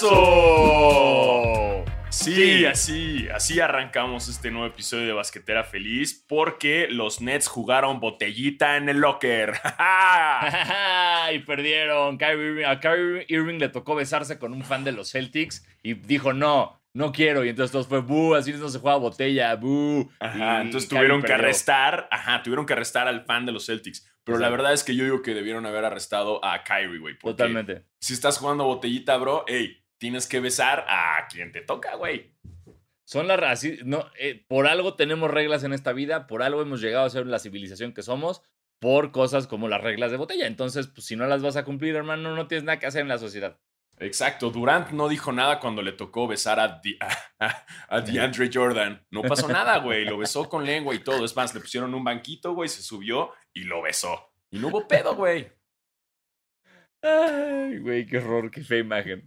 ¡Basqueterazo! 0.00 1.84
Sí, 2.10 2.34
Sí. 2.34 2.64
así, 2.64 3.28
así 3.32 3.60
arrancamos 3.60 4.28
este 4.28 4.50
nuevo 4.50 4.66
episodio 4.66 5.06
de 5.06 5.12
Basquetera 5.12 5.62
Feliz 5.64 6.24
porque 6.28 6.88
los 6.90 7.20
Nets 7.20 7.48
jugaron 7.48 8.00
botellita 8.00 8.76
en 8.76 8.88
el 8.88 8.98
locker. 9.00 9.52
y 11.34 11.38
perdieron. 11.40 12.16
Kyrie 12.18 12.36
Irving- 12.52 12.64
a 12.66 12.80
Kyrie 12.80 13.26
Irving 13.28 13.58
le 13.58 13.68
tocó 13.68 13.94
besarse 13.94 14.38
con 14.38 14.52
un 14.52 14.64
fan 14.64 14.84
de 14.84 14.92
los 14.92 15.10
Celtics 15.12 15.66
y 15.82 15.94
dijo 15.94 16.32
no, 16.32 16.80
no 16.94 17.12
quiero. 17.12 17.44
Y 17.44 17.50
entonces 17.50 17.72
todos 17.72 17.86
fue, 17.88 18.00
buh, 18.00 18.34
así 18.36 18.52
no 18.52 18.68
se 18.68 18.78
juega 18.78 18.96
botella, 18.96 19.54
buh. 19.56 20.08
Ajá, 20.20 20.58
Y 20.62 20.66
entonces 20.66 20.88
tuvieron 20.88 21.22
que 21.22 21.32
arrestar, 21.34 22.08
ajá, 22.10 22.42
tuvieron 22.42 22.64
que 22.66 22.72
arrestar 22.72 23.06
al 23.08 23.24
fan 23.26 23.44
de 23.46 23.52
los 23.52 23.66
Celtics. 23.66 24.10
Pero 24.24 24.38
la 24.38 24.48
verdad 24.50 24.72
es 24.74 24.84
que 24.84 24.94
yo 24.94 25.04
digo 25.04 25.22
que 25.22 25.32
debieron 25.34 25.64
haber 25.64 25.84
arrestado 25.86 26.44
a 26.44 26.62
Kyrie, 26.62 26.98
güey. 26.98 27.18
Totalmente. 27.18 27.84
Si 27.98 28.12
estás 28.12 28.36
jugando 28.38 28.64
botellita, 28.64 29.16
bro, 29.16 29.44
hey, 29.48 29.82
tienes 29.98 30.26
que 30.26 30.40
besar 30.40 30.84
a 30.88 31.26
quien 31.30 31.52
te 31.52 31.60
toca, 31.60 31.94
güey. 31.96 32.32
Son 33.04 33.26
las 33.26 33.40
así, 33.42 33.78
no, 33.84 34.06
eh, 34.18 34.44
por 34.48 34.66
algo 34.66 34.94
tenemos 34.94 35.30
reglas 35.30 35.64
en 35.64 35.72
esta 35.72 35.92
vida, 35.92 36.26
por 36.26 36.42
algo 36.42 36.60
hemos 36.60 36.80
llegado 36.80 37.06
a 37.06 37.10
ser 37.10 37.26
la 37.26 37.38
civilización 37.38 37.94
que 37.94 38.02
somos, 38.02 38.42
por 38.80 39.12
cosas 39.12 39.46
como 39.46 39.66
las 39.68 39.80
reglas 39.80 40.10
de 40.10 40.18
botella. 40.18 40.46
Entonces, 40.46 40.88
pues 40.88 41.06
si 41.06 41.16
no 41.16 41.26
las 41.26 41.42
vas 41.42 41.56
a 41.56 41.64
cumplir, 41.64 41.96
hermano, 41.96 42.36
no 42.36 42.46
tienes 42.46 42.64
nada 42.64 42.78
que 42.78 42.86
hacer 42.86 43.00
en 43.02 43.08
la 43.08 43.18
sociedad. 43.18 43.58
Exacto, 44.00 44.50
Durant 44.50 44.90
no 44.90 45.08
dijo 45.08 45.32
nada 45.32 45.58
cuando 45.58 45.82
le 45.82 45.90
tocó 45.92 46.28
besar 46.28 46.60
a, 46.60 46.80
Di- 46.80 46.98
a, 47.40 47.66
a 47.88 48.00
DeAndre 48.02 48.50
Jordan. 48.52 49.04
No 49.10 49.22
pasó 49.22 49.48
nada, 49.48 49.78
güey. 49.78 50.04
Lo 50.04 50.18
besó 50.18 50.48
con 50.48 50.64
lengua 50.64 50.94
y 50.94 51.00
todo. 51.00 51.24
Es 51.24 51.34
más, 51.34 51.52
le 51.54 51.60
pusieron 51.60 51.94
un 51.94 52.04
banquito, 52.04 52.52
güey, 52.54 52.68
se 52.68 52.82
subió 52.82 53.32
y 53.52 53.64
lo 53.64 53.82
besó. 53.82 54.30
Y 54.50 54.58
no 54.58 54.68
hubo 54.68 54.86
pedo, 54.86 55.16
güey. 55.16 55.50
Ay, 57.02 57.78
güey, 57.78 58.06
qué 58.06 58.18
horror, 58.18 58.50
qué 58.50 58.62
fea 58.62 58.78
imagen. 58.78 59.26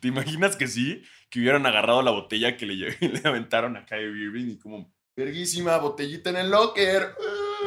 ¿Te 0.00 0.08
imaginas 0.08 0.56
que 0.56 0.66
sí? 0.66 1.02
Que 1.30 1.40
hubieran 1.40 1.66
agarrado 1.66 2.02
la 2.02 2.10
botella 2.10 2.56
que 2.56 2.66
le, 2.66 2.74
le 3.00 3.20
aventaron 3.24 3.76
a 3.76 3.84
Kyrie 3.84 4.24
Irving 4.24 4.50
y 4.52 4.58
como, 4.58 4.94
verguísima, 5.16 5.76
botellita 5.78 6.30
en 6.30 6.36
el 6.36 6.50
locker. 6.50 7.14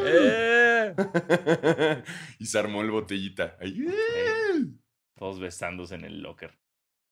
Eh. 0.06 0.94
y 2.40 2.46
se 2.46 2.60
armó 2.60 2.82
el 2.82 2.92
botellita. 2.92 3.58
Eh. 3.60 4.66
Todos 5.16 5.40
besándose 5.40 5.96
en 5.96 6.06
el 6.06 6.22
locker. 6.22 6.58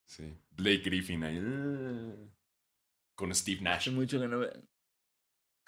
Sí. 0.05 0.33
Blake 0.51 0.81
Griffin 0.83 1.23
ahí. 1.23 1.39
eh. 1.39 2.15
Con 3.15 3.35
Steve 3.35 3.61
Nash. 3.61 3.81
Hace 3.81 3.91
mucho 3.91 4.19
que 4.19 4.27
no 4.27 4.39
ve. 4.39 4.49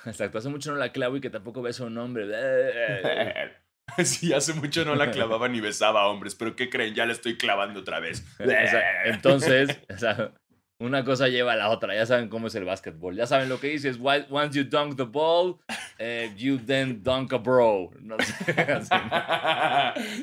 Exacto, 0.06 0.40
hace 0.40 0.50
mucho 0.50 0.72
no 0.72 0.78
la 0.78 0.92
clavo 0.92 1.18
y 1.18 1.22
que 1.22 1.30
tampoco 1.30 1.62
beso 1.62 1.84
a 1.84 1.88
un 1.88 1.98
hombre. 1.98 2.26
Sí, 4.04 4.34
hace 4.34 4.54
mucho 4.54 4.86
no 4.86 4.96
la 4.96 5.12
clavaba 5.12 5.48
ni 5.48 5.60
besaba 5.62 6.02
a 6.02 6.08
hombres, 6.08 6.36
pero 6.36 6.56
¿qué 6.56 6.70
creen? 6.70 6.94
Ya 6.96 7.06
la 7.06 7.14
estoy 7.14 7.38
clavando 7.38 7.80
otra 7.82 8.00
vez. 8.00 8.26
O 8.40 8.46
sea, 8.46 9.04
entonces, 9.06 9.80
o 9.94 9.98
sea, 9.98 10.34
una 10.80 11.04
cosa 11.04 11.28
lleva 11.28 11.54
a 11.54 11.56
la 11.56 11.70
otra. 11.70 11.94
Ya 11.94 12.06
saben 12.06 12.28
cómo 12.30 12.48
es 12.48 12.56
el 12.56 12.66
básquetbol. 12.66 13.16
Ya 13.16 13.28
saben 13.28 13.50
lo 13.50 13.60
que 13.60 13.68
dices. 13.68 13.98
"Why- 14.00 14.26
Once 14.30 14.58
you 14.58 14.64
dunk 14.68 14.98
the 14.98 15.04
ball, 15.04 15.60
eh, 16.00 16.32
you 16.38 16.58
then 16.58 17.04
dunk 17.04 17.34
a 17.34 17.38
bro. 17.38 17.92
No 18.00 18.18
sé, 18.20 18.52
así. 18.62 18.90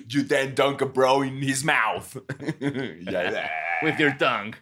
you 0.08 0.24
then 0.26 0.54
dunk 0.56 0.82
a 0.82 0.86
bro 0.86 1.22
in 1.24 1.40
his 1.42 1.64
mouth. 1.64 2.16
With 3.82 3.98
your 3.98 4.16
tongue. 4.18 4.56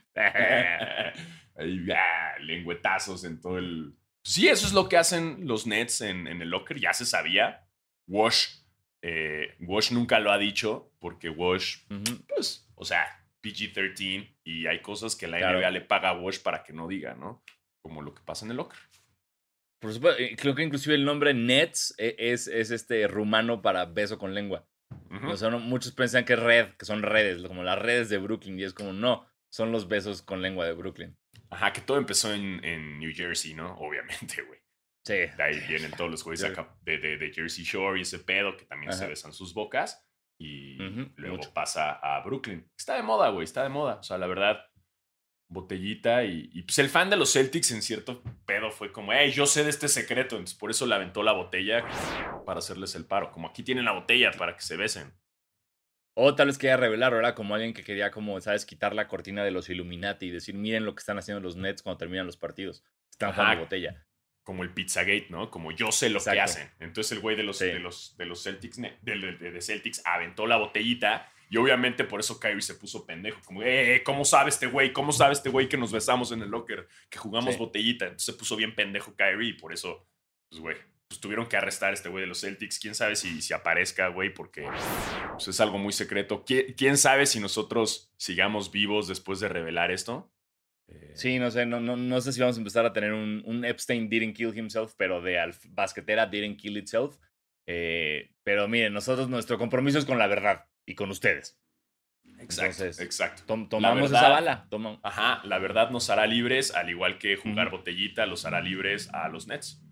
Lengüetazos 2.40 3.24
en 3.24 3.40
todo 3.40 3.58
el. 3.58 3.94
Sí, 4.22 4.48
eso 4.48 4.66
es 4.66 4.72
lo 4.72 4.88
que 4.88 4.96
hacen 4.96 5.46
los 5.46 5.66
Nets 5.66 6.00
en, 6.00 6.26
en 6.26 6.42
el 6.42 6.50
locker. 6.50 6.78
Ya 6.78 6.92
se 6.92 7.06
sabía. 7.06 7.64
Wash. 8.08 8.48
Eh, 9.08 9.54
Wash 9.60 9.92
nunca 9.92 10.18
lo 10.18 10.32
ha 10.32 10.38
dicho 10.38 10.90
porque 10.98 11.28
Wash 11.28 11.76
pues, 12.28 12.68
o 12.74 12.84
sea, 12.84 13.04
PG-13 13.42 14.36
y 14.44 14.66
hay 14.66 14.80
cosas 14.82 15.14
que 15.16 15.26
la 15.28 15.38
Claro. 15.38 15.58
NBA 15.60 15.70
le 15.70 15.80
paga 15.82 16.08
a 16.10 16.18
Wash 16.18 16.40
para 16.40 16.62
que 16.64 16.72
no 16.72 16.88
diga, 16.88 17.14
¿no? 17.14 17.42
Como 17.82 18.02
lo 18.02 18.14
que 18.14 18.22
pasa 18.24 18.44
en 18.44 18.50
el 18.50 18.56
locker. 18.56 18.78
Por 19.80 19.92
supuesto, 19.92 20.22
creo 20.38 20.54
que 20.54 20.62
inclusive 20.64 20.94
el 20.94 21.04
nombre 21.04 21.34
Nets 21.34 21.94
eh, 21.98 22.16
es, 22.18 22.48
es 22.48 22.70
este 22.70 23.06
rumano 23.06 23.62
para 23.62 23.84
beso 23.84 24.18
con 24.18 24.34
lengua. 24.34 24.66
Ujú. 25.10 25.28
O 25.30 25.36
sea, 25.36 25.50
no- 25.50 25.58
muchos 25.60 25.92
piensan 25.92 26.24
que 26.24 26.32
es 26.32 26.40
red, 26.40 26.68
que 26.78 26.84
son 26.86 27.02
redes, 27.02 27.42
como 27.46 27.62
las 27.62 27.78
redes 27.78 28.08
de 28.08 28.18
Brooklyn. 28.18 28.58
Y 28.58 28.64
es 28.64 28.72
como, 28.72 28.92
no, 28.92 29.26
son 29.50 29.70
los 29.72 29.86
besos 29.86 30.22
con 30.22 30.42
lengua 30.42 30.64
de 30.66 30.72
Brooklyn. 30.72 31.16
Ajá, 31.50 31.72
que 31.72 31.80
todo 31.82 31.98
empezó 31.98 32.32
en, 32.34 32.64
en 32.64 32.98
New 32.98 33.12
Jersey, 33.14 33.54
¿no? 33.54 33.74
Obviamente, 33.78 34.42
güey. 34.42 34.55
Sí. 35.06 35.14
De 35.14 35.42
ahí 35.42 35.60
vienen 35.68 35.92
todos 35.92 36.10
los 36.10 36.24
güeyes 36.24 36.42
de, 36.82 36.98
de- 36.98 37.16
de 37.16 37.32
Jersey 37.32 37.64
Shore 37.64 37.98
y 37.98 38.02
ese 38.02 38.18
pedo 38.18 38.56
que 38.56 38.64
también 38.64 38.92
se 38.92 39.06
besan 39.06 39.32
sus 39.32 39.54
bocas. 39.54 40.02
Y 40.38 40.76
luego 41.16 41.36
mucho. 41.36 41.54
pasa 41.54 41.92
a 41.92 42.20
Brooklyn. 42.24 42.68
Está 42.76 42.96
de 42.96 43.02
moda, 43.02 43.28
güey, 43.30 43.44
está 43.44 43.62
de 43.62 43.68
moda. 43.68 43.94
O 44.00 44.02
sea, 44.02 44.18
la 44.18 44.26
verdad, 44.26 44.58
botellita 45.48 46.24
y, 46.24 46.50
y 46.52 46.62
pues 46.62 46.78
el 46.80 46.88
fan 46.88 47.08
de 47.08 47.16
los 47.16 47.32
Celtics 47.32 47.70
en 47.70 47.82
cierto 47.82 48.22
pedo 48.46 48.70
fue 48.70 48.92
como, 48.92 49.12
hey, 49.12 49.30
yo 49.30 49.46
sé 49.46 49.62
de 49.64 49.70
este 49.70 49.88
secreto. 49.88 50.34
Entonces 50.36 50.58
por 50.58 50.70
eso 50.70 50.86
le 50.86 50.94
aventó 50.96 51.22
la 51.22 51.32
botella 51.32 51.86
para 52.44 52.58
hacerles 52.58 52.94
el 52.96 53.06
paro. 53.06 53.30
Como 53.30 53.48
aquí 53.48 53.62
tienen 53.62 53.84
la 53.84 53.92
botella 53.92 54.32
para 54.32 54.56
que 54.56 54.62
se 54.62 54.76
besen. 54.76 55.14
O 56.18 56.34
tal 56.34 56.48
vez 56.48 56.58
quería 56.58 56.76
revelar, 56.78 57.12
¿verdad? 57.12 57.34
Como 57.34 57.54
alguien 57.54 57.74
que 57.74 57.84
quería, 57.84 58.10
como, 58.10 58.40
¿sabes? 58.40 58.64
Quitar 58.66 58.94
la 58.94 59.06
cortina 59.06 59.44
de 59.44 59.50
los 59.50 59.68
Illuminati 59.68 60.26
y 60.26 60.30
decir, 60.30 60.54
miren 60.54 60.84
lo 60.84 60.94
que 60.94 61.00
están 61.00 61.18
haciendo 61.18 61.40
los 61.42 61.56
Nets 61.56 61.82
cuando 61.82 61.98
terminan 61.98 62.26
los 62.26 62.36
partidos. 62.38 62.82
Están 63.10 63.30
Ajá. 63.30 63.42
jugando 63.42 63.62
botella. 63.64 64.06
Como 64.46 64.62
el 64.62 64.70
Pizzagate, 64.70 65.26
¿no? 65.28 65.50
Como 65.50 65.72
yo 65.72 65.90
sé 65.90 66.08
lo 66.08 66.22
que 66.22 66.40
hacen. 66.40 66.70
Entonces 66.78 67.10
el 67.10 67.18
güey 67.18 67.34
de 67.34 67.42
los, 67.42 67.58
Sí. 67.58 67.64
de 67.66 67.80
los, 67.80 68.16
de 68.16 68.26
los 68.26 68.44
Celtics, 68.44 68.76
de, 68.80 68.92
de- 69.02 69.50
de 69.50 69.60
Celtics 69.60 70.00
aventó 70.04 70.46
la 70.46 70.56
botellita 70.56 71.28
y 71.50 71.56
obviamente 71.56 72.04
por 72.04 72.20
eso 72.20 72.38
Kyrie 72.38 72.62
se 72.62 72.74
puso 72.76 73.04
pendejo. 73.04 73.40
Como, 73.44 73.64
eh, 73.64 74.02
¿cómo 74.04 74.24
sabe 74.24 74.50
este 74.50 74.68
güey? 74.68 74.92
¿Cómo 74.92 75.10
sabe 75.12 75.32
este 75.32 75.48
güey 75.50 75.68
que 75.68 75.76
nos 75.76 75.90
besamos 75.90 76.30
en 76.30 76.42
el 76.42 76.48
locker? 76.50 76.86
Que 77.10 77.18
jugamos 77.18 77.54
Sí. 77.54 77.58
botellita. 77.58 78.04
Entonces 78.04 78.24
se 78.26 78.32
puso 78.34 78.54
bien 78.54 78.72
pendejo 78.76 79.16
Kyrie 79.16 79.48
y 79.48 79.52
por 79.54 79.72
eso, 79.72 80.06
pues 80.48 80.60
güey, 80.60 80.76
pues 81.08 81.20
tuvieron 81.20 81.46
que 81.48 81.56
arrestar 81.56 81.90
a 81.90 81.94
este 81.94 82.08
güey 82.08 82.20
de 82.22 82.28
los 82.28 82.40
Celtics. 82.40 82.78
¿Quién 82.78 82.94
sabe 82.94 83.16
si, 83.16 83.42
si 83.42 83.52
aparezca, 83.52 84.08
güey? 84.08 84.32
Porque 84.32 84.68
pues, 85.32 85.48
es 85.48 85.58
algo 85.60 85.78
muy 85.78 85.92
secreto. 85.92 86.44
¿Quién, 86.46 86.72
quién 86.76 86.96
sabe 86.98 87.26
si 87.26 87.40
nosotros 87.40 88.12
sigamos 88.16 88.70
vivos 88.70 89.08
después 89.08 89.40
de 89.40 89.48
revelar 89.48 89.90
esto? 89.90 90.30
Eh, 90.88 91.12
Sí, 91.14 91.38
no 91.38 91.50
sé, 91.50 91.66
no, 91.66 91.80
no, 91.80 91.96
no 91.96 92.20
sé 92.20 92.32
si 92.32 92.40
vamos 92.40 92.56
a 92.56 92.60
empezar 92.60 92.84
a 92.86 92.92
tener 92.92 93.12
un, 93.12 93.42
un 93.46 93.64
Epstein 93.64 94.08
didn't 94.08 94.34
kill 94.36 94.56
himself, 94.56 94.94
pero 94.96 95.20
de 95.20 95.38
al- 95.38 95.54
basquetera 95.70 96.26
didn't 96.26 96.58
kill 96.58 96.76
itself. 96.76 97.18
Eh, 97.66 98.32
pero 98.44 98.68
miren, 98.68 98.92
nosotros 98.92 99.28
nuestro 99.28 99.58
compromiso 99.58 99.98
es 99.98 100.04
con 100.04 100.18
la 100.18 100.26
verdad 100.28 100.66
y 100.86 100.94
con 100.94 101.10
ustedes. 101.10 101.58
Exacto, 102.38 102.84
Entonces, 102.84 103.00
exacto. 103.00 103.42
Tom- 103.46 103.68
tomamos 103.68 104.10
verdad- 104.10 104.20
esa 104.20 104.28
bala. 104.28 104.66
toma- 104.68 105.00
Ajá, 105.02 105.40
la 105.44 105.58
verdad 105.58 105.90
nos 105.90 106.10
hará 106.10 106.26
libres, 106.26 106.74
al 106.74 106.90
igual 106.90 107.18
que 107.18 107.36
jugar 107.36 107.70
botellita 107.70 108.26
los 108.26 108.44
hará 108.44 108.60
libres 108.60 109.08
a 109.14 109.28
los 109.28 109.46
Nets. 109.48 109.82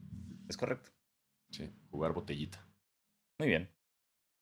Es 0.49 0.56
correcto. 0.56 0.91
Sí, 1.50 1.71
jugar 1.91 2.12
botellita. 2.12 2.65
Muy 3.38 3.49
bien. 3.49 3.71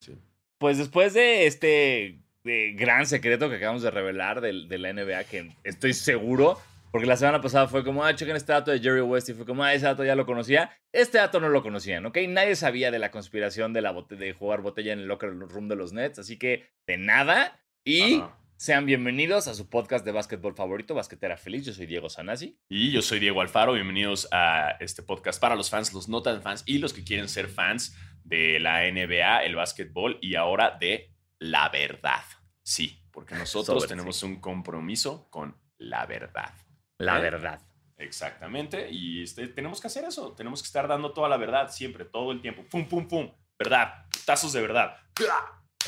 Sí. 0.01 0.19
Pues 0.59 0.79
después 0.79 1.15
de 1.15 1.47
este 1.47 2.21
de 2.45 2.73
gran 2.73 3.07
secreto 3.07 3.49
que 3.49 3.57
acabamos 3.57 3.83
de 3.83 3.91
revelar 3.91 4.41
del- 4.41 4.69
de, 4.69 4.79
la 4.79 4.89
NBA, 4.93 5.25
que 5.25 5.51
estoy 5.65 5.93
seguro, 5.95 6.59
porque 6.91 7.07
la 7.07 7.17
semana 7.17 7.41
pasada 7.41 7.69
fue 7.69 7.85
como, 7.85 8.05
ah, 8.05 8.15
chequen 8.15 8.37
este 8.37 8.53
dato 8.53 8.71
de 8.71 8.81
Jerry 8.81 9.01
West 9.01 9.29
y 9.29 9.35
fue 9.35 9.47
como, 9.47 9.63
ah, 9.65 9.73
ese 9.73 9.87
dato 9.87 10.05
ya 10.05 10.15
lo 10.17 10.27
conocía. 10.27 10.71
Este 10.93 11.19
dato 11.19 11.41
no 11.41 11.49
lo 11.49 11.63
conocían, 11.63 12.05
¿ok? 12.05 12.19
Nadie 12.29 12.57
sabía 12.57 12.91
de 12.91 12.99
la 12.99 13.11
conspiración 13.11 13.73
de, 13.73 13.81
la 13.83 13.93
bote- 13.93 14.17
de 14.17 14.33
jugar 14.33 14.61
botella 14.61 14.93
en 14.93 14.99
el 15.01 15.07
locker 15.07 15.31
room 15.31 15.69
de 15.69 15.77
los 15.77 15.93
Nets, 15.93 16.19
así 16.19 16.39
que 16.39 16.67
de 16.87 16.99
nada. 16.99 17.61
Y 17.85 18.23
sean 18.57 18.87
bienvenidos 18.87 19.49
a 19.49 19.55
su 19.55 19.69
podcast 19.71 20.05
de 20.05 20.13
básquetbol 20.13 20.55
favorito, 20.55 20.95
Basquetera 20.95 21.37
Feliz. 21.37 21.65
Yo 21.65 21.73
soy 21.73 21.87
Diego 21.87 22.09
Sanasi. 22.11 22.59
Y 22.69 22.93
yo 22.93 23.03
soy 23.03 23.19
Diego 23.19 23.41
Alfaro, 23.41 23.73
bienvenidos 23.73 24.29
a 24.31 24.77
este 24.79 25.03
podcast 25.03 25.41
para 25.41 25.57
los 25.57 25.71
fans, 25.71 25.93
los 25.95 26.09
no 26.09 26.23
tan 26.23 26.43
fans 26.43 26.63
y 26.67 26.79
los 26.79 26.93
que 26.93 27.03
quieren 27.03 27.29
ser 27.29 27.49
fans 27.49 27.97
de 28.23 28.61
la 28.61 28.85
NBA, 28.87 29.45
el 29.45 29.57
básquetbol 29.57 30.19
y 30.21 30.37
ahora 30.37 30.77
de 30.79 31.12
la 31.43 31.69
verdad. 31.69 32.23
Sí, 32.63 33.05
porque 33.11 33.35
nosotros 33.35 33.83
Sobre, 33.83 33.89
tenemos 33.89 34.23
un 34.23 34.41
compromiso 34.41 35.29
con 35.31 35.57
la 35.79 36.07
verdad. 36.07 36.55
La 36.99 37.19
¿Eh? 37.19 37.23
verdad. 37.23 37.61
Exactamente, 37.99 38.89
y 38.91 39.23
este, 39.23 39.47
tenemos 39.49 39.81
que 39.81 39.87
hacer 39.87 40.05
eso, 40.05 40.33
tenemos 40.33 40.61
que 40.61 40.67
estar 40.67 40.89
dando 40.89 41.13
toda 41.13 41.29
la 41.29 41.37
verdad 41.37 41.71
siempre, 41.71 42.05
todo 42.05 42.33
el 42.33 42.41
tiempo. 42.41 42.65
Pum, 42.65 42.89
pum, 42.89 43.07
pum, 43.07 43.31
verdad, 43.59 44.07
tazos 44.25 44.53
de 44.53 44.61
verdad, 44.61 44.97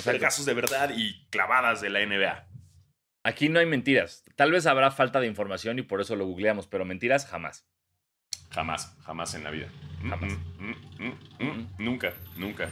vergazos 0.05 0.45
de 0.45 0.55
verdad 0.55 0.93
y 0.97 1.27
clavadas 1.31 1.81
de 1.81 1.91
la 1.91 2.05
NBA. 2.05 2.47
Aquí 3.25 3.49
no 3.49 3.59
hay 3.59 3.67
mentiras. 3.67 4.23
Tal 4.37 4.53
vez 4.53 4.67
habrá 4.67 4.91
falta 4.91 5.19
de 5.21 5.27
información 5.27 5.79
y 5.79 5.83
por 5.83 6.01
eso 6.01 6.15
lo 6.15 6.27
googleamos, 6.27 6.67
pero 6.67 6.85
mentiras 6.85 7.27
jamás. 7.27 7.67
Jamás, 8.51 8.97
jamás 9.03 9.35
en 9.35 9.45
la 9.45 9.51
vida. 9.51 9.69
Jamás. 10.03 10.33
Mm, 10.59 10.71
mm, 10.71 10.77
mm, 10.99 11.15
Mm. 11.39 11.69
Nunca, 11.79 12.13
nunca. 12.37 12.69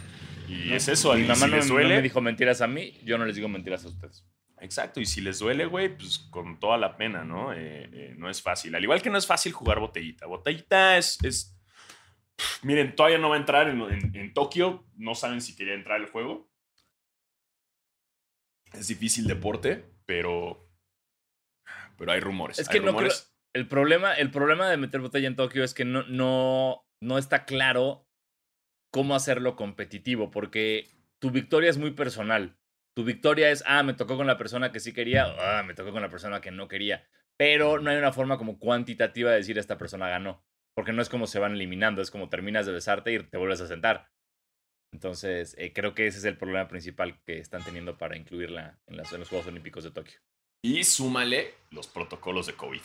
Y 0.49 0.67
No, 0.71 0.75
es 0.77 0.89
eso, 0.89 1.15
Mi 1.15 1.23
mamá 1.23 1.35
si 1.37 1.41
no, 1.51 1.57
les 1.57 1.67
no 1.69 1.75
duele. 1.75 1.97
me 1.97 2.03
dijo 2.03 2.21
mentiras 2.21 2.61
a 2.61 2.67
mí, 2.67 2.99
yo 3.05 3.19
no 3.19 3.25
les 3.25 3.37
digo 3.37 3.49
mentiras 3.49 3.85
a 3.85 3.89
ustedes. 3.89 4.27
Exacto, 4.61 5.01
y 5.01 5.07
si 5.07 5.21
les 5.21 5.39
duele, 5.41 5.67
güey, 5.67 5.97
pues 5.97 6.19
con 6.31 6.61
toda 6.61 6.77
la 6.79 6.97
pena, 6.97 7.25
¿no? 7.25 7.53
Eh, 7.53 7.89
eh, 7.93 8.15
no 8.17 8.31
es 8.31 8.41
fácil. 8.43 8.75
Al 8.75 8.83
igual 8.85 9.03
que 9.03 9.11
no 9.11 9.19
es 9.19 9.27
fácil 9.27 9.53
jugar 9.53 9.81
botellita. 9.81 10.27
Botellita 10.27 10.97
es. 10.99 11.19
es- 11.25 11.57
Miren, 12.63 12.95
todavía 12.95 13.19
no 13.19 13.29
va 13.29 13.37
a 13.37 13.39
entrar 13.41 13.69
en, 13.69 13.81
en- 13.83 14.15
en 14.17 14.33
Tokio. 14.35 14.87
No 14.97 15.15
saben 15.15 15.41
si 15.41 15.57
quería 15.57 15.75
entrar 15.75 16.01
el 16.01 16.07
juego. 16.09 16.49
Es 18.73 18.89
difícil 18.89 19.27
deporte, 19.27 19.85
pero. 20.07 20.69
Pero 21.99 22.13
hay 22.13 22.21
rumores. 22.21 22.59
Es 22.59 22.69
que 22.69 22.81
no 22.81 22.97
creo. 22.97 23.11
El 23.53 23.69
problema, 23.69 24.15
el 24.15 24.31
problema 24.31 24.69
de 24.71 24.77
meter 24.79 25.01
botella 25.01 25.29
en 25.29 25.37
Tokio 25.37 25.63
es 25.63 25.75
que 25.75 25.85
no, 25.85 26.05
no, 26.05 26.87
no 27.01 27.19
está 27.19 27.45
claro 27.45 28.09
cómo 28.93 29.15
hacerlo 29.17 29.57
competitivo, 29.57 30.31
porque 30.31 30.87
tu 31.19 31.31
victoria 31.33 31.71
es 31.71 31.79
muy 31.79 31.91
personal. 31.93 32.57
Tu 32.95 33.05
victoria 33.05 33.51
es, 33.51 33.65
ah, 33.67 33.83
me 33.83 33.95
tocó 33.95 34.17
con 34.17 34.27
la 34.27 34.37
persona 34.39 34.71
que 34.71 34.79
sí 34.81 34.93
quería, 34.93 35.35
ah, 35.41 35.63
me 35.65 35.75
tocó 35.75 35.91
con 35.93 36.03
la 36.03 36.11
persona 36.11 36.41
que 36.41 36.51
no 36.51 36.69
quería. 36.69 37.09
Pero 37.39 37.81
no 37.81 37.91
hay 37.91 37.97
una 37.97 38.13
forma 38.13 38.37
como 38.39 38.59
cuantitativa 38.59 39.31
de 39.31 39.39
decir 39.39 39.59
esta 39.59 39.79
persona 39.79 40.09
ganó. 40.09 40.45
Porque 40.77 40.93
no 40.93 41.03
es 41.03 41.09
como 41.09 41.27
se 41.27 41.39
van 41.39 41.53
eliminando, 41.53 42.01
es 42.03 42.11
como 42.11 42.29
terminas 42.29 42.67
de 42.67 42.73
besarte 42.73 43.13
y 43.13 43.19
te 43.23 43.39
vuelves 43.39 43.61
a 43.63 43.67
sentar. 43.67 44.09
Entonces, 44.93 45.55
eh, 45.59 45.73
creo 45.73 45.95
que 45.95 46.07
ese 46.07 46.19
es 46.19 46.25
el 46.25 46.37
problema 46.37 46.69
principal 46.69 47.19
que 47.25 47.39
están 47.39 47.65
teniendo 47.65 47.97
para 47.97 48.17
incluirla 48.17 48.79
en, 48.87 48.97
las- 48.99 49.13
en 49.13 49.21
los 49.21 49.29
Juegos 49.29 49.47
Olímpicos 49.49 49.85
de 49.85 49.91
Tokio. 49.91 50.19
Y 50.63 50.85
súmale 50.85 51.55
los 51.71 51.87
protocolos 51.89 52.47
de 52.47 52.55
COVID. 52.55 52.81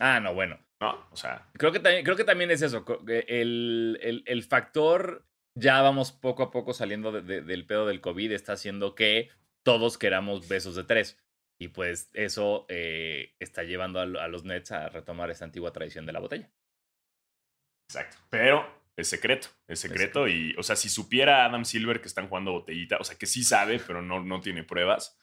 Ah, 0.00 0.20
no, 0.20 0.34
bueno. 0.34 0.58
¿No? 0.80 1.06
O 1.10 1.16
sea, 1.16 1.46
Creo 1.54 1.70
que 1.70 1.80
también, 1.80 2.04
creo 2.04 2.16
que 2.16 2.24
también 2.24 2.50
es 2.50 2.62
eso. 2.62 2.84
El, 3.06 3.98
el- 4.02 4.22
el 4.26 4.42
factor, 4.42 5.26
ya 5.54 5.80
vamos 5.82 6.12
poco 6.12 6.42
a 6.42 6.50
poco 6.50 6.72
saliendo 6.72 7.12
de- 7.12 7.22
de- 7.22 7.42
del 7.42 7.66
pedo 7.66 7.86
del 7.86 8.00
COVID, 8.00 8.32
está 8.32 8.52
haciendo 8.54 8.94
que 8.94 9.30
todos 9.62 9.98
queramos 9.98 10.48
besos 10.48 10.74
de 10.76 10.84
tres. 10.84 11.18
Y 11.58 11.68
pues 11.68 12.10
eso 12.14 12.66
eh, 12.68 13.34
está 13.38 13.62
llevando 13.62 14.00
a 14.00 14.06
los 14.06 14.44
Nets 14.44 14.72
a 14.72 14.88
retomar 14.88 15.30
esa 15.30 15.44
antigua 15.44 15.72
tradición 15.72 16.04
de 16.06 16.12
la 16.12 16.18
botella. 16.20 16.50
exacto. 17.88 18.16
Pero 18.30 18.66
es 18.96 19.08
secreto. 19.08 19.48
Es 19.68 19.80
secreto. 19.80 20.26
Y, 20.28 20.54
o 20.58 20.62
sea, 20.62 20.74
si 20.76 20.88
supiera 20.88 21.44
Adam 21.44 21.64
Silver 21.64 22.00
que 22.00 22.08
están 22.08 22.28
jugando 22.28 22.52
botellita, 22.52 22.96
o 22.98 23.04
sea, 23.04 23.16
que 23.16 23.26
sí 23.26 23.42
sabe, 23.44 23.78
pero 23.86 24.02
no, 24.02 24.22
no 24.22 24.40
tiene 24.40 24.64
pruebas. 24.64 25.16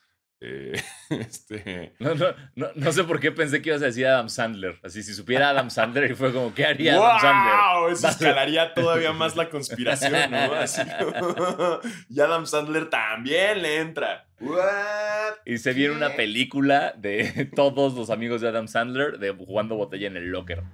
Eh, 0.44 0.82
este. 1.10 1.94
No, 2.00 2.14
no, 2.14 2.26
no, 2.56 2.68
no 2.74 2.92
sé 2.92 3.04
por 3.04 3.20
qué 3.20 3.30
pensé 3.30 3.62
que 3.62 3.68
ibas 3.70 3.82
a 3.82 3.86
decir 3.86 4.06
Adam 4.06 4.28
Sandler. 4.28 4.80
Así, 4.82 5.02
si 5.02 5.14
supiera 5.14 5.50
Adam 5.50 5.70
Sandler 5.70 6.10
y 6.10 6.14
fue 6.14 6.32
como, 6.32 6.52
¿qué 6.52 6.66
haría 6.66 6.94
Adam 6.96 7.20
Sandler? 7.20 7.54
¡Wow! 7.54 7.88
Eso 7.90 8.02
Vale. 8.02 8.12
escalaría 8.14 8.74
todavía 8.74 9.12
más 9.14 9.36
la 9.36 9.48
conspiración, 9.48 10.30
¿no? 10.30 10.54
Así 10.54 10.82
como- 10.98 11.78
y 12.08 12.20
Adam 12.20 12.46
Sandler 12.46 12.90
también 12.90 13.62
le 13.62 13.78
entra. 13.78 14.26
¿What? 14.40 15.34
Y 15.46 15.58
se 15.58 15.72
viene 15.72 15.94
una 15.94 16.16
película 16.16 16.92
de 16.96 17.48
todos 17.54 17.94
los 17.94 18.10
amigos 18.10 18.40
de 18.40 18.48
Adam 18.48 18.66
Sandler 18.66 19.18
de 19.18 19.30
jugando 19.30 19.76
botella 19.76 20.08
en 20.08 20.16
el 20.16 20.30
locker. 20.30 20.64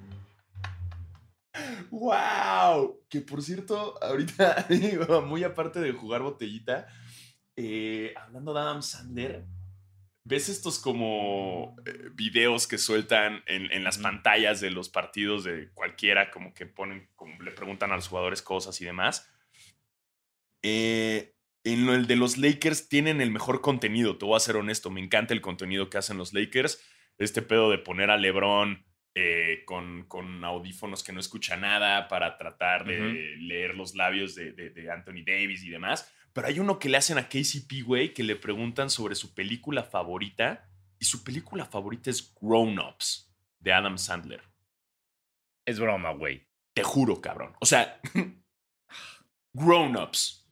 ¡Wow! 1.91 3.01
Que 3.09 3.21
por 3.21 3.43
cierto, 3.43 3.99
ahorita, 4.03 4.67
digo, 4.69 5.23
muy 5.23 5.45
aparte 5.45 5.81
de 5.81 5.93
jugar 5.93 6.23
botellita, 6.23 6.87
eh, 7.57 8.15
hablando 8.17 8.55
de 8.55 8.61
Adam 8.61 8.83
Sandler, 8.83 9.45
¿ves 10.29 10.49
estos 10.51 10.79
como 10.79 11.75
eh, 11.87 12.11
videos 12.13 12.67
que 12.67 12.77
sueltan 12.79 13.43
en, 13.47 13.73
en 13.73 13.83
las 13.83 13.97
pantallas 13.99 14.61
de 14.61 14.71
los 14.71 14.89
partidos 14.91 15.45
de 15.45 15.71
cualquiera, 15.73 16.31
como 16.31 16.53
que 16.53 16.67
ponen, 16.67 17.09
como 17.17 17.41
le 17.43 17.51
preguntan 17.51 17.91
a 17.93 17.97
los 17.97 18.09
jugadores 18.09 18.43
cosas 18.43 18.81
y 18.81 18.85
demás? 18.85 19.33
Eh, 20.63 21.35
en 21.65 21.87
lo- 21.87 21.95
el 21.95 22.07
de 22.07 22.17
los 22.17 22.37
Lakers 22.39 22.89
tienen 22.89 23.21
el 23.21 23.31
mejor 23.31 23.61
contenido, 23.61 24.19
te 24.19 24.25
voy 24.27 24.37
a 24.37 24.41
ser 24.41 24.57
honesto, 24.57 24.91
me 24.91 25.01
encanta 25.01 25.35
el 25.35 25.41
contenido 25.41 25.89
que 25.91 25.99
hacen 25.99 26.19
los 26.19 26.33
Lakers. 26.33 26.83
Este 27.19 27.43
pedo 27.43 27.71
de 27.71 27.79
poner 27.79 28.11
a 28.11 28.17
LeBron 28.17 28.85
eh, 29.15 29.63
con, 29.65 30.05
con 30.07 30.45
audífonos 30.45 31.03
que 31.03 31.13
no 31.13 31.19
escucha 31.21 31.57
nada 31.57 32.07
para 32.09 32.37
tratar 32.39 32.85
de 32.87 33.35
leer 33.39 33.75
los 33.75 33.95
labios 33.95 34.35
de, 34.35 34.53
de- 34.53 34.71
de 34.71 34.91
Anthony 34.91 35.25
Davis 35.27 35.65
y 35.65 35.71
demás. 35.71 36.13
Pero 36.39 36.47
hay 36.47 36.61
uno 36.61 36.79
que 36.79 36.89
le 36.89 36.99
hacen 36.99 37.19
a 37.19 37.29
KCP, 37.29 37.83
güey, 37.85 38.15
que 38.15 38.23
le 38.23 38.37
preguntan 38.37 38.91
sobre 38.91 39.17
su 39.17 39.35
película 39.35 39.83
favorita. 39.83 40.71
Y 41.01 41.05
su 41.05 41.25
película 41.25 41.65
favorita 41.65 42.11
es 42.11 42.33
Grown 42.41 42.79
Ups, 42.79 43.35
de 43.59 43.73
Adam 43.73 43.99
Sandler. 43.99 44.45
Es 45.67 45.81
broma, 45.81 46.13
güey. 46.13 46.47
Te 46.77 46.85
juro, 46.85 47.21
cabrón. 47.21 47.57
O 47.61 47.67
sea, 47.67 48.01
Grown 49.53 49.97
Ups. 49.97 50.49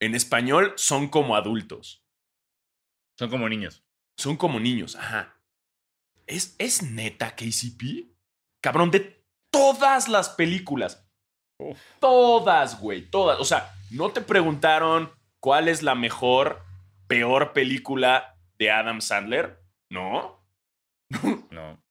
En 0.00 0.16
español 0.16 0.72
son 0.74 1.06
como 1.06 1.36
adultos. 1.36 2.04
Son 3.16 3.30
como 3.30 3.48
niños. 3.48 3.84
Son 4.16 4.36
como 4.36 4.58
niños, 4.58 4.96
ajá. 4.96 5.40
¿Es, 6.26 6.56
es 6.58 6.82
neta 6.82 7.36
KCP? 7.36 8.10
Cabrón, 8.60 8.90
de 8.90 9.24
todas 9.52 10.08
las 10.08 10.30
películas. 10.30 11.08
Uf. 11.60 11.78
Todas, 12.00 12.80
güey, 12.80 13.08
todas. 13.08 13.38
O 13.38 13.44
sea, 13.44 13.72
no 13.92 14.10
te 14.10 14.20
preguntaron 14.20 15.10
cuál 15.40 15.68
es 15.68 15.82
la 15.82 15.94
mejor, 15.94 16.62
peor 17.06 17.52
película 17.52 18.38
de 18.58 18.70
Adam 18.70 19.00
Sandler. 19.00 19.62
No. 19.90 20.44
No. 21.50 21.82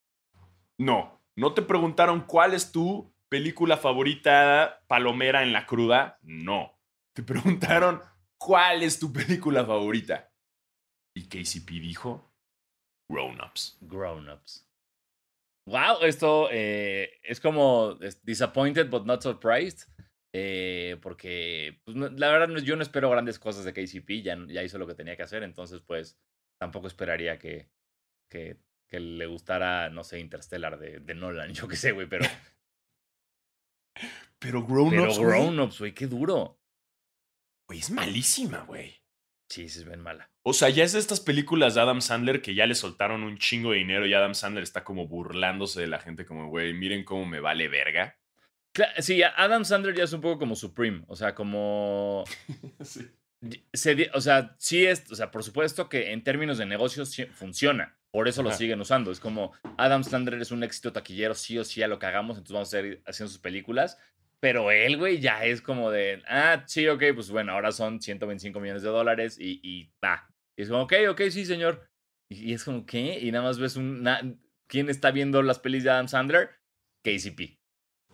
No. 0.78 1.22
No 1.36 1.54
te 1.54 1.62
preguntaron 1.62 2.22
cuál 2.22 2.54
es 2.54 2.72
tu 2.72 3.14
película 3.30 3.78
favorita 3.78 4.84
palomera 4.88 5.44
en 5.44 5.54
la 5.54 5.66
cruda. 5.66 6.18
No. 6.22 6.78
Te 7.14 7.24
preguntaron 7.24 8.02
cuál 8.38 8.84
es 8.84 9.00
tu 9.00 9.14
película 9.14 9.66
favorita. 9.66 10.32
Y 11.16 11.28
KCP 11.28 11.70
dijo 11.82 12.34
Grown 13.08 13.40
Ups. 13.42 13.78
Grown-ups. 13.82 14.68
Wow, 15.68 16.02
esto 16.02 16.50
eh, 16.52 17.20
es 17.24 17.40
como 17.40 17.96
disappointed 18.24 18.90
but 18.90 19.06
not 19.06 19.22
surprised. 19.22 19.88
Eh, 20.34 20.98
porque 21.02 21.82
pues, 21.84 21.96
no- 21.98 22.10
la 22.10 22.30
verdad 22.32 22.56
yo 22.64 22.76
no 22.76 22.84
espero 22.84 23.10
grandes 23.10 23.40
cosas 23.40 23.66
de 23.66 23.74
KCP, 23.74 24.22
ya, 24.24 24.38
ya 24.48 24.64
hizo 24.64 24.78
lo 24.78 24.88
que 24.88 24.96
tenía 24.96 25.16
que 25.18 25.24
hacer, 25.24 25.44
entonces 25.44 25.82
pues 25.82 26.18
tampoco 26.60 26.88
esperaría 26.88 27.38
que, 27.40 27.70
que, 28.30 28.58
que 28.88 29.00
le 29.00 29.26
gustara, 29.26 29.90
no 29.90 30.04
sé, 30.04 30.20
Interstellar 30.20 30.78
de, 30.80 31.00
de 31.00 31.16
Nolan, 31.16 31.54
yo 31.54 31.68
qué 31.68 31.76
sé, 31.76 31.92
güey, 31.92 32.08
pero, 32.08 32.26
Pero 34.40 34.64
Grown 34.66 34.90
pero 34.90 35.64
Ups, 35.66 35.80
güey, 35.80 35.94
qué 35.94 36.08
duro. 36.08 36.60
güey, 37.68 37.80
es 37.80 37.92
malísima, 37.92 38.62
güey. 38.64 38.96
Sí, 39.50 39.68
sí, 39.68 39.80
es 39.80 39.86
bien 39.86 40.00
mala. 40.00 40.32
O 40.44 40.54
sea, 40.54 40.70
ya 40.70 40.84
es 40.86 40.94
de 40.94 41.00
estas 41.00 41.20
películas 41.20 41.76
de 41.76 41.82
Adam 41.82 42.02
Sandler 42.02 42.42
que 42.42 42.56
ya 42.56 42.66
le 42.66 42.74
soltaron 42.74 43.24
un 43.24 43.38
chingo 43.38 43.72
de 43.72 43.80
dinero 43.80 44.08
y 44.08 44.14
Adam 44.14 44.34
Sandler 44.34 44.64
está 44.64 44.84
como 44.84 45.08
burlándose 45.08 45.82
de 45.82 45.88
la 45.88 46.00
gente 46.00 46.26
como, 46.26 46.48
güey, 46.48 46.74
miren 46.74 47.04
cómo 47.04 47.26
me 47.26 47.42
vale 47.42 47.68
verga. 47.68 48.18
Sí, 49.00 49.22
Adam 49.24 49.66
Sandler 49.66 49.96
ya 49.96 50.04
es 50.06 50.14
un 50.14 50.22
poco 50.22 50.40
como 50.40 50.56
Supreme, 50.56 51.04
o 51.08 51.16
sea, 51.16 51.36
como... 51.36 52.24
Sí. 53.44 53.66
se 53.74 54.12
o 54.14 54.22
sea, 54.22 54.56
sí 54.60 54.86
es, 54.86 55.12
o 55.12 55.16
sea, 55.16 55.32
por 55.32 55.44
supuesto 55.44 55.90
que 55.90 56.12
en 56.12 56.24
términos 56.24 56.60
de 56.60 56.68
negocios 56.68 57.16
funciona, 57.34 57.98
por 58.12 58.28
eso 58.28 58.44
lo 58.44 58.50
Ajá. 58.50 58.58
siguen 58.60 58.80
usando. 58.80 59.12
Es 59.12 59.20
como 59.20 59.52
Adam 59.78 60.04
Sandler 60.04 60.40
es 60.40 60.52
un 60.52 60.64
éxito 60.64 60.94
taquillero, 60.94 61.34
sí 61.34 61.58
o 61.58 61.64
sí 61.64 61.82
a 61.82 61.88
lo 61.88 61.98
que 61.98 62.06
hagamos, 62.06 62.38
entonces 62.38 62.54
vamos 62.54 62.68
a 62.68 62.78
seguir 62.78 63.02
haciendo 63.08 63.32
sus 63.32 63.42
películas. 63.42 63.98
Pero 64.40 64.72
él, 64.72 64.98
güey, 64.98 65.20
ya 65.20 65.44
es 65.46 65.62
como 65.62 65.90
de, 65.92 66.22
ah, 66.28 66.64
sí, 66.68 66.88
ok, 66.88 67.04
pues 67.16 67.30
bueno, 67.32 67.52
ahora 67.54 67.72
son 67.72 68.00
125 68.02 68.60
millones 68.60 68.84
de 68.84 68.90
dólares 68.90 69.38
y, 69.40 69.60
y 69.64 69.92
va. 70.04 70.28
Y 70.58 70.62
es 70.64 70.70
como, 70.70 70.84
ok, 70.84 70.94
ok, 71.10 71.22
sí, 71.32 71.46
señor. 71.46 71.88
Y, 72.30 72.52
y 72.52 72.54
es 72.54 72.64
como, 72.64 72.86
¿qué? 72.86 73.20
Y 73.20 73.32
nada 73.32 73.44
más 73.46 73.60
ves 73.60 73.76
un, 73.76 74.04
na- 74.04 74.22
¿quién 74.68 74.90
está 74.90 75.12
viendo 75.12 75.42
las 75.42 75.60
pelis 75.60 75.84
de 75.84 75.90
Adam 75.92 76.08
Sandler? 76.08 76.50
KCP. 77.04 77.60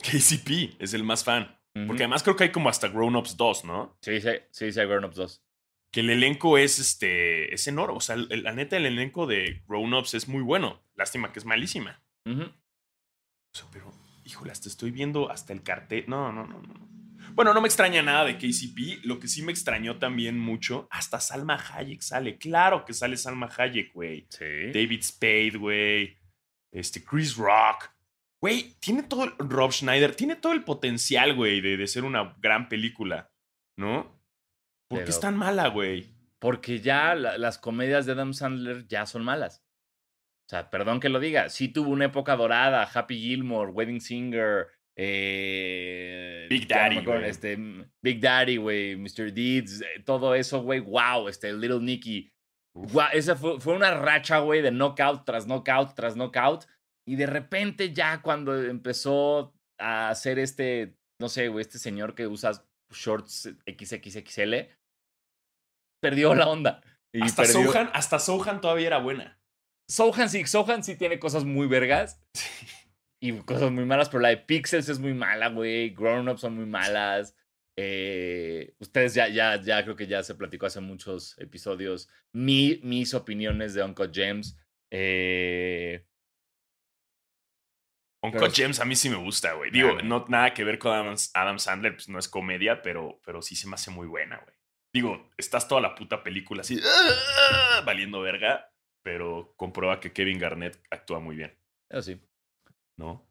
KCP 0.02 0.76
es 0.80 0.94
el 0.94 1.04
más 1.04 1.24
fan. 1.24 1.54
Porque 1.86 2.04
además 2.04 2.24
creo 2.24 2.36
que 2.36 2.46
hay 2.46 2.52
como 2.52 2.70
hasta 2.70 2.88
Grown 2.88 3.16
Ups 3.16 3.38
2, 3.38 3.66
¿no? 3.66 4.00
Sí, 4.02 4.20
sí, 4.20 4.30
sí, 4.50 4.72
sí, 4.72 4.80
hay 4.80 4.88
Grown 4.88 5.06
Ups 5.06 5.16
2. 5.16 5.44
Que 5.92 6.00
el 6.00 6.10
elenco 6.10 6.58
es 6.58 6.80
este. 6.80 7.54
es 7.54 7.68
enorme. 7.68 7.96
O 7.98 8.02
sea, 8.02 8.16
el- 8.16 8.42
la 8.44 8.52
neta, 8.54 8.78
el 8.78 8.88
elenco 8.88 9.28
de 9.28 9.62
Grown 9.68 9.94
Ups 9.94 10.16
es 10.16 10.28
muy 10.28 10.42
bueno. 10.42 10.82
Lástima 10.96 11.32
que 11.32 11.38
es 11.38 11.46
malísima. 11.46 12.02
Ujú. 12.26 12.42
O 12.44 13.58
sea, 13.58 13.68
pero, 13.72 13.92
híjole, 14.26 14.52
hasta 14.52 14.70
estoy 14.70 14.90
viendo 14.90 15.30
hasta 15.30 15.54
el 15.54 15.62
cartel. 15.62 16.06
No, 16.08 16.32
no, 16.32 16.48
no, 16.48 16.60
no. 16.64 16.88
Bueno, 17.36 17.54
no 17.54 17.62
me 17.62 17.68
extraña 17.68 18.02
nada 18.02 18.26
de 18.26 18.40
KCP. 18.40 19.06
Lo 19.06 19.20
que 19.20 19.28
sí 19.28 19.44
me 19.44 19.52
extrañó 19.52 20.00
también 20.00 20.40
mucho, 20.40 20.88
hasta 20.90 21.20
Salma 21.20 21.64
Hayek 21.74 22.02
sale. 22.02 22.40
Claro 22.40 22.86
que 22.86 22.94
sale 22.94 23.18
Salma 23.18 23.50
Hayek, 23.56 23.94
güey. 23.94 24.26
Sí. 24.32 24.72
David 24.74 25.04
Spade, 25.04 25.58
güey. 25.60 26.18
Este, 26.72 27.04
Chris 27.04 27.36
Rock. 27.38 27.92
Güey, 28.42 28.76
tiene 28.80 29.04
todo 29.04 29.24
el. 29.24 29.32
Rob 29.40 29.72
Schneider, 29.72 30.16
tiene 30.16 30.36
todo 30.36 30.54
el 30.54 30.64
potencial, 30.64 31.36
güey, 31.36 31.60
de, 31.62 31.76
de 31.78 31.88
ser 31.88 32.04
una 32.04 32.36
gran 32.40 32.70
película. 32.70 33.32
¿No? 33.80 34.16
¿Por 34.90 35.04
qué 35.04 35.10
es 35.10 35.20
tan 35.20 35.36
mala, 35.38 35.68
güey? 35.70 36.08
Porque 36.40 36.80
ya 36.80 37.16
la- 37.16 37.38
las 37.38 37.58
comedias 37.58 38.06
de 38.06 38.12
Adam 38.14 38.34
Sandler 38.34 38.88
ya 38.88 39.06
son 39.06 39.24
malas. 39.24 39.64
O 40.48 40.50
sea, 40.50 40.70
perdón 40.70 41.00
que 41.00 41.10
lo 41.10 41.20
diga. 41.20 41.50
Sí 41.50 41.68
tuvo 41.68 41.90
una 41.90 42.06
época 42.06 42.36
dorada. 42.36 42.84
Happy 42.94 43.20
Gilmore, 43.20 43.72
Wedding 43.72 44.00
Singer. 44.02 44.68
eh, 45.00 46.48
Big 46.50 46.68
no 46.70 46.76
me 46.76 46.82
Daddy, 46.82 47.06
güey. 47.06 47.26
este, 47.30 47.58
Big 48.02 48.20
Daddy, 48.22 48.58
güey. 48.58 48.96
Mr. 48.96 49.32
Deeds. 49.34 49.82
eh, 49.82 50.04
Todo 50.06 50.34
eso, 50.36 50.62
güey. 50.62 50.80
Wow. 50.80 51.28
Este, 51.28 51.52
Little 51.54 51.82
Nicky. 51.82 52.32
Guau, 52.76 53.08
esa 53.14 53.36
fue, 53.36 53.60
fue 53.60 53.76
una 53.76 53.92
racha, 53.96 54.40
güey, 54.40 54.62
de 54.62 54.72
knockout 54.72 55.26
tras 55.26 55.48
knockout 55.48 55.96
tras 55.96 56.16
knockout. 56.16 56.66
Y 57.08 57.16
de 57.16 57.26
repente 57.26 57.94
ya 57.94 58.22
cuando 58.22 58.62
empezó 58.62 59.54
a 59.80 60.10
hacer 60.10 60.40
este, 60.40 60.98
no 61.22 61.30
sé, 61.30 61.48
güey, 61.48 61.62
este 61.62 61.80
señor 61.80 62.16
que 62.16 62.28
usa 62.28 62.52
shorts 62.92 63.50
XXXL, 63.66 64.56
perdió 66.02 66.36
la 66.36 66.48
onda. 66.48 66.82
Y 67.14 67.22
hasta, 67.22 67.44
perdió- 67.44 67.72
Sohan, 67.72 67.90
hasta 67.94 68.20
Sohan 68.20 68.62
todavía 68.62 68.88
era 68.88 69.00
buena. 69.00 69.40
Sohan 69.90 70.30
sí, 70.30 70.46
Sohan 70.46 70.84
sí 70.84 70.96
tiene 70.96 71.20
cosas 71.20 71.44
muy 71.46 71.68
vergas. 71.68 72.22
Y 73.20 73.32
cosas 73.40 73.72
muy 73.72 73.84
malas, 73.84 74.10
pero 74.10 74.22
la 74.22 74.30
de 74.30 74.38
Pixels 74.38 74.90
es 74.90 75.00
muy 75.00 75.16
mala, 75.16 75.50
güey. 75.50 75.90
Grown 75.90 76.30
Ups 76.30 76.42
son 76.42 76.54
muy 76.54 76.68
malas. 76.68 77.36
Eh, 77.76 78.76
ustedes 78.78 79.16
ya, 79.16 79.28
ya, 79.28 79.60
ya 79.60 79.84
creo 79.84 79.96
que 79.96 80.06
ya 80.06 80.22
se 80.22 80.36
platicó 80.36 80.68
hace 80.68 80.82
muchos 80.82 81.36
episodios 81.40 82.10
mi, 82.32 82.80
mis 82.84 83.16
opiniones 83.16 83.74
de 83.74 83.82
Uncle 83.82 84.12
James. 84.14 84.56
Eh, 84.94 86.06
Uncle 88.24 88.40
Pero- 88.42 88.54
James 88.56 88.80
a 88.80 88.86
mí 88.86 88.96
sí 88.96 89.10
me 89.10 89.16
gusta, 89.18 89.54
güey. 89.54 89.72
Digo, 89.72 90.02
no, 90.02 90.26
nada 90.28 90.54
que 90.54 90.64
ver 90.64 90.80
con 90.80 90.92
Adam, 90.92 91.16
Adam 91.34 91.60
Sandler, 91.60 91.94
pues 91.94 92.10
no 92.10 92.18
es 92.20 92.28
comedia, 92.28 92.82
pero, 92.82 93.22
pero 93.24 93.42
sí 93.42 93.56
se 93.56 93.68
me 93.68 93.76
hace 93.76 93.92
muy 93.92 94.08
buena, 94.08 94.38
güey. 94.38 94.56
Digo, 94.94 95.30
estás 95.38 95.68
toda 95.68 95.82
la 95.82 95.94
puta 95.96 96.24
película 96.24 96.62
así, 96.62 96.80
¡ah! 96.84 97.82
valiendo 97.86 98.22
verga, 98.22 98.72
pero 99.04 99.54
comprueba 99.56 100.00
que 100.00 100.12
Kevin 100.14 100.40
Garnett 100.40 100.82
actúa 100.90 101.20
muy 101.20 101.36
bien, 101.36 101.56
eso 101.90 102.02
sí. 102.02 102.22
¿no? 102.98 103.24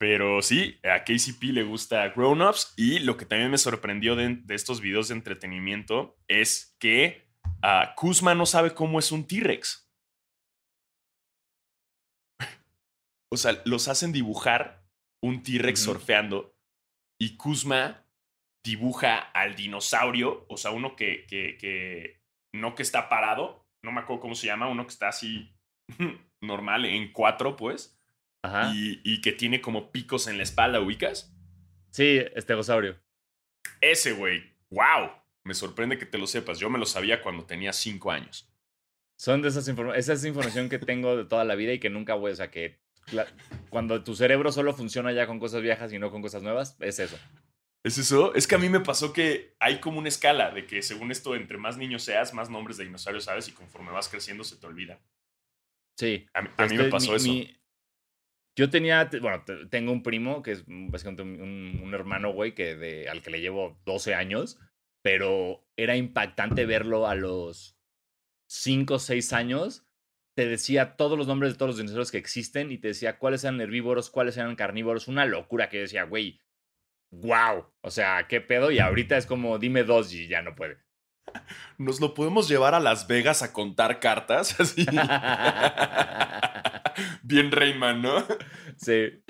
Pero 0.00 0.40
sí, 0.42 0.78
a 0.84 1.02
KCP 1.04 1.52
le 1.52 1.64
gusta 1.64 2.08
Grown 2.10 2.40
Ups 2.40 2.72
y 2.76 3.00
lo 3.00 3.16
que 3.16 3.26
también 3.26 3.50
me 3.50 3.58
sorprendió 3.58 4.14
de, 4.14 4.36
de 4.36 4.54
estos 4.54 4.80
videos 4.80 5.08
de 5.08 5.14
entretenimiento 5.14 6.16
es 6.28 6.76
que 6.78 7.28
ah, 7.62 7.94
Kuzma 7.96 8.34
no 8.36 8.46
sabe 8.46 8.72
cómo 8.74 9.00
es 9.00 9.10
un 9.10 9.26
T-Rex. 9.26 9.87
O 13.30 13.36
sea, 13.36 13.60
los 13.64 13.88
hacen 13.88 14.12
dibujar 14.12 14.84
un 15.22 15.42
T-Rex 15.42 15.82
Ujú. 15.82 15.92
surfeando 15.94 16.56
y 17.20 17.36
Kuzma 17.36 18.04
dibuja 18.64 19.18
al 19.18 19.56
dinosaurio, 19.56 20.46
o 20.48 20.56
sea, 20.56 20.70
uno 20.70 20.96
que, 20.96 21.26
que, 21.26 21.56
que 21.58 22.22
no 22.52 22.74
que 22.74 22.82
está 22.82 23.08
parado, 23.08 23.66
no 23.82 23.92
me 23.92 24.00
acuerdo 24.00 24.20
cómo 24.20 24.34
se 24.34 24.46
llama, 24.46 24.68
uno 24.68 24.84
que 24.84 24.92
está 24.92 25.08
así 25.08 25.54
normal, 26.40 26.84
en 26.84 27.12
cuatro, 27.12 27.56
pues, 27.56 27.98
Ajá. 28.42 28.72
y, 28.74 29.00
y 29.04 29.20
que 29.20 29.32
tiene 29.32 29.60
como 29.60 29.90
picos 29.90 30.26
en 30.26 30.36
la 30.36 30.42
espalda, 30.42 30.80
¿ubicas? 30.80 31.34
Sí, 31.90 32.20
estegosaurio. 32.34 32.98
Ese, 33.80 34.12
güey, 34.12 34.42
wow, 34.70 35.10
me 35.44 35.54
sorprende 35.54 35.98
que 35.98 36.06
te 36.06 36.18
lo 36.18 36.26
sepas, 36.26 36.58
yo 36.58 36.68
me 36.70 36.78
lo 36.78 36.86
sabía 36.86 37.22
cuando 37.22 37.44
tenía 37.44 37.72
cinco 37.72 38.10
años. 38.10 38.52
Son 39.16 39.42
de 39.42 39.48
esas 39.48 39.66
informaciones. 39.66 40.04
Esa 40.04 40.12
es 40.12 40.24
información 40.24 40.68
que 40.68 40.78
tengo 40.78 41.16
de 41.16 41.24
toda 41.24 41.44
la 41.44 41.56
vida 41.56 41.72
y 41.72 41.80
que 41.80 41.90
nunca 41.90 42.14
voy. 42.14 42.30
O 42.30 42.36
sea, 42.36 42.52
que 42.52 42.78
cuando 43.70 44.02
tu 44.04 44.14
cerebro 44.14 44.52
solo 44.52 44.74
funciona 44.74 45.12
ya 45.12 45.26
con 45.26 45.38
cosas 45.38 45.62
viejas 45.62 45.92
y 45.92 45.98
no 45.98 46.10
con 46.10 46.22
cosas 46.22 46.42
nuevas, 46.42 46.76
es 46.80 46.98
eso. 46.98 47.18
¿Es 47.84 47.96
eso? 47.98 48.34
Es 48.34 48.46
que 48.46 48.56
a 48.56 48.58
mí 48.58 48.68
me 48.68 48.80
pasó 48.80 49.12
que 49.12 49.54
hay 49.60 49.80
como 49.80 49.98
una 49.98 50.08
escala 50.08 50.50
de 50.50 50.66
que 50.66 50.82
según 50.82 51.10
esto, 51.10 51.34
entre 51.36 51.58
más 51.58 51.76
niño 51.78 51.98
seas, 51.98 52.34
más 52.34 52.50
nombres 52.50 52.76
de 52.76 52.84
dinosaurios 52.84 53.24
sabes 53.24 53.48
y 53.48 53.52
conforme 53.52 53.92
vas 53.92 54.08
creciendo 54.08 54.42
se 54.44 54.56
te 54.56 54.66
olvida. 54.66 55.00
Sí. 55.96 56.26
A 56.34 56.42
mí, 56.42 56.48
a 56.56 56.66
mí 56.66 56.74
me 56.76 56.82
Este, 56.84 56.90
pasó 56.90 57.10
mi- 57.12 57.16
eso. 57.16 57.28
mi- 57.28 57.60
yo 58.56 58.68
tenía, 58.70 59.08
te- 59.08 59.20
bueno, 59.20 59.44
te- 59.44 59.66
tengo 59.66 59.92
un 59.92 60.02
primo 60.02 60.42
que 60.42 60.52
es 60.52 60.64
básicamente 60.66 61.22
un 61.22 61.90
hermano, 61.94 62.32
güey, 62.32 62.54
que 62.54 62.74
de, 62.74 63.08
al 63.08 63.22
que 63.22 63.30
le 63.30 63.40
llevo 63.40 63.80
12 63.86 64.14
años, 64.14 64.58
pero 65.02 65.64
era 65.76 65.96
impactante 65.96 66.66
verlo 66.66 67.06
a 67.06 67.14
los 67.14 67.76
5 68.48 68.94
o 68.94 68.98
6 68.98 69.32
años. 69.32 69.84
Te 70.38 70.46
decía 70.46 70.94
todos 70.94 71.18
los 71.18 71.26
nombres 71.26 71.54
de 71.54 71.58
todos 71.58 71.70
los 71.70 71.76
dinosaurios 71.78 72.12
que 72.12 72.18
existen 72.18 72.70
y 72.70 72.78
te 72.78 72.86
decía 72.86 73.18
cuáles 73.18 73.42
eran 73.42 73.60
herbívoros, 73.60 74.08
cuáles 74.08 74.36
eran 74.36 74.54
carnívoros. 74.54 75.08
Una 75.08 75.26
locura 75.26 75.68
que 75.68 75.80
decía, 75.80 76.04
güey, 76.04 76.40
wow. 77.10 77.66
O 77.80 77.90
sea, 77.90 78.28
qué 78.28 78.40
pedo. 78.40 78.70
Y 78.70 78.78
ahorita 78.78 79.16
es 79.16 79.26
como, 79.26 79.58
dime 79.58 79.82
dos 79.82 80.12
y 80.14 80.28
ya 80.28 80.40
no 80.42 80.54
puede. 80.54 80.78
¿Nos 81.76 82.00
lo 82.00 82.14
podemos 82.14 82.48
llevar 82.48 82.76
a 82.76 82.78
Las 82.78 83.08
Vegas 83.08 83.42
a 83.42 83.52
contar 83.52 83.98
cartas? 83.98 84.60
Así. 84.60 84.86
Bien 87.24 87.50
Rayman, 87.50 88.00
¿no? 88.00 88.24
sí. 88.76 89.20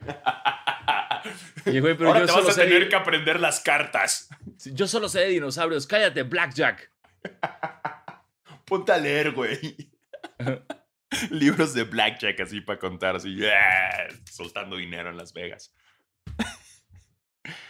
Y, 1.66 1.80
güey, 1.80 1.96
pero 1.98 2.08
Ahora 2.10 2.20
yo 2.20 2.26
te 2.26 2.32
vas 2.32 2.40
solo 2.40 2.48
a 2.48 2.52
sé- 2.54 2.62
tener 2.62 2.88
que 2.88 2.96
aprender 2.96 3.40
las 3.40 3.60
cartas. 3.60 4.30
Yo 4.72 4.86
solo 4.86 5.08
sé 5.10 5.20
de 5.20 5.26
dinosaurios. 5.30 5.86
Cállate, 5.86 6.22
Blackjack. 6.22 6.90
Ponte 8.64 8.92
a 8.92 8.96
leer, 8.98 9.32
güey. 9.32 9.58
Libros 11.30 11.72
de 11.74 11.84
Blackjack 11.84 12.40
así 12.40 12.60
para 12.60 12.78
contar, 12.78 13.16
así, 13.16 13.38
¡ah! 13.46 14.08
soltando 14.30 14.76
dinero 14.76 15.10
en 15.10 15.16
Las 15.16 15.32
Vegas. 15.32 15.72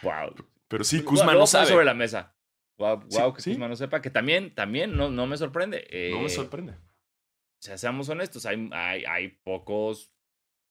Wow. 0.01 0.35
Pero 0.67 0.83
sí, 0.83 0.97
Luego- 0.97 1.09
Kuzma 1.11 1.25
luego 1.25 1.39
no 1.41 1.47
sabe. 1.47 1.67
sobre 1.67 1.85
la 1.85 1.93
mesa. 1.93 2.35
Wow, 2.77 3.03
Sí, 3.09 3.17
wow 3.19 3.33
que 3.33 3.41
sí. 3.41 3.51
Kuzma 3.51 3.67
no 3.67 3.75
sepa. 3.75 4.01
Que 4.01 4.09
también, 4.09 4.53
también 4.53 4.95
no, 4.95 5.09
no 5.09 5.27
me 5.27 5.37
sorprende. 5.37 5.87
No 6.11 6.19
me 6.19 6.25
Eh, 6.25 6.29
sorprende. 6.29 6.73
O 6.73 7.61
sea, 7.61 7.77
seamos 7.77 8.07
honestos, 8.09 8.45
hay, 8.45 8.69
hay, 8.71 9.03
hay 9.05 9.27
pocos 9.29 10.11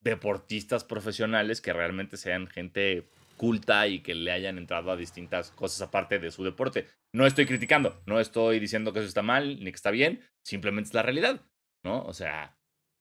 deportistas 0.00 0.84
profesionales 0.84 1.60
que 1.60 1.72
realmente 1.72 2.16
sean 2.16 2.46
gente 2.46 3.08
culta 3.36 3.88
y 3.88 4.00
que 4.00 4.14
le 4.14 4.30
hayan 4.30 4.56
entrado 4.56 4.90
a 4.92 4.96
distintas 4.96 5.50
cosas 5.50 5.82
aparte 5.82 6.18
de 6.20 6.30
su 6.30 6.44
deporte. 6.44 6.86
No 7.12 7.26
estoy 7.26 7.44
criticando, 7.46 8.00
no 8.06 8.20
estoy 8.20 8.60
diciendo 8.60 8.92
que 8.92 9.00
eso 9.00 9.08
está 9.08 9.22
mal 9.22 9.58
ni 9.58 9.70
que 9.72 9.76
está 9.76 9.90
bien, 9.90 10.22
simplemente 10.42 10.88
es 10.88 10.94
la 10.94 11.02
realidad, 11.02 11.44
¿no? 11.86 12.02
O 12.04 12.12
sea, 12.12 12.58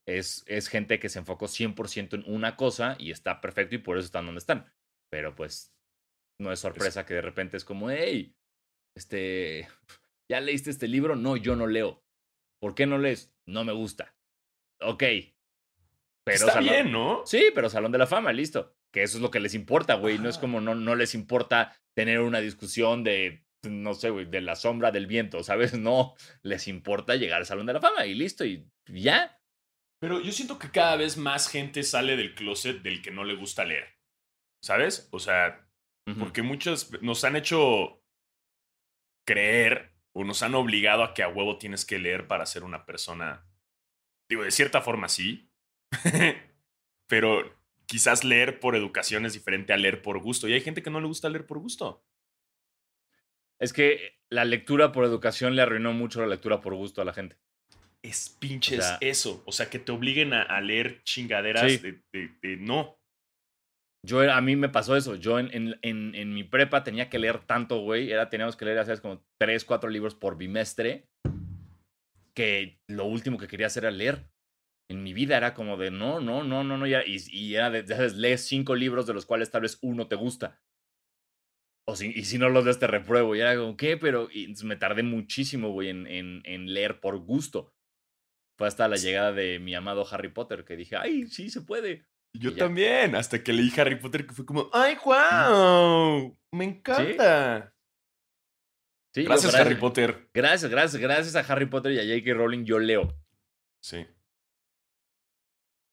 es, 0.07 0.43
es 0.47 0.67
gente 0.67 0.99
que 0.99 1.09
se 1.09 1.17
enfocó 1.19 1.47
100% 1.47 2.13
en 2.13 2.23
una 2.31 2.55
cosa 2.55 2.95
y 2.99 3.09
está 3.11 3.41
perfecto 3.41 3.75
y 3.75 3.79
por 3.79 3.97
eso 3.97 4.05
están 4.05 4.25
donde 4.27 4.39
están. 4.39 4.71
Pero 5.11 5.35
pues 5.35 5.73
no 6.39 6.51
es 6.51 6.59
sorpresa 6.59 7.05
que 7.05 7.15
de 7.15 7.21
repente 7.21 7.57
es 7.57 7.65
como, 7.65 7.89
hey, 7.89 8.35
este, 8.95 9.67
¿ya 10.29 10.39
leíste 10.39 10.69
este 10.69 10.87
libro? 10.87 11.15
No, 11.15 11.35
yo 11.37 11.55
no 11.55 11.65
leo. 11.67 12.03
¿Por 12.61 12.75
qué 12.75 12.85
no 12.85 12.97
lees? 12.97 13.33
No 13.47 13.63
me 13.65 13.73
gusta. 13.73 14.15
Ok. 14.81 15.03
Pero 16.23 16.37
Está 16.37 16.53
Salón- 16.53 16.69
bien, 16.69 16.91
¿no? 16.91 17.23
Sí, 17.25 17.51
pero 17.53 17.69
Salón 17.69 17.91
de 17.91 17.97
la 17.97 18.07
Fama, 18.07 18.31
listo. 18.33 18.75
Que 18.93 19.03
eso 19.03 19.17
es 19.17 19.21
lo 19.21 19.31
que 19.31 19.39
les 19.39 19.53
importa, 19.53 19.95
güey. 19.95 20.17
No 20.19 20.29
es 20.29 20.37
como 20.37 20.61
no, 20.61 20.73
no 20.75 20.95
les 20.95 21.13
importa 21.15 21.75
tener 21.95 22.19
una 22.21 22.39
discusión 22.39 23.03
de, 23.03 23.45
no 23.63 23.93
sé, 23.93 24.09
güey, 24.09 24.25
de 24.25 24.41
la 24.41 24.55
sombra 24.55 24.91
del 24.91 25.07
viento, 25.07 25.43
¿sabes? 25.43 25.73
No, 25.79 26.15
les 26.43 26.67
importa 26.67 27.15
llegar 27.15 27.39
al 27.39 27.45
Salón 27.45 27.65
de 27.65 27.73
la 27.73 27.81
Fama 27.81 28.05
y 28.05 28.13
listo, 28.13 28.45
y 28.45 28.69
ya. 28.87 29.39
Pero 29.99 30.21
yo 30.21 30.31
siento 30.31 30.59
que 30.59 30.71
cada 30.71 30.95
vez 30.97 31.17
más 31.17 31.47
gente 31.47 31.83
sale 31.83 32.15
del 32.15 32.35
closet 32.35 32.81
del 32.81 33.01
que 33.01 33.11
no 33.11 33.23
le 33.23 33.35
gusta 33.35 33.65
leer. 33.65 33.95
¿Sabes? 34.61 35.07
O 35.11 35.19
sea, 35.19 35.67
porque 36.19 36.41
muchos 36.41 36.91
nos 37.01 37.23
han 37.23 37.35
hecho 37.35 38.03
creer 39.25 39.93
o 40.13 40.23
nos 40.23 40.43
han 40.43 40.55
obligado 40.55 41.03
a 41.03 41.13
que 41.13 41.23
a 41.23 41.27
huevo 41.27 41.57
tienes 41.57 41.85
que 41.85 41.99
leer 41.99 42.27
para 42.27 42.45
ser 42.45 42.63
una 42.63 42.85
persona. 42.85 43.45
Digo, 44.29 44.43
de 44.43 44.51
cierta 44.51 44.81
forma 44.81 45.09
sí. 45.09 45.51
Pero 47.07 47.59
quizás 47.85 48.23
leer 48.23 48.59
por 48.59 48.75
educación 48.75 49.25
es 49.25 49.33
diferente 49.33 49.73
a 49.73 49.77
leer 49.77 50.01
por 50.01 50.19
gusto. 50.19 50.47
Y 50.47 50.53
hay 50.53 50.61
gente 50.61 50.81
que 50.83 50.89
no 50.89 51.01
le 51.01 51.07
gusta 51.07 51.29
leer 51.29 51.45
por 51.45 51.59
gusto. 51.59 52.05
Es 53.59 53.73
que 53.73 54.19
la 54.29 54.45
lectura 54.45 54.91
por 54.91 55.05
educación 55.05 55.55
le 55.55 55.61
arruinó 55.61 55.93
mucho 55.93 56.21
la 56.21 56.27
lectura 56.27 56.61
por 56.61 56.75
gusto 56.75 57.01
a 57.01 57.05
la 57.05 57.13
gente. 57.13 57.37
Es 58.07 58.29
pinches 58.39 58.79
O 58.79 58.81
sea- 58.83 58.97
eso. 59.01 59.43
O 59.45 59.51
sea, 59.51 59.69
que 59.69 59.79
te 59.79 59.91
obliguen 59.91 60.33
a, 60.33 60.43
a 60.43 60.61
leer 60.61 61.01
chingaderas 61.03 61.71
Sí. 61.71 61.77
de, 61.79 62.01
de- 62.13 62.29
de- 62.41 62.57
no. 62.57 62.97
Yo, 64.05 64.31
a 64.31 64.39
mí 64.41 64.55
me 64.55 64.69
pasó 64.69 64.95
eso. 64.95 65.15
Yo 65.15 65.39
en, 65.39 65.49
en, 65.51 65.79
en, 65.81 66.13
en 66.13 66.33
mi 66.33 66.43
prepa 66.43 66.83
tenía 66.83 67.09
que 67.09 67.17
leer 67.17 67.39
tanto, 67.39 67.79
güey. 67.79 68.11
Era, 68.11 68.29
teníamos 68.29 68.55
que 68.55 68.65
leer, 68.65 68.83
¿sabes? 68.85 69.01
Como 69.01 69.25
tres, 69.39 69.65
cuatro 69.65 69.89
libros 69.89 70.13
por 70.13 70.37
bimestre. 70.37 71.07
Que 72.35 72.79
lo 72.87 73.05
último 73.05 73.37
que 73.37 73.47
quería 73.47 73.67
hacer 73.67 73.83
era 73.85 73.91
leer. 73.91 74.29
En 74.91 75.01
mi 75.01 75.13
vida 75.13 75.37
era 75.37 75.55
como 75.55 75.77
de 75.77 75.89
no, 75.89 76.19
no, 76.19 76.43
no, 76.43 76.63
no, 76.63 76.77
no. 76.77 76.85
ya- 76.85 77.03
Y, 77.05 77.17
y 77.31 77.55
era 77.55 77.71
de, 77.71 77.87
¿sabes? 77.87 78.13
Lees 78.15 78.45
cinco 78.45 78.75
libros 78.75 79.07
de 79.07 79.13
los 79.15 79.25
cuales 79.25 79.49
tal 79.49 79.61
vez 79.63 79.79
uno 79.81 80.07
te 80.07 80.15
gusta. 80.15 80.61
O 81.87 81.95
si, 81.95 82.07
y 82.15 82.25
si 82.25 82.37
no 82.37 82.49
los 82.49 82.65
lees, 82.65 82.77
te 82.79 82.87
repruebo. 82.87 83.35
Y 83.35 83.39
era 83.39 83.55
como, 83.55 83.77
¿qué? 83.77 83.97
Pero 83.97 84.27
y 84.31 84.53
me 84.63 84.75
tardé 84.75 85.01
muchísimo, 85.03 85.69
güey, 85.71 85.89
en, 85.89 86.05
en 86.45 86.73
leer 86.73 86.99
por 86.99 87.17
gusto. 87.17 87.74
Fue 88.57 88.67
hasta 88.67 88.87
la 88.87 88.95
llegada 88.95 89.31
de 89.33 89.59
mi 89.59 89.75
amado 89.75 90.05
Harry 90.09 90.29
Potter 90.29 90.63
que 90.63 90.75
dije, 90.75 90.95
ay, 90.95 91.27
sí, 91.27 91.49
se 91.49 91.61
puede. 91.61 92.05
Yo 92.33 92.55
también, 92.55 93.15
hasta 93.15 93.43
que 93.43 93.53
leí 93.53 93.71
Harry 93.77 93.95
Potter 93.97 94.25
que 94.25 94.33
fue 94.33 94.45
como, 94.45 94.69
¡ay, 94.73 94.97
wow! 95.05 96.37
Me 96.51 96.65
encanta. 96.65 97.73
Sí, 99.13 99.23
Gracias, 99.23 99.55
Harry 99.55 99.75
Potter. 99.75 100.29
Gracias, 100.33 100.69
gracias, 100.69 101.01
gracias 101.01 101.35
a 101.35 101.51
Harry 101.53 101.67
Potter 101.67 101.93
y 101.93 101.99
a 101.99 102.03
J.K. 102.03 102.33
Rowling 102.33 102.65
yo 102.65 102.79
leo. 102.79 103.17
Sí. 103.81 104.05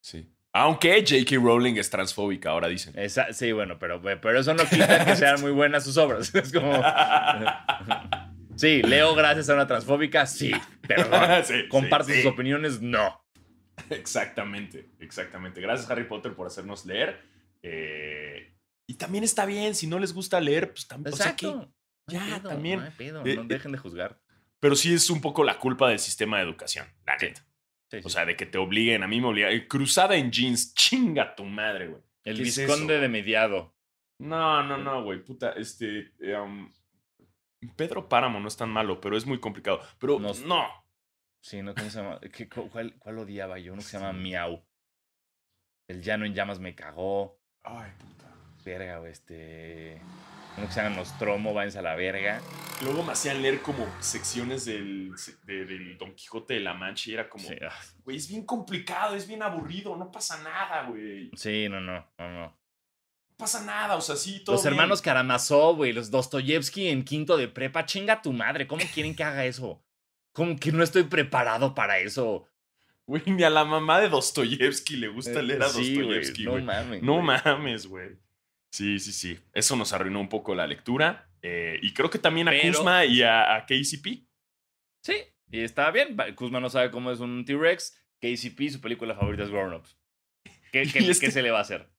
Sí. 0.02 0.28
Aunque 0.52 1.04
J.K. 1.06 1.36
Rowling 1.36 1.76
es 1.76 1.88
transfóbica, 1.88 2.50
ahora 2.50 2.66
dicen. 2.66 2.98
Esa- 2.98 3.32
sí, 3.32 3.52
bueno, 3.52 3.78
pero, 3.78 4.02
pero 4.02 4.40
eso 4.40 4.52
no 4.54 4.64
quita 4.64 5.04
que 5.04 5.14
sean 5.14 5.40
muy 5.40 5.52
buenas 5.52 5.84
sus 5.84 5.96
obras. 5.96 6.34
Es 6.34 6.52
como... 6.52 6.72
Sí, 8.62 8.80
leo 8.80 9.16
gracias 9.16 9.48
a 9.48 9.54
una 9.54 9.66
transfóbica, 9.66 10.24
sí, 10.24 10.52
perdón. 10.86 11.20
Sí, 11.44 11.54
sí, 11.62 12.12
sus 12.12 12.22
sí. 12.22 12.28
opiniones, 12.28 12.80
no. 12.80 13.20
Exactamente, 13.90 14.88
exactamente. 15.00 15.60
Gracias, 15.60 15.90
Harry 15.90 16.04
Potter, 16.04 16.32
por 16.36 16.46
hacernos 16.46 16.86
leer. 16.86 17.20
Eh, 17.60 18.54
y 18.86 18.94
también 18.94 19.24
está 19.24 19.46
bien, 19.46 19.74
si 19.74 19.88
no 19.88 19.98
les 19.98 20.14
gusta 20.14 20.40
leer, 20.40 20.70
pues 20.70 20.86
también. 20.86 21.12
O 21.12 21.16
sea 21.16 21.34
que 21.34 21.52
ya, 22.06 22.38
pedo, 22.38 22.50
también. 22.50 22.92
Pedo, 22.96 23.26
Eh, 23.26 23.34
no 23.34 23.42
eh, 23.42 23.46
dejen 23.48 23.72
de 23.72 23.78
juzgar. 23.78 24.20
pero 24.60 24.76
sí 24.76 24.94
es 24.94 25.10
un 25.10 25.20
poco 25.20 25.42
la 25.42 25.58
culpa 25.58 25.88
del 25.88 25.98
sistema 25.98 26.36
de 26.36 26.44
educación, 26.44 26.86
la 27.04 27.16
neta. 27.16 27.44
O 28.04 28.08
sea, 28.08 28.24
de 28.24 28.36
que 28.36 28.46
te 28.46 28.58
obliguen, 28.58 29.02
a 29.02 29.08
mí 29.08 29.20
me 29.20 29.26
obligan. 29.26 29.50
eh, 29.50 29.66
Cruzada 29.66 30.14
en 30.14 30.30
jeans, 30.30 30.72
chinga 30.72 31.34
tu 31.34 31.44
madre, 31.44 31.88
güey. 31.88 32.02
el 32.22 32.36
¿qué 32.36 32.42
es 32.44 32.56
visconde 32.56 33.00
de 33.00 33.08
mediado. 33.08 33.74
No, 34.20 34.62
no, 34.62 34.78
no, 34.78 35.02
güey, 35.02 35.24
puta, 35.24 35.50
este... 35.54 36.12
um, 36.40 36.72
Pedro 37.68 38.08
Páramo 38.08 38.40
no 38.40 38.48
es 38.48 38.56
tan 38.56 38.70
malo, 38.70 39.00
pero 39.00 39.16
es 39.16 39.26
muy 39.26 39.38
complicado. 39.40 39.80
Pero 39.98 40.18
No- 40.18 40.32
no. 40.46 40.66
Sí, 41.40 41.60
¿no? 41.62 41.74
¿Cómo 41.74 41.90
se 41.90 42.00
llama? 42.02 42.20
¿Qué- 42.32 42.48
cu- 42.48 42.68
cuál, 42.70 42.94
cuál 42.98 43.18
odiaba 43.18 43.58
yo? 43.58 43.72
Uno 43.72 43.82
que 43.82 43.88
se 43.88 43.98
llama 43.98 44.12
Miau. 44.12 44.64
El 45.88 46.02
llano 46.02 46.24
en 46.24 46.34
llamas 46.34 46.58
me 46.60 46.74
cagó. 46.74 47.40
Ay, 47.64 47.90
puta. 47.98 48.32
Verga, 48.64 48.98
güey, 48.98 49.12
este. 49.12 50.00
Uno 50.56 50.66
que 50.66 50.72
se 50.72 50.82
llama 50.82 50.96
Nostromo, 50.96 51.52
váyanse 51.54 51.78
a 51.78 51.82
la 51.82 51.94
verga. 51.96 52.40
Luego 52.82 53.02
me 53.02 53.12
hacían 53.12 53.40
leer 53.42 53.60
como 53.62 53.86
secciones 54.00 54.64
del, 54.66 55.12
de- 55.44 55.64
del 55.64 55.98
Don 55.98 56.14
Quijote 56.14 56.54
de 56.54 56.60
la 56.60 56.74
Mancha 56.74 57.10
y 57.10 57.14
era 57.14 57.28
como, 57.28 57.44
Sí, 57.48 57.54
ah, 57.66 57.72
güey, 58.04 58.16
es 58.18 58.28
bien 58.28 58.44
complicado, 58.44 59.14
es 59.16 59.26
bien 59.26 59.42
aburrido, 59.42 59.96
no 59.96 60.10
pasa 60.10 60.42
nada, 60.42 60.84
güey. 60.88 61.30
Sí, 61.34 61.68
no, 61.68 61.80
no, 61.80 62.06
no, 62.18 62.28
no. 62.30 62.61
Pasa 63.42 63.64
nada, 63.64 63.96
o 63.96 64.00
sea, 64.00 64.16
sí, 64.16 64.42
todo 64.44 64.56
Los 64.56 64.62
bien. 64.64 64.72
hermanos 64.74 65.02
Karamazov, 65.02 65.76
güey, 65.76 65.92
los 65.92 66.10
Dostoyevsky 66.10 66.88
en 66.88 67.04
quinto 67.04 67.36
de 67.36 67.48
prepa, 67.48 67.84
chinga 67.84 68.22
tu 68.22 68.32
madre, 68.32 68.66
¿cómo 68.66 68.82
quieren 68.94 69.14
que 69.14 69.24
haga 69.24 69.44
eso? 69.44 69.84
¿Cómo 70.32 70.56
que 70.58 70.72
no 70.72 70.82
estoy 70.82 71.02
preparado 71.02 71.74
para 71.74 71.98
eso? 71.98 72.48
Güey, 73.06 73.22
ni 73.26 73.42
a 73.42 73.50
la 73.50 73.64
mamá 73.64 74.00
de 74.00 74.08
Dostoyevsky 74.08 74.96
le 74.96 75.08
gusta 75.08 75.40
Eh, 75.40 75.42
leer 75.42 75.62
a 75.62 75.68
sí, 75.68 75.94
güey, 75.94 76.06
Dostoyevsky, 76.06 76.44
No 76.44 76.50
güey. 76.52 76.62
mames. 76.64 77.02
No 77.02 77.20
mames, 77.20 77.86
güey. 77.86 78.10
Sí, 78.70 78.98
sí, 78.98 79.12
sí. 79.12 79.38
Eso 79.52 79.76
nos 79.76 79.92
arruinó 79.92 80.20
un 80.20 80.28
poco 80.28 80.54
la 80.54 80.66
lectura. 80.66 81.28
eh, 81.42 81.78
y 81.82 81.92
creo 81.92 82.08
que 82.08 82.18
también 82.20 82.46
a 82.48 82.52
Pero- 82.52 82.72
Kuzma 82.78 83.04
y 83.04 83.20
a, 83.22 83.56
a 83.56 83.66
KCP. 83.66 84.24
Sí, 85.02 85.16
y 85.50 85.60
está 85.60 85.90
bien. 85.90 86.16
Kuzma 86.36 86.60
no 86.60 86.70
sabe 86.70 86.90
cómo 86.92 87.10
es 87.10 87.18
un 87.18 87.44
T-Rex. 87.44 87.98
KCP, 88.20 88.70
su 88.70 88.80
película 88.80 89.16
favorita 89.16 89.42
es 89.42 89.50
Grown 89.50 89.74
Ups. 89.74 89.98
¿Qué, 90.70 90.82
este- 90.82 91.18
qué 91.26 91.30
se 91.32 91.42
le 91.42 91.50
va 91.50 91.58
a 91.58 91.62
hacer? 91.62 91.90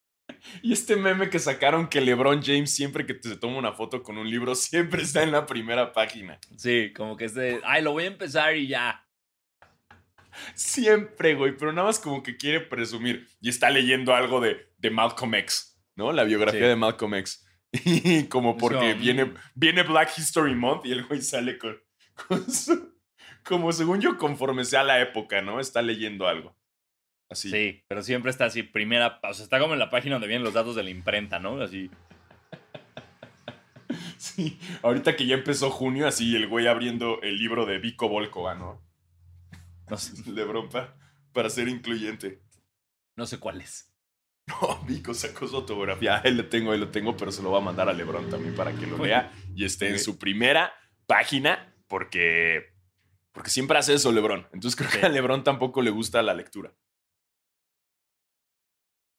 Y 0.61 0.73
este 0.73 0.95
meme 0.95 1.29
que 1.29 1.39
sacaron 1.39 1.87
que 1.87 2.01
LeBron 2.01 2.41
James 2.43 2.73
siempre 2.73 3.05
que 3.05 3.17
se 3.21 3.37
toma 3.37 3.57
una 3.57 3.73
foto 3.73 4.03
con 4.03 4.17
un 4.17 4.29
libro 4.29 4.55
siempre 4.55 5.01
está 5.01 5.23
en 5.23 5.31
la 5.31 5.45
primera 5.45 5.93
página. 5.93 6.39
Sí, 6.57 6.91
como 6.95 7.15
que 7.17 7.25
es 7.25 7.33
de, 7.33 7.59
ay, 7.63 7.81
lo 7.81 7.91
voy 7.93 8.03
a 8.03 8.07
empezar 8.07 8.55
y 8.55 8.67
ya. 8.67 9.05
Siempre, 10.55 11.35
güey, 11.35 11.55
pero 11.55 11.71
nada 11.71 11.87
más 11.87 11.99
como 11.99 12.23
que 12.23 12.37
quiere 12.37 12.59
presumir. 12.59 13.27
Y 13.41 13.49
está 13.49 13.69
leyendo 13.69 14.15
algo 14.15 14.41
de, 14.41 14.67
de 14.77 14.89
Malcolm 14.89 15.35
X, 15.35 15.79
¿no? 15.95 16.11
La 16.11 16.23
biografía 16.23 16.61
Sí. 16.61 16.67
de 16.67 16.75
Malcolm 16.75 17.15
X. 17.15 17.45
Y 17.85 18.25
como 18.27 18.57
porque 18.57 18.77
como, 18.91 18.95
viene, 18.95 19.25
mm. 19.25 19.33
viene 19.55 19.83
Black 19.83 20.11
History 20.17 20.55
Month 20.55 20.85
y 20.85 20.91
el 20.91 21.05
güey 21.05 21.21
sale 21.21 21.57
con, 21.57 21.79
con 22.27 22.51
su- 22.51 22.93
Como 23.43 23.71
según 23.71 23.99
yo, 24.01 24.17
conforme 24.17 24.63
sea 24.65 24.83
la 24.83 25.01
época, 25.01 25.41
¿no? 25.41 25.59
Está 25.59 25.81
leyendo 25.81 26.27
algo. 26.27 26.55
Así. 27.33 27.49
Sí, 27.51 27.83
pero 27.87 28.01
siempre 28.01 28.31
está 28.31 28.45
así, 28.45 28.63
primera, 28.63 29.19
o 29.21 29.33
sea, 29.33 29.43
está 29.43 29.59
como 29.59 29.73
en 29.73 29.79
la 29.79 29.89
página 29.89 30.15
donde 30.15 30.27
vienen 30.27 30.43
los 30.45 30.53
datos 30.53 30.75
de 30.75 30.83
la 30.83 30.89
imprenta, 30.89 31.39
¿no? 31.39 31.61
Así. 31.61 31.91
Sí. 34.17 34.57
Ahorita 34.81 35.15
que 35.15 35.25
ya 35.25 35.35
empezó 35.35 35.69
junio, 35.69 36.07
así 36.07 36.35
el 36.35 36.47
güey 36.47 36.67
abriendo 36.67 37.21
el 37.21 37.37
libro 37.37 37.65
de 37.65 37.77
Vico 37.79 38.07
Volkova, 38.09 38.55
¿no? 38.55 38.81
No 39.89 39.97
sé, 39.97 40.13
Lebron 40.31 40.69
pa- 40.69 40.95
para 41.33 41.49
ser 41.49 41.67
incluyente. 41.67 42.41
no 43.15 43.25
sé 43.27 43.39
cuál 43.39 43.61
es. 43.61 43.89
No, 44.47 44.77
Vico 44.85 45.13
sacó 45.13 45.47
su 45.47 45.55
autografía. 45.55 46.21
Ahí 46.23 46.33
lo 46.33 46.47
tengo, 46.49 46.71
ahí 46.73 46.77
lo 46.79 46.89
tengo, 46.89 47.15
pero 47.15 47.31
se 47.31 47.41
lo 47.41 47.51
va 47.51 47.59
a 47.59 47.61
mandar 47.61 47.87
a 47.87 47.93
Lebron 47.93 48.29
también 48.29 48.53
para 48.55 48.73
que 48.73 48.85
lo 48.87 48.97
lea 48.97 49.31
y 49.55 49.63
esté 49.63 49.87
en 49.89 49.97
su 49.99 50.17
primera 50.19 50.73
página, 51.07 51.73
porque, 51.87 52.73
porque 53.31 53.49
siempre 53.49 53.77
hace 53.77 53.93
eso 53.93 54.11
Lebron. 54.11 54.45
Entonces 54.51 54.75
creo 54.75 54.91
Sí. 54.91 54.99
que 54.99 55.05
a 55.05 55.09
Lebron 55.09 55.45
tampoco 55.45 55.81
le 55.81 55.91
gusta 55.91 56.21
la 56.23 56.33
lectura. 56.33 56.73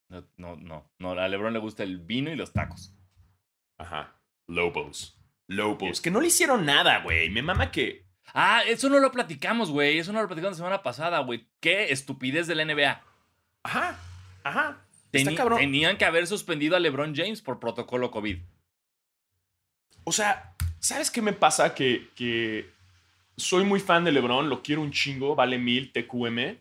No, 0.09 0.25
no, 0.37 0.57
no, 0.57 0.91
no, 0.99 1.11
a 1.13 1.29
Lebron 1.29 1.53
le 1.53 1.59
gusta 1.59 1.83
el 1.83 1.99
vino 1.99 2.31
y 2.31 2.37
los 2.37 2.53
tacos. 2.53 2.95
Ajá. 3.79 4.15
Lobos. 4.47 5.19
Lobos. 5.47 6.01
Que 6.01 6.11
no 6.11 6.21
le 6.21 6.29
hicieron 6.29 6.65
nada, 6.67 7.01
güey. 7.01 7.31
Me 7.31 7.43
mama 7.43 7.71
que. 7.71 8.05
Ah, 8.33 8.63
eso 8.67 8.89
no 8.89 8.99
lo 9.01 9.11
platicamos, 9.13 9.71
güey. 9.71 9.99
Eso 9.99 10.13
no 10.13 10.21
lo 10.23 10.29
platicamos 10.29 10.59
la 10.59 10.65
semana 10.65 10.83
pasada, 10.83 11.19
güey. 11.21 11.47
Qué 11.61 11.93
estupidez 11.93 12.47
de 12.47 12.55
la 12.55 12.65
NBA. 12.65 13.03
Ajá. 13.63 13.99
Ajá. 14.43 14.79
Está 15.13 15.31
Teni- 15.31 15.37
cabrón. 15.37 15.59
tenían 15.59 15.97
que 15.97 16.05
haber 16.05 16.27
suspendido 16.27 16.77
a 16.77 16.81
LeBron 16.81 17.15
James 17.15 17.41
por 17.43 17.61
protocolo 17.61 18.11
COVID. 18.11 18.39
O 20.05 20.13
sea, 20.13 20.55
¿sabes 20.81 21.11
qué 21.11 21.23
me 21.23 21.33
pasa? 21.33 21.75
Que, 21.75 22.09
que 22.15 22.69
soy 23.37 23.65
muy 23.65 23.81
fan 23.81 24.05
de 24.05 24.13
LeBron, 24.13 24.49
lo 24.49 24.63
quiero 24.63 24.83
un 24.83 24.93
chingo, 24.93 25.35
vale 25.35 25.59
mil 25.59 25.93
TQM. 25.93 26.59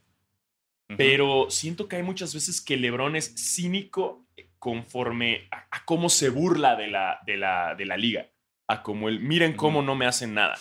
Pero 0.97 1.47
siento 1.49 1.87
que 1.87 1.97
hay 1.97 2.03
muchas 2.03 2.33
veces 2.33 2.61
que 2.61 2.77
LeBron 2.77 3.15
es 3.15 3.33
cínico 3.37 4.25
conforme 4.59 5.47
a, 5.51 5.67
a 5.71 5.85
cómo 5.85 6.09
se 6.09 6.29
burla 6.29 6.75
de 6.75 6.87
la, 6.87 7.19
de, 7.25 7.37
la, 7.37 7.75
de 7.75 7.85
la 7.85 7.97
liga. 7.97 8.29
A 8.67 8.81
como 8.81 9.09
el, 9.09 9.19
miren 9.19 9.53
cómo 9.53 9.81
no 9.81 9.95
me 9.95 10.05
hacen 10.05 10.33
nada. 10.33 10.55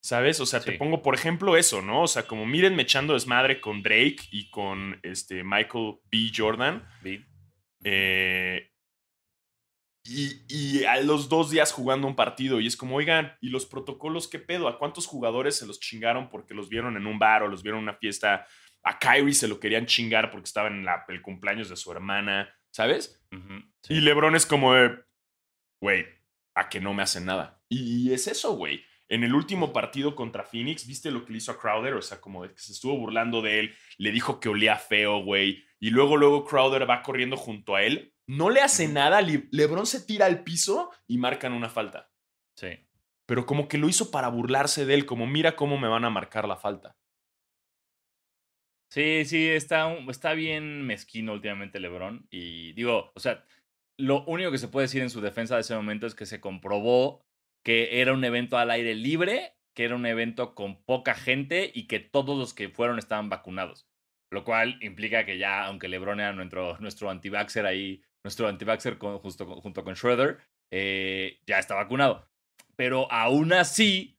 ¿Sabes? 0.00 0.38
O 0.38 0.46
sea, 0.46 0.60
te 0.60 0.72
pongo, 0.72 1.02
por 1.02 1.16
ejemplo, 1.16 1.56
eso, 1.56 1.82
¿no? 1.82 2.02
O 2.02 2.06
sea, 2.06 2.28
como 2.28 2.46
miren 2.46 2.76
me 2.76 2.82
echando 2.82 3.14
desmadre 3.14 3.60
con 3.60 3.82
Drake 3.82 4.18
y 4.30 4.50
con 4.50 5.00
este 5.02 5.42
Michael 5.42 5.96
B. 6.10 6.30
Jordan. 6.32 6.86
Eh, 7.82 8.70
y, 10.04 10.42
y 10.48 10.84
a 10.84 11.00
los 11.00 11.28
dos 11.28 11.50
días 11.50 11.72
jugando 11.72 12.06
un 12.06 12.14
partido 12.14 12.60
y 12.60 12.68
es 12.68 12.76
como, 12.76 12.94
oigan, 12.94 13.36
¿y 13.40 13.48
los 13.48 13.66
protocolos 13.66 14.28
qué 14.28 14.38
pedo? 14.38 14.68
¿A 14.68 14.78
cuántos 14.78 15.08
jugadores 15.08 15.56
se 15.56 15.66
los 15.66 15.80
chingaron 15.80 16.30
porque 16.30 16.54
los 16.54 16.68
vieron 16.68 16.96
en 16.96 17.08
un 17.08 17.18
bar 17.18 17.42
o 17.42 17.48
los 17.48 17.64
vieron 17.64 17.78
en 17.78 17.84
una 17.84 17.94
fiesta? 17.94 18.46
A 18.86 18.98
Kyrie 18.98 19.34
se 19.34 19.48
lo 19.48 19.58
querían 19.60 19.86
chingar 19.86 20.30
porque 20.30 20.44
estaba 20.46 20.68
en 20.68 20.84
la- 20.84 21.04
el 21.08 21.20
cumpleaños 21.20 21.68
de 21.68 21.76
su 21.76 21.90
hermana, 21.92 22.54
¿sabes? 22.70 23.20
Y 23.32 23.36
sí. 23.82 24.00
LeBron 24.00 24.36
es 24.36 24.46
como, 24.46 24.72
güey, 25.80 26.06
a 26.54 26.68
que 26.68 26.80
no 26.80 26.94
me 26.94 27.02
hacen 27.02 27.24
nada. 27.26 27.60
Y, 27.68 28.12
es 28.12 28.26
eso, 28.26 28.52
güey. 28.56 28.84
En 29.08 29.22
el 29.24 29.34
último 29.34 29.72
partido 29.72 30.14
contra 30.16 30.44
Phoenix, 30.44 30.86
¿viste 30.86 31.10
lo 31.10 31.24
que 31.24 31.32
le 31.32 31.38
hizo 31.38 31.52
a 31.52 31.58
Crowder? 31.58 31.94
O 31.94 32.02
sea, 32.02 32.20
como 32.20 32.42
de 32.44 32.52
que 32.52 32.58
se 32.60 32.72
estuvo 32.72 32.96
burlando 32.96 33.40
de 33.42 33.60
él, 33.60 33.74
le 33.98 34.10
dijo 34.10 34.40
que 34.40 34.48
olía 34.48 34.76
feo, 34.76 35.22
güey. 35.22 35.64
Y 35.78 35.90
luego, 35.90 36.16
luego 36.16 36.44
Crowder 36.44 36.88
va 36.88 37.02
corriendo 37.02 37.36
junto 37.36 37.74
a 37.76 37.82
él. 37.82 38.14
No 38.26 38.50
le 38.50 38.60
hace 38.62 38.88
nada, 38.88 39.20
Le- 39.20 39.48
LeBron 39.52 39.86
se 39.86 40.04
tira 40.04 40.26
al 40.26 40.42
piso 40.42 40.90
y 41.06 41.18
marcan 41.18 41.52
una 41.52 41.68
falta. 41.68 42.10
Sí. 42.56 42.68
Pero 43.26 43.46
como 43.46 43.68
que 43.68 43.78
lo 43.78 43.88
hizo 43.88 44.10
para 44.10 44.28
burlarse 44.28 44.86
de 44.86 44.94
él, 44.94 45.06
como 45.06 45.26
mira 45.26 45.54
cómo 45.56 45.78
me 45.78 45.88
van 45.88 46.04
a 46.04 46.10
marcar 46.10 46.48
la 46.48 46.56
falta. 46.56 46.96
Sí, 48.90 49.24
sí, 49.24 49.48
está, 49.48 49.92
está 50.08 50.32
bien 50.32 50.86
mezquino 50.86 51.32
últimamente 51.32 51.80
LeBron. 51.80 52.26
Y 52.30 52.72
digo, 52.72 53.12
o 53.14 53.20
sea, 53.20 53.44
lo 53.98 54.24
único 54.24 54.50
que 54.50 54.58
se 54.58 54.68
puede 54.68 54.84
decir 54.86 55.02
en 55.02 55.10
su 55.10 55.20
defensa 55.20 55.56
de 55.56 55.62
ese 55.62 55.74
momento 55.74 56.06
es 56.06 56.14
que 56.14 56.26
se 56.26 56.40
comprobó 56.40 57.20
que 57.64 58.00
era 58.00 58.12
un 58.12 58.24
evento 58.24 58.58
al 58.58 58.70
aire 58.70 58.94
libre, 58.94 59.56
que 59.74 59.84
era 59.84 59.96
un 59.96 60.06
evento 60.06 60.54
con 60.54 60.82
poca 60.84 61.14
gente 61.14 61.70
y 61.74 61.86
que 61.88 62.00
todos 62.00 62.38
los 62.38 62.54
que 62.54 62.68
fueron 62.68 62.98
estaban 62.98 63.28
vacunados. 63.28 63.86
Lo 64.32 64.44
cual 64.44 64.78
implica 64.82 65.24
que 65.26 65.38
ya, 65.38 65.64
aunque 65.66 65.88
LeBron 65.88 66.20
era 66.20 66.32
nuestro, 66.32 66.78
nuestro 66.80 67.10
anti-vaxxer 67.10 67.66
ahí, 67.66 68.02
nuestro 68.24 68.46
anti-vaxxer 68.48 68.98
con- 68.98 69.18
justo 69.18 69.46
junto 69.60 69.84
con 69.84 69.96
Schroeder, 69.96 70.38
eh, 70.72 71.40
ya 71.46 71.58
está 71.58 71.74
vacunado. 71.74 72.28
Pero 72.76 73.10
aún 73.10 73.52
así, 73.52 74.15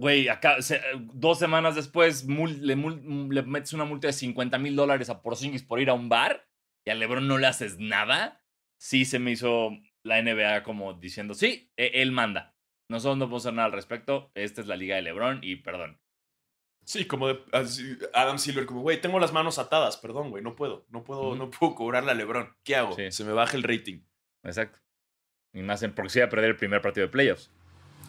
güey, 0.00 0.28
acá, 0.28 0.62
se- 0.62 0.80
dos 1.12 1.38
semanas 1.38 1.74
después 1.76 2.26
mul- 2.26 2.58
le, 2.60 2.76
mul- 2.76 3.30
le 3.32 3.42
metes 3.42 3.72
una 3.74 3.84
multa 3.84 4.06
de 4.08 4.12
50 4.14 4.58
mil 4.58 4.74
dólares 4.74 5.10
a 5.10 5.20
Porzingis 5.22 5.62
por 5.62 5.78
ir 5.80 5.90
a 5.90 5.94
un 5.94 6.08
bar 6.08 6.48
y 6.86 6.90
a 6.90 6.94
LeBron 6.94 7.28
no 7.28 7.36
le 7.38 7.46
haces 7.46 7.78
nada. 7.78 8.42
Sí 8.78 9.04
se 9.04 9.18
me 9.18 9.32
hizo 9.32 9.70
la 10.02 10.18
NBA 10.22 10.62
como 10.62 10.94
diciendo, 10.94 11.34
sí, 11.34 11.70
e- 11.76 11.92
él 12.02 12.12
manda. 12.12 12.56
Nosotros 12.88 13.18
no 13.18 13.26
podemos 13.26 13.42
hacer 13.44 13.54
nada 13.54 13.66
al 13.66 13.72
respecto. 13.72 14.32
Esta 14.34 14.62
es 14.62 14.66
la 14.66 14.76
liga 14.76 14.96
de 14.96 15.02
LeBron 15.02 15.40
y 15.42 15.56
perdón. 15.56 16.00
Sí, 16.82 17.04
como 17.04 17.28
de, 17.28 17.38
Adam 18.14 18.38
Silver, 18.38 18.64
como, 18.64 18.80
güey, 18.80 19.00
tengo 19.00 19.20
las 19.20 19.32
manos 19.34 19.58
atadas, 19.58 19.98
perdón, 19.98 20.30
güey, 20.30 20.42
no 20.42 20.56
puedo, 20.56 20.86
no 20.88 21.04
puedo, 21.04 21.36
no 21.36 21.50
puedo 21.50 21.74
cobrarle 21.74 22.10
a 22.10 22.14
LeBron. 22.14 22.56
¿Qué 22.64 22.74
hago? 22.74 22.96
Sí. 22.96 23.12
Se 23.12 23.22
me 23.22 23.32
baja 23.32 23.56
el 23.56 23.62
rating. 23.62 24.00
Exacto. 24.42 24.78
Y 25.52 25.60
más 25.62 25.82
en 25.82 25.94
iba 26.14 26.24
a 26.24 26.28
perder 26.30 26.50
el 26.50 26.56
primer 26.56 26.80
partido 26.80 27.06
de 27.06 27.12
playoffs. 27.12 27.52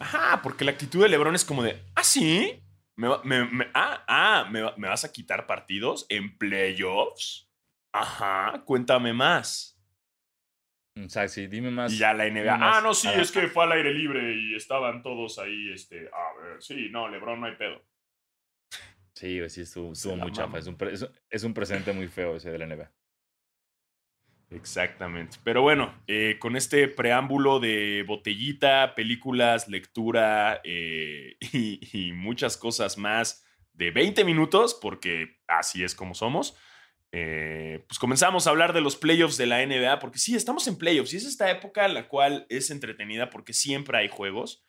Ajá, 0.02 0.40
porque 0.42 0.64
la 0.64 0.72
actitud 0.72 1.02
de 1.02 1.08
LeBron 1.08 1.34
es 1.34 1.44
como 1.44 1.62
de, 1.62 1.82
ah, 1.94 2.04
sí, 2.04 2.62
me, 2.96 3.08
va- 3.08 3.22
me- 3.24 3.44
me- 3.46 3.68
ah, 3.74 4.04
ah, 4.06 4.48
me, 4.50 4.60
va- 4.62 4.74
me 4.76 4.88
vas 4.88 5.04
a 5.04 5.12
quitar 5.12 5.46
partidos 5.46 6.06
en 6.08 6.36
playoffs. 6.38 7.48
Ajá, 7.92 8.62
cuéntame 8.64 9.12
más. 9.12 9.78
O 11.02 11.08
sea, 11.08 11.26
sí, 11.28 11.46
dime 11.46 11.70
más. 11.70 11.92
Y 11.92 11.98
ya 11.98 12.12
la 12.12 12.26
NBA, 12.26 12.56
más. 12.56 12.76
ah, 12.76 12.80
no, 12.82 12.92
sí, 12.94 13.08
es 13.14 13.32
que 13.32 13.48
fue 13.48 13.64
al 13.64 13.72
aire 13.72 13.94
libre 13.94 14.34
y 14.34 14.54
estaban 14.54 15.02
todos 15.02 15.38
ahí, 15.38 15.72
este, 15.72 16.08
a 16.08 16.40
ver, 16.42 16.62
sí, 16.62 16.88
no, 16.90 17.08
LeBron 17.08 17.40
no 17.40 17.46
hay 17.46 17.56
pedo. 17.56 17.82
Sí, 19.14 19.40
sí, 19.48 19.60
estuvo, 19.62 19.92
estuvo 19.92 20.16
muy 20.16 20.32
chafa. 20.32 20.58
Es 20.58 20.66
un, 20.66 20.76
es, 20.90 21.08
es 21.30 21.44
un 21.44 21.54
presente 21.54 21.92
muy 21.92 22.08
feo 22.08 22.36
ese 22.36 22.50
de 22.50 22.58
la 22.58 22.66
NBA. 22.66 22.90
Exactamente. 24.54 25.38
Pero 25.44 25.62
bueno, 25.62 25.94
eh, 26.06 26.36
con 26.38 26.56
este 26.56 26.88
preámbulo 26.88 27.60
de 27.60 28.04
botellita, 28.06 28.94
películas, 28.94 29.68
lectura 29.68 30.60
eh, 30.64 31.36
y, 31.52 31.80
y, 31.92 32.12
muchas 32.12 32.56
cosas 32.56 32.98
más 32.98 33.44
de 33.72 33.90
20 33.90 34.24
minutos, 34.24 34.78
porque 34.80 35.40
así 35.48 35.82
es 35.82 35.94
como 35.94 36.14
somos, 36.14 36.56
eh, 37.12 37.84
pues 37.88 37.98
comenzamos 37.98 38.46
a 38.46 38.50
hablar 38.50 38.72
de 38.72 38.80
los 38.80 38.96
playoffs 38.96 39.36
de 39.36 39.46
la 39.46 39.64
NBA, 39.64 39.98
porque 39.98 40.18
sí, 40.18 40.34
estamos 40.34 40.66
en 40.66 40.76
playoffs 40.76 41.12
y 41.14 41.16
es 41.16 41.24
esta 41.24 41.50
época 41.50 41.86
en 41.86 41.94
la 41.94 42.08
cual 42.08 42.46
es 42.48 42.70
entretenida 42.70 43.30
porque 43.30 43.52
siempre 43.52 43.98
hay 43.98 44.08
juegos. 44.08 44.66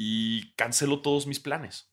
Y 0.00 0.52
cancelo 0.54 1.02
todos 1.02 1.26
mis 1.26 1.40
planes. 1.40 1.92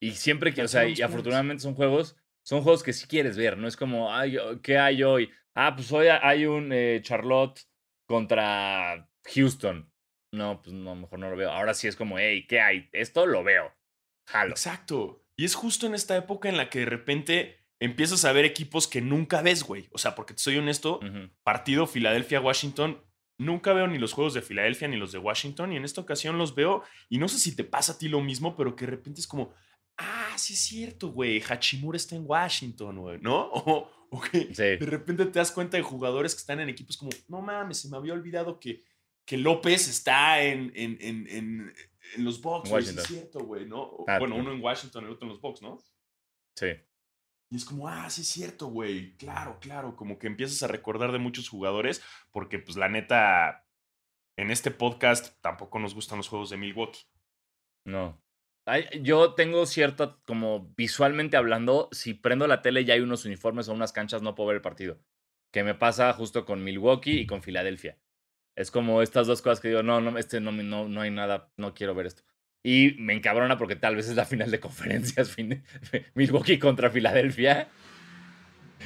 Y 0.00 0.12
siempre 0.12 0.52
que, 0.52 0.62
o 0.62 0.68
sea, 0.68 0.86
y 0.86 1.00
afortunadamente 1.02 1.62
son 1.62 1.74
juegos, 1.74 2.16
son 2.44 2.62
juegos 2.62 2.82
que 2.82 2.92
sí 2.92 3.06
quieres 3.06 3.36
ver, 3.36 3.58
no 3.58 3.66
es 3.66 3.76
como, 3.76 4.14
Ay, 4.14 4.36
¿qué 4.62 4.78
hay 4.78 5.02
hoy? 5.02 5.30
Ah, 5.54 5.74
pues 5.74 5.90
hoy 5.92 6.06
hay 6.08 6.46
un 6.46 6.72
eh, 6.72 7.00
Charlotte 7.02 7.60
contra 8.06 9.08
Houston. 9.34 9.90
No, 10.32 10.60
pues 10.62 10.74
no, 10.74 10.94
mejor 10.94 11.18
no 11.20 11.30
lo 11.30 11.36
veo. 11.36 11.50
Ahora 11.50 11.74
sí 11.74 11.86
es 11.86 11.96
como, 11.96 12.18
hey, 12.18 12.44
¿qué 12.48 12.60
hay? 12.60 12.88
Esto 12.92 13.24
lo 13.26 13.44
veo. 13.44 13.72
Jalo. 14.28 14.50
Exacto. 14.50 15.24
Y 15.36 15.44
es 15.44 15.54
justo 15.54 15.86
en 15.86 15.94
esta 15.94 16.16
época 16.16 16.48
en 16.48 16.56
la 16.56 16.70
que 16.70 16.80
de 16.80 16.86
repente 16.86 17.64
empiezas 17.80 18.24
a 18.24 18.32
ver 18.32 18.44
equipos 18.44 18.88
que 18.88 19.00
nunca 19.00 19.42
ves, 19.42 19.62
güey. 19.62 19.88
O 19.92 19.98
sea, 19.98 20.14
porque 20.14 20.34
te 20.34 20.40
soy 20.40 20.56
honesto, 20.56 21.00
partido 21.42 21.86
Filadelfia-Washington, 21.86 23.02
nunca 23.38 23.72
veo 23.72 23.86
ni 23.86 23.98
los 23.98 24.12
juegos 24.12 24.34
de 24.34 24.42
Filadelfia 24.42 24.88
ni 24.88 24.96
los 24.96 25.12
de 25.12 25.18
Washington. 25.18 25.72
Y 25.72 25.76
en 25.76 25.84
esta 25.84 26.00
ocasión 26.00 26.36
los 26.36 26.54
veo. 26.54 26.82
Y 27.08 27.18
no 27.18 27.28
sé 27.28 27.38
si 27.38 27.54
te 27.54 27.64
pasa 27.64 27.92
a 27.92 27.98
ti 27.98 28.08
lo 28.08 28.20
mismo, 28.20 28.56
pero 28.56 28.74
que 28.74 28.86
de 28.86 28.92
repente 28.92 29.20
es 29.20 29.26
como, 29.26 29.54
ah, 29.98 30.34
sí 30.36 30.54
es 30.54 30.60
cierto, 30.60 31.08
güey. 31.12 31.40
Hachimura 31.40 31.96
está 31.96 32.16
en 32.16 32.24
Washington, 32.26 32.98
güey, 32.98 33.18
¿no? 33.20 33.50
O, 34.10 34.20
que 34.20 34.44
de 34.44 34.76
repente 34.86 35.26
te 35.26 35.40
das 35.40 35.50
cuenta 35.50 35.76
de 35.76 35.82
jugadores 35.82 36.36
que 36.36 36.38
están 36.38 36.60
en 36.60 36.68
equipos 36.68 36.96
como, 36.96 37.10
no 37.26 37.40
mames, 37.40 37.80
se 37.80 37.88
me 37.88 37.96
había 37.96 38.12
olvidado 38.12 38.60
que, 38.60 38.84
que 39.24 39.36
López 39.36 39.88
está 39.88 40.40
en, 40.40 40.70
en, 40.76 40.98
en 41.00 41.74
en 42.12 42.24
los 42.24 42.40
Bucks, 42.40 42.70
es 42.70 43.02
cierto, 43.04 43.40
güey, 43.40 43.66
¿no? 43.66 44.04
Ah, 44.06 44.18
bueno, 44.18 44.36
uno 44.36 44.52
en 44.52 44.62
Washington, 44.62 45.04
el 45.04 45.12
otro 45.12 45.26
en 45.26 45.30
los 45.30 45.40
Bucks, 45.40 45.62
¿no? 45.62 45.78
Sí. 46.56 46.68
Y 47.50 47.56
es 47.56 47.64
como, 47.64 47.88
ah, 47.88 48.08
sí 48.10 48.22
es 48.22 48.28
cierto, 48.28 48.68
güey. 48.68 49.16
Claro, 49.16 49.58
claro. 49.60 49.96
Como 49.96 50.18
que 50.18 50.26
empiezas 50.26 50.62
a 50.62 50.68
recordar 50.68 51.12
de 51.12 51.18
muchos 51.18 51.48
jugadores, 51.48 52.02
porque, 52.30 52.58
pues, 52.58 52.76
la 52.76 52.88
neta, 52.88 53.66
en 54.36 54.50
este 54.50 54.70
podcast 54.70 55.40
tampoco 55.40 55.78
nos 55.78 55.94
gustan 55.94 56.18
los 56.18 56.28
juegos 56.28 56.50
de 56.50 56.56
Milwaukee. 56.56 57.06
No. 57.84 58.22
Yo 59.02 59.34
tengo 59.34 59.66
cierta, 59.66 60.16
como 60.26 60.72
visualmente 60.76 61.36
hablando, 61.36 61.88
si 61.92 62.14
prendo 62.14 62.46
la 62.46 62.62
tele 62.62 62.82
y 62.82 62.90
hay 62.90 63.00
unos 63.00 63.24
uniformes 63.24 63.68
o 63.68 63.72
unas 63.72 63.92
canchas, 63.92 64.22
no 64.22 64.34
puedo 64.34 64.48
ver 64.48 64.56
el 64.56 64.62
partido. 64.62 64.98
Que 65.52 65.64
me 65.64 65.74
pasa 65.74 66.12
justo 66.12 66.44
con 66.44 66.64
Milwaukee 66.64 67.20
y 67.20 67.26
con 67.26 67.42
Filadelfia. 67.42 67.98
Es 68.56 68.70
como 68.70 69.02
estas 69.02 69.26
dos 69.26 69.42
cosas 69.42 69.60
que 69.60 69.68
digo, 69.68 69.82
no, 69.82 70.00
no, 70.00 70.16
este 70.18 70.40
no, 70.40 70.52
no, 70.52 70.88
no 70.88 71.00
hay 71.00 71.10
nada, 71.10 71.52
no 71.56 71.74
quiero 71.74 71.94
ver 71.94 72.06
esto. 72.06 72.22
Y 72.62 72.96
me 72.98 73.12
encabrona 73.12 73.58
porque 73.58 73.76
tal 73.76 73.96
vez 73.96 74.08
es 74.08 74.16
la 74.16 74.24
final 74.24 74.50
de 74.50 74.60
conferencias, 74.60 75.36
Milwaukee 76.14 76.58
contra 76.58 76.90
Filadelfia. 76.90 77.68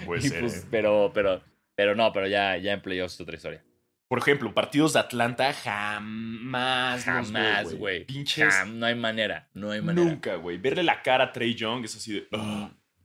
Pues, 0.05 0.33
¿eh? 0.33 0.67
pero, 0.71 1.13
pero, 1.15 1.43
pero 1.77 1.95
no, 1.95 2.13
pero 2.13 2.27
ya, 2.27 2.57
ya 2.57 2.73
en 2.73 2.83
playoffs 2.83 3.15
es 3.15 3.21
otra 3.21 3.37
historia. 3.37 3.65
Por 4.09 4.19
ejemplo, 4.21 4.55
partidos 4.55 4.95
de 4.95 5.01
Atlanta 5.01 5.53
jamás. 5.53 7.05
Jamás, 7.05 7.75
güey. 7.75 8.05
Pinches. 8.05 8.55
no 8.67 8.87
hay 8.87 8.95
manera. 8.95 9.51
No 9.53 9.71
hay 9.71 9.83
manera. 9.83 10.09
Nunca, 10.09 10.37
güey. 10.37 10.57
Verle 10.57 10.83
la 10.83 11.03
cara 11.03 11.25
a 11.25 11.33
Trey 11.33 11.55
Young 11.55 11.85
es 11.85 11.97
así 11.97 12.15
de. 12.15 12.29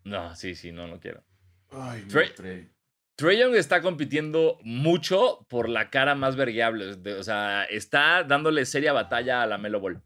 No, 0.06 0.36
sí, 0.36 0.56
sí, 0.56 0.72
no, 0.72 0.88
no 0.88 1.00
quiero. 1.00 1.24
Ay, 1.72 2.06
Trey. 2.08 2.70
Trey 3.16 3.40
Young 3.40 3.56
está 3.56 3.82
compitiendo 3.82 4.58
mucho 4.64 5.46
por 5.50 5.70
la 5.70 5.90
cara 5.90 6.16
más 6.16 6.36
vergueable. 6.36 6.92
o 7.14 7.24
sea, 7.24 7.66
está 7.66 8.24
dándole 8.24 8.66
seria 8.66 8.94
batalla 8.94 9.44
a 9.44 9.46
la 9.46 9.58
Melo 9.58 9.80
Ball. 9.80 10.02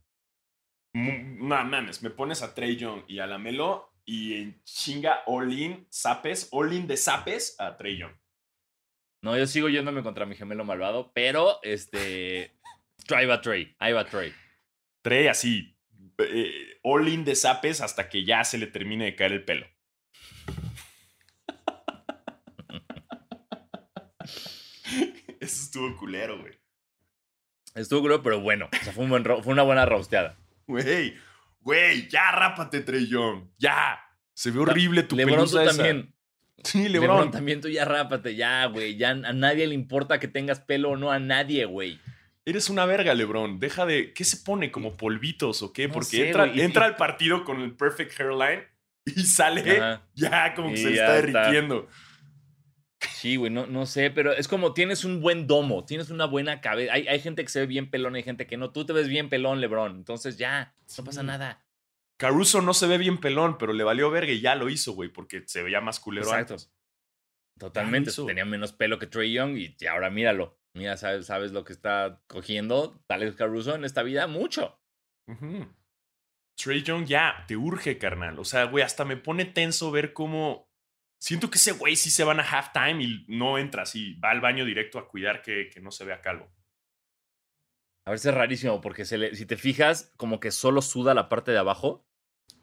No 0.94 1.64
mames, 1.64 2.02
me 2.02 2.10
pones 2.10 2.42
a 2.42 2.56
Trey 2.56 2.76
Young 2.76 3.04
y 3.08 3.20
a 3.20 3.28
la 3.28 3.38
Melo 3.38 3.94
y 4.04 4.34
en 4.34 4.64
chinga 4.64 5.22
all-in, 5.28 5.86
zapes, 5.92 6.48
all-in 6.52 6.88
de 6.88 6.98
zapes 6.98 7.56
a 7.60 7.78
Trey 7.78 7.98
Young. 7.98 8.14
No, 9.22 9.38
yo 9.38 9.48
sigo 9.48 9.70
yéndome 9.70 10.04
contra 10.04 10.26
mi 10.26 10.36
gemelo 10.36 10.64
malvado, 10.64 11.12
pero 11.14 11.60
este. 11.64 12.56
ahí 13.10 13.26
va 13.26 13.42
Trey, 13.42 13.76
ahí 13.80 13.94
va 13.94 14.06
Trey. 14.06 14.34
Trey 15.02 15.28
así, 15.28 15.76
eh, 16.20 16.80
all-in 16.84 17.26
de 17.26 17.36
zapes 17.36 17.82
hasta 17.82 18.10
que 18.10 18.26
ya 18.26 18.44
se 18.44 18.58
le 18.58 18.68
termine 18.68 19.06
de 19.06 19.16
caer 19.16 19.32
el 19.34 19.46
pelo. 19.46 19.68
Eso 25.40 25.64
estuvo 25.64 25.96
culero, 25.98 26.40
güey. 26.40 26.54
Estuvo 27.74 28.02
culero, 28.02 28.22
pero 28.22 28.42
bueno. 28.42 28.70
O 28.72 28.84
sea, 28.84 28.94
fue, 28.94 29.06
una 29.06 29.64
buena 29.64 29.86
rosteada. 29.86 30.38
Güey, 30.68 31.16
güey, 31.62 32.08
ya 32.10 32.32
rápate, 32.32 32.82
Trey 32.82 33.08
Young. 33.08 33.50
Ya. 33.58 34.00
Se 34.34 34.52
ve 34.52 34.60
horrible 34.60 35.04
tu 35.04 35.16
Lebron, 35.16 35.50
tú 35.50 35.64
también. 35.64 36.14
Sí, 36.64 36.90
Lebron. 36.90 37.16
Lebron. 37.16 37.32
también 37.32 37.62
tú 37.62 37.70
ya 37.70 37.86
rápate, 37.86 38.36
ya, 38.36 38.66
güey. 38.66 38.98
Ya 38.98 39.12
a 39.12 39.34
nadie 39.34 39.68
le 39.68 39.76
importa 39.76 40.20
que 40.20 40.28
tengas 40.28 40.60
pelo 40.60 40.92
o 40.92 40.98
no, 40.98 41.12
a 41.12 41.20
nadie, 41.20 41.66
güey. 41.66 42.00
Eres 42.46 42.70
una 42.70 42.86
verga, 42.86 43.14
Lebron. 43.14 43.60
Deja 43.60 43.86
de. 43.86 44.14
¿Qué 44.14 44.24
se 44.24 44.38
pone? 44.38 44.72
¿Como 44.72 44.96
polvitos 44.98 45.62
o 45.62 45.74
qué? 45.74 45.90
Porque 45.90 46.28
entra, 46.28 46.46
entra 46.46 46.86
al 46.86 46.96
partido 46.96 47.44
con 47.44 47.62
el 47.62 47.76
perfect 47.76 48.20
hairline 48.20 48.64
y 49.06 49.24
sale 49.24 50.00
ya 50.16 50.54
como 50.54 50.72
que 50.72 50.78
se 50.78 50.90
le 50.90 51.00
está 51.00 51.14
derritiendo. 51.14 51.88
Sí, 53.00 53.36
güey, 53.36 53.52
no, 53.52 53.68
no 53.68 53.86
sé, 53.86 54.10
pero 54.10 54.34
es 54.34 54.48
como 54.48 54.74
tienes 54.74 55.06
un 55.06 55.22
buen 55.22 55.46
domo, 55.46 55.86
tienes 55.86 56.10
una 56.10 56.26
buena 56.26 56.62
cabeza. 56.62 56.94
Hay, 56.94 57.08
hay 57.08 57.20
gente 57.20 57.44
que 57.44 57.50
se 57.50 57.60
ve 57.60 57.68
bien 57.68 57.90
pelón 57.90 58.16
y 58.16 58.18
hay 58.18 58.24
gente 58.24 58.48
que 58.48 58.58
no. 58.58 58.72
Tú 58.72 58.86
te 58.86 58.94
ves 58.94 59.08
bien 59.08 59.30
pelón, 59.30 59.62
Lebron. 59.62 59.96
Entonces 59.96 60.38
ya, 60.38 60.74
no 60.98 61.04
pasa 61.04 61.24
nada. 61.24 61.67
Caruso 62.18 62.62
no 62.62 62.74
se 62.74 62.88
ve 62.88 62.98
bien 62.98 63.20
pelón, 63.20 63.58
pero 63.58 63.74
le 63.74 63.84
valió 63.84 64.10
verga 64.10 64.32
y 64.32 64.42
ya 64.42 64.56
lo 64.56 64.70
hizo, 64.70 64.94
güey, 64.94 65.10
porque 65.10 65.44
se 65.46 65.64
veía 65.64 65.82
más 65.82 66.00
culero 66.00 66.28
Exacto. 66.28 66.58
Totalmente. 67.60 68.12
Tenía 68.12 68.46
menos 68.46 68.74
pelo 68.74 69.00
que 69.00 69.08
Trey 69.08 69.34
Young 69.34 69.58
y 69.58 69.86
ahora 69.88 70.10
míralo. 70.10 70.60
Mira, 70.74 70.96
sabes, 70.98 71.26
sabes 71.26 71.52
lo 71.52 71.64
que 71.64 71.74
está 71.74 72.22
cogiendo 72.28 73.04
Alex 73.08 73.36
Caruso 73.36 73.74
en 73.74 73.84
esta 73.84 74.04
vida, 74.04 74.28
mucho. 74.28 74.80
Trey 76.56 76.84
Young 76.84 77.06
ya, 77.06 77.46
te 77.48 77.58
urge, 77.58 77.98
carnal. 77.98 78.38
O 78.40 78.46
sea, 78.46 78.66
güey, 78.66 78.84
hasta 78.84 79.06
me 79.06 79.18
pone 79.18 79.46
tenso 79.46 79.92
ver 79.92 80.14
cómo 80.14 80.68
Siento 81.20 81.50
que 81.50 81.58
ese 81.58 81.72
güey 81.72 81.96
sí 81.96 82.10
se 82.12 82.24
van 82.24 82.40
a 82.40 82.44
halftime 82.44 83.04
y 83.04 83.26
no 83.28 83.58
entra 83.58 83.84
así, 83.84 84.14
va 84.16 84.30
al 84.30 84.42
baño 84.42 84.66
directo 84.66 85.00
a 85.00 85.08
cuidar 85.08 85.42
que, 85.42 85.70
no 85.82 85.92
se 85.92 86.06
vea 86.06 86.22
calvo. 86.22 86.52
A 88.08 88.12
ver, 88.12 88.20
es 88.20 88.34
rarísimo 88.34 88.80
porque 88.80 89.04
se 89.04 89.18
le, 89.18 89.36
si 89.36 89.46
te 89.46 89.58
fijas, 89.58 90.14
como 90.16 90.40
que 90.40 90.52
solo 90.52 90.82
suda 90.82 91.14
la 91.14 91.28
parte 91.28 91.52
de 91.52 91.58
abajo. 91.58 92.08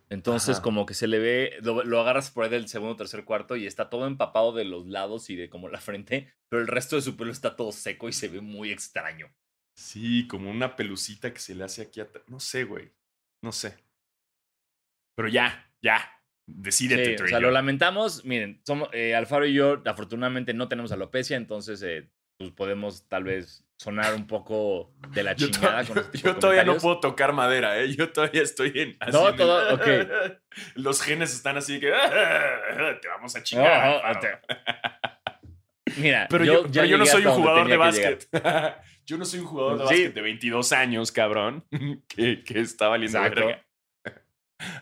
Entonces, 0.09 0.59
como 0.59 0.87
que 0.87 0.94
se 0.94 1.07
le 1.07 1.18
ve, 1.18 1.59
lo, 1.61 2.00
agarras 2.00 2.30
por 2.30 2.44
ahí 2.44 2.50
del 2.50 2.66
segundo, 2.66 2.96
tercer, 2.96 3.26
cuarto 3.26 3.54
y 3.54 3.66
está 3.66 3.90
todo 3.90 4.07
empapado 4.07 4.52
de 4.52 4.64
los 4.64 4.87
lados 4.87 5.28
y 5.28 5.37
de 5.37 5.50
como 5.50 5.68
la 5.68 5.83
frente, 5.83 6.33
pero 6.48 6.62
el 6.62 6.68
resto 6.68 6.96
de 6.96 7.02
su 7.02 7.18
pelo 7.18 7.30
está 7.30 7.57
todo 7.57 7.72
seco 7.72 8.09
y 8.09 8.14
se 8.14 8.28
ve 8.28 8.40
muy 8.40 8.70
extraño. 8.70 9.35
Sí, 9.76 10.26
como 10.28 10.50
una 10.50 10.76
pelucita 10.76 11.35
que 11.35 11.40
se 11.40 11.54
le 11.54 11.64
hace 11.64 11.83
aquí 11.83 12.00
atrás. 12.00 12.24
No 12.26 12.40
sé, 12.40 12.64
güey. 12.64 12.92
No 13.42 13.52
sé. 13.52 13.76
Pero 15.14 15.28
ya, 15.28 15.70
ya. 15.83 16.11
Decídete, 16.46 17.22
O 17.22 17.28
sea, 17.28 17.40
lo 17.40 17.50
lamentamos. 17.50 18.24
Miren, 18.24 18.62
somos, 18.64 18.88
eh, 18.94 19.14
Alfaro 19.14 19.44
y 19.44 19.52
yo, 19.52 19.83
afortunadamente, 19.85 20.54
no 20.54 20.68
tenemos 20.68 20.90
alopecia, 20.90 21.37
entonces 21.37 21.83
eh, 21.83 22.11
pues 22.38 22.50
podemos 22.50 23.07
tal 23.09 23.24
vez 23.24 23.63
sonar 23.76 24.14
un 24.14 24.26
poco 24.26 24.94
de 25.10 25.22
la 25.22 25.34
chingada. 25.34 25.82
Yo, 25.82 25.94
este 25.94 26.18
yo 26.18 26.37
todavía 26.37 26.64
no 26.64 26.76
puedo 26.76 27.00
tocar 27.00 27.32
madera, 27.32 27.78
¿eh? 27.80 27.94
Yo 27.94 28.10
todavía 28.10 28.42
estoy 28.42 28.72
en. 28.74 28.96
no, 29.12 29.34
todo, 29.34 29.74
ok. 29.74 29.87
Los 30.74 31.02
genes 31.02 31.34
están 31.34 31.56
así 31.56 31.80
que. 31.80 31.92
Te 33.00 33.08
vamos 33.08 33.34
a 33.37 33.42
chingar. 33.42 34.40
Mira, 35.96 36.26
pero 36.28 36.44
yo, 36.44 36.66
yo, 36.70 36.98
no 36.98 37.06
soy 37.06 37.26
un 37.26 37.32
jugador 37.32 37.68
de 37.68 37.76
básquet. 37.76 38.28
yo 39.04 39.18
no 39.18 39.24
soy 39.24 39.40
un 39.40 39.46
jugador 39.46 39.78
de 39.78 39.84
básquet 39.84 40.14
de 40.14 40.22
22 40.22 40.72
años, 40.72 41.12
cabrón, 41.12 41.64
que, 42.08 42.42
que 42.42 42.60
está 42.60 42.88
valiendo 42.88 43.20
verga. 43.20 43.64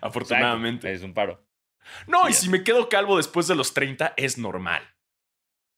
Afortunadamente. 0.01 0.93
Es 0.93 1.03
un 1.03 1.15
paro. 1.15 1.45
No, 2.07 2.29
y 2.29 2.33
si 2.33 2.49
me 2.49 2.63
quedo 2.63 2.89
calvo 2.89 3.17
después 3.17 3.49
de 3.49 3.57
los 3.57 3.75
30, 3.75 4.15
es 4.17 4.39
normal. 4.39 4.83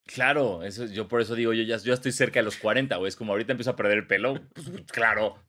Claro, 0.06 0.62
eso, 0.62 0.84
yo 0.86 1.08
por 1.08 1.20
eso 1.20 1.34
digo, 1.34 1.52
yo 1.54 1.62
ya 1.62 1.78
yo 1.78 1.94
estoy 1.94 2.12
cerca 2.12 2.40
de 2.40 2.44
los 2.44 2.56
40, 2.56 2.96
güey. 2.96 3.08
Es 3.08 3.16
como 3.16 3.32
ahorita 3.32 3.52
empiezo 3.52 3.70
a 3.70 3.76
perder 3.76 3.98
el 3.98 4.06
pelo. 4.06 4.34
Pues, 4.54 4.66
claro, 4.92 5.42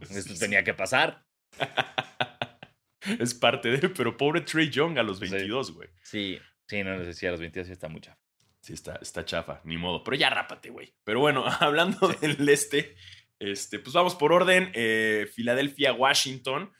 esto 0.00 0.34
tenía 0.38 0.64
que 0.64 0.74
pasar. 0.74 1.24
es 3.20 3.34
parte 3.34 3.70
de 3.70 3.76
él, 3.76 3.92
pero 3.92 4.16
pobre 4.16 4.40
Trey 4.40 4.70
Young 4.70 4.98
a 4.98 5.02
los 5.02 5.20
22, 5.20 5.72
güey. 5.74 5.88
Sí, 6.02 6.38
sí, 6.66 6.82
no 6.82 7.04
sé 7.04 7.12
si 7.12 7.26
a 7.26 7.30
los 7.30 7.40
22 7.40 7.66
sí 7.66 7.72
está 7.72 7.88
mucha. 7.88 8.18
Sí, 8.60 8.72
está, 8.72 8.98
está 9.02 9.26
chafa, 9.26 9.60
ni 9.64 9.76
modo. 9.76 10.02
Pero 10.02 10.16
ya 10.16 10.30
rápate, 10.30 10.70
güey. 10.70 10.94
Pero 11.04 11.20
bueno, 11.20 11.44
hablando 11.60 12.08
del 12.08 12.48
este, 12.48 12.96
este, 13.38 13.78
pues 13.78 13.92
vamos 13.92 14.14
por 14.14 14.32
orden. 14.32 14.70
Eh, 14.72 15.28
Filadelfia, 15.34 15.92
Washington. 15.92 16.72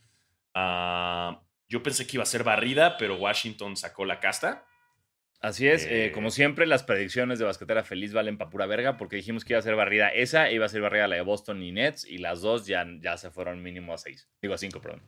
Ah, 0.54 1.42
yo 1.68 1.82
pensé 1.82 2.06
que 2.06 2.16
iba 2.16 2.22
a 2.22 2.26
ser 2.26 2.44
barrida, 2.44 2.96
pero 2.96 3.16
Washington 3.16 3.76
sacó 3.76 4.06
la 4.06 4.20
casta. 4.20 4.64
Así 5.44 5.68
es, 5.68 5.84
eh, 5.84 6.06
Eh, 6.06 6.12
como 6.12 6.30
siempre, 6.30 6.66
las 6.66 6.84
predicciones 6.84 7.38
de 7.38 7.44
Basquetera 7.44 7.84
Feliz 7.84 8.14
valen 8.14 8.38
para 8.38 8.48
pura 8.48 8.64
verga 8.64 8.96
porque 8.96 9.16
dijimos 9.16 9.44
que 9.44 9.52
iba 9.52 9.58
a 9.58 9.62
ser 9.62 9.76
barrida 9.76 10.08
esa, 10.08 10.50
iba 10.50 10.64
a 10.64 10.70
ser 10.70 10.80
barrida 10.80 11.06
la 11.06 11.16
de 11.16 11.20
Boston 11.20 11.62
y 11.62 11.70
Nets, 11.70 12.06
y 12.06 12.16
las 12.16 12.40
dos 12.40 12.66
ya, 12.66 12.86
ya 13.00 13.18
se 13.18 13.30
fueron 13.30 13.62
mínimo 13.62 13.92
a 13.92 13.98
seis. 13.98 14.26
Digo 14.40 14.54
a 14.54 14.58
cinco, 14.58 14.80
perdón. 14.80 15.02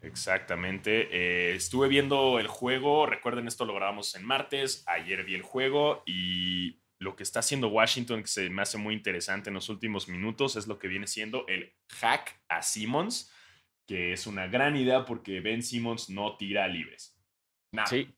Exactamente. 0.00 1.08
Eh, 1.10 1.56
estuve 1.56 1.88
viendo 1.88 2.38
el 2.38 2.46
juego. 2.46 3.04
Recuerden, 3.04 3.48
esto 3.48 3.64
lo 3.64 3.74
grabamos 3.74 4.14
en 4.14 4.24
martes. 4.24 4.84
Ayer 4.86 5.24
vi 5.24 5.34
el 5.34 5.42
juego 5.42 6.04
y 6.06 6.80
lo 7.00 7.16
que 7.16 7.24
está 7.24 7.40
haciendo 7.40 7.66
Washington, 7.66 8.22
que 8.22 8.28
se 8.28 8.48
me 8.48 8.62
hace 8.62 8.78
muy 8.78 8.94
interesante 8.94 9.50
en 9.50 9.54
los 9.54 9.68
últimos 9.68 10.08
minutos, 10.08 10.54
es 10.54 10.68
lo 10.68 10.78
que 10.78 10.86
viene 10.86 11.08
siendo 11.08 11.48
el 11.48 11.74
hack 11.88 12.40
a 12.48 12.62
Simmons, 12.62 13.32
que 13.88 14.12
es 14.12 14.28
una 14.28 14.46
gran 14.46 14.76
idea 14.76 15.04
porque 15.04 15.40
Ben 15.40 15.64
Simmons 15.64 16.10
no 16.10 16.36
tira 16.36 16.68
libres. 16.68 17.20
Nada. 17.72 17.88
Sí. 17.88 18.08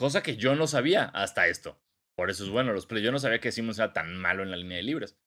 Cosa 0.00 0.22
que 0.22 0.36
yo 0.38 0.54
no 0.56 0.66
sabía 0.66 1.04
hasta 1.04 1.46
esto. 1.46 1.78
Por 2.16 2.30
eso 2.30 2.42
es 2.44 2.48
bueno 2.50 2.72
los 2.72 2.86
plays. 2.86 3.04
Yo 3.04 3.12
no 3.12 3.18
sabía 3.18 3.38
que 3.38 3.52
Simmons 3.52 3.78
era 3.78 3.92
tan 3.92 4.16
malo 4.16 4.42
en 4.42 4.50
la 4.50 4.56
línea 4.56 4.78
de 4.78 4.82
libres. 4.82 5.18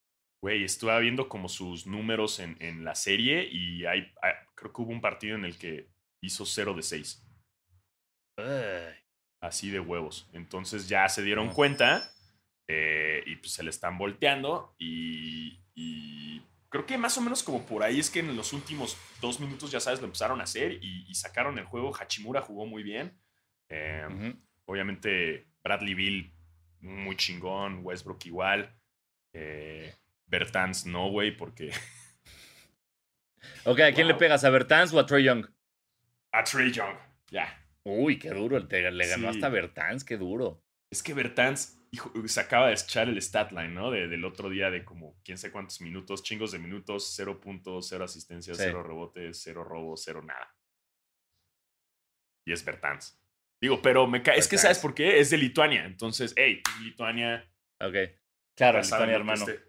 Güey, 0.41 0.63
estuve 0.63 0.99
viendo 0.99 1.29
como 1.29 1.47
sus 1.47 1.85
números 1.85 2.39
en, 2.39 2.57
en 2.59 2.83
la 2.83 2.95
serie 2.95 3.47
y 3.49 3.85
hay, 3.85 4.11
hay- 4.21 4.33
creo 4.55 4.73
que 4.73 4.81
hubo 4.81 4.91
un 4.91 4.99
partido 4.99 5.35
en 5.35 5.45
el 5.45 5.57
que 5.59 5.89
hizo 6.23 6.45
0 6.45 6.73
de 6.73 6.81
6. 6.81 7.23
Ay. 8.37 8.95
así 9.41 9.69
de 9.69 9.79
huevos. 9.79 10.27
Entonces 10.33 10.87
ya 10.89 11.07
se 11.07 11.21
dieron 11.21 11.49
Ah. 11.49 11.53
cuenta 11.53 12.11
eh, 12.67 13.23
y 13.27 13.35
pues 13.35 13.51
se 13.53 13.61
le 13.63 13.69
están 13.69 13.97
volteando 13.97 14.73
y, 14.79 15.61
y 15.75 16.41
creo 16.69 16.85
que 16.85 16.97
más 16.97 17.17
o 17.17 17.21
menos 17.21 17.43
como 17.43 17.65
por 17.65 17.83
ahí 17.83 17.99
es 17.99 18.09
que 18.09 18.19
en 18.21 18.35
los 18.35 18.53
últimos 18.53 18.97
dos 19.21 19.39
minutos 19.39 19.69
ya 19.69 19.79
sabes 19.79 19.99
lo 19.99 20.05
empezaron 20.07 20.39
a 20.41 20.45
hacer 20.45 20.79
y, 20.81 21.05
y 21.07 21.13
sacaron 21.15 21.59
el 21.59 21.65
juego. 21.65 21.93
Hachimura 21.95 22.41
jugó 22.41 22.65
muy 22.65 22.81
bien. 22.83 23.19
Eh. 23.69 24.35
Obviamente 24.65 25.47
Bradley 25.63 25.93
Bill 25.93 26.33
muy 26.79 27.15
chingón, 27.15 27.79
Westbrook 27.83 28.25
igual. 28.25 28.75
Eh, 29.33 29.93
Bertans 30.27 30.85
no, 30.85 31.09
güey, 31.09 31.35
porque 31.35 31.71
Ok, 33.65 33.79
¿a 33.79 33.93
quién 33.93 34.07
le 34.07 34.15
pegas? 34.15 34.43
¿A 34.43 34.49
Bertans 34.49 34.93
o 34.93 34.99
a 34.99 35.05
Trey 35.05 35.23
Young? 35.23 35.45
a 36.31 36.43
Trey 36.43 36.71
Young, 36.71 36.97
ya. 37.29 37.59
Uy, 37.83 38.17
qué 38.17 38.29
duro. 38.31 38.57
el 38.57 38.67
te- 38.67 38.89
Le 38.91 39.07
ganó 39.07 39.31
Sí. 39.31 39.35
hasta 39.37 39.49
Bertans, 39.49 40.03
qué 40.03 40.17
duro. 40.17 40.63
Es 40.91 41.03
que 41.03 41.13
Bertans 41.13 41.79
hijo, 41.91 42.11
se 42.27 42.39
acaba 42.39 42.67
de 42.69 42.73
echar 42.73 43.07
el 43.07 43.21
stat 43.21 43.51
line, 43.51 43.69
¿no? 43.69 43.91
De- 43.91 44.07
del 44.07 44.25
otro 44.25 44.49
día 44.49 44.71
de 44.71 44.83
como 44.83 45.19
quién 45.23 45.37
sé 45.37 45.51
cuántos 45.51 45.79
minutos, 45.81 46.23
chingos 46.23 46.51
de 46.51 46.57
minutos, 46.59 47.13
cero 47.15 47.39
puntos, 47.39 47.87
cero 47.89 48.05
asistencias, 48.05 48.57
Sí. 48.57 48.63
cero 48.65 48.81
rebotes, 48.81 49.41
cero 49.43 49.63
robos, 49.63 50.01
cero 50.03 50.21
nada. 50.23 50.55
Y 52.45 52.51
es 52.53 52.63
Bertans. 52.65 53.19
Digo, 53.63 53.81
pero 53.81 54.05
me 54.07 54.21
cae. 54.21 54.37
Es 54.37 54.49
que 54.49 54.57
sabes 54.57 54.77
por 54.79 54.93
qué? 54.93 55.21
Es 55.21 55.29
de 55.29 55.37
Lituania. 55.37 55.85
Entonces, 55.85 56.33
hey, 56.35 56.61
Lituania. 56.81 57.49
Ok. 57.79 57.95
Claro, 58.57 58.81
Lituania, 58.81 59.15
hermano. 59.15 59.45
esté. 59.47 59.63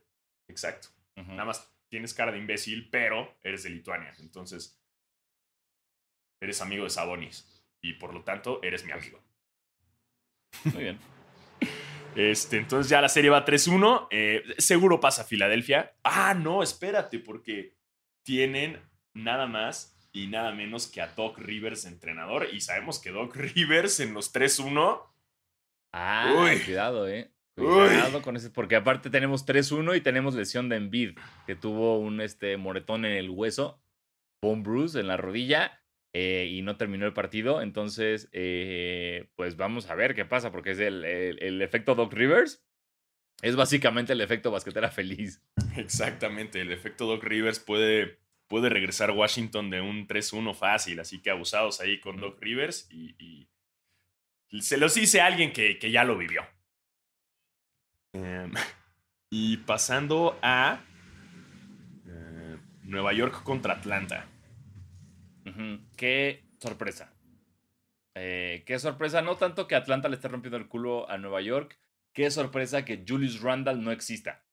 Exacto. 0.48 0.88
Nada 1.14 1.44
más 1.44 1.72
tienes 1.88 2.12
cara 2.12 2.32
de 2.32 2.38
imbécil, 2.38 2.90
pero 2.90 3.38
eres 3.40 3.62
de 3.62 3.70
Lituania. 3.70 4.12
Entonces, 4.18 4.82
eres 6.42 6.60
amigo 6.60 6.82
de 6.82 6.90
Sabonis. 6.90 7.48
Y 7.84 7.92
por 7.92 8.12
lo 8.12 8.24
tanto, 8.24 8.60
eres 8.64 8.84
mi 8.84 8.90
amigo. 8.90 9.22
Muy 10.72 10.82
bien. 10.82 10.98
Este, 12.16 12.56
entonces 12.56 12.90
ya 12.90 13.00
la 13.00 13.08
serie 13.08 13.30
va 13.30 13.44
3-1. 13.44 14.08
eh, 14.10 14.42
seguro 14.58 14.98
pasa 14.98 15.22
a 15.22 15.24
Filadelfia. 15.24 15.94
Ah, 16.02 16.34
no, 16.34 16.64
espérate, 16.64 17.20
porque 17.20 17.76
tienen 18.24 18.82
nada 19.14 19.46
más 19.46 19.93
y 20.14 20.28
nada 20.28 20.52
menos 20.52 20.86
que 20.86 21.02
a 21.02 21.08
Doc 21.08 21.36
Rivers 21.38 21.84
entrenador. 21.84 22.46
Y 22.52 22.60
sabemos 22.62 22.98
que 23.00 23.10
Doc 23.10 23.34
Rivers 23.54 24.00
en 24.00 24.14
los 24.14 24.32
3-1. 24.32 25.02
Ah, 25.92 26.34
Uy. 26.50 26.58
cuidado, 26.64 27.06
eh. 27.08 27.30
Uy. 27.56 27.66
Cuidado 27.66 28.22
con 28.22 28.36
ese, 28.36 28.50
porque 28.50 28.76
aparte 28.76 29.10
tenemos 29.10 29.46
3-1 29.46 29.96
y 29.96 30.00
tenemos 30.00 30.34
lesión 30.34 30.68
de 30.68 30.76
Embiid, 30.76 31.18
que 31.46 31.54
tuvo 31.54 31.98
un 31.98 32.20
este, 32.20 32.56
moretón 32.56 33.04
en 33.04 33.12
el 33.12 33.30
hueso, 33.30 33.80
bone 34.42 34.62
bruise 34.62 34.98
en 34.98 35.06
la 35.06 35.16
rodilla, 35.16 35.80
eh, 36.12 36.48
y 36.50 36.62
no 36.62 36.76
terminó 36.76 37.06
el 37.06 37.12
partido. 37.12 37.60
Entonces, 37.62 38.28
eh, 38.32 39.28
pues 39.36 39.56
vamos 39.56 39.88
a 39.90 39.94
ver 39.94 40.14
qué 40.16 40.24
pasa, 40.24 40.50
porque 40.50 40.72
es 40.72 40.78
el, 40.80 41.04
el- 41.04 41.40
el 41.42 41.62
efecto 41.62 41.94
Doc 41.94 42.12
Rivers. 42.12 42.64
Es 43.42 43.56
básicamente 43.56 44.12
el 44.14 44.20
efecto 44.20 44.50
basquetera 44.50 44.90
feliz. 44.90 45.42
Exactamente, 45.76 46.60
el 46.60 46.72
efecto 46.72 47.06
Doc 47.06 47.22
Rivers 47.24 47.58
puede, 47.60 48.18
puede 48.48 48.68
regresar 48.68 49.10
Washington 49.10 49.70
de 49.70 49.80
un 49.80 50.06
3-1 50.06 50.54
fácil. 50.54 51.00
Así 51.00 51.20
que 51.20 51.30
abusados 51.30 51.80
ahí 51.80 52.00
con 52.00 52.18
Doc 52.18 52.40
Rivers. 52.40 52.88
Y, 52.90 53.48
y 54.50 54.62
se 54.62 54.76
los 54.76 54.94
dice 54.94 55.20
a 55.20 55.26
alguien 55.26 55.52
que, 55.52 55.78
que 55.78 55.90
ya 55.90 56.04
lo 56.04 56.16
vivió. 56.16 56.46
Em, 58.12 58.52
y 59.30 59.56
pasando 59.58 60.38
a 60.42 60.80
eh, 62.06 62.56
Nueva 62.84 63.12
York 63.12 63.42
contra 63.42 63.74
Atlanta. 63.74 64.28
Qué 65.96 66.44
sorpresa. 66.58 67.12
Eh, 68.14 68.62
qué 68.64 68.78
sorpresa, 68.78 69.22
no 69.22 69.36
tanto 69.36 69.66
que 69.66 69.74
Atlanta 69.74 70.08
le 70.08 70.14
esté 70.14 70.28
rompiendo 70.28 70.56
el 70.56 70.68
culo 70.68 71.10
a 71.10 71.18
Nueva 71.18 71.40
York, 71.42 71.78
qué 72.12 72.30
sorpresa 72.30 72.84
que 72.84 73.04
Julius 73.06 73.40
Randall 73.40 73.82
no 73.82 73.90
exista. 73.90 74.43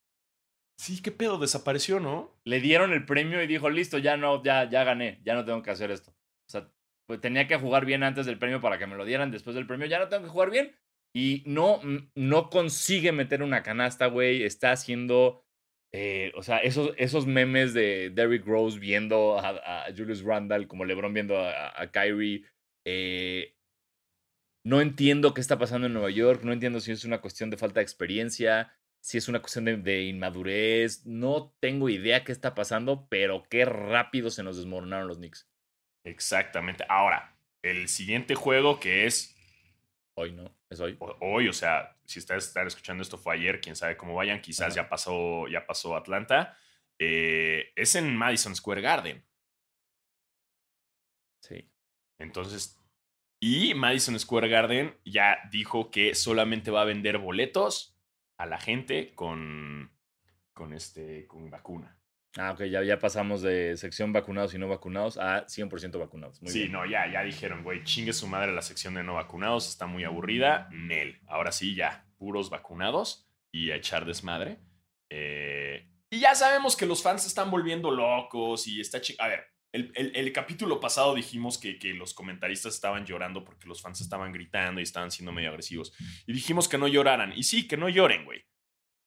Sí, 0.81 0.99
qué 0.99 1.11
pedo, 1.11 1.37
desapareció, 1.37 1.99
¿no? 1.99 2.35
le 2.43 2.59
dieron 2.59 2.91
el 2.91 3.05
premio 3.05 3.43
y 3.43 3.45
dijo, 3.45 3.69
listo, 3.69 3.99
ya 3.99 4.17
no, 4.17 4.43
ya, 4.43 4.67
ya 4.67 4.83
gané, 4.83 5.21
ya 5.23 5.35
no 5.35 5.45
tengo 5.45 5.61
que 5.61 5.69
hacer 5.69 5.91
esto. 5.91 6.09
O 6.09 6.49
sea, 6.49 6.71
pues 7.05 7.21
tenía 7.21 7.47
que 7.47 7.57
jugar 7.57 7.85
bien 7.85 8.01
antes 8.01 8.25
del 8.25 8.39
premio 8.39 8.61
para 8.61 8.79
que 8.79 8.87
me 8.87 8.95
lo 8.95 9.05
dieran 9.05 9.29
después 9.29 9.55
del 9.55 9.67
premio, 9.67 9.85
ya 9.85 9.99
no 9.99 10.09
tengo 10.09 10.23
que 10.23 10.31
jugar 10.31 10.49
bien. 10.49 10.75
Y 11.13 11.43
no, 11.45 11.81
mm, 11.83 12.09
no 12.15 12.49
consigue 12.49 13.11
meter 13.11 13.43
una 13.43 13.61
canasta, 13.61 14.07
güey. 14.07 14.41
Está 14.41 14.71
haciendo, 14.71 15.45
eh, 15.93 16.31
o 16.35 16.41
sea, 16.41 16.57
esos, 16.57 16.95
esos 16.97 17.27
memes 17.27 17.75
de 17.75 18.09
Derrick 18.09 18.47
Rose 18.47 18.79
viendo 18.79 19.37
a, 19.37 19.85
Julius 19.95 20.23
Randall, 20.23 20.67
como 20.67 20.85
LeBron 20.85 21.13
viendo 21.13 21.37
a, 21.37 21.79
a 21.79 21.91
Kyrie. 21.91 22.43
eh, 22.87 23.53
no 24.65 24.81
entiendo 24.81 25.35
qué 25.35 25.41
está 25.41 25.59
pasando 25.59 25.85
en 25.85 25.93
Nueva 25.93 26.09
York, 26.09 26.41
no 26.43 26.53
entiendo 26.53 26.79
si 26.79 26.91
es 26.91 27.05
una 27.05 27.21
cuestión 27.21 27.51
de 27.51 27.57
falta 27.57 27.79
de 27.79 27.83
experiencia, 27.83 28.73
si 29.01 29.17
es 29.17 29.27
una 29.27 29.41
cuestión 29.41 29.65
de, 29.65 29.77
de 29.77 30.03
inmadurez, 30.03 31.05
no 31.05 31.53
tengo 31.59 31.89
idea 31.89 32.23
qué 32.23 32.31
está 32.31 32.55
pasando, 32.55 33.07
pero 33.09 33.43
qué 33.49 33.65
rápido 33.65 34.29
se 34.29 34.43
nos 34.43 34.57
desmoronaron 34.57 35.07
los 35.07 35.17
Knicks. 35.17 35.49
Exactamente. 36.05 36.85
Ahora, 36.87 37.37
el 37.63 37.87
siguiente 37.87 38.35
juego 38.35 38.79
que 38.79 39.05
es 39.05 39.35
Hoy 40.17 40.33
no, 40.33 40.55
es 40.69 40.79
hoy. 40.79 40.97
hoy, 40.99 41.47
o 41.47 41.53
sea, 41.53 41.97
si 42.05 42.19
están 42.19 42.67
escuchando 42.67 43.01
esto 43.01 43.17
fue 43.17 43.33
ayer, 43.35 43.61
quién 43.61 43.75
sabe 43.75 43.97
cómo 43.97 44.13
vayan, 44.13 44.41
quizás 44.41 44.73
Ajá. 44.73 44.83
ya 44.83 44.89
pasó, 44.89 45.47
ya 45.47 45.65
pasó 45.65 45.95
Atlanta. 45.95 46.57
eh, 46.99 47.71
es 47.75 47.95
en 47.95 48.15
Madison 48.15 48.55
Square 48.55 48.81
Garden. 48.81 49.25
Sí. 51.41 51.69
Entonces, 52.19 52.77
y 53.41 53.73
Madison 53.73 54.19
Square 54.19 54.49
Garden 54.49 54.95
ya 55.05 55.37
dijo 55.51 55.89
que 55.89 56.13
solamente 56.13 56.69
va 56.71 56.81
a 56.83 56.85
vender 56.85 57.17
boletos 57.17 57.90
a 58.41 58.45
la 58.47 58.57
gente 58.57 59.13
con, 59.13 59.91
con 60.53 60.73
este, 60.73 61.27
con 61.27 61.49
vacuna. 61.49 61.97
Ah, 62.37 62.51
ok, 62.53 62.63
ya, 62.63 62.81
ya 62.81 62.97
pasamos 62.97 63.41
de 63.41 63.75
sección 63.77 64.13
vacunados 64.13 64.53
y 64.53 64.57
no 64.57 64.67
vacunados 64.67 65.17
a 65.17 65.45
100% 65.45 65.99
vacunados. 65.99 66.41
Muy 66.41 66.51
sí, 66.51 66.59
bien. 66.59 66.71
no, 66.71 66.85
ya, 66.85 67.11
ya 67.11 67.21
dijeron, 67.23 67.63
güey, 67.63 67.83
chingue 67.83 68.13
su 68.13 68.25
madre 68.25 68.53
la 68.53 68.61
sección 68.61 68.93
de 68.93 69.03
no 69.03 69.15
vacunados, 69.15 69.67
está 69.67 69.85
muy 69.85 70.05
aburrida. 70.05 70.69
Nel. 70.71 71.19
Ahora 71.27 71.51
sí, 71.51 71.75
ya, 71.75 72.05
puros 72.17 72.49
vacunados 72.49 73.29
y 73.51 73.71
a 73.71 73.75
echar 73.75 74.05
desmadre. 74.05 74.59
Eh, 75.09 75.87
y 76.09 76.19
ya 76.19 76.33
sabemos 76.33 76.75
que 76.75 76.85
los 76.85 77.03
fans 77.03 77.23
se 77.23 77.27
están 77.27 77.51
volviendo 77.51 77.91
locos 77.91 78.65
y 78.65 78.79
está 78.79 78.99
A 79.19 79.27
ver, 79.27 79.45
el, 79.73 79.91
el- 79.95 80.15
el 80.15 80.33
capítulo 80.33 80.79
pasado 80.79 81.15
dijimos 81.15 81.57
que, 81.57 81.79
que 81.79 81.93
los 81.93 82.13
comentaristas 82.13 82.73
estaban 82.75 83.05
llorando 83.05 83.43
porque 83.45 83.67
los 83.67 83.81
fans 83.81 84.01
estaban 84.01 84.31
gritando 84.33 84.79
y 84.79 84.83
estaban 84.83 85.11
siendo 85.11 85.31
medio 85.31 85.49
agresivos. 85.49 85.93
Y 86.27 86.33
dijimos 86.33 86.67
que 86.67 86.77
no 86.77 86.87
lloraran. 86.87 87.31
Y 87.33 87.43
sí, 87.43 87.67
que 87.67 87.77
no 87.77 87.87
lloren, 87.89 88.25
güey. 88.25 88.43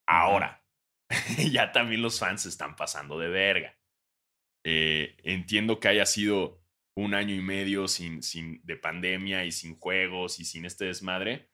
Ahora, 0.07 0.65
ya 1.53 1.73
también 1.73 2.03
los 2.03 2.19
fans 2.19 2.43
se 2.43 2.49
están 2.49 2.77
pasando 2.77 3.19
de 3.19 3.29
verga. 3.29 3.79
Eh, 4.65 5.17
entiendo 5.23 5.79
que 5.81 5.89
haya 5.89 6.07
sido 6.07 6.63
un 6.97 7.15
año 7.15 7.35
y 7.35 7.41
medio 7.41 7.89
sin, 7.89 8.23
sin, 8.23 8.61
de 8.65 8.77
pandemia 8.77 9.45
y 9.45 9.53
sin 9.53 9.77
juegos 9.79 10.41
y 10.41 10.45
sin 10.45 10.65
este 10.65 10.87
desmadre, 10.87 11.51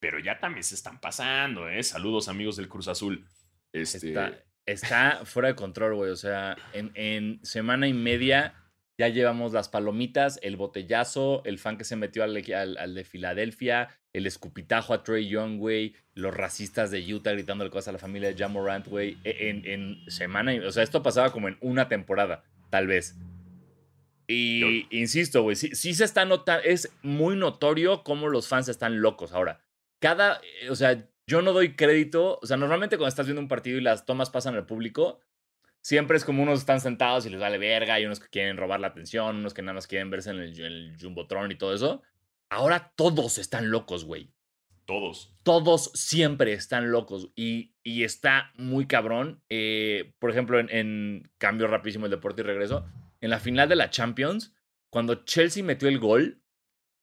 pero 0.00 0.18
ya 0.18 0.40
también 0.40 0.64
se 0.64 0.74
están 0.74 1.00
pasando, 1.00 1.68
¿eh? 1.68 1.82
Saludos 1.82 2.28
amigos 2.28 2.56
del 2.56 2.68
Cruz 2.68 2.88
Azul. 2.88 3.28
Este, 3.72 4.08
Está, 4.08 4.42
está 4.66 5.22
fuera 5.24 5.48
de 5.48 5.54
control, 5.54 5.94
güey. 5.94 6.10
O 6.10 6.16
sea, 6.16 6.56
en, 6.72 6.92
en 6.94 7.40
semana 7.44 7.88
y 7.88 7.92
media 7.94 8.54
ya 8.98 9.08
llevamos 9.08 9.52
las 9.52 9.68
palomitas, 9.70 10.38
el 10.42 10.56
botellazo, 10.56 11.42
el 11.46 11.58
fan 11.58 11.78
que 11.78 11.84
se 11.84 11.96
metió 11.96 12.22
al, 12.22 12.36
al- 12.52 12.76
al 12.76 12.94
de 12.94 13.04
Filadelfia, 13.04 13.88
el 14.12 14.26
escupitajo 14.26 14.92
a 14.92 15.02
Trey 15.02 15.26
Young, 15.28 15.56
güey, 15.58 15.94
los 16.14 16.34
racistas 16.36 16.90
de 16.90 17.14
Utah 17.14 17.32
gritándole 17.32 17.70
cosas 17.70 17.88
a 17.88 17.92
la 17.92 17.98
familia 17.98 18.28
de 18.28 18.36
Jamorant, 18.36 18.86
güey, 18.86 19.16
e, 19.24 19.48
en, 19.48 19.64
en 19.66 20.10
semana 20.10 20.54
y... 20.54 20.58
O 20.58 20.70
sea, 20.70 20.82
esto 20.82 21.02
pasaba 21.02 21.32
como 21.32 21.48
en 21.48 21.56
una 21.62 21.88
temporada, 21.88 22.44
tal 22.68 22.88
vez. 22.88 23.16
Y 24.26 24.86
insisto, 24.96 25.42
güey, 25.42 25.56
sí, 25.56 25.74
sí 25.74 25.92
se 25.94 26.04
está 26.04 26.24
notando, 26.24 26.62
es 26.64 26.92
muy 27.02 27.36
notorio 27.36 28.04
cómo 28.04 28.28
los 28.28 28.46
fans 28.48 28.68
están 28.68 29.00
locos 29.00 29.32
ahora. 29.32 29.60
cada, 29.98 30.40
eh, 30.62 30.70
o 30.70 30.74
sea, 30.76 31.08
yo 31.30 31.42
no 31.42 31.52
doy 31.52 31.76
crédito, 31.76 32.40
o 32.42 32.46
sea, 32.46 32.56
normalmente 32.56 32.96
cuando 32.96 33.10
estás 33.10 33.26
viendo 33.26 33.40
un 33.40 33.46
partido 33.46 33.78
y 33.78 33.80
las 33.80 34.04
tomas 34.04 34.30
pasan 34.30 34.56
al 34.56 34.66
público, 34.66 35.20
siempre 35.80 36.16
es 36.16 36.24
como 36.24 36.42
unos 36.42 36.58
están 36.58 36.80
sentados 36.80 37.24
y 37.24 37.30
les 37.30 37.38
vale 37.38 37.56
verga, 37.56 37.94
hay 37.94 38.04
unos 38.04 38.18
que 38.18 38.28
quieren 38.28 38.56
robar 38.56 38.80
la 38.80 38.88
atención, 38.88 39.36
unos 39.36 39.54
que 39.54 39.62
nada 39.62 39.74
más 39.74 39.86
quieren 39.86 40.10
verse 40.10 40.30
en 40.30 40.40
el, 40.40 40.96
Jumbotron 41.00 41.52
y 41.52 41.54
todo 41.54 41.72
eso. 41.72 42.02
Ahora 42.48 42.92
todos 42.96 43.38
están 43.38 43.70
locos, 43.70 44.04
güey. 44.04 44.32
Todos. 44.86 45.32
Todos 45.44 45.92
siempre 45.94 46.52
están 46.52 46.90
locos 46.90 47.30
y, 47.36 47.76
y 47.84 48.02
está 48.02 48.50
muy 48.56 48.88
cabrón. 48.88 49.40
Eh, 49.48 50.14
por 50.18 50.32
ejemplo, 50.32 50.58
en, 50.58 50.68
en 50.70 51.30
cambio 51.38 51.68
rapidísimo 51.68 52.06
el 52.06 52.10
deporte 52.10 52.42
y 52.42 52.44
regreso, 52.44 52.86
en 53.20 53.30
la 53.30 53.38
final 53.38 53.68
de 53.68 53.76
la 53.76 53.90
Champions, 53.90 54.52
cuando 54.90 55.24
Chelsea 55.24 55.62
metió 55.62 55.88
el 55.88 56.00
gol, 56.00 56.42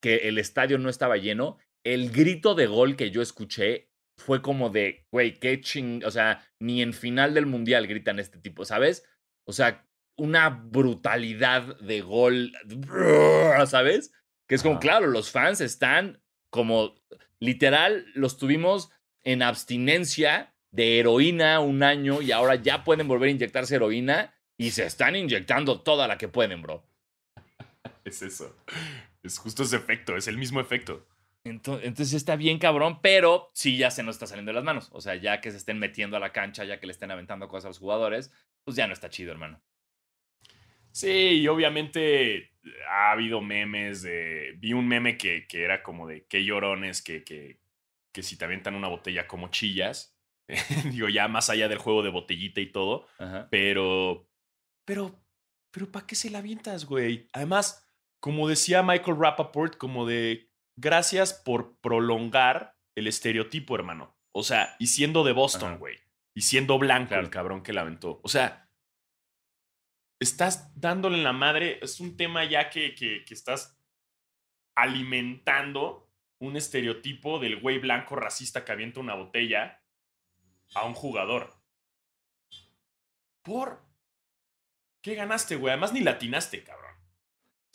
que 0.02 0.28
el 0.28 0.38
estadio 0.38 0.78
no 0.80 0.90
estaba 0.90 1.16
lleno, 1.16 1.60
el 1.86 2.12
grito 2.12 2.56
de 2.56 2.68
gol 2.68 2.98
que 2.98 3.10
yo 3.10 3.22
escuché 3.22 3.88
fue 4.18 4.42
como 4.42 4.70
de, 4.70 5.06
güey, 5.12 5.40
qué 5.40 5.62
ching, 5.62 6.04
o 6.04 6.12
sea, 6.12 6.46
ni 6.60 6.82
en 6.82 6.94
final 6.94 7.34
del 7.34 7.46
mundial 7.46 7.88
gritan 7.88 8.20
este 8.20 8.40
tipo, 8.40 8.66
¿sabes? 8.66 9.06
O 9.46 9.54
sea, 9.54 9.88
una 10.18 10.50
brutalidad 10.50 11.80
de 11.80 12.02
gol, 12.02 12.52
¿sabes? 13.68 14.12
Que 14.48 14.56
es 14.56 14.64
como, 14.64 14.80
claro, 14.80 15.08
los 15.08 15.32
fans 15.32 15.62
están 15.62 16.22
como, 16.52 16.96
literal, 17.40 18.06
los 18.16 18.38
tuvimos 18.38 18.90
en 19.24 19.44
abstinencia 19.44 20.56
de 20.72 21.00
heroína 21.00 21.60
un 21.60 21.84
año 21.84 22.22
y 22.22 22.32
ahora 22.32 22.56
ya 22.56 22.84
pueden 22.84 23.08
volver 23.08 23.30
a 23.30 23.32
inyectarse 23.32 23.76
heroína 23.76 24.34
y 24.58 24.72
se 24.72 24.86
están 24.86 25.16
inyectando 25.16 25.82
toda 25.82 26.08
la 26.08 26.18
que 26.18 26.28
pueden, 26.28 26.62
bro. 26.62 26.84
Es 28.04 28.22
eso. 28.22 28.56
Es 29.22 29.38
justo 29.38 29.64
ese 29.64 29.76
efecto, 29.76 30.16
es 30.16 30.28
el 30.28 30.38
mismo 30.38 30.62
efecto. 30.62 31.06
Ento- 31.48 31.80
Entonces 31.82 32.14
está 32.14 32.36
bien 32.36 32.60
cabrón, 32.60 33.00
pero 33.02 33.50
sí 33.54 33.78
ya 33.78 33.92
se 33.92 34.04
nos 34.04 34.16
está 34.16 34.28
saliendo 34.28 34.50
de 34.52 34.56
las 34.56 34.64
manos. 34.64 34.90
O 34.92 35.02
sea, 35.02 35.16
ya 35.16 35.42
que 35.42 35.52
se 35.52 35.58
estén 35.58 35.80
metiendo 35.80 36.18
a 36.18 36.20
la 36.20 36.32
cancha, 36.32 36.64
ya 36.66 36.80
que 36.80 36.88
le 36.88 36.92
estén 36.92 37.12
aventando 37.12 37.48
cosas 37.48 37.66
a 37.66 37.70
los 37.70 37.80
jugadores, 37.80 38.32
pues 38.64 38.76
ya 38.78 38.88
no 38.88 38.94
está 38.94 39.10
chido, 39.10 39.32
hermano. 39.32 39.62
Sí, 40.92 41.10
y 41.42 41.48
obviamente 41.48 42.52
ha 42.90 43.12
habido 43.12 43.42
memes 43.42 44.02
de. 44.02 44.56
Vi 44.58 44.74
un 44.74 44.88
meme 44.88 45.18
que, 45.18 45.46
que 45.48 45.64
era 45.64 45.84
como 45.84 46.08
de 46.08 46.26
qué 46.26 46.44
llorones 46.44 47.02
que, 47.02 47.24
que, 47.24 47.60
que 48.12 48.24
si 48.24 48.36
te 48.38 48.46
avientan 48.46 48.76
una 48.76 48.88
botella 48.88 49.28
como 49.28 49.50
chillas. 49.50 50.16
Digo, 50.92 51.10
ya 51.10 51.28
más 51.28 51.50
allá 51.50 51.68
del 51.68 51.78
juego 51.78 52.02
de 52.04 52.10
botellita 52.10 52.62
y 52.62 52.72
todo. 52.72 53.06
Ajá. 53.20 53.48
Pero. 53.52 54.28
Pero. 54.86 55.20
Pero 55.72 55.92
¿para 55.92 56.08
qué 56.08 56.16
se 56.16 56.32
la 56.32 56.40
avientas, 56.40 56.86
güey? 56.86 57.28
Además, 57.34 57.88
como 58.20 58.48
decía 58.48 58.82
Michael 58.82 59.18
Rappaport, 59.20 59.78
como 59.78 60.08
de. 60.08 60.47
Gracias 60.78 61.34
por 61.34 61.78
prolongar 61.80 62.78
el 62.96 63.08
estereotipo, 63.08 63.76
hermano. 63.76 64.16
O 64.32 64.44
sea, 64.44 64.76
y 64.80 64.88
siendo 64.88 65.24
de 65.24 65.34
Boston, 65.34 65.80
güey. 65.80 65.98
Y 66.36 66.42
siendo 66.42 66.78
blanco 66.78 67.10
Claro. 67.10 67.24
el 67.24 67.30
cabrón 67.32 67.64
que 67.64 67.74
la 67.74 67.82
aventó. 67.82 68.20
O 68.24 68.30
sea, 68.30 68.70
estás 70.20 70.72
dándole 70.80 71.18
en 71.18 71.24
la 71.24 71.34
madre. 71.34 71.80
Es 71.82 72.00
un 72.00 72.16
tema 72.16 72.46
ya 72.46 72.70
que, 72.70 72.94
que, 72.94 73.26
que 73.26 73.34
estás 73.34 73.76
alimentando 74.76 76.12
un 76.40 76.56
estereotipo 76.56 77.40
del 77.40 77.60
güey 77.60 77.80
blanco 77.80 78.16
racista 78.16 78.64
que 78.64 78.72
avienta 78.72 79.00
una 79.00 79.16
botella 79.16 79.84
a 80.76 80.86
un 80.86 80.94
jugador. 80.94 81.56
¿Por? 83.44 83.84
¿Qué 85.02 85.16
ganaste, 85.16 85.56
güey? 85.56 85.72
Además 85.72 85.94
ni 85.94 86.02
latinaste, 86.02 86.64
cabrón. 86.64 86.87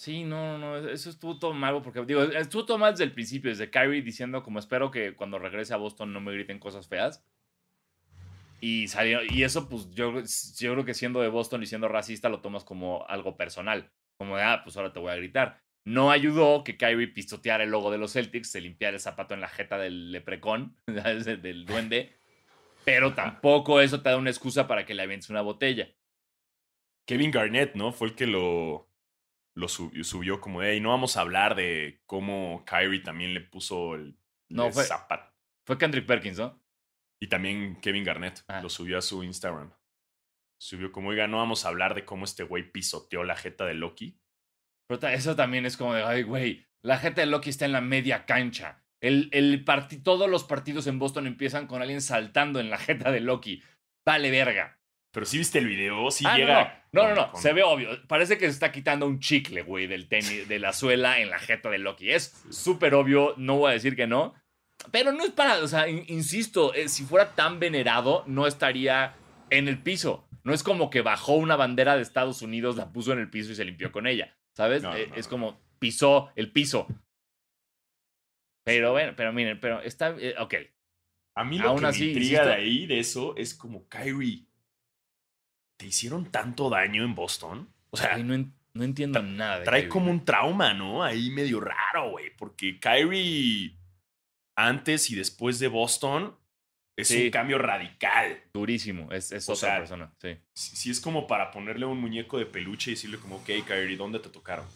Sí, 0.02 0.24
no, 0.24 0.58
no, 0.58 0.78
eso 0.88 1.10
estuvo 1.10 1.38
todo 1.38 1.52
mal, 1.52 1.80
porque 1.80 2.04
digo, 2.04 2.24
estuvo 2.24 2.66
todo 2.66 2.76
mal 2.76 2.92
desde 2.92 3.04
el 3.04 3.12
principio, 3.12 3.50
desde 3.50 3.70
Kyrie 3.70 4.02
diciendo 4.02 4.42
como 4.42 4.58
espero 4.58 4.90
que 4.90 5.14
cuando 5.14 5.38
regrese 5.38 5.74
a 5.74 5.76
Boston 5.76 6.12
no 6.12 6.20
me 6.20 6.32
griten 6.32 6.58
cosas 6.58 6.88
feas. 6.88 7.24
Y 8.60 8.88
salió, 8.88 9.20
y 9.22 9.44
eso 9.44 9.68
pues 9.68 9.88
yo, 9.92 10.12
yo 10.58 10.72
creo 10.72 10.84
que 10.84 10.94
siendo 10.94 11.20
de 11.20 11.28
Boston 11.28 11.62
y 11.62 11.66
siendo 11.66 11.86
racista 11.86 12.28
lo 12.28 12.40
tomas 12.40 12.64
como 12.64 13.06
algo 13.06 13.36
personal, 13.36 13.92
como 14.16 14.36
de, 14.36 14.42
ah, 14.42 14.62
pues 14.64 14.76
ahora 14.76 14.92
te 14.92 14.98
voy 14.98 15.12
a 15.12 15.14
gritar. 15.14 15.60
No 15.84 16.10
ayudó 16.10 16.64
que 16.64 16.76
Kyrie 16.76 17.06
pistoteara 17.06 17.62
el 17.62 17.70
logo 17.70 17.92
de 17.92 17.98
los 17.98 18.14
Celtics, 18.14 18.50
se 18.50 18.60
limpiara 18.60 18.96
el 18.96 19.00
zapato 19.00 19.34
en 19.34 19.40
la 19.40 19.48
jeta 19.48 19.78
del 19.78 20.10
leprecón, 20.10 20.76
del 20.88 21.64
duende, 21.64 22.12
pero 22.84 23.14
tampoco 23.14 23.80
eso 23.80 24.02
te 24.02 24.08
da 24.08 24.16
una 24.16 24.30
excusa 24.30 24.66
para 24.66 24.84
que 24.84 24.94
le 24.94 25.02
avientes 25.02 25.30
una 25.30 25.42
botella. 25.42 25.94
Kevin 27.06 27.30
Garnett, 27.30 27.76
¿no? 27.76 27.92
Fue 27.92 28.08
el 28.08 28.16
que 28.16 28.26
lo, 28.26 28.91
lo 29.54 29.68
subió, 29.68 30.02
subió 30.04 30.40
como 30.40 30.60
de, 30.60 30.72
hey, 30.72 30.80
no 30.80 30.88
vamos 30.90 31.16
a 31.16 31.20
hablar 31.20 31.54
de 31.54 32.00
cómo 32.06 32.64
Kyrie 32.66 33.00
también 33.00 33.34
le 33.34 33.40
puso 33.40 33.94
el 33.94 34.16
No, 34.48 34.66
el 34.66 34.72
fue- 34.72 34.84
zapato. 34.84 35.32
Fue 35.66 35.78
Kendrick 35.78 36.06
Perkins, 36.06 36.38
¿no? 36.38 36.60
Y 37.20 37.28
también 37.28 37.80
Kevin 37.80 38.02
Garnett 38.04 38.42
Ah. 38.48 38.60
lo 38.62 38.68
subió 38.68 38.98
a 38.98 39.02
su 39.02 39.22
Instagram. 39.22 39.72
Subió 40.60 40.90
como, 40.92 41.10
oiga, 41.10 41.26
no 41.28 41.38
vamos 41.38 41.64
a 41.64 41.68
hablar 41.68 41.94
de 41.94 42.04
cómo 42.04 42.24
este 42.24 42.42
güey 42.44 42.70
pisoteó 42.72 43.24
la 43.24 43.36
jeta 43.36 43.64
de 43.64 43.74
Loki. 43.74 44.18
Pero 44.88 45.08
eso 45.08 45.36
también 45.36 45.66
es 45.66 45.76
como 45.76 45.94
de, 45.94 46.02
ay, 46.02 46.22
güey, 46.22 46.66
la 46.82 46.98
gente 46.98 47.20
de 47.20 47.26
Loki 47.26 47.50
está 47.50 47.64
en 47.64 47.72
la 47.72 47.80
media 47.80 48.26
cancha. 48.26 48.84
El, 49.00 49.28
el 49.32 49.64
todos 50.02 50.28
los 50.28 50.44
partidos 50.44 50.86
en 50.86 50.98
Boston 50.98 51.26
empiezan 51.26 51.66
con 51.66 51.80
alguien 51.82 52.00
saltando 52.02 52.60
en 52.60 52.70
la 52.70 52.78
jeta 52.78 53.10
de 53.10 53.20
Loki. 53.20 53.62
Vale, 54.06 54.30
verga. 54.30 54.80
Pero 55.12 55.26
sí 55.26 55.38
viste 55.38 55.58
el 55.58 55.66
video, 55.66 56.10
sí 56.10 56.24
Ah, 56.26 56.36
llega. 56.36 56.84
no, 56.92 57.02
no, 57.02 57.08
no, 57.10 57.14
con- 57.14 57.24
no, 57.26 57.32
con- 57.32 57.42
se 57.42 57.52
ve 57.52 57.62
obvio. 57.62 57.90
Parece 58.08 58.38
que 58.38 58.46
se 58.46 58.52
está 58.52 58.72
quitando 58.72 59.06
un 59.06 59.20
chicle, 59.20 59.62
güey, 59.62 59.86
del 59.86 60.08
tenis, 60.08 60.48
de 60.48 60.58
la 60.58 60.72
suela 60.72 61.20
en 61.20 61.28
la 61.30 61.38
jeta 61.38 61.68
de 61.70 61.78
Loki. 61.78 62.10
Es 62.10 62.42
súper 62.50 62.94
obvio, 62.94 63.34
no 63.36 63.58
voy 63.58 63.70
a 63.70 63.74
decir 63.74 63.94
que 63.94 64.06
no. 64.06 64.34
Pero 64.90 65.12
no 65.12 65.22
es 65.22 65.30
para, 65.30 65.58
o 65.58 65.68
sea, 65.68 65.86
in- 65.88 66.04
insisto, 66.08 66.72
eh, 66.74 66.88
si 66.88 67.04
fuera 67.04 67.34
tan 67.34 67.60
venerado, 67.60 68.24
no 68.26 68.46
estaría 68.46 69.14
en 69.50 69.68
el 69.68 69.78
piso. 69.78 70.26
No 70.44 70.54
es 70.54 70.62
como 70.62 70.90
que 70.90 71.02
bajó 71.02 71.34
una 71.34 71.56
bandera 71.56 71.94
de 71.94 72.02
Estados 72.02 72.42
Unidos, 72.42 72.76
la 72.76 72.90
puso 72.92 73.12
en 73.12 73.18
el 73.20 73.30
piso 73.30 73.52
y 73.52 73.54
se 73.54 73.64
limpió 73.64 73.92
con 73.92 74.06
ella. 74.06 74.34
¿Sabes? 74.56 74.82
No, 74.82 74.96
Eh, 74.96 75.10
es 75.14 75.28
como 75.28 75.60
pisó 75.78 76.30
el 76.36 76.50
piso. 76.50 76.86
Pero 78.64 78.92
bueno, 78.92 79.12
pero 79.16 79.32
miren, 79.32 79.58
pero 79.60 79.80
está, 79.82 80.14
eh, 80.18 80.34
ok. 80.38 80.54
A 81.36 81.44
mí 81.44 81.58
lo 81.58 81.70
Aún 81.70 81.80
que 81.80 81.86
así, 81.86 82.00
me 82.00 82.06
intriga 82.08 82.28
insisto- 82.42 82.46
de 82.48 82.54
ahí, 82.54 82.86
de 82.86 82.98
eso, 82.98 83.34
es 83.36 83.54
como, 83.54 83.88
Kyrie, 83.88 84.46
¿te 85.82 85.88
hicieron 85.88 86.26
tanto 86.30 86.70
daño 86.70 87.02
en 87.02 87.16
Boston? 87.16 87.68
O 87.90 87.96
sea, 87.96 88.14
Ay, 88.14 88.22
no, 88.22 88.34
en- 88.34 88.54
no 88.72 88.84
entiendo 88.84 89.20
nada. 89.20 89.58
de 89.58 89.64
trae 89.64 89.80
Kyrie. 89.80 89.88
como 89.88 90.10
un 90.12 90.24
trauma, 90.24 90.72
¿no? 90.74 91.02
Ahí 91.02 91.28
medio 91.30 91.58
raro, 91.60 92.10
güey. 92.12 92.30
Porque 92.36 92.78
Kyrie, 92.78 93.76
antes 94.56 95.10
y 95.10 95.16
después 95.16 95.58
de 95.58 95.66
Boston, 95.66 96.36
es 96.96 97.08
Sí. 97.08 97.24
un 97.24 97.30
cambio 97.30 97.58
radical. 97.58 98.40
Durísimo, 98.54 99.10
es, 99.10 99.32
otra 99.32 99.56
sea, 99.56 99.78
persona, 99.78 100.14
sí. 100.20 100.36
Sí 100.54 100.90
es 100.90 101.00
como 101.00 101.26
para 101.26 101.50
ponerle 101.50 101.84
un 101.84 101.98
muñeco 102.00 102.38
de 102.38 102.46
peluche 102.46 102.92
y 102.92 102.94
decirle 102.94 103.18
como, 103.18 103.36
ok, 103.36 103.50
Kyrie, 103.66 103.96
¿dónde 103.96 104.20
te 104.20 104.28
tocaron? 104.28 104.66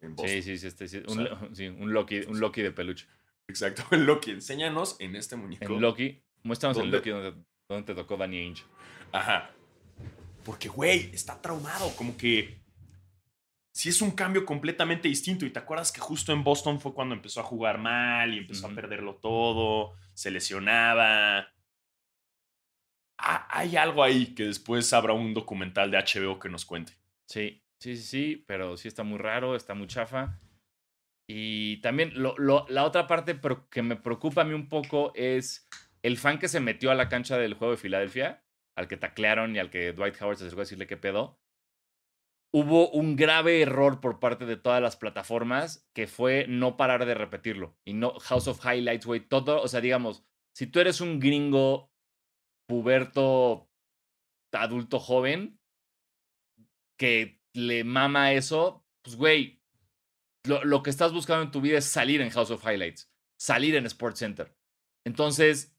En 0.00 0.14
Boston. 0.14 0.28
Sí, 0.36 0.42
sí, 0.42 0.58
sí, 0.58 0.66
este, 0.68 0.86
sí, 0.86 0.98
un, 1.08 1.14
sea, 1.14 1.24
lo- 1.24 1.48
sí, 1.56 1.66
un 1.66 1.92
Loki, 1.92 2.20
un 2.28 2.38
Loki 2.38 2.62
de 2.62 2.70
peluche. 2.70 3.06
Exacto. 3.48 3.82
Loki, 3.96 4.30
enséñanos 4.30 4.96
en 5.00 5.16
este 5.16 5.34
muñeco. 5.36 5.64
En 5.74 5.80
Loki, 5.80 6.22
muéstranos 6.44 6.76
¿Dónde? 6.78 6.96
Loki 6.98 7.10
donde, 7.10 7.34
donde 7.68 7.84
te 7.86 7.94
tocó 7.94 8.16
Danny 8.16 8.38
Ainge. 8.38 8.62
Ajá. 9.10 9.50
Porque, 10.48 10.70
güey, 10.70 11.10
está 11.12 11.38
traumado. 11.42 11.94
Como 11.94 12.16
que. 12.16 12.62
Sí 13.70 13.90
es 13.90 14.00
un 14.00 14.12
cambio 14.12 14.46
completamente 14.46 15.06
distinto. 15.08 15.44
Y 15.44 15.50
te 15.50 15.58
acuerdas 15.58 15.92
que 15.92 16.00
justo 16.00 16.32
en 16.32 16.42
Boston 16.42 16.80
fue 16.80 16.94
cuando 16.94 17.14
empezó 17.14 17.40
a 17.40 17.44
jugar 17.44 17.76
mal 17.76 18.32
y 18.32 18.38
empezó 18.38 18.66
a 18.66 18.70
perderlo 18.74 19.16
todo. 19.16 19.92
Se 20.14 20.30
lesionaba. 20.30 21.52
Ah, 23.18 23.46
hay 23.50 23.76
algo 23.76 24.02
ahí 24.02 24.34
que 24.34 24.44
después 24.44 24.90
habrá 24.94 25.12
un 25.12 25.34
documental 25.34 25.90
de 25.90 25.98
HBO 25.98 26.38
que 26.38 26.48
nos 26.48 26.64
cuente. 26.64 26.94
Sí, 27.26 27.62
sí, 27.78 27.96
sí, 27.98 28.02
sí, 28.04 28.44
pero 28.46 28.78
sí 28.78 28.88
está 28.88 29.02
muy 29.02 29.18
raro, 29.18 29.54
está 29.54 29.74
muy 29.74 29.86
chafa. 29.86 30.40
Y 31.26 31.76
también 31.82 32.12
lo- 32.14 32.34
lo- 32.38 32.64
la 32.70 32.84
otra 32.84 33.06
parte 33.06 33.38
que 33.70 33.82
me 33.82 33.96
preocupa 33.96 34.40
a 34.40 34.44
mí 34.44 34.54
un 34.54 34.70
poco 34.70 35.12
es 35.14 35.68
el 36.02 36.16
fan 36.16 36.38
que 36.38 36.48
se 36.48 36.60
metió 36.60 36.90
a 36.90 36.94
la 36.94 37.10
cancha 37.10 37.36
del 37.36 37.52
juego 37.52 37.72
de 37.72 37.76
Filadelfia, 37.80 38.42
al 38.78 38.86
que 38.86 38.96
taclearon 38.96 39.56
y 39.56 39.58
al 39.58 39.70
que 39.70 39.92
Dwight 39.92 40.22
Howard 40.22 40.38
se 40.38 40.44
acercó 40.44 40.60
a 40.60 40.64
decirle 40.64 40.86
qué 40.86 40.96
pedo. 40.96 41.40
Hubo 42.54 42.88
un 42.90 43.16
grave 43.16 43.60
error 43.60 44.00
por 44.00 44.20
parte 44.20 44.46
de 44.46 44.56
todas 44.56 44.80
las 44.80 44.96
plataformas 44.96 45.86
que 45.92 46.06
fue 46.06 46.46
no 46.48 46.76
parar 46.76 47.04
de 47.04 47.14
repetirlo. 47.14 47.76
Y 47.84 47.94
no 47.94 48.12
House 48.20 48.46
of 48.46 48.64
Highlights, 48.64 49.04
güey, 49.04 49.20
todo, 49.20 49.60
o 49.60 49.66
sea, 49.66 49.80
digamos, 49.80 50.24
si 50.54 50.68
tú 50.68 50.78
eres 50.78 51.00
un 51.00 51.18
gringo 51.18 51.92
puberto 52.68 53.68
adulto 54.52 55.00
joven 55.00 55.60
que 56.96 57.42
le 57.52 57.82
mama 57.82 58.32
eso, 58.32 58.86
pues 59.02 59.16
güey, 59.16 59.60
lo, 60.44 60.64
lo 60.64 60.84
que 60.84 60.90
estás 60.90 61.12
buscando 61.12 61.42
en 61.42 61.50
tu 61.50 61.60
vida 61.60 61.78
es 61.78 61.84
salir 61.84 62.20
en 62.20 62.30
House 62.30 62.52
of 62.52 62.64
Highlights, 62.64 63.10
salir 63.38 63.74
en 63.74 63.86
Sports 63.86 64.20
Center. 64.20 64.56
Entonces, 65.04 65.77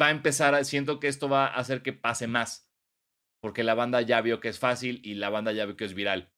va 0.00 0.06
a 0.08 0.10
empezar, 0.10 0.54
a- 0.54 0.64
siento 0.64 0.98
que 1.00 1.08
esto 1.08 1.28
va 1.28 1.46
a 1.46 1.54
hacer 1.56 1.82
que 1.82 1.92
pase 1.92 2.26
más, 2.26 2.70
porque 3.40 3.62
la 3.64 3.74
banda 3.74 4.00
ya 4.02 4.20
vio 4.20 4.40
que 4.40 4.48
es 4.48 4.58
fácil 4.58 5.00
y 5.04 5.14
la 5.14 5.30
banda 5.30 5.52
ya 5.52 5.66
vio 5.66 5.76
que 5.76 5.84
es 5.84 5.94
viral. 5.94 6.32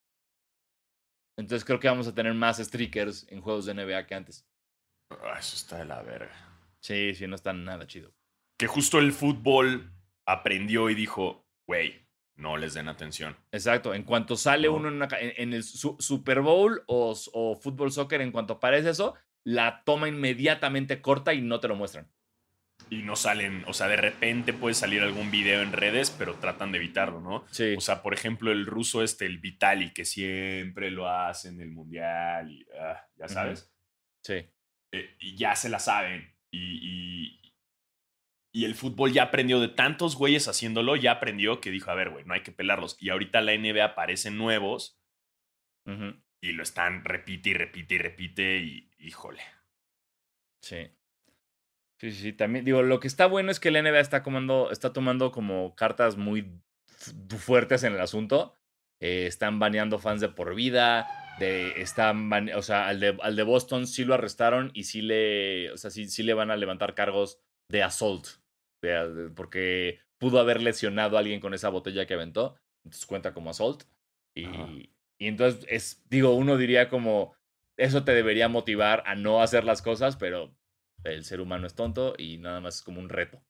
Entonces 1.39 1.65
creo 1.65 1.81
que 1.81 1.89
vamos 1.89 2.09
a 2.09 2.15
tener 2.15 2.35
más 2.35 2.59
streakers 2.59 3.27
en 3.31 3.41
juegos 3.41 3.67
de 3.67 3.75
NBA 3.75 4.07
que 4.07 4.15
antes. 4.15 4.49
Ah, 5.11 5.37
eso 5.39 5.55
está 5.57 5.79
de 5.79 5.85
la 5.85 6.03
verga. 6.03 6.35
Sí, 6.81 7.15
sí, 7.15 7.27
no 7.27 7.35
está 7.35 7.53
nada 7.53 7.87
chido. 7.87 8.13
Que 8.59 8.67
justo 8.67 8.99
el 8.99 9.13
fútbol 9.13 9.93
aprendió 10.27 10.89
y 10.89 10.95
dijo, 10.95 11.47
güey, 11.69 12.07
no 12.37 12.57
les 12.57 12.75
den 12.75 12.89
atención. 12.89 13.37
Exacto. 13.53 13.95
En 13.95 14.03
cuanto 14.05 14.37
sale 14.37 14.67
No. 14.69 14.75
uno 14.75 14.89
en, 14.89 14.95
una 14.95 15.09
en- 15.21 15.33
en 15.37 15.53
el 15.53 15.63
su- 15.63 15.97
Super 15.99 16.41
Bowl 16.41 16.83
o, 16.87 17.15
o 17.33 17.55
fútbol 17.57 17.93
soccer, 17.93 18.21
en 18.23 18.33
cuanto 18.33 18.55
aparece 18.55 18.91
eso, 18.91 19.15
la 19.45 19.83
toma 19.85 20.09
inmediatamente 20.09 21.01
corta 21.03 21.35
y 21.35 21.43
no 21.43 21.61
te 21.61 21.69
lo 21.69 21.77
muestran. 21.77 22.11
Y 22.89 23.03
no 23.03 23.16
salen, 23.16 23.64
o 23.66 23.72
sea, 23.72 23.89
de 23.89 23.97
repente 23.97 24.53
puede 24.53 24.74
salir 24.74 25.03
algún 25.03 25.31
video 25.31 25.62
en 25.62 25.72
redes, 25.72 26.11
pero 26.11 26.35
tratan 26.35 26.70
de 26.70 26.79
evitarlo, 26.79 27.20
¿no? 27.20 27.45
Sí. 27.51 27.74
O 27.77 27.81
sea, 27.81 28.03
por 28.03 28.14
ejemplo, 28.14 28.53
el 28.53 28.64
ruso 28.64 29.03
este, 29.03 29.27
el 29.27 29.39
Vitali, 29.39 29.93
que 29.93 30.05
siempre 30.05 30.93
lo 30.93 31.09
hace 31.09 31.49
en 31.49 31.61
el 31.61 31.70
mundial, 31.72 32.51
y, 32.51 32.64
ah, 32.81 33.05
ya 33.16 33.29
sabes. 33.29 33.72
sí. 34.22 34.47
Eh, 34.93 35.16
y 35.18 35.37
ya 35.37 35.57
se 35.57 35.68
la 35.68 35.81
saben. 35.81 36.33
Y, 36.51 36.79
y, 36.81 37.47
y 38.57 38.64
el 38.64 38.74
fútbol 38.74 39.12
ya 39.12 39.24
aprendió 39.24 39.61
de 39.61 39.68
tantos 39.68 40.16
güeyes 40.16 40.49
haciéndolo, 40.49 40.97
ya 40.97 41.12
aprendió 41.12 41.61
que 41.61 41.70
dijo, 41.70 41.91
a 41.91 41.95
ver, 41.95 42.09
güey, 42.09 42.24
no 42.24 42.33
hay 42.33 42.43
que 42.43 42.53
pelarlos. 42.53 42.97
Y 42.99 43.11
ahorita 43.11 43.43
la 43.43 43.55
NBA 43.55 43.85
aparecen 43.85 44.39
nuevos 44.39 44.99
y 46.41 46.53
lo 46.53 46.62
están 46.62 47.05
repite 47.05 47.51
y 47.51 47.55
repite 47.55 47.95
y 47.95 47.99
repite 47.99 48.59
y 48.59 48.91
híjole. 48.99 49.43
Sí. 50.62 50.89
Sí, 52.01 52.12
sí. 52.12 52.32
También, 52.32 52.64
digo, 52.64 52.82
lo 52.82 53.01
que 53.01 53.09
está 53.09 53.26
bueno 53.26 53.51
es 53.51 53.59
que 53.61 53.70
la 53.70 53.78
NBA 53.80 54.01
está, 54.01 54.22
comando, 54.22 54.70
está 54.70 54.92
tomando 54.92 55.30
como 55.32 55.74
cartas 55.74 56.16
muy 56.16 56.61
fu- 56.86 57.36
fuertes 57.38 57.84
en 57.84 57.94
el 57.94 58.01
asunto. 58.01 58.55
Eh, 59.01 59.26
están 59.26 59.59
baneando 59.59 59.99
fans 59.99 60.20
de 60.20 60.28
por 60.28 60.55
vida. 60.55 61.09
De, 61.38 61.80
están 61.82 62.30
o 62.55 62.62
sea, 62.62 62.88
al 62.88 62.99
de, 63.01 63.16
al 63.20 63.36
de 63.36 63.42
Boston 63.42 63.86
sí 63.86 64.05
lo 64.07 64.14
arrestaron 64.14 64.70
y 64.72 64.84
sí 64.84 65.03
le, 65.03 65.70
o 65.70 65.76
sea, 65.76 65.90
sí, 65.90 66.09
sí 66.09 66.22
le 66.22 66.32
van 66.32 66.51
a 66.51 66.57
levantar 66.57 66.94
cargos 66.94 67.40
de 67.70 67.82
assault. 67.82 68.26
de- 68.82 69.30
porque 69.34 70.01
pudo 70.18 70.38
haber 70.40 70.62
lesionado 70.62 71.16
a 71.16 71.20
alguien 71.20 71.40
con 71.40 71.53
esa 71.55 71.68
botella 71.70 72.07
que 72.07 72.14
aventó. 72.14 72.57
Entonces 72.84 73.07
cuenta 73.07 73.32
como 73.34 73.51
assault. 73.51 73.84
Y, 74.34 74.47
y 75.18 75.28
entonces, 75.28 75.66
es, 75.68 76.03
digo, 76.09 76.34
uno 76.34 76.57
diría 76.59 76.88
como, 76.88 77.34
eso 77.78 78.05
te 78.05 78.12
debería 78.12 78.49
motivar 78.49 79.03
a 79.07 79.14
no 79.14 79.42
hacer 79.42 79.64
las 79.64 79.80
cosas, 79.82 80.16
pero 80.16 80.55
el 81.15 81.25
ser 81.25 81.41
humano 81.41 81.67
es 81.67 81.75
tonto 81.75 82.15
y 82.19 82.39
nada 82.39 82.61
más 82.61 82.77
es 82.77 82.83
como 82.83 83.01
un 83.01 83.09
reto. 83.09 83.43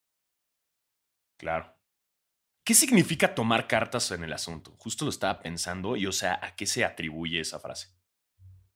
Claro. 1.39 1.75
¿Qué 2.65 2.75
significa 2.75 3.35
tomar 3.35 3.69
cartas 3.69 4.11
en 4.11 4.25
el 4.25 4.33
asunto? 4.33 4.75
Justo 4.79 5.05
lo 5.05 5.11
estaba 5.11 5.41
pensando 5.41 5.97
y, 5.97 6.07
o 6.07 6.13
sea, 6.13 6.39
¿a 6.43 6.57
qué 6.57 6.67
se 6.67 6.85
atribuye 6.85 7.41
esa 7.41 7.61
frase? 7.61 7.95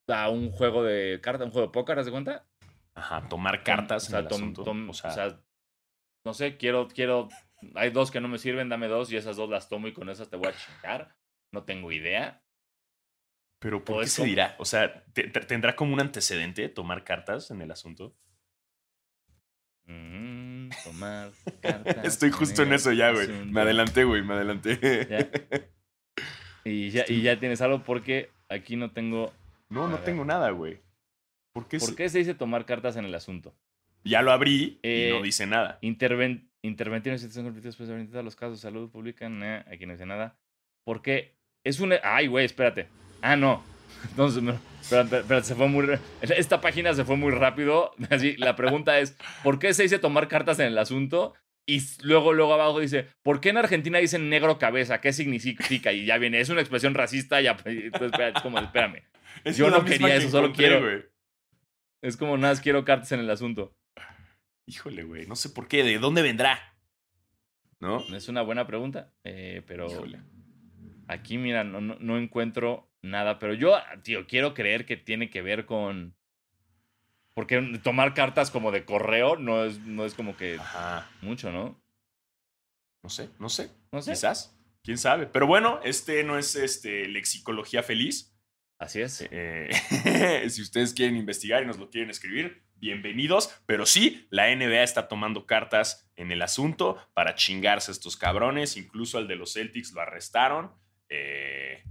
A 0.07 0.28
un 0.28 0.51
juego 0.53 0.85
de 0.85 1.20
cartas, 1.20 1.47
un 1.47 1.53
juego 1.53 1.68
de 1.68 1.72
póker, 1.72 1.99
¿haz 1.99 2.07
de 2.07 2.12
cuenta? 2.12 2.49
Ajá, 2.95 3.28
tomar 3.28 3.62
cartas 3.64 4.05
O 4.05 4.11
sea, 4.11 4.18
en 4.20 4.24
el 4.24 4.28
tom- 4.28 4.37
asunto. 4.43 4.64
tom- 4.64 4.91
o 4.91 4.95
sea, 4.95 5.11
o 5.11 5.14
sea, 5.14 5.45
no 6.24 6.35
sé, 6.35 6.57
quiero, 6.57 6.87
quiero, 6.89 7.28
hay 7.74 7.91
dos 7.91 8.11
que 8.11 8.20
no 8.20 8.28
me 8.28 8.39
sirven, 8.39 8.68
dame 8.68 8.87
dos 8.89 9.11
y 9.11 9.16
esas 9.16 9.37
dos 9.37 9.49
las 9.49 9.68
tomo 9.68 9.89
y 9.89 9.93
con 9.93 10.09
esas 10.09 10.28
te 10.28 10.37
voy 10.37 10.49
a 10.49 10.57
chingar. 10.57 11.16
No 11.53 11.64
tengo 11.64 11.91
idea. 11.91 12.45
pero 13.59 13.85
¿por 13.85 14.03
qué 14.03 14.07
se 14.09 14.24
dirá? 14.24 14.57
O 14.59 14.64
sea, 14.64 15.05
¿te- 15.12 15.28
te- 15.28 15.41
¿tendrá 15.41 15.74
como 15.76 15.93
un 15.93 16.01
antecedente 16.01 16.68
tomar 16.68 17.05
cartas 17.05 17.51
en 17.51 17.61
el 17.61 17.70
asunto? 17.70 18.16
Mm, 19.91 20.68
tomar 20.84 21.30
cartas. 21.62 22.05
Estoy 22.05 22.30
justo 22.30 22.62
en 22.62 22.72
eso 22.72 22.93
ya, 22.93 23.11
güey. 23.12 23.28
Me 23.47 23.61
adelanté, 23.61 24.05
güey, 24.05 24.22
me 24.22 24.34
adelanté. 24.34 24.78
Y 26.64 26.91
ya, 26.91 27.05
y 27.09 27.22
ya 27.22 27.38
tienes 27.41 27.61
algo 27.62 27.82
porque 27.82 28.30
aquí 28.49 28.76
no 28.76 28.91
tengo. 28.93 29.32
No, 29.68 29.86
A 29.86 29.88
no 29.88 29.99
tengo 29.99 30.24
nada, 30.24 30.51
güey. 30.51 30.80
¿Por 31.53 31.66
qué? 31.68 31.78
¿Por 31.78 31.88
se- 31.91 31.97
qué 31.97 32.09
se 32.09 32.18
dice 32.18 32.34
tomar 32.34 32.66
cartas 32.66 32.97
en 32.97 33.05
el 33.05 33.14
asunto? 33.14 33.55
Ya 34.05 34.22
lo 34.22 34.30
abrí 34.32 34.78
y 34.82 34.88
Eh, 34.88 35.11
no 35.12 35.22
dice 35.22 35.47
nada. 35.47 35.78
Interven, 35.82 36.51
intervenir 36.62 37.09
en 37.09 37.18
situación 37.18 37.45
conflictiva 37.47 37.70
después 37.70 37.88
de 37.88 37.95
haber 37.95 38.03
intentado 38.03 38.22
los 38.24 38.36
casos 38.36 38.59
de 38.59 38.62
salud 38.62 38.91
pública. 38.91 39.28
nah, 39.28 39.61
aquí 39.72 39.86
no 39.86 39.93
dice 39.93 40.07
nada. 40.07 40.38
Porque 40.84 41.34
es 41.64 41.80
una. 41.80 41.97
Ay, 42.03 42.26
güey, 42.26 42.45
espérate. 42.45 42.86
Ah, 43.22 43.36
no. 43.36 43.62
Entonces, 44.11 44.43
me- 44.43 44.55
espérate, 44.80 45.18
espérate, 45.18 45.47
se 45.47 45.55
fue 45.55 45.68
muy. 45.68 45.86
Esta 46.22 46.61
página 46.61 46.95
se 46.95 47.05
fue 47.05 47.16
muy 47.16 47.30
rápido. 47.32 47.93
Así, 48.11 48.36
la 48.36 48.57
pregunta 48.57 48.99
es: 48.99 49.16
¿por 49.43 49.59
qué 49.59 49.74
se 49.74 49.82
dice 49.84 49.99
tomar 49.99 50.28
cartas 50.28 50.59
en 50.59 50.66
el 50.66 50.78
asunto? 50.78 51.34
Y 51.66 51.80
luego, 52.03 52.32
luego 52.32 52.55
abajo 52.55 52.80
dice: 52.80 53.07
¿por 53.22 53.41
qué 53.41 53.51
en 53.51 53.59
Argentina 53.59 53.99
dicen 53.99 54.28
negro 54.28 54.59
cabeza? 54.59 55.01
¿Qué 55.01 55.12
significa? 55.12 55.93
Y 55.93 56.07
ya 56.07 56.18
viene, 56.18 56.41
es 56.41 56.49
una 56.49 56.61
expresión 56.61 56.95
racista. 56.95 57.41
Ya, 57.41 57.53
entonces, 57.64 57.93
espérate, 58.12 58.38
es 58.38 58.43
como, 58.43 58.59
espérame. 58.59 59.03
Es 59.45 59.57
yo 59.57 59.70
no 59.70 59.84
quería 59.84 60.09
que 60.09 60.16
eso, 60.16 60.30
solo 60.30 60.53
quiero-. 60.53 61.03
Es 62.03 62.16
como 62.16 62.36
nada, 62.36 62.53
más 62.53 62.61
quiero 62.61 62.84
cartas 62.84 63.12
en 63.12 63.20
el 63.20 63.30
asunto. 63.30 63.74
Híjole, 64.66 65.03
güey. 65.05 65.26
No 65.26 65.36
sé 65.36 65.49
por 65.51 65.66
qué. 65.68 65.82
¿De 65.82 65.99
dónde 65.99 66.20
vendrá? 66.22 66.76
¿No? 67.78 68.01
Es 68.14 68.28
una 68.28 68.43
buena 68.43 68.66
pregunta, 68.66 69.12
eh, 69.24 69.62
pero. 69.66 69.86
Híjole. 69.86 70.20
Aquí, 71.09 71.38
mira, 71.38 71.64
no, 71.64 71.80
no, 71.80 71.97
no 72.01 72.18
encuentro 72.18 72.89
nada, 73.03 73.38
pero 73.38 73.55
yo, 73.55 73.76
tío, 74.03 74.26
quiero 74.26 74.55
creer 74.55 74.86
que 74.86 74.96
tiene 74.96 75.30
que 75.30 75.42
ver 75.42 75.66
con... 75.66 76.16
Porque 77.34 77.61
tomar 77.82 78.12
cartas 78.14 78.51
como 78.51 78.70
de 78.72 78.84
correo 78.84 79.36
no 79.36 79.64
es, 79.64 79.78
no 79.80 80.05
es 80.05 80.14
como 80.14 80.36
que 80.36 80.57
Ajá. 80.59 81.11
mucho, 81.22 81.51
¿no? 81.53 81.80
No 83.03 83.09
sé, 83.09 83.30
no 83.38 83.48
sé. 83.48 83.70
No 83.92 84.03
sé. 84.03 84.12
Quizás. 84.12 84.57
¿Quién 84.82 84.98
sabe? 84.98 85.26
Pero 85.26 85.46
bueno, 85.46 85.80
este 85.84 86.24
no 86.24 86.38
es 86.38 86.55
este, 86.57 87.07
lexicología 87.09 87.82
feliz. 87.82 88.34
Así 88.78 89.01
es. 89.01 89.26
Eh, 89.30 89.70
si 90.51 90.61
ustedes 90.62 90.92
quieren 90.92 91.16
investigar 91.16 91.62
y 91.62 91.66
nos 91.66 91.78
lo 91.78 91.88
quieren 91.90 92.11
escribir, 92.11 92.62
bienvenidos. 92.76 93.55
Pero 93.66 93.86
sí, 93.86 94.26
la 94.30 94.55
NBA 94.55 94.82
está 94.82 95.07
tomando 95.07 95.46
cartas 95.46 96.11
en 96.16 96.32
el 96.32 96.42
asunto 96.42 96.98
para 97.14 97.34
chingarse 97.36 97.90
a 97.90 97.94
estos 97.94 98.16
cabrones. 98.16 98.76
Incluso 98.76 99.18
al 99.18 99.28
de 99.28 99.36
los 99.36 99.53
Celtics 99.55 99.92
lo 99.92 100.01
arrestaron. 100.01 100.72
eh, 101.09 101.82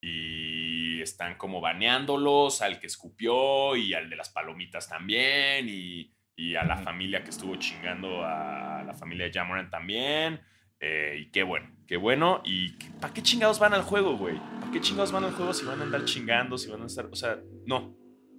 y 0.00 1.00
están 1.02 1.36
como 1.36 1.60
baneándolos, 1.60 2.62
al 2.62 2.78
que 2.80 2.86
escupió 2.86 3.76
y 3.76 3.94
al 3.94 4.08
de 4.10 4.16
las 4.16 4.30
palomitas 4.30 4.88
también. 4.88 5.68
Y, 5.68 6.12
y 6.36 6.54
a 6.54 6.64
la 6.64 6.76
familia 6.76 7.24
que 7.24 7.30
estuvo 7.30 7.56
chingando 7.56 8.24
a 8.24 8.84
la 8.86 8.94
familia 8.94 9.26
de 9.26 9.32
Jamoran 9.32 9.70
también. 9.70 10.40
Eh, 10.80 11.16
y 11.22 11.30
qué 11.30 11.42
bueno, 11.42 11.68
qué 11.86 11.96
bueno. 11.96 12.40
¿Y 12.44 12.70
para 13.00 13.12
qué 13.12 13.22
chingados 13.22 13.58
van 13.58 13.74
al 13.74 13.82
juego, 13.82 14.16
güey? 14.16 14.36
¿Para 14.60 14.70
qué 14.70 14.80
chingados 14.80 15.10
van 15.10 15.24
al 15.24 15.32
juego 15.32 15.52
si 15.52 15.64
van 15.66 15.80
a 15.80 15.84
andar 15.84 16.04
chingando, 16.04 16.56
si 16.56 16.70
van 16.70 16.82
a 16.82 16.86
estar. 16.86 17.06
O 17.06 17.16
sea, 17.16 17.40
no. 17.66 17.96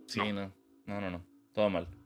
Sí, 0.08 0.20
no. 0.20 0.32
no. 0.34 0.56
No, 0.86 1.02
no, 1.02 1.12
no. 1.12 1.26
Todo 1.54 1.70
mal. 1.70 1.88
no 1.92 1.98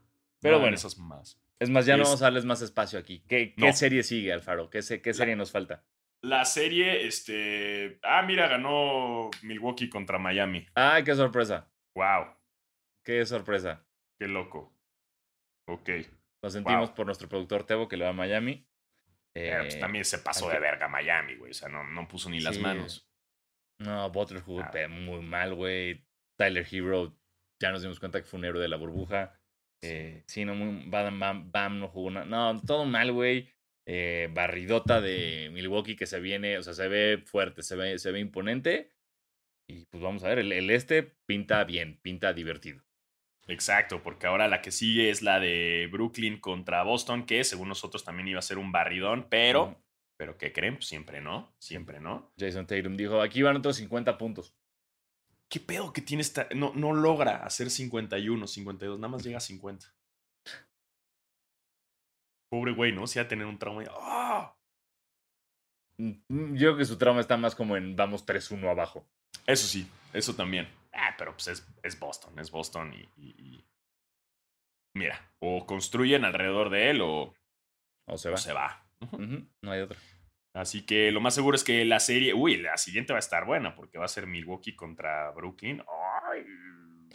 Pero 0.41 0.55
hagan 0.55 0.63
bueno. 0.63 0.75
Esas 0.75 0.97
más. 0.97 1.39
Es 1.59 1.69
más, 1.69 1.85
ya 1.85 1.95
no 1.95 2.03
vamos 2.03 2.21
a 2.21 2.25
darles 2.25 2.43
más 2.43 2.61
espacio 2.61 2.99
aquí. 2.99 3.23
¿Qué, 3.29 3.53
qué 3.55 3.67
No. 3.67 3.71
serie 3.73 4.03
sigue, 4.03 4.33
Alfaro? 4.33 4.69
¿Qué, 4.69 4.81
qué 5.01 5.13
serie 5.13 5.35
nos 5.35 5.51
falta? 5.51 5.85
La 6.23 6.45
serie, 6.45 7.05
este. 7.05 7.99
Ah, 8.03 8.21
mira, 8.21 8.47
ganó 8.47 9.29
Milwaukee 9.41 9.89
contra 9.89 10.17
Miami. 10.17 10.65
¡Ay, 10.73 11.03
qué 11.03 11.13
sorpresa! 11.15 11.69
Wow, 11.95 12.35
¡Qué 13.05 13.25
sorpresa! 13.25 13.85
qué 14.19 14.27
loco. 14.27 14.73
Ok. 15.67 15.89
Lo 16.41 16.49
sentimos 16.49 16.89
Wow. 16.89 16.95
por 16.95 17.05
nuestro 17.07 17.27
productor 17.27 17.65
Tebo 17.65 17.87
que 17.87 17.97
le 17.97 18.05
va 18.05 18.11
a 18.11 18.13
Miami. 18.13 18.65
Pero, 19.33 19.63
pues, 19.63 19.75
Eh, 19.75 19.79
también 19.79 20.05
se 20.05 20.19
pasó 20.19 20.49
de 20.49 20.59
verga 20.59 20.87
Miami, 20.87 21.35
güey. 21.35 21.51
O 21.51 21.53
sea, 21.53 21.67
no, 21.67 21.83
no 21.83 22.07
puso 22.07 22.29
ni 22.29 22.39
las 22.39 22.57
manos. 22.59 23.09
No, 23.79 24.09
Butler 24.11 24.41
jugó 24.41 24.61
Ah. 24.61 24.71
muy 24.89 25.21
mal, 25.21 25.55
güey. 25.55 26.05
Tyler 26.39 26.65
Hero, 26.71 27.17
ya 27.61 27.71
nos 27.71 27.81
dimos 27.81 27.99
cuenta 27.99 28.19
que 28.21 28.25
fue 28.27 28.39
un 28.39 28.45
héroe 28.45 28.61
de 28.61 28.67
la 28.69 28.77
burbuja. 28.77 29.39
Eh, 29.83 30.23
sí, 30.27 30.45
no, 30.45 30.55
muy, 30.55 30.89
Bam, 30.89 31.19
Bam, 31.19 31.51
Bam 31.51 31.79
no 31.79 31.87
jugó 31.89 32.11
nada. 32.11 32.25
No, 32.25 32.61
todo 32.61 32.85
mal, 32.85 33.11
güey. 33.11 33.49
Eh, 33.85 34.29
barridota 34.31 35.01
de 35.01 35.49
Milwaukee 35.51 35.95
que 35.95 36.05
se 36.05 36.19
viene, 36.19 36.57
o 36.57 36.63
sea, 36.63 36.73
se 36.73 36.87
ve 36.87 37.21
fuerte, 37.25 37.63
se 37.63 37.75
ve, 37.75 37.99
se 37.99 38.11
ve 38.11 38.19
imponente. 38.19 38.91
Y 39.67 39.85
pues 39.85 40.01
vamos 40.01 40.23
a 40.23 40.29
ver, 40.29 40.39
el, 40.39 40.51
el 40.51 40.69
este 40.69 41.03
pinta 41.03 41.63
bien, 41.63 41.99
pinta 42.01 42.33
divertido. 42.33 42.83
Exacto, 43.47 44.01
porque 44.01 44.27
ahora 44.27 44.47
la 44.47 44.61
que 44.61 44.71
sigue 44.71 45.09
es 45.09 45.21
la 45.21 45.39
de 45.39 45.89
Brooklyn 45.91 46.39
contra 46.39 46.83
Boston, 46.83 47.25
que 47.25 47.43
según 47.43 47.67
nosotros 47.67 48.03
también 48.03 48.27
iba 48.27 48.39
a 48.39 48.43
ser 48.43 48.57
un 48.57 48.71
barridón, 48.71 49.27
pero. 49.29 49.79
¿Pero 50.15 50.37
qué 50.37 50.53
creen? 50.53 50.75
Pues 50.75 50.87
siempre 50.87 51.21
no. 51.21 51.53
Siempre 51.57 51.99
no. 51.99 52.31
Jason 52.37 52.67
Tatum 52.67 52.95
dijo, 52.95 53.21
aquí 53.21 53.41
van 53.41 53.57
otros 53.57 53.75
50 53.77 54.17
puntos. 54.17 54.55
¿Qué 55.49 55.59
pedo 55.59 55.91
que 55.91 56.01
tiene 56.01 56.21
esta.? 56.21 56.47
No, 56.55 56.71
no 56.75 56.93
logra 56.93 57.43
hacer 57.43 57.69
51, 57.69 58.47
52, 58.47 58.99
nada 58.99 59.09
más 59.09 59.23
llega 59.23 59.37
a 59.37 59.41
50. 59.41 59.93
Pobre 62.53 62.71
güey, 62.71 62.91
¿no? 62.91 63.07
Si 63.07 63.17
va 63.17 63.25
a 63.25 63.27
tener 63.27 63.47
un 63.47 63.57
trauma. 63.57 63.83
¡Ah! 63.99 64.55
Mm, 65.97 66.53
Yo 66.55 66.59
creo 66.67 66.77
que 66.77 66.85
su 66.85 66.99
trauma 66.99 67.19
está 67.19 67.35
más 67.35 67.55
como 67.55 67.75
en 67.77 67.95
vamos 67.95 68.27
3-1 68.27 68.69
abajo. 68.69 69.07
Eso 69.47 69.65
sí, 69.65 69.89
eso 70.13 70.35
también. 70.35 70.67
Ah, 70.93 71.15
pero 71.17 71.31
pues 71.31 71.47
es, 71.47 71.67
es 71.81 71.99
Boston, 71.99 72.37
es 72.37 72.51
Boston 72.51 72.93
y, 72.93 73.09
y- 73.17 73.35
y- 73.39 73.65
Mira, 74.95 75.33
o 75.39 75.65
construyen 75.65 76.25
alrededor 76.25 76.69
de 76.69 76.91
él 76.91 77.01
o, 77.01 77.33
O 78.07 78.17
se 78.19 78.29
o 78.29 78.33
va. 78.33 78.37
se 78.37 78.53
va. 78.53 78.85
No 79.63 79.71
hay 79.71 79.81
otra. 79.81 79.97
Así 80.55 80.85
que 80.85 81.11
lo 81.11 81.21
más 81.21 81.33
seguro 81.33 81.55
es 81.55 81.63
que 81.63 81.83
la 81.85 81.99
serie. 81.99 82.35
Uy, 82.35 82.57
la 82.57 82.77
siguiente 82.77 83.13
va 83.13 83.17
a 83.17 83.25
estar 83.27 83.45
buena 83.45 83.73
porque 83.75 83.97
va 83.97 84.05
a 84.05 84.09
ser 84.09 84.27
Milwaukee 84.27 84.75
contra 84.75 85.31
Brooklyn. 85.31 85.81
¡Ay! 85.81 86.22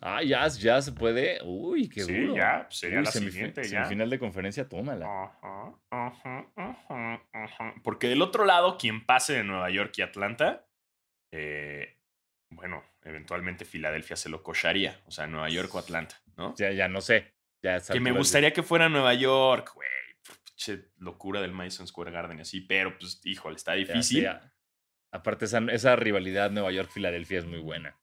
Ah, 0.01 0.22
ya, 0.22 0.46
ya 0.49 0.80
se 0.80 0.92
puede. 0.92 1.38
Uy, 1.44 1.88
qué 1.88 2.03
Sí, 2.03 2.12
duro. 2.14 2.36
ya, 2.36 2.64
pues, 2.66 2.78
sería 2.78 2.99
Uy, 3.01 3.05
la 3.05 3.11
siguiente, 3.11 3.62
ya. 3.64 3.68
Semifinal 3.68 4.11
de 4.11 4.18
conferencia, 4.18 4.68
tómala. 4.68 5.07
Ajá, 5.07 5.74
ajá, 5.90 6.46
ajá, 6.57 7.22
ajá. 7.32 7.74
Porque 7.82 8.09
del 8.09 8.22
otro 8.22 8.44
lado, 8.44 8.78
quien 8.78 9.05
pase 9.05 9.32
de 9.34 9.44
Nueva 9.44 9.70
York 9.70 9.92
y 9.96 10.03
Atlanta, 10.03 10.66
eh, 11.32 11.96
bueno, 12.51 12.82
eventualmente 13.03 13.64
Filadelfia 13.64 14.16
se 14.16 14.28
lo 14.28 14.42
cocharía. 14.42 15.01
O 15.07 15.11
sea, 15.11 15.26
Nueva 15.26 15.49
York 15.49 15.74
o 15.74 15.78
Atlanta, 15.78 16.16
¿no? 16.36 16.55
Ya, 16.57 16.70
ya 16.70 16.88
no 16.88 17.01
sé. 17.01 17.34
Ya 17.62 17.80
Que 17.80 17.99
me 18.01 18.12
gustaría 18.12 18.53
que 18.53 18.62
fuera 18.62 18.88
Nueva 18.88 19.14
York, 19.14 19.72
güey. 19.74 19.88
Pinche 20.44 20.90
locura 20.99 21.40
del 21.40 21.53
Madison 21.53 21.86
Square 21.88 22.12
Garden 22.12 22.38
y 22.38 22.42
así. 22.42 22.61
Pero, 22.61 22.96
pues, 22.99 23.20
híjole, 23.24 23.57
está 23.57 23.74
ya- 23.76 23.82
ya 23.84 23.92
difícil. 23.94 24.28
Aparte, 25.11 25.46
esa, 25.46 25.59
esa 25.72 25.96
rivalidad 25.96 26.51
Nueva 26.53 26.70
York-Filadelfia 26.70 27.38
es 27.38 27.46
muy 27.46 27.59
buena. 27.59 27.99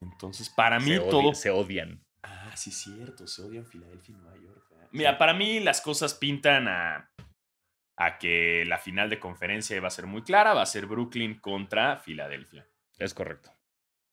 Entonces, 0.00 0.48
para 0.48 0.78
mí, 0.78 0.92
se, 0.94 1.00
todo. 1.00 1.34
se 1.34 1.50
odian. 1.50 2.04
Ah, 2.22 2.56
sí, 2.56 2.70
cierto. 2.70 3.26
Se 3.26 3.42
odian 3.42 3.66
Filadelfia 3.66 4.12
y 4.14 4.18
Nueva 4.18 4.36
York. 4.36 4.66
¿verdad? 4.70 4.88
Mira, 4.92 5.18
para 5.18 5.34
mí 5.34 5.60
las 5.60 5.80
cosas 5.80 6.14
pintan 6.14 6.68
a, 6.68 7.10
a 7.96 8.18
que 8.18 8.64
la 8.66 8.78
final 8.78 9.10
de 9.10 9.18
conferencia 9.18 9.76
iba 9.76 9.88
a 9.88 9.92
ser 9.92 10.06
muy 10.06 10.22
clara. 10.22 10.54
Va 10.54 10.62
a 10.62 10.66
ser 10.66 10.86
Brooklyn 10.86 11.40
contra 11.40 11.98
Filadelfia. 11.98 12.66
Es 12.98 13.14
correcto. 13.14 13.52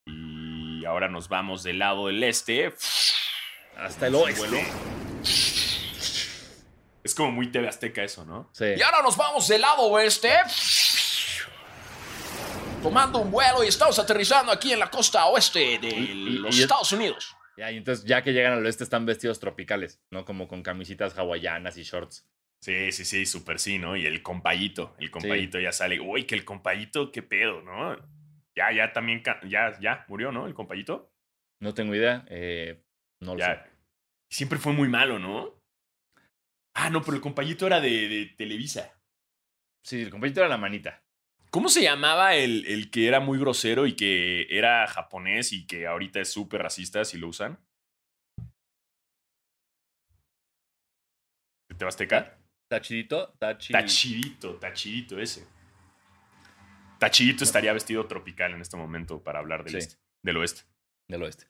Y 0.05 0.85
ahora 0.85 1.07
nos 1.07 1.29
vamos 1.29 1.63
del 1.63 1.79
lado 1.79 2.07
del 2.07 2.23
este. 2.23 2.73
Hasta 3.77 4.07
el 4.07 4.15
oeste. 4.15 4.47
Vuelo. 4.47 4.57
Es 7.03 7.13
como 7.13 7.31
muy 7.31 7.51
TV 7.51 7.67
Azteca 7.67 8.03
eso, 8.03 8.25
¿no? 8.25 8.49
Sí. 8.53 8.65
Y 8.77 8.81
ahora 8.81 9.01
nos 9.03 9.15
vamos 9.15 9.47
del 9.47 9.61
lado 9.61 9.83
oeste. 9.83 10.31
Tomando 12.89 13.19
un 13.19 13.31
vuelo 13.31 13.63
y 13.63 13.67
estamos 13.67 13.97
aterrizando 13.99 14.51
aquí 14.51 14.71
en 14.71 14.79
la 14.79 14.89
costa 14.89 15.25
oeste 15.25 15.79
de 15.79 15.87
Y- 15.89 16.37
los 16.37 16.57
y- 16.57 16.61
Estados 16.61 16.91
Unidos. 16.91 17.35
Ya, 17.57 17.71
y 17.71 17.77
entonces, 17.77 18.05
ya 18.05 18.21
que 18.21 18.31
llegan 18.33 18.53
al 18.53 18.65
oeste, 18.65 18.83
están 18.83 19.05
vestidos 19.05 19.39
tropicales, 19.39 20.01
¿no? 20.11 20.23
Como 20.25 20.47
con 20.47 20.61
camisitas 20.61 21.17
hawaianas 21.17 21.77
y 21.77 21.83
shorts. 21.83 22.27
Sí, 22.61 22.91
sí, 22.91 23.05
sí, 23.05 23.25
súper 23.25 23.59
sí, 23.59 23.77
¿no? 23.79 23.95
Y 23.95 24.05
el 24.05 24.21
compayito. 24.21 24.95
El 24.99 25.09
compayito 25.09 25.59
ya 25.59 25.71
sale. 25.71 25.99
Uy, 25.99 26.25
que 26.25 26.35
el 26.35 26.45
compayito, 26.45 27.11
qué 27.11 27.21
pedo, 27.23 27.61
¿no? 27.61 27.95
Ya, 28.55 28.71
ya 28.71 28.91
también, 28.93 29.23
ya, 29.47 29.79
ya, 29.79 30.05
murió, 30.07 30.31
¿no? 30.31 30.47
El 30.47 30.53
compayito. 30.53 31.11
No 31.59 31.73
tengo 31.73 31.95
idea. 31.95 32.25
eh, 32.29 32.83
no 33.21 33.35
lo 33.35 33.43
sé. 33.43 33.59
Siempre 34.29 34.59
fue 34.59 34.73
muy 34.73 34.89
malo, 34.89 35.17
¿no? 35.19 35.53
Ah, 36.73 36.89
no, 36.89 37.01
pero 37.03 37.15
el 37.15 37.21
compayito 37.21 37.65
era 37.67 37.79
de, 37.79 38.07
de 38.09 38.25
Televisa. 38.37 38.91
Sí, 39.83 40.01
el 40.01 40.09
compañito 40.09 40.41
era 40.41 40.49
la 40.49 40.57
manita. 40.57 41.01
¿Cómo 41.55 41.69
se 41.69 41.81
llamaba 41.83 42.35
el, 42.35 42.65
el 42.65 42.91
que 42.91 43.07
era 43.07 43.21
muy 43.21 43.39
grosero 43.39 43.87
y 43.87 43.95
que 43.95 44.45
era 44.49 44.85
japonés 44.87 45.53
y 45.53 45.65
que 45.65 45.87
ahorita 45.87 46.19
es 46.19 46.29
súper 46.29 46.61
racista 46.61 47.05
si 47.05 47.17
lo 47.17 47.29
usan? 47.29 47.57
¿De 51.69 51.75
Tebasteca? 51.77 52.37
Tachidito, 52.69 53.29
tachi. 53.39 53.71
Tachidito, 53.71 54.55
Tachidito 54.55 55.17
ese. 55.17 55.47
Tachidito 56.99 57.45
estaría 57.45 57.71
vestido 57.71 58.05
tropical 58.05 58.51
en 58.51 58.59
este 58.59 58.75
momento 58.75 59.23
para 59.23 59.39
hablar 59.39 59.63
del, 59.63 59.71
Sí. 59.71 59.77
este, 59.77 59.95
del 60.25 60.35
oeste. 60.35 60.63
del 61.09 61.23
oeste. 61.23 61.45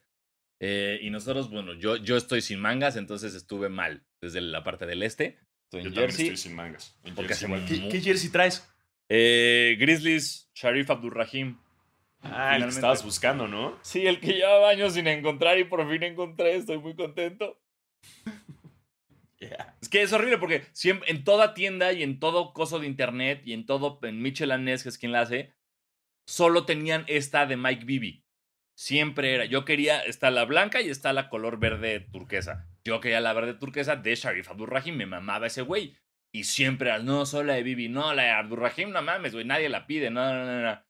Eh, 0.61 0.99
y 1.01 1.09
nosotros, 1.09 1.49
bueno, 1.49 1.73
yo, 1.73 1.95
yo 1.97 2.15
estoy 2.15 2.41
sin 2.43 2.59
mangas, 2.59 2.95
entonces 2.95 3.33
estuve 3.33 3.69
mal 3.69 4.05
desde 4.21 4.39
la 4.41 4.63
parte 4.63 4.85
del 4.85 5.01
este. 5.01 5.39
Estoy 5.63 5.81
Yo 5.81 5.87
en 5.87 5.93
también 5.95 6.09
jersey. 6.09 6.25
estoy 6.27 6.37
sin 6.37 6.55
mangas. 6.55 6.95
En 7.03 7.15
porque 7.15 7.29
jersey 7.29 7.51
hace 7.51 7.63
igual. 7.63 7.67
¿Qué, 7.67 7.81
mu- 7.85 7.89
qué 7.91 8.01
jersey 8.01 8.29
traes? 8.29 8.71
Eh, 9.09 9.75
Grizzlies, 9.79 10.49
Sharif 10.53 10.89
Abdurrahim. 10.89 11.57
Ah, 12.21 12.55
el 12.55 12.63
que 12.63 12.69
estabas 12.69 13.03
buscando, 13.03 13.47
¿no? 13.47 13.77
Sí, 13.81 14.07
el 14.07 14.19
que 14.19 14.33
llevaba 14.33 14.69
años 14.69 14.93
sin 14.93 15.07
encontrar 15.07 15.59
y 15.59 15.65
por 15.65 15.87
fin 15.89 16.03
encontré, 16.03 16.55
estoy 16.55 16.79
muy 16.79 16.95
contento. 16.95 17.59
Yeah. 19.37 19.75
Es 19.81 19.89
que 19.89 20.01
es 20.01 20.13
horrible 20.13 20.37
porque 20.37 20.63
siempre, 20.71 21.11
en 21.11 21.25
toda 21.25 21.53
tienda 21.53 21.91
y 21.91 22.03
en 22.03 22.19
todo 22.19 22.53
coso 22.53 22.79
de 22.79 22.87
internet 22.87 23.41
y 23.43 23.51
en 23.51 23.65
todo, 23.65 23.99
en 24.01 24.21
Mitchell 24.21 24.51
and 24.51 24.63
Ness, 24.63 24.81
que 24.81 24.89
es 24.89 24.97
quien 24.97 25.11
la 25.11 25.19
hace, 25.19 25.53
solo 26.25 26.65
tenían 26.65 27.03
esta 27.07 27.45
de 27.45 27.57
Mike 27.57 27.85
Bibby. 27.85 28.23
Siempre 28.75 29.35
era. 29.35 29.45
Yo 29.45 29.65
quería, 29.65 30.01
está 30.01 30.31
la 30.31 30.45
blanca 30.45 30.81
y 30.81 30.89
está 30.89 31.13
la 31.13 31.29
color 31.29 31.59
verde 31.59 31.99
turquesa. 31.99 32.67
Yo 32.83 33.01
quería 33.01 33.21
la 33.21 33.33
verde 33.33 33.53
turquesa 33.53 33.97
de 33.97 34.15
Sharif 34.15 34.49
Abdurrahim, 34.49 34.95
me 34.95 35.05
mamaba 35.05 35.47
ese 35.47 35.61
güey. 35.61 35.95
Y 36.35 36.43
siempre 36.43 36.91
no, 37.01 37.25
solo 37.25 37.45
la 37.45 37.53
de 37.53 37.63
Bibi, 37.63 37.87
no, 37.87 38.13
la 38.13 38.23
de 38.23 38.29
Abdurrahim, 38.31 38.91
no 38.91 39.01
mames, 39.01 39.31
güey, 39.31 39.45
nadie 39.45 39.69
la 39.69 39.87
pide, 39.87 40.09
no, 40.09 40.33
no, 40.33 40.45
no, 40.45 40.61
no. 40.61 40.85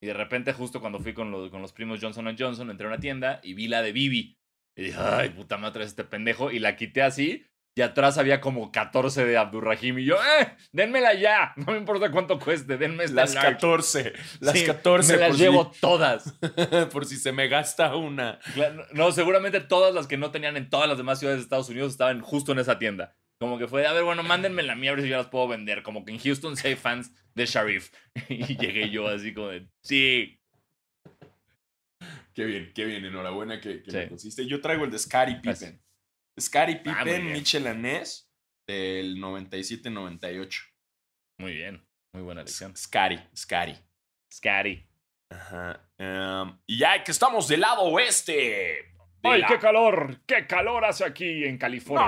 Y 0.00 0.06
de 0.06 0.14
repente, 0.14 0.52
justo 0.52 0.80
cuando 0.80 1.00
fui 1.00 1.12
con 1.12 1.32
los, 1.32 1.50
con 1.50 1.60
los 1.60 1.72
primos 1.72 1.98
Johnson 2.00 2.36
Johnson, 2.38 2.70
entré 2.70 2.86
a 2.86 2.90
una 2.90 3.00
tienda 3.00 3.40
y 3.42 3.54
vi 3.54 3.66
la 3.66 3.82
de 3.82 3.90
Bibi. 3.90 4.38
Y 4.76 4.82
dije, 4.84 4.98
ay, 5.00 5.30
puta 5.30 5.56
madre, 5.56 5.82
este 5.82 6.04
pendejo. 6.04 6.52
Y 6.52 6.60
la 6.60 6.76
quité 6.76 7.02
así. 7.02 7.44
Y 7.74 7.82
atrás 7.82 8.16
había 8.16 8.40
como 8.40 8.70
14 8.70 9.24
de 9.24 9.36
Abdurrahim. 9.36 9.98
Y 9.98 10.04
yo, 10.04 10.14
¡eh! 10.14 10.56
¡Dénmela 10.70 11.14
ya! 11.14 11.52
No 11.56 11.72
me 11.72 11.78
importa 11.78 12.12
cuánto 12.12 12.38
cueste, 12.38 12.76
denme 12.76 13.04
esta 13.04 13.22
Las 13.22 13.34
large". 13.34 13.52
14. 13.54 14.12
Las 14.38 14.56
Sí, 14.56 14.66
14. 14.66 15.12
Me 15.14 15.18
las 15.18 15.28
por 15.30 15.38
llevo 15.38 15.72
todas. 15.80 16.24
Si, 16.24 16.40
por 16.92 17.06
si 17.06 17.16
se 17.16 17.32
me 17.32 17.48
gasta 17.48 17.96
una. 17.96 18.38
No, 18.92 19.10
seguramente 19.10 19.60
todas 19.60 19.92
las 19.92 20.06
que 20.06 20.16
no 20.16 20.30
tenían 20.30 20.56
en 20.56 20.70
todas 20.70 20.88
las 20.88 20.96
demás 20.96 21.18
ciudades 21.18 21.40
de 21.40 21.42
Estados 21.42 21.68
Unidos 21.70 21.90
estaban 21.90 22.20
justo 22.20 22.52
en 22.52 22.60
esa 22.60 22.78
tienda. 22.78 23.16
Como 23.38 23.58
que 23.58 23.68
fue, 23.68 23.82
de, 23.82 23.86
a 23.88 23.92
ver, 23.92 24.04
bueno, 24.04 24.22
mándenme 24.22 24.62
la 24.62 24.74
mía 24.74 24.90
a 24.90 24.94
ver 24.94 25.02
si 25.04 25.10
yo 25.10 25.16
las 25.18 25.28
puedo 25.28 25.46
vender. 25.48 25.82
Como 25.82 26.04
que 26.04 26.12
en 26.12 26.18
Houston 26.18 26.56
sí 26.56 26.68
hay 26.68 26.76
fans 26.76 27.12
de 27.34 27.46
Sharif. 27.46 27.92
Y 28.28 28.56
llegué 28.56 28.90
yo 28.90 29.06
así 29.08 29.34
como 29.34 29.48
de, 29.48 29.68
sí. 29.82 30.40
Qué 32.34 32.44
bien, 32.44 32.72
qué 32.74 32.84
bien. 32.84 33.04
Enhorabuena 33.04 33.60
que, 33.60 33.82
que 33.82 33.90
Sí. 33.90 33.96
me 33.96 34.08
consiste. 34.08 34.46
Yo 34.46 34.60
traigo 34.60 34.84
el 34.84 34.90
de 34.90 34.98
Scary. 34.98 35.36
Pippen. 35.40 35.82
Scary 36.38 36.80
Ah, 36.86 37.02
Pippen. 37.04 37.32
Mitchell 37.32 37.66
and 37.66 37.80
Ness, 37.80 38.30
del 38.68 39.16
97-98. 39.18 40.62
Muy 41.38 41.54
bien. 41.54 41.86
Muy 42.14 42.22
buena 42.22 42.42
elección. 42.42 42.76
Scary, 42.76 43.20
Scary. 43.34 43.74
Scary. 44.32 44.86
Ajá. 45.30 45.90
Em, 45.98 46.58
y 46.66 46.78
ya 46.78 47.02
que 47.02 47.10
estamos 47.10 47.48
del 47.48 47.60
lado 47.60 47.82
oeste. 47.82 48.94
¡Ay, 49.30 49.40
la- 49.42 49.46
qué 49.48 49.58
calor! 49.58 50.20
¡Qué 50.26 50.46
calor 50.46 50.84
hace 50.84 51.04
aquí 51.04 51.44
en 51.44 51.58
California! 51.58 52.06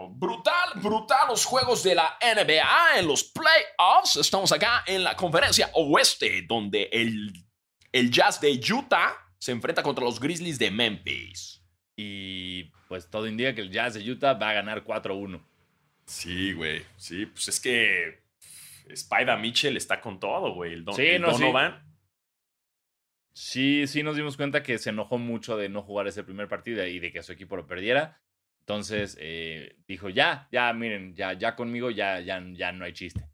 No, 0.00 0.08
brutal, 0.10 0.70
brutal 0.76 1.28
los 1.28 1.44
juegos 1.44 1.82
de 1.82 1.94
la 1.94 2.16
NBA 2.20 2.98
en 2.98 3.06
los 3.08 3.24
playoffs. 3.24 4.16
Estamos 4.16 4.52
acá 4.52 4.82
en 4.86 5.04
la 5.04 5.14
conferencia 5.16 5.70
oeste, 5.74 6.42
donde 6.48 6.88
el, 6.92 7.32
el 7.92 8.10
Jazz 8.10 8.40
de 8.40 8.58
Utah 8.72 9.14
se 9.38 9.52
enfrenta 9.52 9.82
contra 9.82 10.04
los 10.04 10.20
Grizzlies 10.20 10.58
de 10.58 10.70
Memphis. 10.70 11.62
Y 11.96 12.64
pues 12.88 13.08
todo 13.10 13.26
indica 13.26 13.54
que 13.54 13.60
el 13.60 13.70
Jazz 13.70 13.94
de 13.94 14.10
Utah 14.10 14.32
va 14.34 14.50
a 14.50 14.54
ganar 14.54 14.84
4-1. 14.84 15.42
Sí, 16.06 16.52
güey. 16.54 16.84
Sí, 16.96 17.26
pues 17.26 17.48
es 17.48 17.60
que 17.60 18.22
Spider 18.88 19.38
Mitchell 19.38 19.76
está 19.76 20.00
con 20.00 20.18
todo, 20.18 20.54
güey. 20.54 20.72
El, 20.72 20.84
Don- 20.84 20.94
Sí, 20.96 21.06
el 21.06 21.22
no. 21.22 21.30
Donovan. 21.30 21.80
Sí, 21.82 21.89
sí 23.86 24.02
nos 24.02 24.16
dimos 24.16 24.36
cuenta 24.36 24.62
que 24.62 24.78
se 24.78 24.90
enojó 24.90 25.16
mucho 25.16 25.56
de 25.56 25.68
no 25.68 25.82
jugar 25.82 26.06
ese 26.06 26.24
primer 26.24 26.46
partido 26.46 26.86
y 26.86 26.98
de 26.98 27.10
que 27.10 27.22
su 27.22 27.32
equipo 27.32 27.56
lo 27.56 27.66
perdiera. 27.66 28.20
Entonces 28.60 29.16
eh, 29.18 29.76
dijo, 29.88 30.10
ya, 30.10 30.46
ya, 30.52 30.72
miren, 30.72 31.14
ya, 31.14 31.32
ya 31.32 31.56
conmigo 31.56 31.90
ya, 31.90 32.20
ya, 32.20 32.42
ya 32.52 32.72
no 32.72 32.84
hay 32.84 32.92
chiste. 32.92 33.24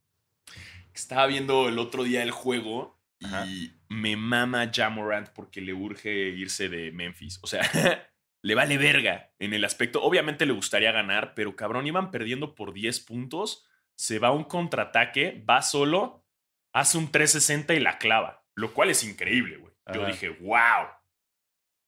Estaba 0.95 1.27
viendo 1.27 1.69
el 1.69 1.79
otro 1.79 2.05
día 2.05 2.23
el 2.23 2.31
juego 2.31 2.99
y 3.21 3.73
me 3.89 4.17
mama 4.17 4.71
Jamorant 4.73 5.29
porque 5.31 5.61
le 5.61 5.75
urge 5.75 6.11
irse 6.29 6.69
de 6.69 6.93
Memphis. 6.93 7.41
O 7.43 7.47
sea, 7.49 7.63
le 8.43 8.55
vale 8.55 8.79
verga 8.79 9.33
en 9.39 9.55
el 9.55 9.65
aspecto. 9.65 10.03
Obviamente 10.03 10.47
le 10.47 10.53
gustaría 10.53 10.93
ganar, 10.93 11.35
pero 11.35 11.57
cabrón, 11.57 11.87
iban 11.87 12.13
perdiendo 12.13 12.55
por 12.55 12.73
10 12.73 13.01
puntos. 13.01 13.67
Se 13.97 14.19
va 14.19 14.29
a 14.29 14.33
un 14.33 14.45
contraataque, 14.45 15.45
va 15.49 15.63
solo, 15.63 16.25
hace 16.73 16.97
un 16.97 17.11
360 17.11 17.75
y 17.75 17.81
la 17.81 17.99
clava. 17.99 18.47
Lo 18.55 18.73
cual 18.73 18.91
es 18.91 19.05
increíble, 19.05 19.57
güey. 19.57 19.66
Yo 19.93 20.03
Ajá. 20.03 20.11
dije, 20.11 20.31
wow. 20.31 20.89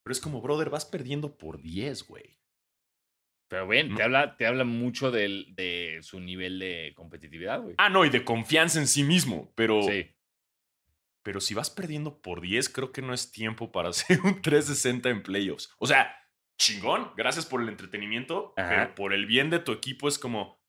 Pero 0.03 0.12
es 0.12 0.20
como, 0.20 0.40
brother, 0.40 0.70
vas 0.70 0.84
perdiendo 0.84 1.36
por 1.36 1.61
10, 1.61 2.07
güey. 2.07 2.38
Pero 3.49 3.66
bien, 3.66 3.94
te, 3.94 4.03
habla, 4.03 4.36
te 4.36 4.46
habla 4.46 4.64
mucho 4.64 5.11
del, 5.11 5.55
de 5.55 5.99
su 6.03 6.20
nivel 6.20 6.59
de 6.59 6.92
competitividad, 6.94 7.61
güey. 7.61 7.74
Ah, 7.78 7.88
no, 7.88 8.05
y 8.05 8.11
de 8.11 8.24
confianza 8.24 8.78
en 8.78 8.86
sí 8.86 9.03
mismo. 9.03 9.53
Pero, 9.55 9.82
sí. 9.82 10.14
pero 11.22 11.40
si 11.40 11.55
vas 11.55 11.70
perdiendo 11.70 12.20
por 12.20 12.42
10, 12.42 12.68
creo 12.68 12.92
que 12.92 13.01
no 13.01 13.14
es 13.14 13.32
tiempo 13.32 13.72
para 13.72 13.88
hacer 13.90 14.20
un 14.20 14.42
360 14.42 15.09
en 15.09 15.22
playoffs. 15.22 15.74
O 15.78 15.86
sea, 15.86 16.14
chingón, 16.59 17.11
gracias 17.16 17.46
por 17.46 17.62
el 17.62 17.68
entretenimiento, 17.70 18.53
Ajá. 18.57 18.68
pero 18.68 18.94
por 18.94 19.12
el 19.14 19.24
bien 19.24 19.49
de 19.49 19.61
tu 19.61 19.72
equipo 19.72 20.09
es 20.09 20.18
como, 20.18 20.62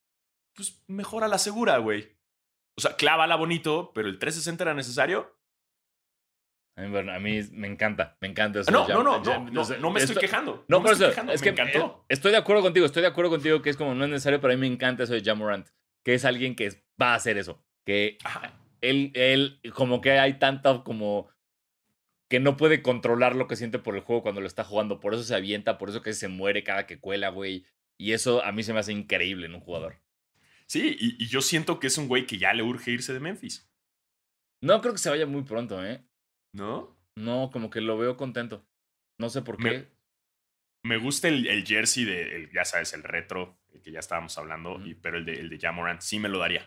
pues 0.54 0.82
mejora 0.88 1.28
la 1.28 1.38
segura, 1.38 1.78
güey. 1.80 2.18
O 2.78 2.82
sea, 2.82 2.96
clávala 2.96 3.36
bonito, 3.36 3.92
pero 3.94 4.08
el 4.08 4.20
360 4.20 4.64
era 4.64 4.74
necesario. 4.74 5.38
A 6.76 6.82
mí, 6.84 6.90
bueno, 6.92 7.12
a 7.14 7.20
mí 7.20 7.42
me 7.52 7.68
encanta, 7.68 8.18
me 8.22 8.28
encanta 8.30 8.62
eso. 8.62 8.72
No, 8.72 8.88
no, 8.88 9.04
no, 9.04 9.20
no, 9.22 9.40
no, 9.50 9.50
no 9.80 9.92
me 9.92 10.00
estoy 10.00 10.14
esto- 10.14 10.20
quejando. 10.22 10.66
No, 10.70 10.80
me 10.80 10.84
por 10.86 10.94
estoy 10.94 11.10
eso, 11.12 11.22
es 11.32 11.42
me 11.42 11.44
que 11.44 11.50
encantó. 11.50 12.06
eh, 12.10 12.14
estoy 12.14 12.32
de 12.32 12.38
acuerdo 12.38 12.62
contigo, 12.62 12.86
estoy 12.86 13.02
de 13.02 13.08
acuerdo 13.10 13.32
contigo 13.32 13.62
que 13.62 13.70
es 13.70 13.76
como 13.78 13.94
no 13.96 14.06
es 14.06 14.10
necesario, 14.12 14.40
pero 14.40 14.54
a 14.54 14.56
mí 14.56 14.62
me 14.62 14.74
encanta 14.74 15.04
eso 15.04 15.14
de 15.14 15.22
Jamorant, 15.22 15.68
que 16.06 16.14
es 16.14 16.24
alguien 16.24 16.56
que 16.56 16.70
va 17.02 17.12
a 17.12 17.16
hacer 17.16 17.38
eso, 17.38 17.62
que 17.86 18.18
Ajá. 18.24 18.54
él, 18.82 19.12
él, 19.14 19.60
como 19.74 20.00
que 20.00 20.12
hay 20.20 20.40
tanta 20.40 20.84
como 20.84 21.28
que 22.30 22.40
no 22.40 22.56
puede 22.56 22.82
controlar 22.82 23.36
lo 23.36 23.48
que 23.48 23.56
siente 23.58 23.80
por 23.80 23.96
el 23.96 24.02
juego 24.02 24.22
cuando 24.22 24.40
lo 24.40 24.48
está 24.48 24.64
jugando. 24.64 25.00
Por 25.00 25.16
eso 25.16 25.24
se 25.24 25.34
avienta, 25.36 25.78
por 25.80 25.90
eso 25.90 26.02
que 26.04 26.14
se 26.14 26.28
muere 26.28 26.64
cada 26.64 26.86
que 26.86 27.00
cuela, 27.00 27.30
güey. 27.30 27.66
Y 27.98 28.14
eso 28.14 28.44
a 28.46 28.52
mí 28.52 28.62
se 28.64 28.72
me 28.72 28.80
hace 28.80 28.94
increíble 28.94 29.48
en 29.48 29.56
un 29.56 29.62
jugador. 29.62 30.00
Sí, 30.68 30.96
y, 31.00 31.22
y 31.24 31.28
yo 31.28 31.42
siento 31.42 31.80
que 31.80 31.88
es 31.88 31.98
un 31.98 32.08
güey 32.08 32.28
que 32.28 32.38
ya 32.38 32.54
le 32.54 32.62
urge 32.62 32.92
irse 32.92 33.12
de 33.14 33.20
Memphis. 33.20 33.68
No 34.62 34.80
creo 34.80 34.94
que 34.94 35.00
se 35.00 35.10
vaya 35.10 35.26
muy 35.26 35.42
pronto, 35.42 35.84
¿eh? 35.84 36.06
¿No? 36.54 36.96
No, 37.16 37.50
como 37.52 37.70
que 37.70 37.82
lo 37.82 37.98
veo 37.98 38.18
contento. 38.18 38.66
No 39.18 39.30
sé 39.30 39.42
por 39.42 39.58
qué. 39.58 39.88
Me 40.84 40.98
gusta 40.98 41.28
el, 41.28 41.46
el 41.48 41.66
jersey 41.66 42.06
de, 42.06 42.36
el- 42.36 42.52
ya 42.52 42.64
sabes, 42.66 42.94
el 42.94 43.04
retro, 43.04 43.60
el 43.74 43.82
que 43.82 43.92
ya 43.92 44.00
estábamos 44.00 44.38
hablando, 44.38 44.80
y, 44.86 44.96
pero 44.96 45.18
el 45.18 45.26
de, 45.26 45.34
el 45.34 45.50
de 45.50 45.60
Jamorant 45.60 46.02
sí 46.02 46.20
me 46.20 46.30
lo 46.30 46.40
daría. 46.40 46.66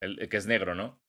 El, 0.00 0.20
el 0.20 0.28
que 0.28 0.36
es 0.36 0.46
negro, 0.46 0.74
¿no? 0.74 1.00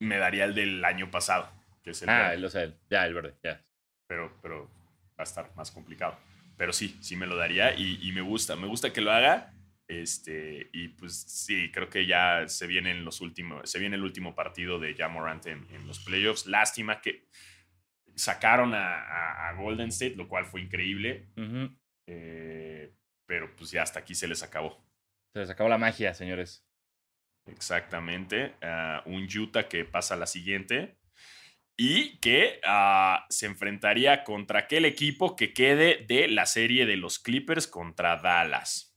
Me 0.00 0.18
daría 0.18 0.44
el 0.44 0.54
del 0.54 0.84
año 0.84 1.10
pasado, 1.10 1.50
que 1.82 1.90
es 1.90 2.02
el 2.02 2.08
ah, 2.10 2.18
verde, 2.22 2.34
el, 2.36 2.44
o 2.44 2.48
sea, 2.48 2.62
el- 2.62 2.78
ya, 2.88 3.06
el 3.06 3.14
verde, 3.14 3.34
ya. 3.42 3.64
pero, 4.06 4.32
pero 4.40 4.64
va 5.18 5.18
a 5.18 5.22
estar 5.24 5.54
más 5.56 5.70
complicado. 5.70 6.16
Pero 6.56 6.72
sí, 6.72 6.96
sí 7.00 7.16
me 7.16 7.26
lo 7.26 7.36
daría 7.36 7.74
y, 7.74 7.98
y 8.06 8.12
me 8.12 8.20
gusta, 8.20 8.54
me 8.56 8.66
gusta 8.66 8.92
que 8.92 9.00
lo 9.00 9.10
haga. 9.10 9.52
Este, 9.90 10.70
y 10.72 10.86
pues 10.88 11.20
sí, 11.20 11.72
creo 11.72 11.90
que 11.90 12.06
ya 12.06 12.46
se 12.46 12.68
vienen 12.68 13.04
los 13.04 13.20
últimos, 13.20 13.68
se 13.68 13.80
viene 13.80 13.96
el 13.96 14.04
último 14.04 14.36
partido 14.36 14.78
de 14.78 14.94
Jamorant 14.94 15.44
en, 15.46 15.66
en 15.72 15.84
los 15.88 15.98
playoffs. 15.98 16.46
Lástima 16.46 17.00
que 17.00 17.26
sacaron 18.14 18.72
a, 18.74 19.00
a- 19.02 19.48
a 19.48 19.52
Golden 19.54 19.88
State, 19.88 20.14
lo 20.14 20.28
cual 20.28 20.44
fue 20.46 20.60
increíble. 20.60 21.26
Eh, 22.06 22.94
pero 23.26 23.54
pues 23.56 23.72
ya 23.72 23.82
hasta 23.82 23.98
aquí 23.98 24.14
se 24.14 24.28
les 24.28 24.42
acabó. 24.44 24.80
Se 25.32 25.40
les 25.40 25.50
acabó 25.50 25.68
la 25.68 25.78
magia, 25.78 26.14
señores. 26.14 26.64
Exactamente. 27.46 28.54
ah, 28.62 29.02
un 29.06 29.26
Utah 29.36 29.68
que 29.68 29.84
pasa 29.84 30.14
a 30.14 30.18
la 30.18 30.26
siguiente. 30.26 30.98
Y 31.76 32.18
que 32.18 32.60
ah, 32.64 33.26
se 33.30 33.46
enfrentaría 33.46 34.22
contra 34.22 34.60
aquel 34.60 34.84
equipo 34.84 35.34
que 35.34 35.52
quede 35.54 36.04
de 36.06 36.28
la 36.28 36.46
serie 36.46 36.84
de 36.86 36.96
los 36.96 37.18
Clippers 37.18 37.66
contra 37.66 38.16
Dallas. 38.16 38.89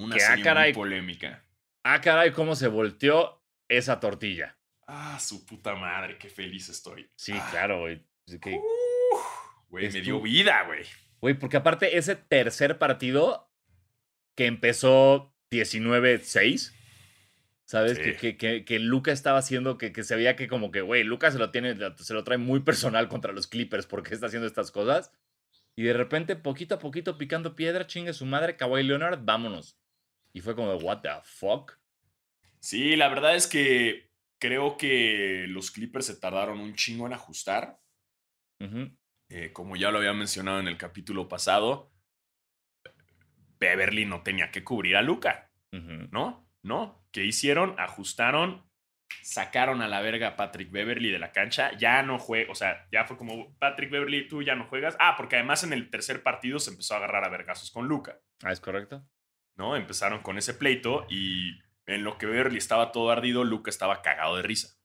Una 0.00 0.16
Que, 0.16 0.22
ah, 0.22 0.26
serie 0.28 0.44
caray. 0.44 0.72
muy 0.72 0.74
polémica. 0.74 1.44
Ah, 1.84 2.00
caray, 2.00 2.32
cómo 2.32 2.54
se 2.56 2.68
volteó 2.68 3.42
esa 3.68 4.00
tortilla. 4.00 4.56
Ah, 4.86 5.18
su 5.20 5.44
puta 5.46 5.74
madre, 5.76 6.18
qué 6.18 6.28
feliz 6.28 6.68
estoy. 6.68 7.08
Sí, 7.16 7.32
Ah, 7.34 7.48
claro, 7.50 7.80
güey. 7.80 8.02
Que- 8.40 8.60
Güey, 9.68 9.90
me 9.92 10.00
dio 10.00 10.20
vida, 10.20 10.64
güey. 10.64 10.84
Güey, 11.20 11.34
porque 11.34 11.56
aparte 11.58 11.96
ese 11.96 12.16
tercer 12.16 12.78
partido 12.78 13.52
que 14.34 14.46
empezó 14.46 15.32
19-6, 15.50 16.74
¿sabes? 17.66 17.96
Sí. 17.98 18.02
Que, 18.02 18.16
que, 18.16 18.36
que, 18.36 18.64
que 18.64 18.78
Luca 18.80 19.12
estaba 19.12 19.38
haciendo 19.38 19.78
que, 19.78 19.92
que 19.92 20.02
se 20.02 20.16
veía 20.16 20.34
que 20.34 20.48
como 20.48 20.70
que, 20.72 20.80
güey, 20.80 21.04
Luca 21.04 21.30
se 21.30 21.38
lo 21.38 21.50
tiene, 21.50 21.76
se 21.98 22.14
lo 22.14 22.24
trae 22.24 22.38
muy 22.38 22.60
personal 22.60 23.08
contra 23.08 23.32
los 23.32 23.46
Clippers 23.46 23.86
porque 23.86 24.12
está 24.14 24.26
haciendo 24.26 24.46
estas 24.48 24.70
cosas. 24.72 25.12
Y 25.76 25.84
de 25.84 25.92
repente, 25.92 26.34
poquito 26.36 26.74
a 26.74 26.78
poquito, 26.80 27.16
picando 27.16 27.54
piedra, 27.54 27.86
chingue 27.86 28.12
su 28.12 28.26
madre, 28.26 28.56
Kawhi 28.56 28.82
Leonard, 28.82 29.20
vámonos. 29.22 29.78
Y 30.32 30.40
fue 30.40 30.54
como, 30.54 30.74
what 30.76 31.00
the 31.02 31.10
fuck? 31.24 31.78
Sí, 32.60 32.96
la 32.96 33.08
verdad 33.08 33.34
es 33.34 33.46
que 33.46 34.10
creo 34.38 34.76
que 34.76 35.46
los 35.48 35.70
Clippers 35.70 36.06
se 36.06 36.16
tardaron 36.16 36.60
un 36.60 36.74
chingo 36.74 37.06
en 37.06 37.12
ajustar. 37.12 37.78
Eh, 39.28 39.52
como 39.52 39.76
ya 39.76 39.90
lo 39.90 39.98
había 39.98 40.12
mencionado 40.12 40.60
en 40.60 40.68
el 40.68 40.76
capítulo 40.76 41.28
pasado, 41.28 41.92
Beverly 43.58 44.04
no 44.04 44.22
tenía 44.22 44.50
que 44.50 44.64
cubrir 44.64 44.96
a 44.96 45.02
Luca. 45.02 45.50
¿no? 45.72 46.48
¿No? 46.62 47.06
¿Qué 47.12 47.24
hicieron? 47.24 47.78
Ajustaron, 47.78 48.68
sacaron 49.22 49.82
a 49.82 49.88
la 49.88 50.00
verga 50.00 50.28
a 50.28 50.36
Patrick 50.36 50.70
Beverly 50.70 51.10
de 51.10 51.18
la 51.18 51.32
cancha, 51.32 51.76
ya 51.78 52.02
no 52.02 52.18
juega, 52.18 52.50
o 52.50 52.54
sea, 52.54 52.88
ya 52.92 53.04
fue 53.04 53.16
como, 53.16 53.56
Patrick 53.58 53.90
Beverly, 53.90 54.28
tú 54.28 54.42
ya 54.42 54.54
no 54.54 54.66
juegas. 54.66 54.96
Ah, 55.00 55.14
porque 55.16 55.36
además 55.36 55.64
en 55.64 55.72
el 55.72 55.90
tercer 55.90 56.22
partido 56.22 56.58
se 56.58 56.70
empezó 56.70 56.94
a 56.94 56.98
agarrar 56.98 57.24
a 57.24 57.28
vergazos 57.28 57.70
con 57.70 57.86
Luca, 57.86 58.18
Ah, 58.42 58.52
¿es 58.52 58.60
correcto? 58.60 59.06
¿No? 59.56 59.76
Empezaron 59.76 60.22
con 60.22 60.38
ese 60.38 60.54
pleito 60.54 61.06
y 61.08 61.58
en 61.86 62.04
lo 62.04 62.18
que 62.18 62.26
Beverly 62.26 62.58
estaba 62.58 62.92
todo 62.92 63.10
ardido, 63.10 63.44
Luca 63.44 63.70
estaba 63.70 64.02
cagado 64.02 64.36
de 64.36 64.42
risa. 64.42 64.76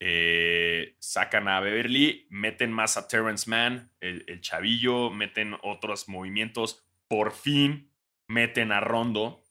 Eh, 0.00 0.96
sacan 1.00 1.48
a 1.48 1.60
Beverly, 1.60 2.26
meten 2.30 2.72
más 2.72 2.96
a 2.96 3.08
Terrence 3.08 3.50
Mann, 3.50 3.90
el, 4.00 4.24
el 4.28 4.40
chavillo, 4.40 5.10
meten 5.10 5.56
otros 5.62 6.08
movimientos, 6.08 6.84
por 7.08 7.32
fin 7.32 7.88
meten 8.28 8.72
a 8.72 8.80
Rondo, 8.80 9.42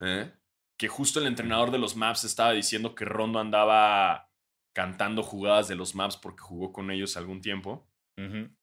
¿eh? 0.00 0.32
que 0.78 0.88
justo 0.88 1.20
el 1.20 1.26
entrenador 1.26 1.70
de 1.70 1.78
los 1.78 1.96
Maps 1.96 2.24
estaba 2.24 2.52
diciendo 2.52 2.94
que 2.94 3.04
Rondo 3.04 3.38
andaba 3.38 4.30
cantando 4.74 5.22
jugadas 5.22 5.68
de 5.68 5.74
los 5.74 5.94
Maps 5.94 6.18
porque 6.18 6.42
jugó 6.42 6.72
con 6.72 6.90
ellos 6.90 7.16
algún 7.16 7.40
tiempo. 7.40 7.88
Ujú. 8.18 8.54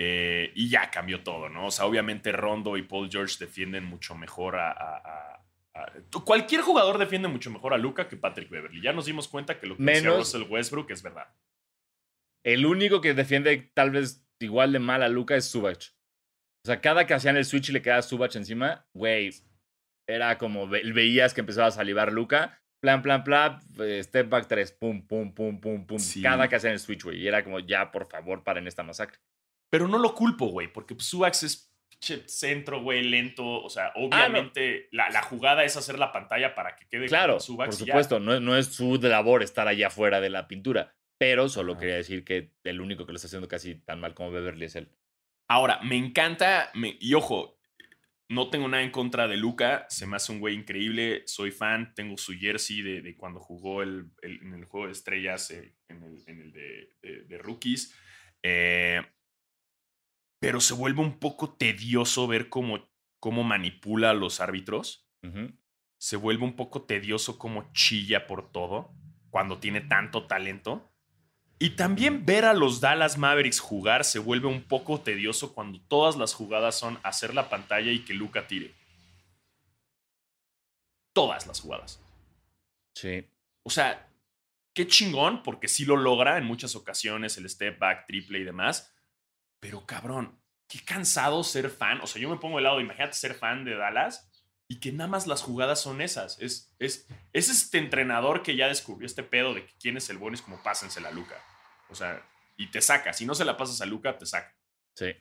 Eh, 0.00 0.52
y 0.54 0.68
ya 0.70 0.90
cambió 0.90 1.24
todo, 1.24 1.48
¿no? 1.48 1.66
O 1.66 1.70
sea, 1.72 1.84
obviamente 1.86 2.30
Rondo 2.30 2.76
y 2.76 2.82
Paul 2.82 3.08
George 3.10 3.34
defienden 3.40 3.84
mucho 3.84 4.14
mejor 4.14 4.54
a, 4.56 4.70
a- 4.70 4.96
a- 4.96 5.44
a- 5.74 5.92
Cualquier 6.24 6.60
jugador 6.60 6.98
defiende 6.98 7.26
mucho 7.28 7.50
mejor 7.50 7.74
a 7.74 7.78
Luca 7.78 8.06
que 8.08 8.16
Patrick 8.16 8.48
Beverly. 8.48 8.80
Ya 8.80 8.92
nos 8.92 9.06
dimos 9.06 9.26
cuenta 9.28 9.58
que 9.58 9.66
lo 9.66 9.76
que 9.76 9.82
decía 9.82 10.10
Russell 10.18 10.42
Westbrook 10.48 10.90
es 10.92 11.02
verdad. 11.02 11.28
El 12.44 12.64
único 12.66 13.00
que 13.00 13.14
defiende 13.14 13.70
tal 13.74 13.90
vez 13.90 14.24
igual 14.40 14.72
de 14.72 14.78
mal 14.78 15.02
a 15.02 15.08
Luca 15.08 15.34
es 15.36 15.46
Subach. 15.46 15.88
O 16.64 16.66
sea, 16.68 16.80
cada 16.80 17.06
que 17.06 17.14
hacían 17.14 17.36
el 17.36 17.44
switch 17.44 17.70
y 17.70 17.72
le 17.72 17.82
quedaba 17.82 18.02
Subach 18.02 18.36
encima, 18.36 18.86
güey, 18.94 19.30
era 20.08 20.38
como 20.38 20.68
ve- 20.68 20.82
veías 20.92 21.34
que 21.34 21.40
empezaba 21.40 21.66
a 21.68 21.72
salivar 21.72 22.12
Luca. 22.12 22.60
Plan, 22.80 23.02
plan, 23.02 23.24
plan, 23.24 23.58
eh, 23.80 24.00
step 24.04 24.28
back 24.28 24.46
3, 24.46 24.70
pum, 24.72 25.04
pum, 25.06 25.34
pum, 25.34 25.60
pum, 25.60 25.84
pum. 25.86 25.98
Sí. 25.98 26.22
Cada 26.22 26.48
que 26.48 26.54
hacían 26.56 26.74
el 26.74 26.78
switch, 26.78 27.02
güey. 27.04 27.18
Y 27.20 27.26
era 27.26 27.42
como, 27.42 27.58
ya, 27.58 27.90
por 27.90 28.06
favor, 28.06 28.44
paren 28.44 28.68
esta 28.68 28.84
masacre. 28.84 29.18
Pero 29.70 29.86
no 29.88 29.98
lo 29.98 30.14
culpo, 30.14 30.46
güey, 30.46 30.72
porque 30.72 30.94
pues, 30.94 31.06
Subax 31.06 31.42
es 31.42 31.74
centro, 32.26 32.80
güey, 32.82 33.02
lento. 33.02 33.44
O 33.46 33.68
sea, 33.68 33.92
obviamente 33.96 34.88
la, 34.92 35.10
la 35.10 35.22
jugada 35.22 35.64
es 35.64 35.76
hacer 35.76 35.98
la 35.98 36.12
pantalla 36.12 36.54
para 36.54 36.76
que 36.76 36.86
quede 36.88 37.06
Claro, 37.06 37.34
por 37.34 37.40
supuesto, 37.74 38.20
no, 38.20 38.38
no 38.40 38.56
es 38.56 38.66
su 38.66 38.96
labor 39.02 39.42
estar 39.42 39.66
allá 39.68 39.88
afuera 39.88 40.20
de 40.20 40.30
la 40.30 40.46
pintura. 40.48 40.94
Pero 41.20 41.48
solo 41.48 41.76
quería 41.76 41.96
decir 41.96 42.24
que 42.24 42.52
el 42.62 42.80
único 42.80 43.04
que 43.04 43.12
lo 43.12 43.16
está 43.16 43.26
haciendo 43.26 43.48
casi 43.48 43.74
tan 43.74 43.98
mal 44.00 44.14
como 44.14 44.30
Beverly 44.30 44.66
es 44.66 44.76
él. 44.76 44.92
Ahora, 45.50 45.80
me 45.82 45.96
encanta, 45.96 46.70
me- 46.74 46.96
y 47.00 47.14
ojo, 47.14 47.58
no 48.30 48.50
tengo 48.50 48.68
nada 48.68 48.84
en 48.84 48.92
contra 48.92 49.26
de 49.26 49.36
Luca, 49.36 49.86
se 49.88 50.06
me 50.06 50.14
hace 50.16 50.30
un 50.30 50.38
güey 50.38 50.54
increíble, 50.54 51.24
soy 51.26 51.50
fan, 51.50 51.92
tengo 51.94 52.16
su 52.18 52.34
jersey 52.34 52.82
de, 52.82 53.00
de 53.02 53.16
cuando 53.16 53.40
jugó 53.40 53.82
el, 53.82 54.12
el- 54.22 54.40
en 54.42 54.54
el 54.54 54.64
juego 54.66 54.86
de 54.86 54.92
estrellas, 54.92 55.50
eh, 55.50 55.74
en 55.88 56.02
el, 56.04 56.22
en 56.28 56.40
el 56.40 56.52
de, 56.52 56.92
de- 57.02 57.22
de 57.24 57.38
rookies, 57.38 57.92
Eh, 58.44 59.02
pero 60.38 60.60
se 60.60 60.74
vuelve 60.74 61.00
un 61.00 61.18
poco 61.18 61.50
tedioso 61.54 62.26
ver 62.26 62.48
cómo, 62.48 62.88
cómo 63.18 63.44
manipula 63.44 64.10
a 64.10 64.14
los 64.14 64.40
árbitros, 64.40 65.08
se 65.98 66.16
vuelve 66.16 66.44
un 66.44 66.54
poco 66.54 66.82
tedioso 66.82 67.38
cómo 67.38 67.70
chilla 67.72 68.26
por 68.26 68.52
todo 68.52 68.94
cuando 69.30 69.58
tiene 69.58 69.80
tanto 69.80 70.26
talento. 70.26 70.88
Y 71.58 71.70
también 71.70 72.24
ver 72.24 72.44
a 72.44 72.54
los 72.54 72.80
Dallas 72.80 73.18
Mavericks 73.18 73.58
jugar 73.58 74.04
se 74.04 74.20
vuelve 74.20 74.46
un 74.46 74.62
poco 74.62 75.00
tedioso 75.00 75.54
cuando 75.54 75.80
todas 75.80 76.16
las 76.16 76.32
jugadas 76.32 76.78
son 76.78 77.00
hacer 77.02 77.34
la 77.34 77.48
pantalla 77.48 77.90
y 77.90 78.04
que 78.04 78.14
Luca 78.14 78.46
tire. 78.46 78.72
Todas 81.12 81.48
las 81.48 81.60
jugadas. 81.60 82.00
Sí. 82.94 83.26
O 83.64 83.70
sea, 83.70 84.08
qué 84.72 84.86
chingón, 84.86 85.42
porque 85.42 85.66
sí 85.66 85.84
lo 85.84 85.96
logra 85.96 86.38
en 86.38 86.44
muchas 86.44 86.76
ocasiones, 86.76 87.36
el 87.38 87.50
step 87.50 87.76
back, 87.80 88.06
triple 88.06 88.38
y 88.38 88.44
demás. 88.44 88.94
Pero 89.60 89.86
cabrón, 89.86 90.40
qué 90.68 90.80
cansado 90.84 91.42
ser 91.44 91.70
fan. 91.70 92.00
O 92.00 92.06
sea, 92.06 92.20
yo 92.20 92.28
me 92.28 92.38
pongo 92.38 92.58
de 92.58 92.64
lado, 92.64 92.80
imagínate 92.80 93.14
ser 93.14 93.34
fan 93.34 93.64
de 93.64 93.76
Dallas 93.76 94.30
y 94.68 94.80
que 94.80 94.92
nada 94.92 95.08
más 95.08 95.26
las 95.26 95.42
jugadas 95.42 95.80
son 95.80 96.00
esas. 96.00 96.38
Es, 96.40 96.74
es, 96.78 97.06
es 97.32 97.48
este 97.48 97.78
entrenador 97.78 98.42
que 98.42 98.54
ya 98.54 98.68
descubrió 98.68 99.06
este 99.06 99.22
pedo 99.22 99.54
de 99.54 99.64
que 99.64 99.72
quién 99.80 99.96
es 99.96 100.10
el 100.10 100.18
bueno 100.18 100.34
es 100.34 100.42
como 100.42 100.62
pásensela 100.62 101.08
a 101.08 101.12
Luca. 101.12 101.42
O 101.88 101.94
sea, 101.94 102.22
y 102.56 102.70
te 102.70 102.82
saca. 102.82 103.12
Si 103.12 103.24
no 103.24 103.34
se 103.34 103.46
la 103.46 103.56
pasas 103.56 103.80
a 103.80 103.86
Luca, 103.86 104.18
te 104.18 104.26
saca. 104.26 104.54
Sí. 104.94 105.14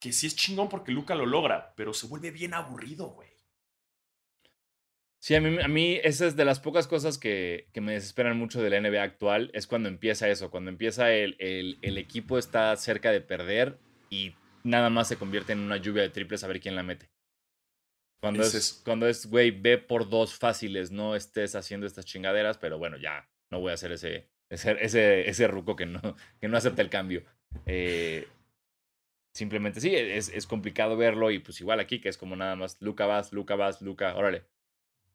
Que 0.00 0.12
sí 0.12 0.26
es 0.26 0.34
chingón 0.34 0.68
porque 0.68 0.92
Luca 0.92 1.14
lo 1.14 1.26
logra, 1.26 1.74
pero 1.76 1.92
se 1.92 2.06
vuelve 2.06 2.30
bien 2.30 2.54
aburrido, 2.54 3.08
güey. 3.08 3.31
Sí, 5.22 5.36
a 5.36 5.40
mí, 5.40 5.56
a 5.62 5.68
mí 5.68 6.00
esa 6.02 6.26
es 6.26 6.34
de 6.34 6.44
las 6.44 6.58
pocas 6.58 6.88
cosas 6.88 7.16
que, 7.16 7.68
que 7.72 7.80
me 7.80 7.92
desesperan 7.92 8.36
mucho 8.36 8.60
de 8.60 8.70
la 8.70 8.78
NBA 8.78 9.04
actual, 9.04 9.52
es 9.54 9.68
cuando 9.68 9.88
empieza 9.88 10.28
eso, 10.28 10.50
cuando 10.50 10.68
empieza 10.68 11.12
el, 11.12 11.36
el- 11.38 11.78
el 11.80 11.96
equipo 11.96 12.38
está 12.38 12.74
cerca 12.74 13.12
de 13.12 13.20
perder 13.20 13.78
y 14.10 14.34
nada 14.64 14.90
más 14.90 15.06
se 15.06 15.16
convierte 15.16 15.52
en 15.52 15.60
una 15.60 15.76
lluvia 15.76 16.02
de 16.02 16.08
triples 16.08 16.42
a 16.42 16.48
ver 16.48 16.58
quién 16.58 16.74
la 16.74 16.82
mete. 16.82 17.08
Cuando 18.20 18.42
es- 18.42 18.82
cuando 18.84 19.06
es, 19.06 19.26
güey, 19.26 19.52
ve 19.52 19.78
por 19.78 20.10
dos 20.10 20.34
fáciles, 20.34 20.90
no 20.90 21.14
estés 21.14 21.54
haciendo 21.54 21.86
estas 21.86 22.04
chingaderas, 22.04 22.58
pero 22.58 22.78
bueno, 22.78 22.96
ya, 22.96 23.30
no 23.52 23.60
voy 23.60 23.70
a 23.70 23.74
hacer 23.74 23.92
ese, 23.92 24.28
ese, 24.50 24.76
ese, 24.80 25.30
ese 25.30 25.46
ruco 25.46 25.76
que 25.76 25.86
no, 25.86 26.00
que 26.40 26.48
no 26.48 26.56
acepta 26.56 26.82
el 26.82 26.90
cambio. 26.90 27.22
Eh, 27.66 28.26
simplemente 29.32 29.80
sí, 29.80 29.94
es, 29.94 30.30
es 30.30 30.48
complicado 30.48 30.96
verlo 30.96 31.30
y 31.30 31.38
pues 31.38 31.60
igual 31.60 31.78
aquí, 31.78 32.00
que 32.00 32.08
es 32.08 32.18
como 32.18 32.34
nada 32.34 32.56
más, 32.56 32.76
Luca 32.80 33.06
vas, 33.06 33.32
Luca 33.32 33.54
vas, 33.54 33.82
Luca, 33.82 34.16
órale. 34.16 34.46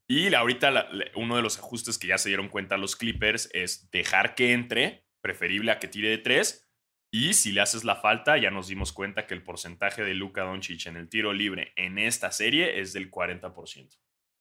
Y 0.09 0.33
ahorita 0.33 0.71
la- 0.71 0.89
uno 1.15 1.35
de 1.35 1.41
los 1.41 1.57
ajustes 1.57 1.97
que 1.97 2.07
ya 2.07 2.17
se 2.17 2.29
dieron 2.29 2.47
cuenta 2.49 2.77
los 2.77 2.95
Clippers 2.95 3.49
es 3.53 3.89
dejar 3.91 4.35
que 4.35 4.53
entre, 4.53 5.05
preferible 5.21 5.71
a 5.71 5.79
que 5.79 5.87
tire 5.87 6.09
de 6.09 6.17
tres. 6.17 6.63
Y 7.11 7.33
si 7.33 7.51
le 7.51 7.61
haces 7.61 7.83
la 7.83 7.95
falta, 7.95 8.37
ya 8.37 8.51
nos 8.51 8.67
dimos 8.67 8.91
cuenta 8.93 9.25
que 9.27 9.33
el 9.33 9.43
porcentaje 9.43 10.03
de 10.03 10.13
Luka 10.13 10.43
Doncic 10.43 10.85
en 10.87 10.97
el 10.97 11.09
tiro 11.09 11.33
libre 11.33 11.71
en 11.75 11.97
esta 11.99 12.31
serie 12.31 12.79
es 12.79 12.93
del 12.93 13.09
40%. 13.11 13.97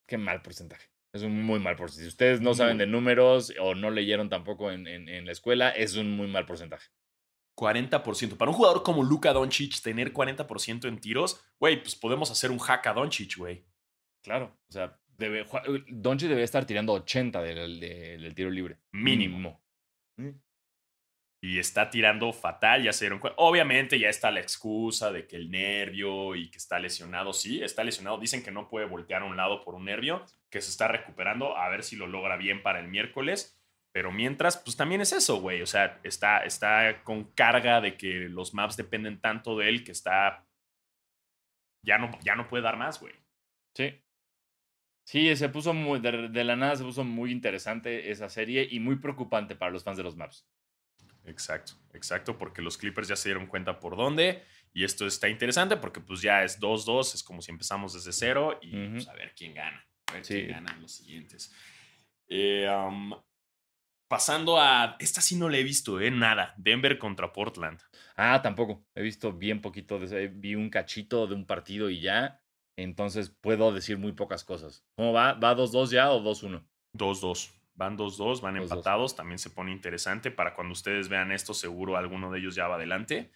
Qué 0.06 0.18
mal 0.18 0.42
porcentaje. 0.42 0.88
Es 1.12 1.22
un 1.22 1.42
muy 1.42 1.58
mal 1.60 1.76
porcentaje. 1.76 2.02
Si 2.04 2.08
ustedes 2.08 2.40
no 2.40 2.54
saben 2.54 2.78
de 2.78 2.86
números 2.86 3.52
o 3.60 3.74
no 3.74 3.90
leyeron 3.90 4.28
tampoco 4.28 4.70
en, 4.70 4.86
en- 4.86 5.08
en 5.08 5.26
la 5.26 5.32
escuela, 5.32 5.70
es 5.70 5.96
un 5.96 6.10
muy 6.16 6.26
mal 6.28 6.44
porcentaje. 6.46 6.90
40%. 7.56 8.36
Para 8.36 8.50
un 8.50 8.56
jugador 8.56 8.82
como 8.82 9.02
Luka 9.02 9.32
Doncic, 9.32 9.80
tener 9.82 10.12
40% 10.12 10.88
en 10.88 11.00
tiros, 11.00 11.42
güey, 11.58 11.80
pues 11.80 11.96
podemos 11.96 12.30
hacer 12.30 12.50
un 12.50 12.58
hack 12.58 12.86
a 12.88 12.92
Doncic, 12.92 13.36
güey. 13.36 13.64
Claro. 14.22 14.56
O 14.68 14.72
sea, 14.72 15.00
debe, 15.18 15.46
Doncic 15.88 16.28
debe 16.28 16.42
estar 16.42 16.64
tirando 16.66 16.92
80 16.94 17.42
del, 17.42 17.80
del- 17.80 18.22
del 18.22 18.34
tiro 18.34 18.50
libre. 18.50 18.78
Mínimo. 18.92 19.60
Mm. 20.18 20.30
y 21.42 21.58
está 21.58 21.90
tirando 21.90 22.32
fatal, 22.32 22.82
ya 22.82 22.92
se 22.92 23.04
dieron 23.04 23.18
cuenta. 23.20 23.36
Obviamente 23.40 23.98
ya 23.98 24.08
está 24.08 24.30
la 24.30 24.40
excusa 24.40 25.12
de 25.12 25.26
que 25.28 25.36
el 25.36 25.50
nervio 25.50 26.34
y 26.34 26.50
que 26.50 26.56
está 26.58 26.78
lesionado, 26.80 27.32
sí, 27.32 27.62
está 27.62 27.84
lesionado. 27.84 28.18
Dicen 28.18 28.42
que 28.42 28.50
no 28.50 28.68
puede 28.68 28.86
voltear 28.86 29.22
a 29.22 29.26
un 29.26 29.36
lado 29.36 29.62
por 29.62 29.74
un 29.74 29.84
nervio, 29.84 30.24
que 30.50 30.60
se 30.60 30.70
está 30.70 30.88
recuperando, 30.88 31.56
a 31.56 31.68
ver 31.68 31.82
si 31.84 31.94
lo 31.96 32.06
logra 32.06 32.36
bien 32.36 32.62
para 32.62 32.80
el 32.80 32.88
miércoles. 32.88 33.56
Pero 33.92 34.10
mientras, 34.10 34.56
pues 34.58 34.76
también 34.76 35.00
es 35.02 35.12
eso, 35.12 35.40
güey. 35.40 35.62
O 35.62 35.66
sea, 35.66 36.00
está, 36.02 36.44
está 36.44 37.02
con 37.04 37.24
carga 37.32 37.80
de 37.80 37.96
que 37.96 38.28
los 38.28 38.52
maps 38.52 38.76
dependen 38.76 39.20
tanto 39.20 39.56
de 39.56 39.68
él 39.68 39.84
que 39.84 39.92
está... 39.92 40.44
Ya 41.84 41.98
no, 41.98 42.10
ya 42.24 42.34
no 42.34 42.48
puede 42.48 42.64
dar 42.64 42.76
más, 42.76 42.98
güey. 43.00 43.14
Sí. 43.74 43.94
Sí, 45.06 45.36
se 45.36 45.48
puso 45.48 45.72
muy, 45.72 46.00
de, 46.00 46.28
de 46.28 46.42
la 46.44 46.56
nada 46.56 46.74
se 46.74 46.82
puso 46.82 47.04
muy 47.04 47.30
interesante 47.30 48.10
esa 48.10 48.28
serie 48.28 48.66
y 48.68 48.80
muy 48.80 48.96
preocupante 48.96 49.54
para 49.54 49.70
los 49.70 49.84
fans 49.84 49.96
de 49.96 50.02
los 50.02 50.16
maps. 50.16 50.48
Exacto, 51.24 51.74
exacto, 51.94 52.36
porque 52.36 52.60
los 52.60 52.76
Clippers 52.76 53.06
ya 53.06 53.14
se 53.14 53.28
dieron 53.28 53.46
cuenta 53.46 53.78
por 53.78 53.96
dónde. 53.96 54.42
Y 54.72 54.82
esto 54.82 55.06
está 55.06 55.28
interesante 55.28 55.76
porque 55.76 56.00
pues 56.00 56.22
ya 56.22 56.42
es 56.42 56.58
2-2, 56.60 57.14
es 57.14 57.22
como 57.22 57.40
si 57.40 57.52
empezamos 57.52 57.94
desde 57.94 58.12
cero 58.12 58.58
y 58.60 58.76
Ujú. 58.76 58.92
pues, 58.94 59.08
a 59.08 59.12
ver 59.14 59.32
quién 59.36 59.54
gana. 59.54 59.86
A 60.08 60.14
ver 60.14 60.24
Sí. 60.24 60.34
quién 60.34 60.48
gana 60.48 60.72
en 60.74 60.82
los 60.82 60.92
siguientes. 60.92 61.54
Eh, 62.28 62.68
um, 62.68 63.12
pasando 64.08 64.60
a... 64.60 64.96
Esta 64.98 65.20
sí 65.20 65.36
no 65.36 65.48
la 65.48 65.58
he 65.58 65.62
visto, 65.62 66.00
¿eh? 66.00 66.10
Nada. 66.10 66.52
Denver 66.58 66.98
contra 66.98 67.32
Portland. 67.32 67.80
Ah, 68.16 68.42
tampoco. 68.42 68.84
He 68.94 69.02
visto 69.02 69.32
bien 69.32 69.60
poquito 69.60 69.98
de 70.00 70.28
Vi 70.28 70.56
un 70.56 70.68
cachito 70.68 71.26
de 71.28 71.34
un 71.36 71.46
partido 71.46 71.90
y 71.90 72.00
ya. 72.00 72.40
Entonces 72.76 73.30
puedo 73.30 73.72
decir 73.72 73.98
muy 73.98 74.12
pocas 74.12 74.44
cosas. 74.44 74.84
¿Cómo 74.96 75.12
va? 75.12 75.32
¿Va 75.32 75.56
2-2 75.56 75.90
ya 75.90 76.10
o 76.10 76.22
2-1? 76.22 76.62
2-2. 76.94 77.50
Van 77.74 77.96
2-2, 77.96 78.40
van 78.40 78.56
2-2. 78.56 78.62
empatados. 78.62 79.16
También 79.16 79.38
se 79.38 79.50
pone 79.50 79.72
interesante. 79.72 80.30
Para 80.30 80.54
cuando 80.54 80.72
ustedes 80.72 81.08
vean 81.08 81.32
esto, 81.32 81.54
seguro 81.54 81.96
alguno 81.96 82.30
de 82.30 82.38
ellos 82.38 82.54
ya 82.54 82.68
va 82.68 82.76
adelante. 82.76 83.30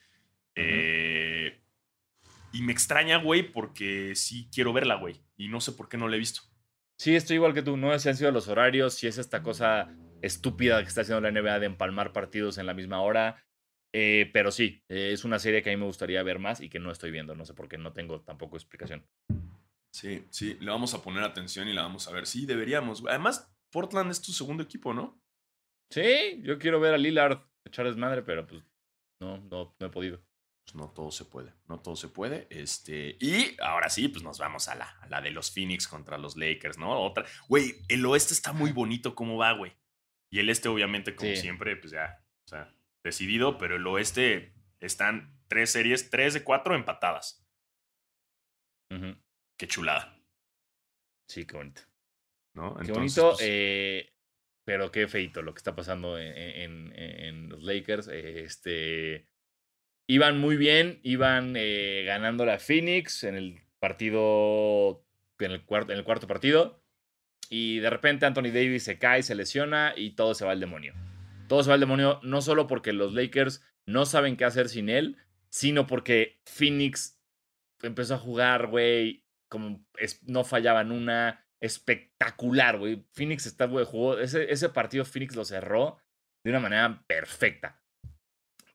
Eh, 0.55 1.59
y 2.53 2.63
me 2.63 2.73
extraña, 2.73 3.19
güey, 3.19 3.43
porque 3.51 4.15
sí 4.15 4.49
quiero 4.53 4.73
verla, 4.73 4.97
güey. 4.97 5.21
Y 5.37 5.49
no 5.49 5.61
sé 5.61 5.73
por 5.73 5.89
qué 5.89 5.97
no 5.97 6.09
la 6.09 6.17
he 6.17 6.19
visto. 6.19 6.43
Sí, 6.97 7.15
estoy 7.15 7.37
igual 7.37 7.55
que 7.55 7.63
tú. 7.63 7.77
No 7.77 7.93
sé 7.93 7.99
si 8.01 8.09
han 8.11 8.17
sido 8.17 8.33
los 8.33 8.49
horarios, 8.49 8.95
si 8.95 9.07
es 9.07 9.19
esta 9.19 9.43
cosa 9.43 9.89
estúpida 10.23 10.83
que 10.83 10.89
está 10.89 11.01
haciendo 11.01 11.21
la 11.21 11.31
NBA 11.31 11.61
de 11.61 11.67
empalmar 11.67 12.13
partidos 12.13 12.59
en 12.59 12.67
la 12.67 12.75
misma 12.75 13.01
hora. 13.01 13.43
Eh, 13.93 14.31
pero 14.33 14.53
sí, 14.53 14.85
eh, 14.89 15.11
es 15.13 15.25
una 15.25 15.39
serie 15.39 15.63
que 15.63 15.71
a 15.71 15.73
mí 15.73 15.77
me 15.81 15.87
gustaría 15.87 16.23
ver 16.23 16.39
más 16.39 16.61
y 16.61 16.69
que 16.69 16.79
no 16.79 16.91
estoy 16.93 17.11
viendo. 17.11 17.35
No 17.35 17.45
sé 17.45 17.55
por 17.55 17.69
qué, 17.69 17.77
no 17.79 17.93
tengo 17.93 18.21
tampoco 18.21 18.57
explicación. 18.57 19.05
Sí, 19.93 20.25
sí, 20.31 20.57
le 20.61 20.71
vamos 20.71 20.95
a 20.95 21.03
poner 21.03 21.25
atención 21.25 21.67
y 21.69 21.73
la 21.73 21.83
vamos 21.83 22.07
a 22.07 22.13
ver. 22.13 22.27
Sí, 22.27 22.47
deberíamos. 22.47 23.03
Además, 23.09 23.53
Portland 23.73 24.11
es 24.11 24.23
tu 24.23 24.33
segundo 24.33 24.63
equipo, 24.63 24.95
¿no? 24.95 25.21
Sí, 25.93 26.41
yo 26.43 26.59
quiero 26.59 26.79
ver 26.79 26.95
a 26.95 26.99
Lillard 26.99 27.41
echar 27.65 27.87
desmadre, 27.87 28.23
pero 28.23 28.47
pues 28.47 28.63
no, 29.21 29.39
no, 29.39 29.75
no 29.79 29.87
he 29.87 29.91
podido. 29.91 30.23
Pues 30.65 30.77
no 30.77 30.91
todo 30.91 31.11
se 31.11 31.25
puede, 31.25 31.53
no 31.67 31.81
todo 31.81 31.97
se 31.97 32.07
puede. 32.09 32.47
Este, 32.51 33.17
y 33.19 33.57
ahora 33.61 33.91
sí, 33.91 34.07
pues 34.07 34.23
nos 34.23 34.39
vamos 34.39 34.69
a 34.69 34.77
la, 34.77 34.85
a 35.01 35.09
la 35.09 35.21
de 35.21 35.33
los 35.33 35.51
Phoenix 35.51 35.89
contra 35.89 36.17
los 36.19 36.37
Lakers, 36.37 36.79
¿no? 36.79 37.01
Otra. 37.03 37.25
Güey, 37.49 37.75
el 37.89 38.07
oeste 38.07 38.35
está 38.35 38.53
muy 38.53 38.71
bonito 38.71 39.17
cómo 39.17 39.37
va, 39.37 39.53
güey. 39.53 39.73
Y 40.33 40.39
el 40.39 40.49
este, 40.49 40.69
obviamente, 40.69 41.17
como 41.17 41.31
Sí. 41.31 41.37
siempre, 41.39 41.75
pues 41.77 41.93
ya, 41.93 42.25
o 42.47 42.49
sea, 42.49 42.73
decidido, 43.03 43.59
pero 43.59 43.77
el 43.77 43.87
oeste 43.87 44.53
están 44.81 45.39
tres 45.49 45.71
series, 45.73 46.11
tres 46.11 46.35
de 46.35 46.45
cuatro 46.45 46.75
empatadas. 46.75 47.45
Qué 49.57 49.67
chulada, 49.69 50.17
Sí, 51.29 51.45
qué 51.47 51.57
bonito. 51.57 51.83
¿no? 52.55 52.75
Qué 52.85 52.91
bonito, 52.93 53.31
pues, 53.31 53.41
eh, 53.49 54.13
pero 54.65 54.91
qué 54.91 55.07
feito 55.07 55.43
lo 55.43 55.55
que 55.55 55.59
está 55.59 55.77
pasando 55.77 56.19
en, 56.19 56.33
en- 56.37 56.93
en 56.99 57.49
los 57.49 57.63
Lakers. 57.63 58.09
Este, 58.09 59.29
iban 60.09 60.39
muy 60.39 60.57
bien, 60.57 60.99
iban 61.05 61.55
eh, 61.57 62.03
ganando 62.05 62.45
la 62.45 62.59
Phoenix 62.59 63.23
en 63.23 63.37
el 63.37 63.61
partido, 63.79 65.07
en 65.39 65.53
el, 65.53 65.65
cuarto, 65.65 65.93
en 65.93 65.99
el 65.99 66.05
cuarto 66.05 66.27
partido. 66.27 66.83
Y 67.49 67.79
de 67.79 67.91
repente 67.91 68.27
Anthony 68.27 68.51
Davis 68.53 68.83
se 68.85 68.99
cae, 68.99 69.23
se 69.23 69.35
lesiona 69.37 69.93
y 69.97 70.11
todo 70.17 70.35
se 70.35 70.45
va 70.45 70.51
al 70.53 70.61
demonio. 70.61 70.95
Todo 71.51 71.65
se 71.65 71.69
va 71.69 71.75
al 71.75 71.81
demonio 71.81 72.21
no 72.23 72.43
solo 72.43 72.69
porque 72.69 72.93
los 72.93 73.13
Lakers 73.13 73.61
no 73.85 74.07
saben 74.07 74.37
qué 74.37 74.45
hacer 74.45 74.69
sin 74.69 74.89
él, 74.89 75.17
sino 75.51 75.89
porque 75.89 76.41
Phoenix 76.47 77.21
empezó 77.83 78.15
a 78.15 78.19
jugar, 78.19 78.69
güey, 78.69 79.25
como 79.51 79.85
es- 79.99 80.23
no 80.29 80.45
fallaban 80.45 80.93
una 80.93 81.45
espectacular, 81.61 82.79
güey. 82.79 83.05
Phoenix 83.15 83.47
está, 83.47 83.65
güey, 83.67 83.85
jugó, 83.85 84.17
ese, 84.21 84.53
ese 84.53 84.69
partido 84.69 85.05
Phoenix 85.05 85.35
lo 85.35 85.45
cerró 85.45 85.99
de 86.45 86.51
una 86.51 86.61
manera 86.61 87.03
perfecta. 87.09 87.83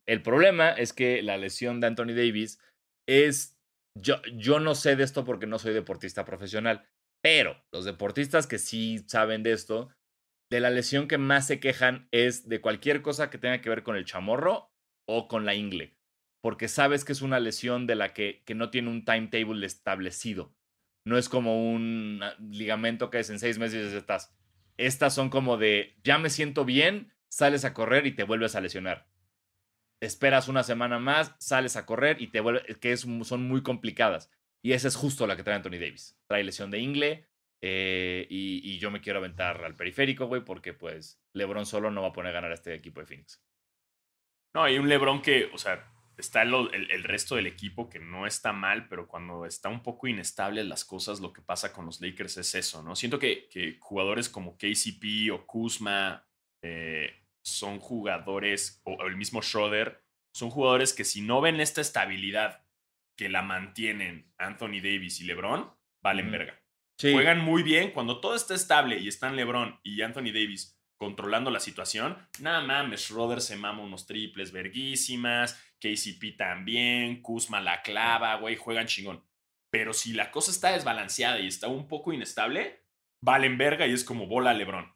El 0.06 0.22
problema 0.22 0.72
es 0.72 0.92
que 0.92 1.22
la 1.22 1.38
lesión 1.38 1.80
de 1.80 1.88
Anthony 1.88 2.08
Davis 2.14 2.60
es, 3.08 3.58
yo, 3.98 4.22
yo 4.34 4.60
no 4.60 4.76
sé 4.76 4.98
de 4.98 5.06
esto 5.06 5.24
porque 5.24 5.48
no 5.48 5.60
soy 5.60 5.74
deportista 5.74 6.26
profesional, 6.26 6.86
pero 7.24 7.64
los 7.72 7.86
deportistas 7.86 8.48
que 8.48 8.60
sí 8.60 9.00
saben 9.08 9.44
de 9.44 9.54
esto, 9.54 9.95
de 10.56 10.62
la 10.62 10.70
lesión 10.70 11.10
que 11.10 11.18
más 11.18 11.48
se 11.48 11.60
quejan 11.60 12.08
es 12.12 12.48
de 12.48 12.62
cualquier 12.62 13.02
cosa 13.02 13.30
que 13.30 13.38
tenga 13.38 13.60
que 13.60 13.68
ver 13.68 13.84
con 13.84 13.98
el 13.98 14.06
chamorro 14.06 14.72
o 15.06 15.28
con 15.28 15.46
la 15.46 15.54
ingle, 15.54 15.98
porque 16.42 16.70
sabes 16.70 17.04
que 17.04 17.12
es 17.12 17.22
una 17.22 17.42
lesión 17.42 17.88
de 17.88 17.96
la 17.96 18.14
que, 18.14 18.42
que 18.46 18.56
no 18.56 18.70
tiene 18.70 18.90
un 18.90 19.04
timetable 19.04 19.66
establecido. 19.66 20.56
No 21.04 21.18
es 21.18 21.28
como 21.28 21.70
un 21.70 22.22
ah, 22.24 22.38
ligamento 22.40 23.10
que 23.10 23.20
es 23.20 23.30
en 23.30 23.40
seis 23.40 23.60
meses 23.60 23.92
estás. 23.92 24.34
Estas 24.78 25.14
son 25.14 25.30
como 25.30 25.58
de, 25.58 25.98
ya 26.06 26.20
me 26.20 26.30
siento 26.30 26.64
bien, 26.64 27.12
sales 27.28 27.66
a 27.66 27.74
correr 27.74 28.08
y 28.08 28.14
te 28.14 28.24
vuelves 28.24 28.56
a 28.56 28.62
lesionar. 28.62 29.10
Esperas 30.00 30.48
una 30.48 30.64
semana 30.64 31.00
más, 31.00 31.36
sales 31.38 31.76
a 31.76 31.86
correr 31.86 32.22
y 32.22 32.28
te 32.28 32.40
vuelves, 32.40 32.78
que 32.78 32.94
es, 32.94 33.02
son 33.02 33.46
muy 33.46 33.62
complicadas. 33.62 34.32
Y 34.64 34.72
esa 34.72 34.88
es 34.88 34.96
justo 34.96 35.28
la 35.28 35.36
que 35.36 35.44
trae 35.44 35.58
Anthony 35.58 35.80
Davis. 35.82 36.18
Trae 36.28 36.46
lesión 36.46 36.72
de 36.72 36.80
ingle 36.80 37.28
eh, 37.68 38.28
y, 38.30 38.62
y 38.64 38.78
yo 38.78 38.92
me 38.92 39.02
quiero 39.02 39.18
aventar 39.18 39.66
al 39.66 39.76
periférico, 39.76 40.28
güey, 40.28 40.46
porque 40.46 40.74
pues 40.74 41.20
LeBron 41.34 41.66
solo 41.66 41.90
no 41.90 42.04
va 42.04 42.10
a 42.10 42.14
poner 42.14 42.30
a 42.30 42.34
ganar 42.36 42.52
a 42.52 42.54
este 42.54 42.76
equipo 42.76 43.00
de 43.00 43.08
Phoenix. 43.08 43.44
No, 44.54 44.62
hay 44.62 44.78
un 44.78 44.88
Lebron 44.88 45.20
que, 45.20 45.50
o 45.52 45.58
sea, 45.58 45.92
está 46.16 46.44
el, 46.44 46.92
el 46.92 47.04
resto 47.04 47.36
del 47.36 47.48
equipo 47.48 47.90
que 47.90 47.98
no 47.98 48.28
está 48.28 48.54
mal, 48.54 48.88
pero 48.88 49.08
cuando 49.08 49.48
está 49.48 49.70
un 49.70 49.82
poco 49.82 50.06
inestable 50.08 50.64
las 50.64 50.86
cosas, 50.86 51.22
lo 51.22 51.34
que 51.34 51.42
pasa 51.42 51.74
con 51.74 51.88
los 51.88 52.02
Lakers 52.02 52.38
es 52.38 52.54
eso, 52.54 52.84
¿no? 52.84 52.96
Siento 52.96 53.18
que, 53.18 53.50
que 53.50 53.78
jugadores 53.80 54.30
como 54.30 54.60
KCP 54.60 55.34
o 55.34 55.48
Kuzma 55.48 56.24
eh, 56.62 57.26
son 57.44 57.80
jugadores, 57.80 58.80
o, 58.84 58.94
o 58.94 59.08
el 59.08 59.18
mismo 59.18 59.42
Schroeder, 59.42 60.04
son 60.36 60.52
jugadores 60.52 60.94
que 60.94 61.04
si 61.04 61.22
no 61.22 61.42
ven 61.42 61.60
esta 61.60 61.82
estabilidad 61.82 62.64
que 63.18 63.28
la 63.28 63.42
mantienen 63.42 64.32
Anthony 64.38 64.82
Davis 64.84 65.20
y 65.20 65.24
LeBron, 65.24 65.74
valen 66.04 66.30
verga. 66.30 66.65
Sí, 66.98 67.12
Juegan 67.12 67.40
muy 67.40 67.62
bien 67.64 67.92
cuando 67.92 68.22
todo 68.22 68.36
está 68.36 68.56
estable 68.56 68.98
y 69.00 69.08
están 69.08 69.36
LeBron 69.36 69.80
y 69.84 70.02
Anthony 70.02 70.32
Davis 70.34 70.80
controlando 70.98 71.52
la 71.52 71.60
situación. 71.60 72.18
Nada 72.40 72.62
mames, 72.62 73.02
Schroeder 73.08 73.42
se 73.42 73.58
mama 73.58 73.84
unos 73.84 74.06
triples 74.08 74.52
verguísimas, 74.54 75.62
KCP 75.82 76.38
también, 76.38 77.22
Kuzma 77.22 77.60
la 77.60 77.82
clava, 77.82 78.36
güey, 78.36 78.56
juegan 78.56 78.88
chingón. 78.88 79.24
Pero 79.70 79.92
si 79.94 80.14
la 80.14 80.32
cosa 80.32 80.52
está 80.52 80.72
desbalanceada 80.72 81.40
y 81.42 81.48
está 81.48 81.68
un 81.68 81.90
poco 81.90 82.14
inestable, 82.14 82.82
valen 83.22 83.58
verga 83.58 83.86
y 83.88 83.92
es 83.92 84.06
como 84.06 84.26
bola 84.28 84.54
LeBron. 84.54 84.94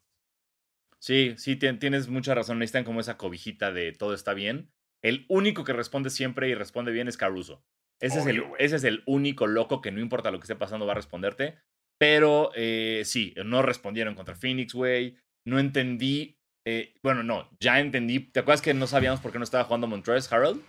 Sí, 0.99 1.33
sí, 1.37 1.55
tien- 1.57 1.79
tienes 1.79 2.07
mucha 2.07 2.33
razón. 2.35 2.59
Necesitan 2.59 2.83
como 2.83 2.99
esa 3.01 3.17
cobijita 3.17 3.71
de 3.71 3.91
todo 3.91 4.13
está 4.13 4.33
bien. 4.33 4.71
El 5.01 5.25
único 5.29 5.63
que 5.63 5.73
responde 5.73 6.09
siempre 6.09 6.49
y 6.49 6.55
responde 6.55 6.91
bien 6.91 7.07
es 7.07 7.17
Caruso. 7.17 7.65
Ese, 8.01 8.19
es, 8.19 8.25
el, 8.25 8.39
Obvio, 8.39 8.49
güey. 8.49 8.63
ese 8.65 8.75
es 8.77 8.83
el 8.85 9.03
único 9.05 9.47
loco 9.47 9.81
que 9.81 9.91
no 9.91 9.99
importa 9.99 10.31
lo 10.31 10.39
que 10.39 10.43
esté 10.43 10.55
pasando 10.55 10.85
va 10.85 10.93
a 10.93 10.95
responderte. 10.95 11.57
Pero 11.99 12.51
eh, 12.55 13.03
sí, 13.05 13.35
no 13.45 13.61
respondieron 13.61 14.15
contra 14.15 14.35
Phoenix, 14.35 14.73
güey. 14.73 15.17
No 15.45 15.59
entendí. 15.59 16.37
eh, 16.65 16.95
bueno, 17.03 17.23
no, 17.23 17.49
ya 17.59 17.79
entendí. 17.79 18.19
¿Te 18.19 18.39
acuerdas 18.39 18.61
que 18.61 18.73
no 18.73 18.87
sabíamos 18.87 19.19
por 19.21 19.31
qué 19.31 19.37
no 19.37 19.43
estaba 19.43 19.65
jugando 19.65 19.87
Montrez 19.87 20.31
Harold? 20.31 20.63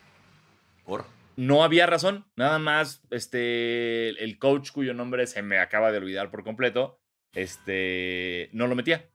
Por. 0.85 1.07
No 1.37 1.63
había 1.65 1.87
razón. 1.87 2.27
Nada 2.37 2.59
más, 2.59 3.03
este, 3.11 4.11
el 4.23 4.39
coach 4.39 4.73
cuyo 4.73 4.93
nombre 4.95 5.27
se 5.27 5.43
me 5.43 5.59
acaba 5.59 5.93
de 5.93 5.99
olvidar 5.99 6.31
por 6.31 6.45
completo, 6.45 7.01
este, 7.33 8.51
no 8.53 8.67
lo 8.67 8.75
metía. 8.75 9.11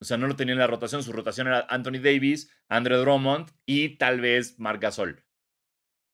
O 0.00 0.04
sea, 0.04 0.16
no 0.16 0.26
lo 0.26 0.36
tenía 0.36 0.54
en 0.54 0.58
la 0.58 0.66
rotación. 0.66 1.02
Su 1.02 1.12
rotación 1.12 1.46
era 1.46 1.66
Anthony 1.70 2.00
Davis, 2.02 2.50
Andre 2.68 2.96
Drummond 2.96 3.50
y 3.66 3.96
tal 3.98 4.20
vez 4.20 4.58
Marc 4.58 4.82
Gasol. 4.82 5.24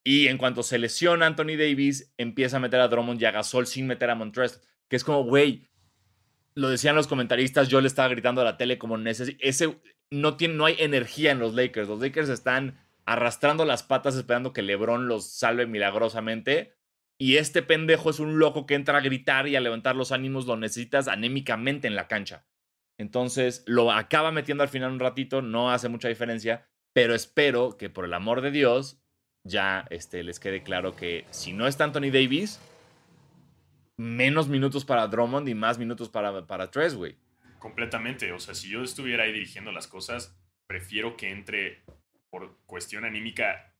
Y 0.04 0.28
en 0.28 0.38
cuanto 0.38 0.62
se 0.62 0.78
lesiona 0.78 1.26
Anthony 1.26 1.56
Davis, 1.58 2.14
empieza 2.18 2.58
a 2.58 2.60
meter 2.60 2.80
a 2.80 2.88
Drummond 2.88 3.20
y 3.20 3.24
a 3.24 3.32
Gasol 3.32 3.66
sin 3.66 3.86
meter 3.86 4.10
a 4.10 4.14
Montrezl. 4.14 4.60
Que 4.88 4.96
es 4.96 5.04
como, 5.04 5.24
güey, 5.24 5.68
lo 6.54 6.68
decían 6.68 6.96
los 6.96 7.06
comentaristas, 7.06 7.68
yo 7.68 7.80
le 7.80 7.88
estaba 7.88 8.08
gritando 8.08 8.40
a 8.40 8.44
la 8.44 8.56
tele 8.56 8.78
como 8.78 8.96
ese 8.98 9.80
no 10.10 10.36
tiene 10.36 10.54
no 10.54 10.64
hay 10.64 10.76
energía 10.78 11.32
en 11.32 11.38
los 11.38 11.54
Lakers. 11.54 11.88
Los 11.88 12.00
Lakers 12.00 12.28
están 12.28 12.78
arrastrando 13.04 13.64
las 13.64 13.82
patas 13.82 14.16
esperando 14.16 14.52
que 14.52 14.62
LeBron 14.62 15.08
los 15.08 15.26
salve 15.26 15.66
milagrosamente 15.66 16.74
y 17.18 17.36
este 17.36 17.62
pendejo 17.62 18.10
es 18.10 18.20
un 18.20 18.38
loco 18.38 18.66
que 18.66 18.74
entra 18.74 18.98
a 18.98 19.02
gritar 19.02 19.48
y 19.48 19.56
a 19.56 19.60
levantar 19.60 19.96
los 19.96 20.12
ánimos, 20.12 20.46
lo 20.46 20.56
necesitas 20.56 21.08
anémicamente 21.08 21.88
en 21.88 21.96
la 21.96 22.08
cancha. 22.08 22.46
Entonces 22.98 23.62
lo 23.66 23.92
acaba 23.92 24.32
metiendo 24.32 24.62
al 24.62 24.68
final 24.68 24.92
un 24.92 25.00
ratito, 25.00 25.42
no 25.42 25.70
hace 25.70 25.88
mucha 25.88 26.08
diferencia, 26.08 26.68
pero 26.92 27.14
espero 27.14 27.76
que 27.76 27.90
por 27.90 28.04
el 28.04 28.14
amor 28.14 28.40
de 28.40 28.50
Dios 28.50 29.00
ya 29.44 29.86
este, 29.90 30.22
les 30.22 30.40
quede 30.40 30.62
claro 30.62 30.96
que 30.96 31.24
si 31.30 31.52
no 31.52 31.66
está 31.66 31.84
Anthony 31.84 32.10
Davis, 32.12 32.60
menos 33.96 34.48
minutos 34.48 34.84
para 34.84 35.06
Drummond 35.06 35.48
y 35.48 35.54
más 35.54 35.78
minutos 35.78 36.08
para, 36.08 36.46
para 36.46 36.70
Tres, 36.70 36.94
güey. 36.94 37.16
Completamente. 37.58 38.32
O 38.32 38.38
sea, 38.38 38.54
si 38.54 38.68
yo 38.68 38.82
estuviera 38.82 39.24
ahí 39.24 39.32
dirigiendo 39.32 39.72
las 39.72 39.86
cosas, 39.86 40.36
prefiero 40.66 41.16
que 41.16 41.30
entre 41.30 41.84
por 42.30 42.58
cuestión 42.66 43.04
anímica 43.04 43.74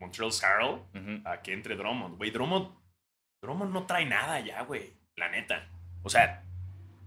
Montreal 0.00 0.30
Harrell 0.42 1.22
a 1.24 1.42
que 1.42 1.52
entre 1.52 1.76
Drummond. 1.76 2.16
Güey, 2.16 2.30
Drummond, 2.30 2.74
Drummond 3.42 3.72
no 3.72 3.86
trae 3.86 4.06
nada 4.06 4.40
ya, 4.40 4.62
güey. 4.62 4.92
La 5.16 5.28
neta. 5.28 5.70
O 6.02 6.08
sea, 6.08 6.44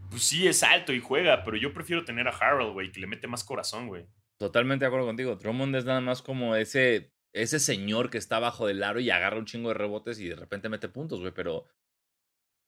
pues 0.10 0.24
sí 0.24 0.48
es 0.48 0.64
alto 0.64 0.94
y 0.94 1.00
juega, 1.00 1.44
pero 1.44 1.58
yo 1.58 1.74
prefiero 1.74 2.06
tener 2.06 2.28
a 2.28 2.32
Harrell, 2.32 2.72
güey, 2.72 2.92
que 2.92 3.00
le 3.00 3.08
mete 3.08 3.28
más 3.28 3.44
corazón, 3.44 3.88
güey. 3.88 4.06
Totalmente 4.38 4.86
de 4.86 4.88
acuerdo 4.88 5.08
contigo. 5.08 5.36
Drummond 5.36 5.76
es 5.76 5.86
nada 5.86 6.02
más 6.02 6.22
como 6.22 6.56
ese, 6.56 7.12
ese 7.34 7.60
señor 7.60 8.10
que 8.10 8.18
está 8.18 8.40
bajo 8.40 8.68
del 8.68 8.84
aro 8.84 9.00
y 9.00 9.10
agarra 9.10 9.38
un 9.38 9.46
chingo 9.46 9.70
de 9.70 9.76
rebotes 9.76 10.20
y 10.20 10.28
de 10.28 10.36
repente 10.36 10.70
mete 10.70 10.90
puntos, 10.90 11.20
güey, 11.20 11.34
pero 11.34 11.68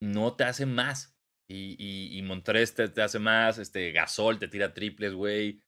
no 0.06 0.36
te 0.36 0.44
hace 0.44 0.66
más. 0.66 1.18
Y, 1.48 1.76
y, 1.78 2.20
y 2.20 2.42
te, 2.42 3.02
hace 3.02 3.20
más, 3.20 3.60
este, 3.60 3.92
Gasol 3.92 4.40
te 4.40 4.48
tira 4.48 4.74
triples, 4.74 5.14
güey. 5.14 5.62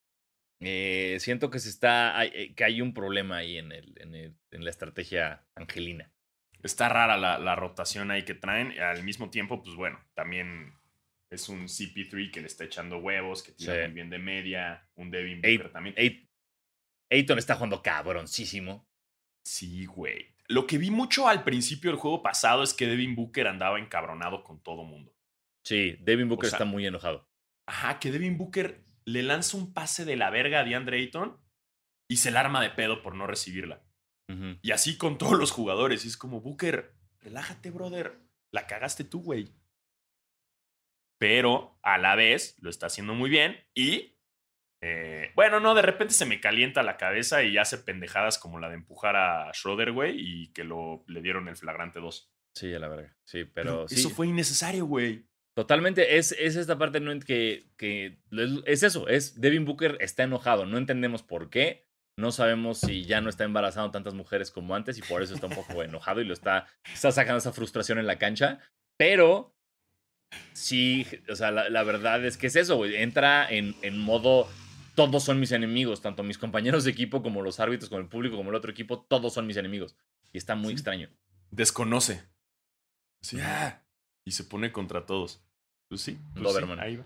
Eh, 0.59 1.17
siento 1.19 1.51
que 1.51 1.59
se 1.59 1.69
está, 1.69 2.25
eh, 2.25 2.55
que 2.55 2.63
hay 2.63 2.81
un 2.81 2.93
problema 2.93 3.37
ahí 3.37 3.57
en, 3.57 3.71
el, 3.71 3.93
en, 4.01 4.15
el, 4.15 4.35
en 4.51 4.63
la 4.63 4.71
estrategia 4.71 5.45
angelina. 5.53 6.11
Está 6.63 6.89
rara 6.89 7.17
la, 7.17 7.37
la, 7.37 7.55
rotación 7.55 8.09
ahí 8.09 8.25
que 8.25 8.33
traen. 8.33 8.79
Al 8.79 9.03
mismo 9.03 9.29
tiempo, 9.29 9.61
pues 9.61 9.75
bueno, 9.75 9.99
también 10.15 10.73
es 11.29 11.47
un 11.49 11.65
CP3 11.67 12.31
que 12.31 12.41
le 12.41 12.47
está 12.47 12.63
echando 12.63 12.97
huevos, 12.97 13.43
que 13.43 13.51
tira 13.51 13.83
muy 13.85 13.93
bien 13.93 14.09
de 14.09 14.17
media. 14.17 14.89
Un 14.95 15.11
Devin 15.11 15.41
Booker 15.41 15.71
también. 15.71 15.95
Ayton 17.09 17.37
está 17.37 17.55
jugando 17.55 17.83
cabroncísimo. 17.83 18.87
Sí, 19.43 19.85
güey. 19.85 20.35
Lo 20.49 20.65
que 20.65 20.77
vi 20.77 20.91
mucho 20.91 21.27
al 21.27 21.43
principio 21.43 21.91
del 21.91 21.99
juego 21.99 22.23
pasado 22.23 22.63
es 22.63 22.73
que 22.73 22.87
Devin 22.87 23.15
Booker 23.15 23.47
andaba 23.47 23.79
encabronado 23.79 24.43
con 24.43 24.61
todo 24.63 24.83
mundo. 24.83 25.13
Sí, 25.65 25.97
Devin 26.01 26.29
Booker 26.29 26.49
está 26.49 26.63
muy 26.63 26.85
enojado. 26.85 27.29
Ajá, 27.67 27.99
que 27.99 28.11
Devin 28.11 28.37
Booker 28.37 28.83
le 29.03 29.23
lanza 29.23 29.57
un 29.57 29.73
pase 29.73 30.05
de 30.05 30.15
la 30.15 30.29
verga 30.29 30.61
a 30.61 30.63
DeAndre 30.63 30.97
Ayton 30.97 31.37
y 32.09 32.17
se 32.17 32.31
la 32.31 32.39
arma 32.39 32.61
de 32.61 32.69
pedo 32.69 33.01
por 33.01 33.15
no 33.15 33.27
recibirla. 33.27 33.83
Y 34.61 34.71
así 34.71 34.97
con 34.97 35.17
todos 35.17 35.39
los 35.39 35.51
jugadores. 35.51 36.03
Y 36.03 36.09
es 36.09 36.17
como, 36.17 36.41
Booker, 36.41 36.93
relájate, 37.21 37.71
brother. 37.71 38.19
La 38.51 38.67
cagaste 38.67 39.05
tú, 39.05 39.21
güey. 39.21 39.53
Pero 41.17 41.79
a 41.81 41.97
la 41.97 42.15
vez 42.15 42.57
lo 42.59 42.69
está 42.69 42.87
haciendo 42.87 43.13
muy 43.13 43.29
bien 43.29 43.57
y. 43.73 44.16
Eh, 44.89 45.31
bueno, 45.35 45.59
no, 45.59 45.75
de 45.75 45.81
repente 45.81 46.13
se 46.13 46.25
me 46.25 46.39
calienta 46.39 46.81
la 46.81 46.95
cabeza 46.95 47.43
y 47.43 47.57
hace 47.57 47.77
pendejadas 47.77 48.37
como 48.37 48.59
la 48.59 48.69
de 48.69 48.75
empujar 48.75 49.17
a 49.17 49.51
Schroeder, 49.53 49.91
güey, 49.91 50.15
y 50.17 50.47
que 50.53 50.63
lo, 50.63 51.03
le 51.07 51.21
dieron 51.21 51.49
el 51.49 51.57
flagrante 51.57 51.99
2. 51.99 52.31
Sí, 52.55 52.73
a 52.73 52.79
la 52.79 52.87
verga. 52.87 53.15
Sí, 53.25 53.43
pero. 53.43 53.85
Eso 53.89 54.09
fue 54.09 54.27
innecesario, 54.27 54.85
güey. 54.85 55.25
Totalmente, 55.57 56.17
es, 56.17 56.33
es 56.33 56.55
esta 56.55 56.77
parte 56.77 56.99
¿no? 56.99 57.19
que, 57.19 57.65
que 57.77 58.19
es 58.65 58.83
eso, 58.83 59.07
es 59.07 59.41
Devin 59.41 59.65
Booker 59.65 59.97
está 60.01 60.21
enojado, 60.21 60.67
no 60.67 60.77
entendemos 60.77 61.23
por 61.23 61.49
qué, 61.49 61.87
no 62.15 62.31
sabemos 62.31 62.79
si 62.79 63.05
ya 63.05 63.21
no 63.21 63.29
está 63.29 63.43
embarazando 63.43 63.89
tantas 63.89 64.13
mujeres 64.13 64.51
como 64.51 64.75
antes 64.75 64.99
y 64.99 65.01
por 65.01 65.23
eso 65.23 65.33
está 65.33 65.47
un 65.47 65.55
poco 65.55 65.81
enojado 65.81 66.21
y 66.21 66.25
lo 66.25 66.33
está, 66.33 66.67
está 66.93 67.11
sacando 67.11 67.39
esa 67.39 67.53
frustración 67.53 67.97
en 67.97 68.05
la 68.05 68.19
cancha, 68.19 68.59
pero 68.99 69.55
sí, 70.53 71.07
o 71.27 71.35
sea, 71.35 71.49
la, 71.49 71.83
verdad 71.83 72.23
es 72.23 72.37
que 72.37 72.45
es 72.45 72.55
eso, 72.55 72.85
entra 72.85 73.49
en, 73.49 73.75
en 73.81 73.97
modo, 73.97 74.47
todos 74.97 75.23
son 75.23 75.39
mis 75.39 75.51
enemigos, 75.51 76.01
tanto 76.01 76.23
mis 76.23 76.39
compañeros 76.39 76.83
de 76.83 76.89
equipo 76.89 77.21
como 77.21 77.43
los 77.43 77.59
árbitros, 77.59 77.87
como 77.87 78.01
el 78.01 78.09
público, 78.09 78.35
como 78.35 78.49
el 78.49 78.55
otro 78.55 78.71
equipo, 78.71 78.99
todos 78.99 79.31
son 79.31 79.45
mis 79.45 79.55
enemigos 79.55 79.95
y 80.33 80.39
está 80.39 80.55
muy 80.55 80.73
extraño. 80.73 81.07
Desconoce. 81.51 82.23
Sí, 83.21 83.37
ah, 83.39 83.83
y 84.25 84.31
se 84.31 84.43
pone 84.43 84.71
contra 84.71 85.05
todos. 85.05 85.45
Pues 85.87 86.01
sí, 86.01 86.17
pues 86.33 86.55
ahí 86.79 86.95
va. 86.95 87.05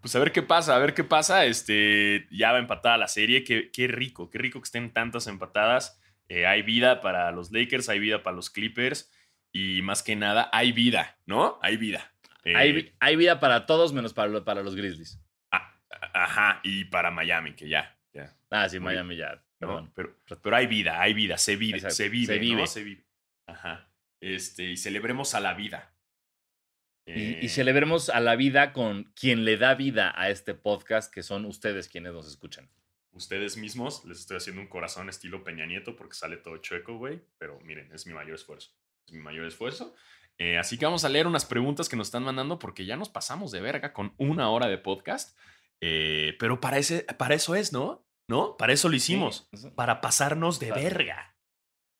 Pues 0.00 0.14
a 0.14 0.20
ver 0.20 0.30
qué 0.30 0.42
pasa, 0.42 0.76
a 0.76 0.78
ver 0.78 0.94
qué 0.94 1.02
pasa. 1.02 1.46
Este, 1.46 2.28
ya 2.30 2.52
va 2.52 2.60
empatada 2.60 2.96
la 2.96 3.08
serie. 3.08 3.42
Qué, 3.42 3.72
qué 3.72 3.88
rico, 3.88 4.30
qué 4.30 4.38
rico 4.38 4.60
que 4.60 4.66
estén 4.66 4.92
tantas 4.92 5.26
empatadas. 5.26 5.98
Eh, 6.28 6.46
hay 6.46 6.62
vida 6.62 7.00
para 7.00 7.32
los 7.32 7.50
Lakers, 7.50 7.88
hay 7.88 7.98
vida 7.98 8.22
para 8.22 8.36
los 8.36 8.50
Clippers. 8.50 9.10
Y 9.50 9.82
más 9.82 10.04
que 10.04 10.14
nada, 10.14 10.48
hay 10.52 10.70
vida, 10.70 11.18
¿no? 11.26 11.58
Hay 11.60 11.76
vida. 11.76 12.12
hay, 12.44 12.70
eh, 12.70 12.94
hay, 13.00 13.16
vida 13.16 13.40
para 13.40 13.66
todos 13.66 13.92
menos 13.92 14.14
para, 14.14 14.44
para 14.44 14.62
los 14.62 14.76
Grizzlies. 14.76 15.20
Ajá, 16.12 16.60
y 16.62 16.84
para 16.86 17.10
Miami, 17.10 17.54
que 17.54 17.68
ya. 17.68 17.98
ya. 18.12 18.36
Ah, 18.50 18.68
sí, 18.68 18.80
Miami 18.80 19.16
ya. 19.16 19.42
Pero, 19.58 19.90
pero 20.42 20.56
hay 20.56 20.66
vida, 20.66 21.00
hay 21.00 21.14
vida, 21.14 21.38
se 21.38 21.56
vive, 21.56 21.90
se 21.90 22.08
vive, 22.08 22.26
se 22.26 22.38
vive. 22.38 22.66
Se 22.66 22.84
vive. 22.84 23.06
Ajá. 23.46 23.90
Este, 24.20 24.70
y 24.70 24.76
celebremos 24.76 25.34
a 25.34 25.40
la 25.40 25.54
vida. 25.54 25.92
Y, 27.06 27.44
eh, 27.44 27.48
celebremos 27.48 28.10
a 28.10 28.20
la 28.20 28.34
vida 28.34 28.72
con 28.72 29.04
quien 29.14 29.44
le 29.44 29.56
da 29.56 29.74
vida 29.74 30.12
a 30.16 30.30
este 30.30 30.54
podcast, 30.54 31.12
que 31.12 31.22
son 31.22 31.44
ustedes 31.44 31.88
quienes 31.88 32.12
nos 32.12 32.26
escuchan. 32.26 32.68
Ustedes 33.12 33.56
mismos, 33.56 34.04
les 34.04 34.18
estoy 34.18 34.36
haciendo 34.36 34.60
un 34.60 34.68
corazón 34.68 35.08
estilo 35.08 35.42
Peña 35.42 35.64
Nieto 35.64 35.96
porque 35.96 36.14
sale 36.14 36.36
todo 36.36 36.58
chueco, 36.58 36.98
güey. 36.98 37.22
Pero 37.38 37.58
miren, 37.60 37.90
es 37.92 38.06
mi 38.06 38.12
mayor 38.12 38.34
esfuerzo. 38.34 38.72
Es 39.06 39.12
mi 39.12 39.20
mayor 39.20 39.46
esfuerzo. 39.46 39.94
Eh, 40.38 40.58
así 40.58 40.76
que 40.76 40.84
vamos 40.84 41.04
a 41.04 41.08
leer 41.08 41.26
unas 41.26 41.46
preguntas 41.46 41.88
que 41.88 41.96
nos 41.96 42.08
están 42.08 42.24
mandando 42.24 42.58
porque 42.58 42.84
ya 42.84 42.96
nos 42.96 43.08
pasamos 43.08 43.52
de 43.52 43.60
verga 43.60 43.92
con 43.92 44.12
una 44.18 44.50
hora 44.50 44.66
de 44.66 44.76
podcast. 44.76 45.38
Eh, 45.82 46.36
pero 46.38 46.60
para, 46.60 46.78
ese, 46.78 47.02
para 47.02 47.34
eso 47.34 47.54
es, 47.54 47.72
¿no? 47.72 48.06
¿No? 48.28 48.56
Para 48.56 48.72
eso 48.72 48.88
lo 48.88 48.96
hicimos. 48.96 49.48
Para 49.74 50.00
pasarnos 50.00 50.58
de 50.58 50.72
verga. 50.72 51.36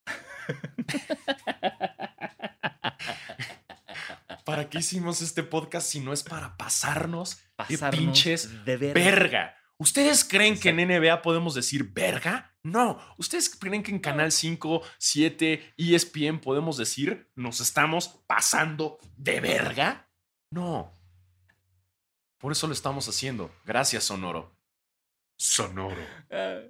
¿Para 4.44 4.70
qué 4.70 4.78
hicimos 4.78 5.22
este 5.22 5.42
podcast 5.42 5.88
si 5.88 6.00
no 6.00 6.12
es 6.12 6.22
para 6.22 6.56
pasarnos, 6.56 7.40
de 7.68 7.78
pinches 7.90 8.64
de 8.64 8.76
verga? 8.76 9.56
¿Ustedes 9.78 10.24
creen 10.24 10.58
que 10.58 10.70
en 10.70 10.76
NBA 10.76 11.20
podemos 11.20 11.54
decir 11.54 11.92
verga? 11.92 12.56
No. 12.62 12.98
¿Ustedes 13.18 13.54
creen 13.54 13.82
que 13.82 13.90
en 13.90 13.98
Canal 13.98 14.32
5, 14.32 14.82
7, 14.98 15.74
ESPN 15.76 16.40
podemos 16.40 16.78
decir 16.78 17.30
nos 17.34 17.60
estamos 17.60 18.22
pasando 18.26 18.98
de 19.16 19.40
verga? 19.40 20.08
No. 20.50 20.95
Por 22.38 22.52
eso 22.52 22.66
lo 22.66 22.72
estamos 22.72 23.08
haciendo. 23.08 23.50
Gracias, 23.64 24.04
Sonoro. 24.04 24.56
Sonoro. 25.38 26.02
Ah, 26.30 26.60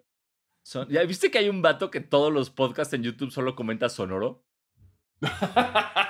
¿Ya 0.88 1.02
viste 1.04 1.30
que 1.30 1.38
hay 1.38 1.48
un 1.48 1.62
vato 1.62 1.90
que 1.90 2.00
todos 2.00 2.32
los 2.32 2.50
podcasts 2.50 2.94
en 2.94 3.02
YouTube 3.02 3.30
solo 3.30 3.54
comenta 3.54 3.88
Sonoro? 3.88 4.44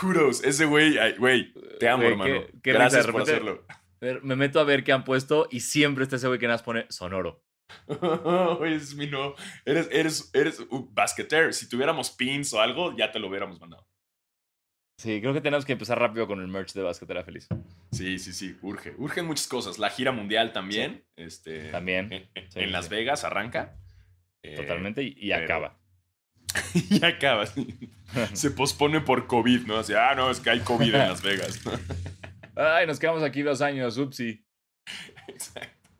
kudos. 0.00 0.42
Ese 0.44 0.66
güey, 0.66 0.96
güey, 1.16 1.52
te 1.78 1.88
amo, 1.88 2.04
hermano. 2.04 2.42
Gracias 2.62 3.06
por 3.06 3.22
hacerlo. 3.22 3.64
Me 4.22 4.36
meto 4.36 4.60
a 4.60 4.64
ver 4.64 4.84
qué 4.84 4.92
han 4.92 5.04
puesto 5.04 5.48
y 5.50 5.60
siempre 5.60 6.04
está 6.04 6.16
ese 6.16 6.28
güey 6.28 6.38
que 6.38 6.48
nos 6.48 6.62
pone 6.62 6.86
sonoro. 6.90 7.42
es 8.66 8.94
mi 8.94 9.06
no. 9.06 9.34
Eres, 9.64 9.88
eres, 9.90 10.30
eres 10.34 10.60
un 10.70 10.94
basqueter. 10.94 11.52
Si 11.54 11.68
tuviéramos 11.68 12.10
pins 12.10 12.52
o 12.52 12.60
algo, 12.60 12.96
ya 12.96 13.10
te 13.10 13.18
lo 13.18 13.28
hubiéramos 13.28 13.58
mandado. 13.58 13.88
Sí, 14.96 15.20
creo 15.20 15.34
que 15.34 15.42
tenemos 15.42 15.66
que 15.66 15.72
empezar 15.72 15.98
rápido 15.98 16.26
con 16.26 16.40
el 16.40 16.48
merch 16.48 16.72
de 16.72 16.82
Basquetera 16.82 17.22
Feliz. 17.22 17.48
Sí, 17.92 18.18
sí, 18.18 18.32
sí, 18.32 18.56
urge. 18.62 18.94
Urgen 18.96 19.26
muchas 19.26 19.46
cosas. 19.46 19.78
La 19.78 19.90
gira 19.90 20.10
mundial 20.10 20.52
también. 20.52 21.04
Este, 21.16 21.68
también. 21.70 22.30
En, 22.34 22.72
Las 22.72 22.88
Vegas 22.88 23.24
arranca. 23.24 23.76
Totalmente 24.56 25.02
y, 25.02 25.32
acaba. 25.32 25.78
y 26.90 27.04
acaba. 27.04 27.44
Se 28.32 28.50
pospone 28.52 29.00
por 29.00 29.26
COVID, 29.26 29.66
¿no? 29.66 29.78
Así, 29.78 29.92
ah, 29.92 30.14
no, 30.14 30.30
es 30.30 30.40
que 30.40 30.50
hay 30.50 30.60
COVID 30.60 30.94
en 30.94 31.08
Las 31.08 31.22
Vegas. 31.22 31.60
Ay, 32.56 32.86
nos 32.86 32.98
quedamos 32.98 33.22
aquí 33.22 33.42
dos 33.42 33.60
años, 33.60 33.98
upsi. 33.98 34.46
Exacto. 35.28 35.90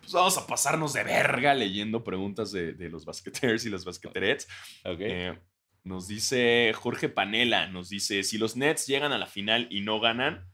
Pues 0.00 0.12
vamos 0.12 0.38
a 0.38 0.46
pasarnos 0.46 0.92
de 0.92 1.02
verga 1.02 1.54
leyendo 1.54 2.04
preguntas 2.04 2.52
de, 2.52 2.74
los 2.90 3.04
basqueteers 3.04 3.64
y 3.66 3.70
las 3.70 3.84
basqueterets. 3.84 4.46
Eh, 4.84 5.36
nos 5.84 6.08
dice 6.08 6.72
Jorge 6.74 7.08
Panela, 7.08 7.66
nos 7.66 7.88
dice, 7.88 8.22
si 8.22 8.38
los 8.38 8.56
Nets 8.56 8.86
llegan 8.86 9.12
a 9.12 9.18
la 9.18 9.26
final 9.26 9.66
y 9.70 9.80
no 9.80 10.00
ganan, 10.00 10.50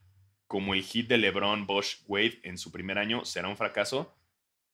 como 0.47 0.74
el 0.74 0.83
hit 0.83 1.09
de 1.09 1.18
LeBron, 1.18 1.66
Bosch, 1.66 2.03
Wade 2.07 2.41
en 2.45 2.59
su 2.59 2.70
primer 2.70 2.99
año 2.99 3.24
será 3.24 3.49
un 3.49 3.57
fracaso. 3.57 4.16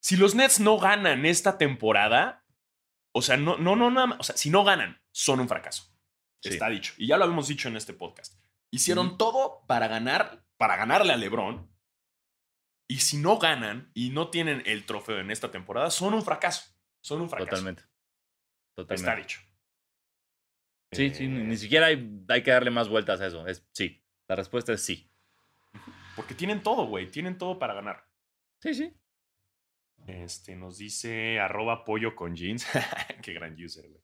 Si 0.01 0.17
los 0.17 0.35
Nets 0.35 0.61
no 0.61 0.79
ganan 0.79 1.25
esta 1.25 1.59
temporada, 1.59 2.45
o 3.13 3.23
sea, 3.23 3.37
no, 3.37 3.57
no, 3.57 3.77
no, 3.77 3.91
nada 3.91 4.09
más, 4.09 4.21
o 4.21 4.23
sea, 4.23 4.37
si 4.37 4.51
no 4.51 4.65
ganan, 4.65 5.01
son 5.11 5.41
un 5.41 5.49
fracaso. 5.49 5.85
Sí. 6.43 6.51
Está 6.51 6.69
dicho. 6.69 6.95
Y 6.99 7.07
ya 7.07 7.17
lo 7.17 7.25
habíamos 7.25 7.49
dicho 7.49 7.69
en 7.69 7.77
este 7.77 7.93
podcast. 7.93 8.35
Hicieron 8.71 9.17
todo 9.17 9.65
para 9.67 9.87
ganar, 9.87 10.45
para 10.57 10.77
ganarle 10.77 11.13
a 11.13 11.17
LeBron. 11.17 11.71
Y 12.89 12.99
si 12.99 13.17
no 13.17 13.39
ganan 13.39 13.91
y 13.95 14.11
no 14.11 14.29
tienen 14.29 14.63
el 14.67 14.85
trofeo 14.85 15.21
en 15.21 15.31
esta 15.31 15.51
temporada, 15.51 15.91
son 15.91 16.15
un 16.15 16.23
fracaso. 16.23 16.75
Son 17.01 17.21
un 17.21 17.31
fracaso. 17.31 17.51
Totalmente. 17.51 17.83
Está 17.83 18.95
Totalmente. 18.95 19.23
dicho. 19.23 19.52
Sí, 20.93 21.11
sí, 21.15 21.27
ni, 21.27 21.43
ni 21.45 21.57
siquiera 21.57 21.87
hay, 21.87 22.23
hay 22.29 22.43
que 22.43 22.51
darle 22.51 22.71
más 22.71 22.89
vueltas 22.89 23.21
a 23.21 23.27
eso. 23.27 23.47
Es 23.47 23.67
sí. 23.73 24.03
La 24.29 24.37
respuesta 24.37 24.73
es 24.73 24.83
sí. 24.85 25.11
Porque 26.17 26.35
tienen 26.35 26.63
todo, 26.63 26.87
güey. 26.87 27.11
Tienen 27.11 27.39
todo 27.39 27.59
para 27.59 27.75
ganar. 27.75 28.07
Sí, 28.61 28.75
sí. 28.75 28.93
Este, 30.07 30.57
nos 30.57 30.79
dice 30.79 31.39
arroba 31.41 31.85
pollo 31.85 32.15
con 32.15 32.35
jeans. 32.37 32.67
Qué 33.23 33.33
gran 33.33 33.55
user, 33.63 33.89
güey. 33.89 34.03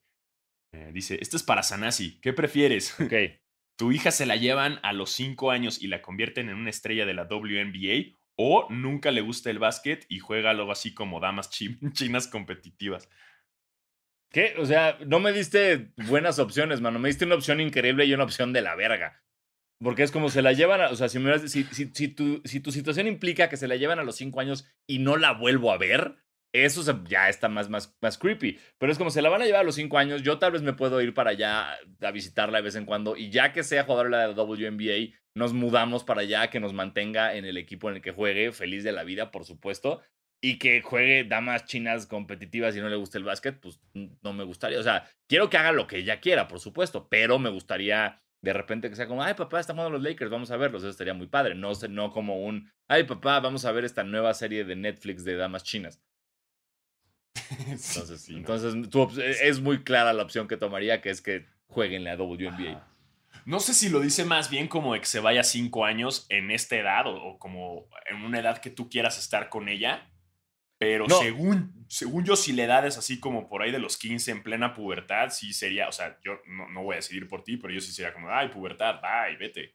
Eh, 0.73 0.91
dice, 0.93 1.19
esto 1.21 1.37
es 1.37 1.43
para 1.43 1.63
Sanasi. 1.63 2.21
¿Qué 2.21 2.33
prefieres? 2.33 2.99
Ok. 3.01 3.13
¿Tu 3.77 3.93
hija 3.93 4.11
se 4.11 4.27
la 4.27 4.35
llevan 4.35 4.81
a 4.83 4.93
los 4.93 5.13
5 5.13 5.53
años 5.53 5.81
y 5.81 5.87
la 5.87 6.03
convierten 6.03 6.49
en 6.49 6.57
una 6.57 6.71
estrella 6.71 7.07
de 7.07 7.15
la 7.15 7.29
WNBA? 7.31 8.17
¿O 8.35 8.67
nunca 8.71 9.13
le 9.13 9.21
gusta 9.21 9.51
el 9.51 9.61
básquet 9.61 10.05
y 10.09 10.19
juega 10.19 10.51
algo 10.51 10.73
así 10.73 10.95
como 10.95 11.21
damas 11.21 11.49
chi- 11.51 11.79
chinas 11.93 12.27
competitivas? 12.27 13.09
¿Qué? 14.31 14.55
O 14.59 14.67
sea, 14.67 14.99
no 15.07 15.21
me 15.21 15.33
diste 15.33 15.93
buenas 16.09 16.39
opciones, 16.39 16.81
mano. 16.81 16.99
Me 16.99 17.09
diste 17.09 17.25
una 17.25 17.35
opción 17.37 17.61
increíble 17.61 18.05
y 18.05 18.13
una 18.15 18.25
opción 18.25 18.53
de 18.53 18.61
la 18.63 18.75
verga. 18.75 19.23
Porque 19.83 20.03
es 20.03 20.11
como 20.11 20.29
se 20.29 20.43
la 20.43 20.53
llevan, 20.53 20.81
a- 20.81 20.91
o 20.91 20.97
sea, 20.97 21.09
si, 21.09 21.19
me 21.19 21.39
si, 21.49 21.65
si- 21.65 21.91
si 21.95 22.09
tu, 22.09 22.43
si 22.45 22.61
tu 22.61 22.73
situación 22.73 23.07
implica 23.07 23.49
que 23.49 23.57
se 23.57 23.69
la 23.69 23.77
llevan 23.77 23.99
a 23.99 24.05
los 24.05 24.17
cinco 24.17 24.41
años 24.41 24.67
y 24.87 24.99
no 24.99 25.17
la 25.17 25.33
vuelvo 25.33 25.73
a 25.73 25.79
ver, 25.79 26.17
eso 26.53 26.83
ya 27.05 27.29
está 27.29 27.49
más, 27.49 27.71
más, 27.71 27.97
más 28.03 28.19
creepy. 28.19 28.59
Pero 28.79 28.91
es 28.93 28.99
como 28.99 29.11
se 29.11 29.23
la 29.23 29.29
van 29.29 29.43
a 29.43 29.47
llevar 29.47 29.61
a 29.61 29.65
los 29.65 29.77
cinco 29.77 29.99
años, 29.99 30.23
yo 30.23 30.39
tal 30.39 30.53
vez 30.53 30.63
me 30.63 30.73
puedo 30.73 31.01
ir 31.01 31.15
para 31.15 31.31
allá 31.31 31.75
a 32.01 32.11
visitarla 32.11 32.59
de 32.59 32.65
vez 32.65 32.75
en 32.75 32.87
cuando 32.87 33.17
y 33.17 33.31
ya 33.31 33.53
que 33.53 33.63
sea 33.63 33.85
jugador 33.85 34.07
de 34.11 34.17
la 34.17 34.31
WNBA, 34.31 35.15
nos 35.35 35.53
mudamos 35.53 36.03
para 36.05 36.23
allá, 36.23 36.51
que 36.51 36.59
nos 36.59 36.73
mantenga 36.73 37.37
en 37.37 37.45
el 37.45 37.57
equipo 37.57 37.89
en 37.89 37.97
el 37.97 38.03
que 38.03 38.11
juegue, 38.11 38.51
feliz 38.51 38.83
de 38.83 38.93
la 38.93 39.05
vida, 39.05 39.31
por 39.31 39.45
supuesto. 39.45 40.03
Y 40.41 40.59
que 40.59 40.83
juegue 40.83 41.25
damas 41.25 41.65
chinas 41.65 42.07
competitivas 42.07 42.77
y 42.77 42.81
no 42.81 42.89
le 42.89 42.97
guste 42.97 43.19
el 43.19 43.25
básquet, 43.25 43.59
pues 43.61 43.81
no 43.95 44.33
me 44.33 44.45
gustaría. 44.45 44.79
O 44.79 44.83
sea, 44.85 45.11
quiero 45.27 45.51
que 45.51 45.57
haga 45.57 45.73
lo 45.73 45.87
que 45.89 45.99
ella 45.99 46.21
quiera, 46.21 46.47
por 46.47 46.61
supuesto, 46.61 47.09
pero 47.09 47.39
me 47.41 47.51
gustaría 47.51 48.23
de 48.41 48.53
repente 48.53 48.89
que 48.89 48.95
sea 48.95 49.09
como, 49.09 49.25
ay 49.25 49.35
papá, 49.35 49.59
están 49.59 49.75
jugando 49.75 49.99
los 49.99 50.09
Lakers, 50.09 50.31
vamos 50.31 50.53
a 50.53 50.57
verlos, 50.57 50.83
eso 50.83 50.91
estaría 50.91 51.13
muy 51.15 51.27
padre. 51.27 51.57
No, 51.57 51.73
no 51.91 52.13
como 52.13 52.45
un, 52.45 52.71
ay 52.87 53.03
papá, 53.03 53.41
vamos 53.41 53.65
a 53.65 53.73
ver 53.73 53.85
esta 53.85 54.05
nueva 54.05 54.33
serie 54.33 54.65
de 54.65 54.77
Netflix 54.77 55.25
de 55.25 55.35
damas 55.35 55.65
chinas. 55.65 56.01
Entonces, 57.69 58.21
Sí, 58.21 58.33
¿no? 58.33 58.39
entonces 58.39 58.91
tu 58.91 59.09
es 59.21 59.61
muy 59.61 59.83
clara 59.83 60.13
la 60.13 60.23
opción 60.23 60.49
que 60.49 60.57
tomaría, 60.57 61.01
que 61.01 61.11
es 61.11 61.21
que 61.21 61.47
jueguen 61.67 62.05
la 62.05 62.17
WNBA. 62.17 62.71
Ajá. 62.71 62.95
No 63.45 63.61
sé 63.61 63.73
si 63.75 63.89
lo 63.89 64.01
dice 64.01 64.25
más 64.25 64.51
bien 64.51 64.69
como 64.69 64.93
de 64.95 65.01
que 65.01 65.07
se 65.07 65.21
vaya 65.21 65.43
cinco 65.43 65.85
años 65.85 66.27
en 66.29 66.51
esta 66.51 66.77
edad 66.77 67.07
o, 67.07 67.15
o 67.15 67.39
como 67.39 67.89
en 68.11 68.23
una 68.25 68.41
edad 68.41 68.59
que 68.59 68.71
tú 68.71 68.89
quieras 68.91 69.19
estar 69.19 69.49
con 69.49 69.69
ella. 69.69 70.11
Pero 70.81 71.07
No. 71.09 71.19
según, 71.19 71.85
según 71.89 72.25
yo, 72.25 72.37
si 72.37 72.53
la 72.53 72.65
edad 72.65 72.87
es 72.87 72.97
así 72.99 73.19
como 73.19 73.49
por 73.49 73.63
ahí 73.63 73.73
de 73.73 73.81
los 73.81 73.97
15 73.97 74.31
en 74.31 74.43
plena 74.45 74.75
pubertad, 74.75 75.31
sí 75.31 75.53
sería, 75.53 75.89
o 75.89 75.93
sea, 75.93 76.19
yo 76.23 76.41
no, 76.47 76.69
no 76.69 76.83
voy 76.85 76.95
a 76.95 76.97
decidir 76.97 77.29
por 77.29 77.43
ti, 77.43 77.57
pero 77.57 77.75
yo 77.75 77.81
sí 77.81 77.93
sería 77.93 78.13
como, 78.15 78.31
ay, 78.31 78.49
pubertad, 78.49 79.01
bye, 79.01 79.37
vete. 79.37 79.75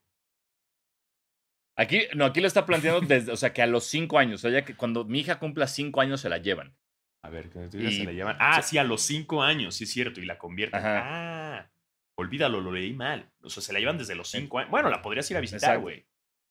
Aquí, 1.75 2.03
no, 2.15 2.25
aquí 2.25 2.39
lo 2.39 2.47
está 2.47 2.65
planteando 2.65 3.01
desde, 3.01 3.31
o 3.31 3.35
sea, 3.35 3.51
que 3.51 3.61
a 3.61 3.67
los 3.67 3.85
cinco 3.85 4.19
años, 4.19 4.39
o 4.39 4.41
sea, 4.47 4.51
ya 4.51 4.63
que 4.65 4.75
cuando 4.75 5.05
mi 5.05 5.19
hija 5.19 5.39
cumpla 5.39 5.67
cinco 5.67 6.01
años 6.01 6.21
se 6.21 6.29
la 6.29 6.37
llevan. 6.37 6.77
A 7.23 7.29
ver, 7.29 7.49
que 7.49 7.69
se 7.69 8.03
la 8.03 8.11
llevan. 8.11 8.37
Ah, 8.39 8.61
sí, 8.61 8.77
a 8.77 8.83
los 8.83 9.01
cinco 9.01 9.41
años, 9.41 9.75
sí 9.75 9.85
es 9.85 9.91
cierto, 9.91 10.21
y 10.21 10.25
la 10.25 10.37
convierten. 10.37 10.79
Ajá. 10.79 11.01
Ah, 11.03 11.71
olvídalo, 12.17 12.61
lo 12.61 12.71
leí 12.71 12.93
mal. 12.93 13.31
O 13.41 13.49
sea, 13.49 13.63
se 13.63 13.73
la 13.73 13.79
llevan 13.79 13.97
desde 13.97 14.13
los 14.13 14.29
cinco 14.29 14.59
años. 14.59 14.69
Bueno, 14.69 14.89
la 14.89 15.01
podrías 15.01 15.29
ir 15.31 15.37
a 15.37 15.41
visitar, 15.41 15.79
güey. 15.79 16.05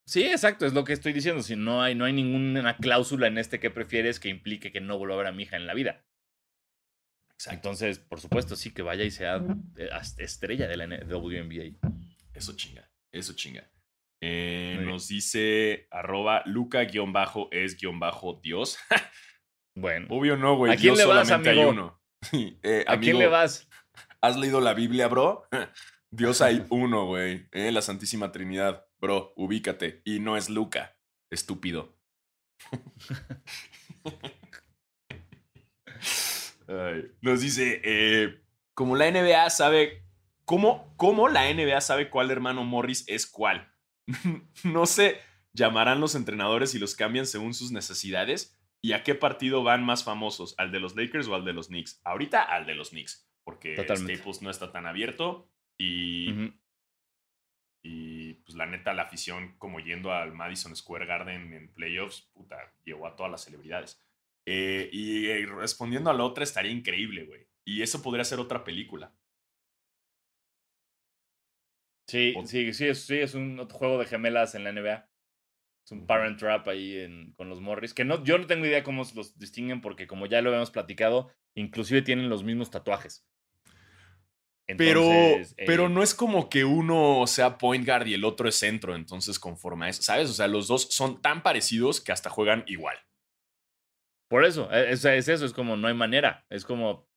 Sí, 0.06 0.24
exacto, 0.24 0.66
es 0.66 0.72
lo 0.72 0.84
que 0.84 0.92
estoy 0.92 1.12
diciendo. 1.12 1.42
Si 1.42 1.56
no 1.56 1.82
hay, 1.82 1.94
no 1.94 2.04
hay 2.04 2.12
ninguna 2.12 2.76
cláusula 2.76 3.28
en 3.28 3.38
este 3.38 3.60
que 3.60 3.70
prefieres 3.70 4.18
que 4.20 4.28
implique 4.28 4.72
que 4.72 4.80
no 4.80 4.98
vuelva 4.98 5.14
a 5.14 5.18
ver 5.18 5.26
a 5.28 5.32
mi 5.32 5.44
hija 5.44 5.56
en 5.56 5.66
la 5.66 5.74
vida. 5.74 6.04
Exacto. 7.32 7.56
Entonces, 7.56 7.98
por 7.98 8.20
supuesto, 8.20 8.56
sí 8.56 8.72
que 8.72 8.82
vaya 8.82 9.04
y 9.04 9.10
sea 9.10 9.42
eh, 9.76 9.90
estrella 10.18 10.68
de 10.68 10.76
la 10.76 10.86
WNBA. 10.86 11.78
Eso 12.34 12.54
chinga, 12.56 12.90
eso 13.12 13.34
chinga. 13.34 13.70
Eh, 14.24 14.78
nos 14.84 15.08
dice 15.08 15.88
arroba 15.90 16.42
luca-es-dios. 16.46 16.98
Bueno, 19.74 20.06
Obvio 20.10 20.36
no, 20.36 20.56
güey. 20.56 20.72
¿A 20.72 20.76
quién 20.76 20.94
Dios 20.94 20.98
le 20.98 21.06
vas, 21.06 21.26
solamente 21.28 21.50
hay 21.50 21.56
amigo? 21.56 21.70
uno. 21.70 21.98
Eh, 22.62 22.84
¿a 22.86 22.98
quién 22.98 23.16
amigo, 23.16 23.18
le 23.20 23.26
vas? 23.28 23.68
¿Has 24.20 24.36
leído 24.36 24.60
la 24.60 24.74
Biblia, 24.74 25.08
bro? 25.08 25.48
Dios 26.10 26.42
hay 26.42 26.64
uno, 26.68 27.06
güey. 27.06 27.48
Eh, 27.52 27.72
la 27.72 27.80
Santísima 27.80 28.30
Trinidad. 28.32 28.86
Bro, 29.02 29.32
ubícate. 29.34 30.00
Y 30.04 30.20
no 30.20 30.36
es 30.36 30.48
Luca. 30.48 30.96
Estúpido. 31.28 31.98
Ay, 36.68 37.10
nos 37.20 37.40
dice, 37.40 37.82
eh, 37.84 38.40
como 38.74 38.94
la 38.94 39.10
NBA 39.10 39.50
sabe, 39.50 40.04
¿cómo, 40.44 40.94
¿cómo 40.96 41.28
la 41.28 41.52
NBA 41.52 41.80
sabe 41.80 42.10
cuál 42.10 42.30
hermano 42.30 42.62
Morris 42.64 43.04
es 43.08 43.26
cuál? 43.26 43.74
no 44.62 44.86
sé, 44.86 45.18
llamarán 45.52 46.00
los 46.00 46.14
entrenadores 46.14 46.76
y 46.76 46.78
los 46.78 46.94
cambian 46.94 47.26
según 47.26 47.54
sus 47.54 47.72
necesidades. 47.72 48.56
¿Y 48.80 48.92
a 48.92 49.02
qué 49.02 49.16
partido 49.16 49.64
van 49.64 49.84
más 49.84 50.04
famosos? 50.04 50.54
¿Al 50.58 50.70
de 50.70 50.78
los 50.78 50.94
Lakers 50.94 51.26
o 51.26 51.34
al 51.34 51.44
de 51.44 51.52
los 51.52 51.66
Knicks? 51.66 52.00
Ahorita 52.04 52.40
al 52.40 52.66
de 52.66 52.76
los 52.76 52.90
Knicks, 52.90 53.28
porque 53.42 53.74
Totalmente. 53.74 54.14
Staples 54.14 54.42
no 54.42 54.50
está 54.50 54.70
tan 54.70 54.86
abierto 54.86 55.50
y. 55.76 56.52
y 57.82 58.34
pues 58.34 58.56
la 58.56 58.66
neta 58.66 58.92
la 58.94 59.02
afición 59.04 59.56
como 59.58 59.80
yendo 59.80 60.12
al 60.12 60.32
Madison 60.32 60.74
Square 60.76 61.06
Garden 61.06 61.52
en 61.52 61.72
playoffs, 61.72 62.22
puta, 62.32 62.56
llevó 62.84 63.06
a 63.06 63.16
todas 63.16 63.32
las 63.32 63.44
celebridades. 63.44 64.02
Eh, 64.46 64.88
y 64.92 65.26
eh, 65.26 65.46
respondiendo 65.46 66.10
a 66.10 66.14
la 66.14 66.24
otra 66.24 66.44
estaría 66.44 66.72
increíble, 66.72 67.24
güey. 67.24 67.46
Y 67.64 67.82
eso 67.82 68.02
podría 68.02 68.24
ser 68.24 68.40
otra 68.40 68.64
película. 68.64 69.14
Sí, 72.06 72.34
O- 72.36 72.46
sí, 72.46 72.72
sí, 72.72 72.86
es, 72.88 73.04
sí, 73.06 73.18
es 73.18 73.34
un 73.34 73.58
otro 73.58 73.78
juego 73.78 73.98
de 73.98 74.06
gemelas 74.06 74.54
en 74.54 74.64
la 74.64 74.70
NBA. 74.70 75.08
Es 75.86 75.92
un 75.92 76.06
parent 76.06 76.38
trap 76.38 76.68
ahí 76.68 76.96
en- 76.98 77.32
con 77.34 77.48
los 77.48 77.60
Morris. 77.60 77.94
Que 77.94 78.04
no, 78.04 78.22
yo 78.24 78.38
no 78.38 78.46
tengo 78.46 78.66
idea 78.66 78.84
cómo 78.84 79.02
los 79.14 79.38
distinguen 79.38 79.80
porque 79.80 80.06
como 80.06 80.26
ya 80.26 80.42
lo 80.42 80.50
habíamos 80.50 80.70
platicado, 80.70 81.32
inclusive 81.54 82.02
tienen 82.02 82.28
los 82.28 82.44
mismos 82.44 82.70
tatuajes. 82.70 83.26
Pero, 84.66 85.02
Entonces, 85.02 85.54
eh, 85.58 85.64
pero 85.66 85.88
no 85.88 86.02
es 86.02 86.14
como 86.14 86.48
que 86.48 86.64
uno 86.64 87.26
sea 87.26 87.58
point 87.58 87.86
guard 87.86 88.06
y 88.06 88.14
el 88.14 88.24
otro 88.24 88.48
es 88.48 88.58
centro, 88.58 88.94
entonces 88.94 89.38
conforme 89.38 89.86
a 89.86 89.88
eso, 89.88 90.02
¿sabes? 90.02 90.30
O 90.30 90.32
sea, 90.32 90.46
los 90.48 90.68
dos 90.68 90.88
son 90.90 91.20
tan 91.20 91.42
parecidos 91.42 92.00
que 92.00 92.12
hasta 92.12 92.30
juegan 92.30 92.64
igual. 92.66 92.96
Por 94.28 94.44
eso, 94.44 94.70
eh, 94.72 94.92
es, 94.92 95.04
es 95.04 95.28
eso, 95.28 95.44
es 95.44 95.52
como 95.52 95.76
no 95.76 95.88
hay 95.88 95.94
manera. 95.94 96.46
Es 96.48 96.64
como 96.64 97.08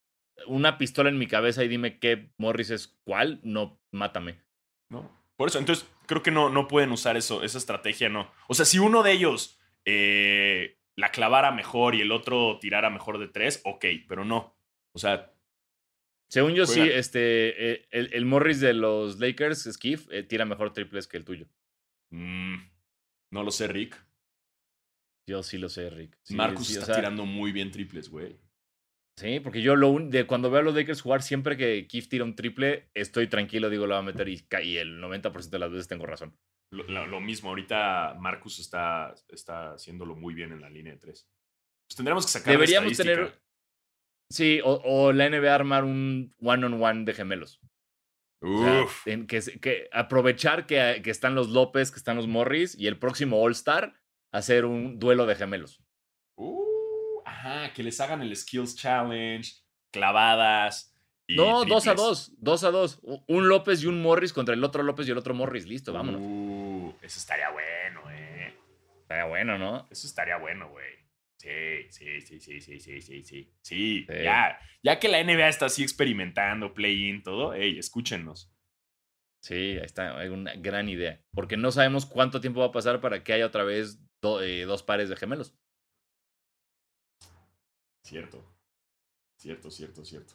una 0.48 0.78
pistola 0.78 1.10
en 1.10 1.18
mi 1.18 1.28
cabeza 1.28 1.64
y 1.64 1.68
dime 1.68 2.00
qué 2.00 2.30
Morris 2.38 2.72
es 2.72 3.00
cuál, 3.06 3.40
no, 3.44 3.80
mátame. 3.92 4.42
¿no? 4.90 5.10
Por 5.38 5.50
eso, 5.50 5.60
entonces 5.60 5.88
creo 6.06 6.24
que 6.24 6.32
no, 6.32 6.50
no 6.50 6.68
pueden 6.68 6.92
usar 6.92 7.18
eso, 7.18 7.44
esa 7.44 7.58
estrategia, 7.58 8.10
no. 8.10 8.32
O 8.48 8.54
sea, 8.54 8.66
si 8.66 8.80
uno 8.80 9.04
de 9.04 9.12
ellos 9.12 9.60
eh, 9.86 10.78
la 10.96 11.12
clavara 11.12 11.52
mejor 11.52 11.96
y 11.96 12.02
el 12.02 12.12
otro 12.12 12.58
tirara 12.60 12.90
mejor 12.90 13.18
de 13.20 13.28
tres, 13.28 13.62
ok, 13.66 13.86
pero 14.08 14.26
no. 14.26 14.58
O 14.94 15.00
sea, 15.00 15.34
Según 16.30 16.54
yo, 16.54 16.66
sí, 16.66 16.82
este, 16.82 17.72
eh, 17.74 17.88
el, 17.92 18.14
el 18.14 18.26
Morris 18.26 18.60
de 18.60 18.74
los 18.74 19.20
Lakers, 19.20 19.64
Skiff, 19.72 20.08
eh, 20.12 20.24
tira 20.24 20.46
mejor 20.46 20.74
triples 20.74 21.08
que 21.08 21.18
el 21.18 21.26
tuyo. 21.26 21.48
mm, 22.12 22.56
no 23.32 23.44
lo 23.44 23.52
sé, 23.52 23.68
Rick. 23.68 23.96
Yo 25.28 25.42
sí 25.44 25.58
lo 25.58 25.70
sé, 25.70 25.90
Rick. 25.90 26.18
Sí, 26.24 26.36
Marcus 26.36 26.68
sí, 26.68 26.74
o 26.78 26.80
está 26.82 26.86
sea, 26.94 26.96
tirando 26.96 27.26
muy 27.26 27.52
bien 27.52 27.72
triples, 27.72 28.10
güey. 28.10 28.38
Sí, 29.18 29.40
porque 29.40 29.62
yo 29.62 29.76
lo 29.76 29.90
un- 29.90 30.10
de 30.12 30.28
cuando 30.28 30.52
veo 30.52 30.60
a 30.60 30.64
los 30.64 30.76
Lakers 30.76 31.02
jugar, 31.02 31.22
siempre 31.24 31.56
que 31.58 31.88
Keith 31.88 32.10
tira 32.10 32.24
un 32.26 32.36
triple, 32.36 32.90
estoy 32.94 33.28
tranquilo, 33.28 33.70
digo, 33.70 33.88
lo 33.88 33.94
va 33.94 34.00
a 34.00 34.04
meter 34.04 34.28
y, 34.28 34.46
y 34.64 34.78
el 34.78 35.00
90% 35.00 35.50
de 35.58 35.60
las 35.60 35.72
veces 35.72 35.88
tengo 35.88 36.06
razón. 36.06 36.38
Lo, 36.72 36.84
lo- 36.84 37.08
lo 37.08 37.22
mismo, 37.22 37.50
ahorita 37.50 38.18
Marcus 38.20 38.60
está, 38.60 39.16
está 39.30 39.74
haciéndolo 39.74 40.16
muy 40.16 40.34
bien 40.34 40.52
en 40.52 40.62
la 40.62 40.70
línea 40.70 40.94
de 40.94 41.00
tres. 41.00 41.28
Pues 41.88 41.96
tendremos 41.96 42.26
que 42.26 42.32
sacar 42.34 42.48
la 42.48 42.54
Deberíamos 42.54 42.92
estadística. 42.92 43.26
tener. 43.28 43.45
Sí, 44.30 44.60
o, 44.64 44.82
o 44.84 45.14
la 45.14 45.30
NBA 45.30 45.54
armar 45.54 45.84
un 45.84 46.34
one-on-one 46.42 47.06
de 47.06 47.14
gemelos. 47.14 47.62
O 48.42 48.64
sea, 48.64 48.84
Uf. 48.84 49.08
en 49.08 49.28
que, 49.28 49.90
aprovechar 49.92 50.66
que, 50.68 51.02
que 51.04 51.10
están 51.10 51.36
los 51.36 51.50
López, 51.50 51.92
que 51.92 51.98
están 51.98 52.16
los 52.18 52.28
Morris 52.28 52.76
y 52.78 52.88
el 52.88 53.00
próximo 53.00 53.42
All-Star, 53.42 53.94
hacer 54.32 54.66
un 54.66 55.00
duelo 55.00 55.26
de 55.26 55.36
gemelos. 55.36 55.82
Uh, 56.36 57.22
ajá, 57.26 57.74
que 57.74 57.82
les 57.82 58.00
hagan 58.02 58.22
el 58.22 58.36
Skills 58.36 58.76
Challenge, 58.76 59.50
clavadas. 59.92 60.94
Y 61.28 61.38
no, 61.38 61.66
dos 61.66 61.88
a 61.88 61.96
dos, 61.96 62.34
dos 62.38 62.64
a 62.64 62.72
dos. 62.72 63.00
Un 63.28 63.48
López 63.50 63.82
y 63.82 63.88
un 63.88 64.02
Morris 64.02 64.32
contra 64.32 64.54
el 64.54 64.64
otro 64.64 64.84
López 64.84 65.08
y 65.08 65.12
el 65.12 65.18
otro 65.18 65.34
Morris. 65.34 65.66
Listo, 65.66 65.92
vámonos. 65.92 66.22
Uh, 66.22 66.94
Eso 67.02 67.18
estaría 67.20 67.50
bueno, 67.50 68.02
eh. 68.12 68.54
Estaría 69.02 69.26
bueno, 69.26 69.58
¿no? 69.58 69.88
Eso 69.90 70.06
estaría 70.06 70.38
bueno, 70.38 70.70
güey. 70.70 70.86
Sí, 71.46 71.92
sí, 71.92 72.22
sí, 72.22 72.40
sí, 72.40 72.60
sí, 72.62 72.80
sí, 72.80 73.02
sí, 73.02 73.24
sí. 73.24 73.54
Sí, 73.62 74.08
ya. 74.24 74.58
Ya 74.82 75.00
que 75.00 75.08
la 75.08 75.20
NBA 75.20 75.48
está 75.48 75.68
así 75.68 75.84
experimentando, 75.84 76.74
play-in, 76.74 77.22
todo, 77.22 77.54
hey, 77.54 77.78
escúchenos. 77.78 78.52
Sí, 79.44 79.54
ahí 79.54 79.78
está, 79.86 80.18
hay 80.18 80.30
una 80.30 80.54
gran 80.56 80.90
idea. 80.90 81.22
Porque 81.32 81.56
no 81.56 81.72
sabemos 81.72 82.08
cuánto 82.08 82.42
tiempo 82.42 82.62
va 82.62 82.68
a 82.68 82.72
pasar 82.72 83.00
para 83.00 83.24
que 83.24 83.34
haya 83.34 83.46
otra 83.46 83.64
vez 83.64 84.00
do- 84.22 84.42
eh, 84.42 84.64
dos 84.66 84.82
pares 84.82 85.08
de 85.10 85.16
gemelos. 85.18 85.56
Cierto. 88.04 88.44
Cierto, 89.38 89.70
cierto, 89.70 90.04
cierto. 90.04 90.34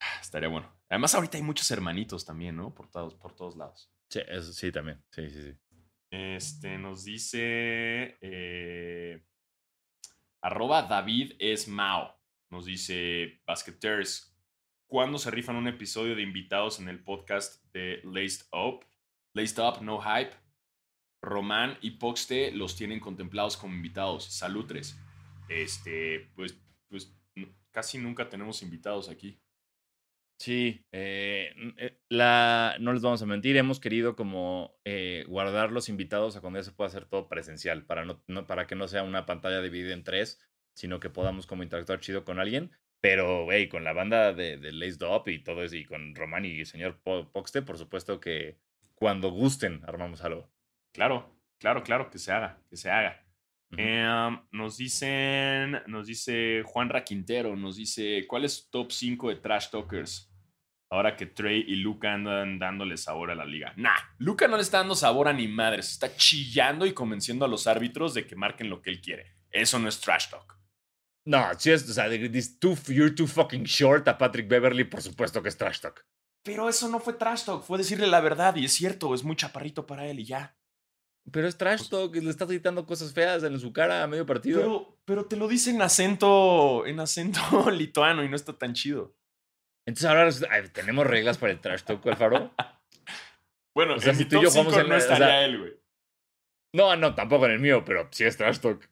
Ah, 0.00 0.18
Estaría 0.20 0.48
bueno. 0.48 0.70
Además, 0.88 1.14
ahorita 1.14 1.38
hay 1.38 1.42
muchos 1.44 1.70
hermanitos 1.70 2.24
también, 2.26 2.56
¿no? 2.56 2.74
Por 2.74 2.90
todos, 2.90 3.14
por 3.14 3.34
todos 3.34 3.56
lados. 3.56 3.90
Sí, 4.10 4.20
eso 4.28 4.52
sí, 4.52 4.70
también. 4.72 5.02
Sí, 5.10 5.30
sí, 5.30 5.42
sí. 5.42 5.58
Este 6.10 6.76
nos 6.78 7.04
dice. 7.04 8.18
eh, 8.20 9.22
arroba 10.42 10.82
David 10.82 11.32
es 11.38 11.68
Mao. 11.68 12.16
Nos 12.50 12.64
dice 12.64 13.40
Basketeers. 13.46 14.36
¿Cuándo 14.86 15.18
se 15.18 15.30
rifan 15.30 15.56
un 15.56 15.68
episodio 15.68 16.16
de 16.16 16.22
invitados 16.22 16.80
en 16.80 16.88
el 16.88 17.02
podcast 17.02 17.64
de 17.72 18.00
Laced 18.04 18.46
Up? 18.52 18.84
Laced 19.34 19.62
Up, 19.62 19.82
no 19.82 20.00
hype. 20.00 20.34
Román 21.22 21.78
y 21.80 21.92
Poxte 21.92 22.50
los 22.50 22.76
tienen 22.76 22.98
contemplados 22.98 23.56
como 23.56 23.74
invitados. 23.74 24.24
Salutres. 24.24 24.98
Este, 25.48 26.30
pues, 26.34 26.58
pues 26.88 27.14
casi 27.70 27.98
nunca 27.98 28.28
tenemos 28.28 28.62
invitados 28.62 29.08
aquí. 29.08 29.40
Sí, 30.40 30.86
eh, 30.90 31.52
eh, 31.76 31.98
la, 32.08 32.76
no 32.80 32.94
les 32.94 33.02
vamos 33.02 33.20
a 33.20 33.26
mentir, 33.26 33.58
hemos 33.58 33.78
querido 33.78 34.16
como 34.16 34.74
eh, 34.86 35.22
guardar 35.28 35.70
los 35.70 35.90
invitados 35.90 36.34
a 36.34 36.40
cuando 36.40 36.58
ya 36.58 36.62
se 36.62 36.72
pueda 36.72 36.88
hacer 36.88 37.04
todo 37.04 37.28
presencial, 37.28 37.84
para, 37.84 38.06
no, 38.06 38.24
no- 38.26 38.46
para 38.46 38.66
que 38.66 38.74
no 38.74 38.88
sea 38.88 39.02
una 39.02 39.26
pantalla 39.26 39.60
dividida 39.60 39.92
en 39.92 40.02
tres, 40.02 40.40
sino 40.72 40.98
que 40.98 41.10
podamos 41.10 41.46
como 41.46 41.62
interactuar 41.62 42.00
chido 42.00 42.24
con 42.24 42.40
alguien. 42.40 42.70
Pero, 43.02 43.44
güey, 43.44 43.68
con 43.68 43.84
la 43.84 43.92
banda 43.92 44.32
de, 44.32 44.56
de 44.56 44.72
Laced 44.72 45.02
Up 45.06 45.28
y 45.28 45.42
todo 45.44 45.62
eso, 45.62 45.76
y 45.76 45.84
con 45.84 46.14
Román 46.14 46.46
y 46.46 46.64
señor 46.64 47.02
Po- 47.02 47.30
Poxte, 47.30 47.60
por 47.60 47.76
supuesto 47.76 48.18
que 48.18 48.58
cuando 48.94 49.30
gusten 49.30 49.82
armamos 49.86 50.22
algo. 50.24 50.50
Claro, 50.92 51.36
claro, 51.58 51.82
claro, 51.82 52.10
que 52.10 52.18
se 52.18 52.32
haga, 52.32 52.62
que 52.70 52.76
se 52.78 52.90
haga. 52.90 53.26
Em, 53.76 54.40
nos 54.52 54.78
dicen, 54.78 55.82
nos 55.86 56.06
dice 56.06 56.62
Juan 56.64 56.88
Raquintero, 56.88 57.56
nos 57.56 57.76
dice, 57.76 58.24
¿cuál 58.26 58.44
es 58.46 58.64
tu 58.64 58.70
top 58.70 58.90
5 58.92 59.28
de 59.28 59.36
Trash 59.36 59.68
Talkers? 59.70 60.29
Ahora 60.90 61.16
que 61.16 61.26
Trey 61.26 61.64
y 61.66 61.76
Luca 61.76 62.12
andan 62.12 62.58
dándole 62.58 62.96
sabor 62.96 63.30
a 63.30 63.34
la 63.34 63.44
liga. 63.44 63.72
Nah, 63.76 63.96
Luca 64.18 64.48
no 64.48 64.56
le 64.56 64.62
está 64.62 64.78
dando 64.78 64.96
sabor 64.96 65.28
a 65.28 65.32
ni 65.32 65.46
madres. 65.46 65.90
Está 65.90 66.16
chillando 66.16 66.84
y 66.84 66.92
convenciendo 66.92 67.44
a 67.44 67.48
los 67.48 67.66
árbitros 67.66 68.12
de 68.14 68.26
que 68.26 68.34
marquen 68.34 68.68
lo 68.68 68.82
que 68.82 68.90
él 68.90 69.00
quiere. 69.00 69.36
Eso 69.50 69.78
no 69.78 69.88
es 69.88 70.00
Trash 70.00 70.30
Talk. 70.30 70.60
No, 71.24 71.46
si 71.58 71.70
es, 71.70 71.88
o 71.88 71.92
sea, 71.92 72.08
too, 72.58 72.76
you're 72.88 73.14
too 73.14 73.26
fucking 73.26 73.64
short 73.64 74.08
a 74.08 74.16
Patrick 74.16 74.48
Beverly, 74.48 74.84
por 74.84 75.02
supuesto 75.02 75.42
que 75.42 75.48
es 75.48 75.56
trash 75.56 75.80
talk. 75.80 76.04
Pero 76.42 76.68
eso 76.68 76.88
no 76.88 77.00
fue 77.00 77.12
Trash 77.12 77.44
Talk, 77.44 77.62
fue 77.62 77.78
decirle 77.78 78.06
la 78.06 78.20
verdad 78.20 78.56
y 78.56 78.64
es 78.64 78.72
cierto, 78.72 79.14
es 79.14 79.22
muy 79.22 79.36
chaparrito 79.36 79.86
para 79.86 80.08
él 80.08 80.20
y 80.20 80.24
ya. 80.24 80.56
Pero 81.30 81.46
es 81.46 81.58
trash 81.58 81.88
talk, 81.88 82.14
le 82.16 82.30
estás 82.30 82.48
gritando 82.48 82.86
cosas 82.86 83.12
feas 83.12 83.42
en 83.42 83.60
su 83.60 83.72
cara 83.72 84.02
a 84.02 84.06
medio 84.06 84.24
partido. 84.24 84.60
Pero, 84.60 84.98
pero 85.04 85.26
te 85.26 85.36
lo 85.36 85.48
dice 85.48 85.70
en 85.70 85.82
acento, 85.82 86.86
en 86.86 86.98
acento 86.98 87.40
lituano 87.70 88.24
y 88.24 88.28
no 88.28 88.36
está 88.36 88.56
tan 88.56 88.72
chido. 88.72 89.14
Entonces 89.90 90.04
ahora 90.04 90.54
ay, 90.54 90.68
tenemos 90.68 91.04
reglas 91.06 91.36
para 91.38 91.52
el 91.52 91.60
trash 91.60 91.82
talk, 91.82 92.06
Alfaro. 92.06 92.54
Bueno, 93.74 93.94
O 93.94 94.00
sea, 94.00 94.10
en 94.10 94.18
si 94.18 94.24
mi 94.24 94.28
tú 94.30 94.36
y 94.38 94.42
yo 94.42 94.50
jugamos 94.50 94.72
5 94.74 94.80
en 94.84 94.88
no 94.88 94.94
o 94.94 94.98
estaría 94.98 95.26
sea- 95.26 95.44
él, 95.44 95.58
güey. 95.58 95.72
No, 96.74 96.96
no, 96.96 97.14
tampoco 97.14 97.46
en 97.46 97.52
el 97.52 97.60
mío, 97.60 97.84
pero 97.84 98.08
sí 98.12 98.24
es 98.24 98.36
trash 98.36 98.58
talk. 98.58 98.88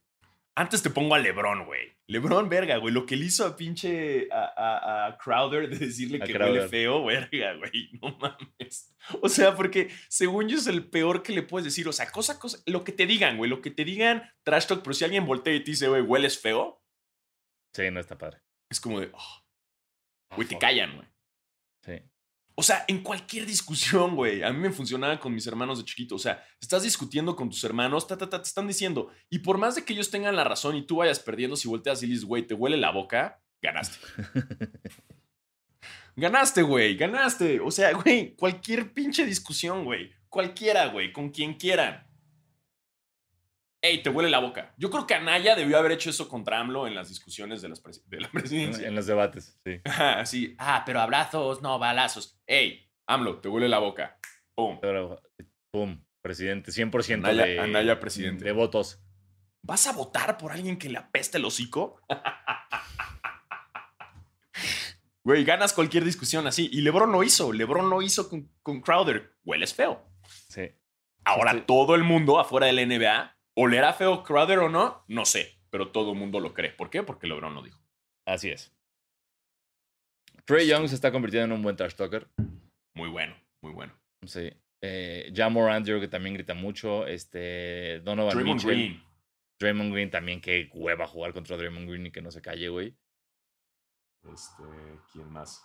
Antes 0.57 0.82
te 0.82 0.90
pongo 0.90 1.14
a 1.14 1.18
LeBron, 1.18 1.66
güey. 1.66 1.92
LeBron, 2.09 2.49
verga, 2.49 2.76
güey. 2.78 2.92
Lo 2.94 3.05
que 3.07 3.16
le 3.16 3.24
hizo 3.26 3.44
a 3.46 3.57
pinche 3.57 4.28
a, 4.32 4.44
a- 4.57 5.07
a 5.09 5.18
Crowder 5.18 5.68
de 5.68 5.78
decirle 5.78 6.18
A 6.22 6.26
que 6.26 6.32
Crowder. 6.32 6.55
huele 6.55 6.68
feo, 6.68 7.05
verga, 7.05 7.55
güey. 7.55 7.90
No 8.03 8.16
mames. 8.18 8.94
O 9.20 9.28
sea, 9.28 9.55
porque 9.57 9.90
según 10.09 10.49
yo 10.49 10.57
es 10.59 10.66
el 10.68 10.88
peor 10.88 11.22
que 11.24 11.32
le 11.32 11.42
puedes 11.42 11.64
decir. 11.64 11.86
O 11.88 11.92
sea, 11.92 12.11
cosa, 12.11 12.38
cosa. 12.38 12.59
Lo 12.66 12.82
que 12.84 12.92
te 12.92 13.07
digan, 13.07 13.36
güey. 13.36 13.51
Lo 13.51 13.61
que 13.61 13.70
te 13.72 13.84
digan, 13.84 14.30
trash 14.44 14.66
talk. 14.66 14.82
Pero 14.82 14.94
si 14.94 15.05
alguien 15.05 15.26
voltea 15.26 15.55
y 15.55 15.61
te 15.64 15.72
dice, 15.72 15.88
güey, 15.88 16.03
hueles 16.03 16.38
feo, 16.40 16.82
Sí, 17.74 17.90
no 17.90 18.01
está 18.01 18.16
padre. 18.16 18.38
es 18.70 18.80
como 18.80 19.01
de, 19.01 19.11
oh, 19.12 19.18
Ah, 19.18 19.42
güey, 20.35 20.49
te 20.49 20.59
callan, 20.59 20.97
güey. 20.97 21.09
Sí. 21.85 22.03
O 22.55 22.62
sea, 22.62 22.85
en 22.89 23.03
cualquier 23.03 23.47
discusión, 23.47 24.16
güey. 24.16 24.43
A 24.43 24.53
mí 24.53 24.59
me 24.59 24.70
funcionaba 24.70 25.18
con 25.20 25.35
mis 25.35 25.47
hermanos 25.47 25.79
de 25.79 25.85
chiquito. 25.85 26.16
O 26.16 26.18
sea, 26.18 26.45
estás 26.61 26.83
discutiendo 26.83 27.37
con 27.37 27.51
tus 27.51 27.62
hermanos, 27.64 28.07
ta, 28.07 28.18
ta, 28.18 28.29
ta, 28.29 28.43
te 28.43 28.49
están 28.49 28.66
diciendo. 28.66 29.12
Y 29.31 29.39
por 29.39 29.59
más 29.59 29.76
de 29.76 29.85
que 29.85 29.93
ellos 29.93 30.11
tengan 30.11 30.35
la 30.35 30.45
razón 30.45 30.74
y 30.76 30.87
tú 30.87 30.97
vayas 30.97 31.20
perdiendo, 31.20 31.57
si 31.57 31.68
volteas 31.68 32.03
y 32.03 32.07
dices, 32.07 32.24
güey, 32.24 32.47
te 32.47 32.55
huele 32.55 32.76
la 32.76 32.91
boca, 32.91 33.41
ganaste. 33.62 33.99
Ganaste, 36.18 36.62
güey, 36.62 36.97
ganaste. 36.97 37.61
O 37.61 37.70
sea, 37.70 37.93
güey, 37.93 38.35
cualquier 38.35 38.93
pinche 38.93 39.24
discusión, 39.24 39.85
güey. 39.85 40.11
Cualquiera, 40.29 40.87
güey, 40.87 41.12
con 41.12 41.31
quien 41.31 41.55
quieran. 41.55 42.07
Ey, 43.81 44.03
te 44.03 44.11
huele 44.11 44.29
la 44.29 44.41
boca. 44.41 44.74
Yo 44.76 44.91
creo 44.91 45.07
que 45.07 45.14
Anaya 45.14 45.55
debió 45.55 45.79
haber 45.79 45.93
hecho 45.93 46.11
eso 46.11 46.29
contra 46.29 46.59
AMLO 46.59 46.87
en 46.89 46.95
las 46.97 47.09
discusiones 47.09 47.62
de, 47.62 47.68
las 47.68 47.81
de 48.07 48.20
la 48.20 48.26
en, 48.26 48.33
presidencia. 48.33 48.89
en 48.89 48.95
los 48.97 49.07
debates, 49.07 49.59
sí. 49.64 49.81
Ajá, 49.85 50.18
Así, 50.20 50.57
ah, 50.59 50.83
pero 50.85 51.01
abrazos, 51.01 51.62
no 51.62 51.79
balazos. 51.79 52.41
Ey, 52.47 52.91
AMLO, 53.07 53.41
te 53.41 53.49
huele 53.49 53.68
la 53.68 53.79
boca. 53.79 54.18
Pum. 54.57 54.81
Pum, 55.70 56.05
presidente, 56.22 56.72
100% 56.72 57.14
Anaya- 57.18 57.45
de, 57.47 57.61
Anaya 57.61 58.01
presidente. 58.01 58.45
de 58.45 58.53
votos. 58.53 59.01
¿Vas 59.64 59.87
a 59.87 59.93
votar 59.93 60.37
por 60.39 60.51
alguien 60.53 60.76
que 60.79 60.89
le 60.89 60.99
apeste 60.99 61.39
el 61.39 61.45
hocico? 61.45 62.01
Güey, 65.24 65.45
ganas 65.45 65.74
cualquier 65.74 66.05
discusión 66.05 66.47
así. 66.47 66.70
Y 66.72 66.81
LeBron 66.81 67.12
lo 67.12 67.22
hizo. 67.22 67.53
LeBron 67.53 67.91
lo 67.91 68.01
hizo 68.01 68.31
con, 68.31 68.51
con 68.62 68.81
Crowder. 68.81 69.35
Hueles 69.45 69.74
feo. 69.74 70.09
Sí. 70.49 70.70
Ahora 71.24 71.53
Sí, 71.53 71.59
sí. 71.59 71.64
todo 71.66 71.95
el 71.95 72.03
mundo 72.03 72.39
afuera 72.41 72.66
de 72.66 72.72
la 72.72 72.87
NBA, 72.87 73.37
¿olerá 73.59 73.92
feo 73.92 74.22
Crowder 74.22 74.61
o 74.61 74.68
no? 74.68 75.04
No 75.09 75.24
sé. 75.24 75.59
Pero 75.70 75.90
todo 75.90 76.12
el 76.12 76.18
mundo 76.18 76.40
lo 76.40 76.54
cree. 76.54 76.70
¿Por 76.70 76.88
qué? 76.88 77.02
Porque 77.02 77.26
LeBron 77.26 77.54
lo 77.54 77.62
dijo. 77.62 77.78
Así 78.26 78.50
es. 78.50 78.72
Trey 80.44 80.66
Young 80.66 80.88
se 80.88 80.94
está 80.94 81.12
convirtiendo 81.12 81.46
en 81.46 81.52
un 81.52 81.62
buen 81.62 81.76
trash 81.76 81.94
talker. 81.94 82.28
Muy 82.94 83.09
bueno, 83.11 83.36
muy 83.62 83.72
bueno. 83.72 83.92
Sí. 84.24 84.50
Eh, 84.80 85.30
Ja 85.34 85.49
Morant, 85.50 85.87
yo 85.87 85.95
creo 85.95 86.00
que 86.00 86.08
también 86.08 86.34
grita 86.34 86.54
mucho. 86.54 87.07
Este, 87.07 88.00
Donovan 88.00 88.34
Draymond 88.34 88.64
Mitchell. 88.64 88.70
Green. 88.70 89.03
Draymond 89.61 89.92
Green 89.92 90.11
también, 90.11 90.41
qué 90.41 90.70
hueva 90.72 91.07
jugar 91.07 91.33
contra 91.33 91.57
Draymond 91.57 91.88
Green 91.88 92.07
y 92.07 92.11
que 92.12 92.22
no 92.22 92.30
se 92.30 92.41
calle, 92.41 92.68
güey. 92.68 92.96
Este, 94.33 94.62
¿quién 95.12 95.30
más? 95.30 95.62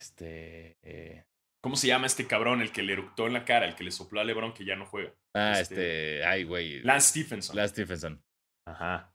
Este. 0.00 0.76
eh, 0.82 1.24
¿Cómo 1.66 1.74
se 1.74 1.88
llama 1.88 2.06
este 2.06 2.28
cabrón? 2.28 2.62
El 2.62 2.70
que 2.70 2.84
le 2.84 2.92
eructó 2.92 3.26
en 3.26 3.32
la 3.32 3.44
cara, 3.44 3.66
el 3.66 3.74
que 3.74 3.82
le 3.82 3.90
sopló 3.90 4.20
a 4.20 4.24
LeBron 4.24 4.54
que 4.54 4.64
ya 4.64 4.76
no 4.76 4.86
juega. 4.86 5.12
ah, 5.34 5.58
Este, 5.58 6.18
este. 6.18 6.24
Ay, 6.24 6.44
güey. 6.44 6.80
Lance 6.82 7.08
Stephenson. 7.08 7.56
Lance 7.56 7.72
Stephenson. 7.74 8.24
Ajá. 8.68 9.12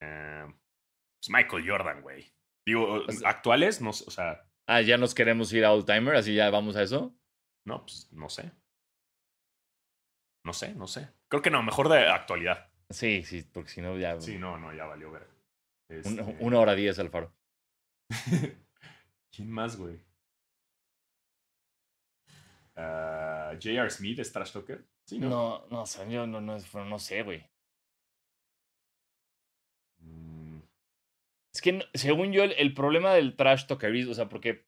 Eh, 0.00 0.44
pues 0.46 1.30
Michael 1.30 1.68
Jordan, 1.68 2.00
güey. 2.02 2.32
Digo, 2.64 3.04
sea- 3.10 3.28
actuales, 3.30 3.80
no 3.80 3.92
sé, 3.92 4.04
o 4.06 4.10
sea, 4.12 4.48
Ah, 4.68 4.82
ya 4.82 4.98
nos 4.98 5.16
queremos 5.16 5.52
ir 5.52 5.64
a 5.64 5.72
All 5.72 5.84
Timer, 5.84 6.14
así 6.14 6.32
ya 6.32 6.48
vamos 6.50 6.76
a 6.76 6.82
eso. 6.84 7.12
no, 7.66 7.80
pues 7.84 8.08
no 8.12 8.28
sé. 8.28 8.52
No 10.46 10.52
sé, 10.52 10.72
no 10.76 10.86
sé. 10.86 11.08
Creo 11.28 11.42
que 11.42 11.50
no, 11.50 11.60
mejor 11.64 11.88
de 11.88 12.06
actualidad. 12.06 12.70
Sí, 12.90 13.24
sí, 13.24 13.42
porque 13.52 13.68
si 13.70 13.80
no 13.82 13.98
ya. 13.98 14.20
Sí, 14.20 14.38
no, 14.38 14.56
no, 14.58 14.72
ya 14.72 14.84
valió 14.84 15.10
ver. 15.10 15.26
Este, 15.90 16.22
una 16.38 16.60
hora 16.60 16.76
diez, 16.76 17.00
Alfaro. 17.00 17.34
¿Quién 19.34 19.50
más, 19.50 19.76
güey? 19.76 20.08
Ah, 22.76 23.52
J.R. 23.60 23.90
Smith 23.90 24.18
es 24.18 24.32
trash 24.32 24.52
talker. 24.52 24.84
Sí, 25.06 25.18
¿no? 25.18 25.28
No, 25.28 25.66
no, 25.70 25.82
o 25.82 25.86
sea, 25.86 26.06
yo 26.08 26.26
no, 26.26 26.40
no, 26.40 26.56
no 26.58 26.98
sé, 26.98 27.22
güey. 27.22 27.44
Mm, 29.98 30.60
Es 31.54 31.60
que, 31.60 31.80
según 31.94 32.32
yo, 32.32 32.44
el, 32.44 32.52
el 32.52 32.74
problema 32.74 33.12
del 33.14 33.36
trash 33.36 33.66
talkerismo, 33.66 34.12
o 34.12 34.14
sea, 34.14 34.28
porque 34.28 34.66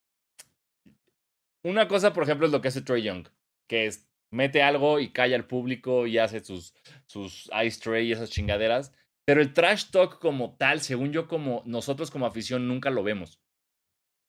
una 1.65 1.89
cosa, 1.89 2.13
por 2.13 2.25
ejemplo, 2.25 2.47
es 2.47 2.53
lo 2.53 2.61
que 2.61 2.69
hace 2.69 2.83
Trey 2.83 3.03
Young, 3.03 3.29
que 3.69 3.87
es 3.87 4.09
mete 4.31 4.63
algo 4.63 4.99
y 4.99 5.13
calla 5.13 5.37
al 5.37 5.47
público 5.47 6.07
y 6.07 6.19
hace 6.19 6.41
sus, 6.43 6.75
sus 7.07 7.51
ice 7.65 7.81
tray 7.81 8.09
y 8.09 8.13
esas 8.13 8.31
chingaderas. 8.31 8.93
Pero 9.25 9.41
el 9.41 9.53
trash 9.53 9.91
talk 9.91 10.19
como 10.19 10.57
tal, 10.57 10.81
según 10.81 11.13
yo, 11.13 11.29
como 11.29 11.63
nosotros 11.67 12.11
como 12.11 12.27
afición 12.27 12.67
nunca 12.67 12.91
lo 12.91 13.03
vemos. 13.05 13.42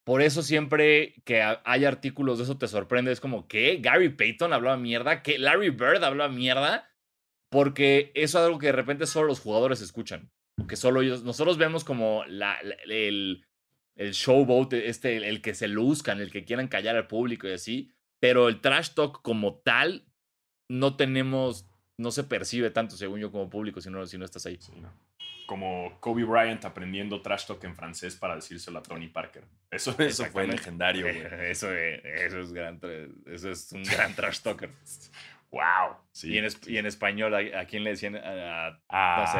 Por 0.05 0.21
eso 0.21 0.41
siempre 0.43 1.15
que 1.23 1.41
ha- 1.41 1.61
hay 1.65 1.85
artículos 1.85 2.37
de 2.37 2.43
eso 2.45 2.57
te 2.57 2.67
sorprende. 2.67 3.11
Es 3.11 3.19
como, 3.21 3.47
¿qué? 3.47 3.77
¿Gary 3.81 4.09
Payton 4.09 4.51
hablaba 4.53 4.77
mierda? 4.77 5.23
¿Qué? 5.23 5.39
¿Larry 5.39 5.69
Bird 5.69 6.03
hablaba 6.03 6.31
mierda? 6.33 6.89
Porque 7.49 8.11
eso 8.15 8.39
es 8.39 8.45
algo 8.45 8.57
que 8.59 8.67
de 8.67 8.71
repente 8.73 9.05
solo 9.05 9.27
los 9.27 9.39
jugadores 9.39 9.81
escuchan 9.81 10.31
que 10.67 10.75
solo 10.75 11.01
ellos, 11.01 11.23
nosotros 11.23 11.57
vemos 11.57 11.83
como 11.83 12.23
la, 12.27 12.57
el, 12.85 13.43
el 13.95 14.11
showboat, 14.11 14.73
este, 14.73 15.17
el, 15.27 15.41
que 15.41 15.55
se 15.55 15.67
luzcan, 15.67 16.21
el 16.21 16.31
que 16.31 16.45
quieran 16.45 16.67
callar 16.67 16.95
al 16.95 17.07
público 17.07 17.47
y 17.47 17.51
así, 17.53 17.91
pero 18.19 18.47
el 18.49 18.61
trash 18.61 18.89
talk 18.91 19.21
como 19.23 19.55
tal, 19.55 20.05
no 20.69 20.95
tenemos, 20.95 21.65
no 21.97 22.11
se 22.11 22.23
percibe 22.23 22.69
tanto, 22.69 22.95
según 22.97 23.19
yo, 23.19 23.31
como 23.31 23.49
público, 23.49 23.81
si 23.81 23.89
no, 23.89 24.05
si 24.05 24.17
no 24.19 24.25
estás 24.25 24.45
ahí. 24.45 24.57
Sí. 24.61 24.73
Como 25.45 25.99
Kobe 25.99 26.23
Bryant 26.23 26.63
aprendiendo 26.65 27.21
trash 27.21 27.45
talk 27.45 27.63
en 27.63 27.75
francés 27.75 28.15
para 28.15 28.35
decírselo 28.35 28.79
a 28.79 28.83
Tony 28.83 29.07
Parker. 29.07 29.43
Eso, 29.71 29.95
eso 29.99 30.25
fue 30.25 30.47
legendario, 30.47 31.05
güey. 31.05 31.17
Eso, 31.51 31.73
eh, 31.73 32.01
eso, 32.25 32.39
es 32.39 32.53
gran, 32.53 32.79
eso 33.27 33.49
es 33.51 33.71
un 33.71 33.83
gran 33.83 34.13
trash 34.15 34.39
talker. 34.41 34.69
wow. 35.51 35.97
Sí. 36.11 36.31
y, 36.33 36.37
en, 36.37 36.45
es- 36.45 36.67
y 36.67 36.77
en 36.77 36.85
español, 36.85 37.33
¿a, 37.35 37.59
a 37.61 37.65
quién 37.65 37.83
le 37.83 37.91
decían? 37.91 38.15
A- 38.15 38.79
no 38.89 39.27
sé, 39.27 39.39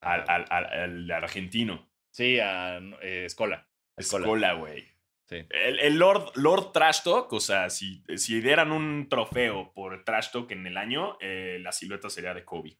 al, 0.00 0.24
al- 0.28 0.46
al- 0.50 0.66
al 0.66 1.10
argentino. 1.10 1.88
sí, 2.10 2.38
a 2.40 2.78
eh, 3.02 3.24
Escola. 3.26 3.68
Escola. 3.96 4.24
Escola, 4.24 4.52
güey. 4.54 4.86
Sí. 5.28 5.46
El, 5.50 5.78
el 5.80 5.98
Lord, 5.98 6.32
Lord 6.34 6.72
Trash 6.72 7.02
Talk, 7.04 7.32
o 7.32 7.40
sea, 7.40 7.70
si, 7.70 8.02
si 8.16 8.40
dieran 8.40 8.70
un 8.72 9.08
trofeo 9.08 9.72
por 9.72 10.04
Trash 10.04 10.30
Talk 10.30 10.50
en 10.50 10.66
el 10.66 10.76
año, 10.76 11.16
eh, 11.20 11.58
la 11.60 11.72
silueta 11.72 12.10
sería 12.10 12.34
de 12.34 12.44
Kobe. 12.44 12.76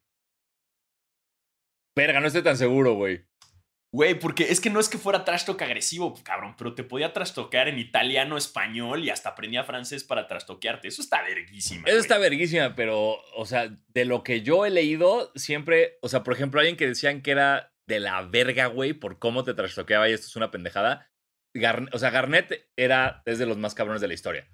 Verga, 1.97 2.20
no 2.20 2.27
estoy 2.27 2.43
tan 2.43 2.56
seguro, 2.56 2.94
güey. 2.94 3.24
Güey, 3.94 4.19
porque 4.19 4.44
es 4.44 4.59
que 4.60 4.70
no 4.70 4.81
es 4.81 4.89
que 4.89 4.97
fuera 4.97 5.23
trash 5.24 5.44
talk 5.44 5.60
agresivo, 5.60 6.14
cabrón, 6.24 6.55
pero 6.56 6.74
te 6.74 6.82
podía 6.82 7.12
trastoquear 7.12 7.69
en 7.69 7.78
italiano, 7.78 8.39
español 8.39 9.05
y 9.05 9.10
hasta 9.10 9.28
aprendía 9.31 9.64
francés 9.64 10.02
para 10.02 10.27
trastoquearte. 10.27 10.89
Eso 10.89 11.02
está 11.02 11.20
verguísima. 11.23 11.82
Eso 11.86 11.97
güey. 11.97 12.01
está 12.01 12.16
verguísima, 12.16 12.74
pero, 12.74 13.16
o 13.36 13.44
sea, 13.44 13.69
de 13.89 14.05
lo 14.06 14.23
que 14.23 14.40
yo 14.40 14.64
he 14.64 14.70
leído, 14.70 15.31
siempre, 15.35 15.98
o 16.01 16.09
sea, 16.09 16.23
por 16.23 16.32
ejemplo, 16.32 16.59
alguien 16.60 16.78
que 16.78 16.86
decían 16.89 17.20
que 17.20 17.32
era 17.32 17.74
de 17.86 18.01
la 18.01 18.23
verga, 18.23 18.66
güey, 18.66 18.94
por 18.94 19.19
cómo 19.19 19.44
te 19.44 19.52
trastoqueaba 19.52 20.09
y 20.09 20.12
esto 20.14 20.27
es 20.27 20.36
una 20.36 20.51
pendejada. 20.51 21.10
Garn- 21.55 21.90
o 21.93 21.98
sea, 21.98 22.09
Garnett 22.09 22.70
era 22.78 23.23
desde 23.27 23.44
los 23.44 23.59
más 23.59 23.74
cabrones 23.74 24.01
de 24.01 24.09
la 24.09 24.14
historia. 24.14 24.48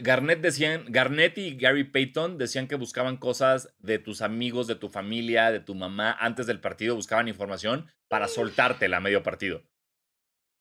Garnett 0.00 0.40
decían, 0.40 0.84
Garnett 0.88 1.36
y 1.38 1.56
Gary 1.56 1.84
Payton 1.84 2.38
decían 2.38 2.68
que 2.68 2.76
buscaban 2.76 3.16
cosas 3.16 3.74
de 3.78 3.98
tus 3.98 4.22
amigos, 4.22 4.66
de 4.66 4.76
tu 4.76 4.88
familia, 4.88 5.50
de 5.50 5.60
tu 5.60 5.74
mamá 5.74 6.16
antes 6.18 6.46
del 6.46 6.60
partido, 6.60 6.94
buscaban 6.94 7.28
información 7.28 7.86
para 8.08 8.28
soltártela 8.28 8.98
a 8.98 9.00
medio 9.00 9.22
partido. 9.22 9.62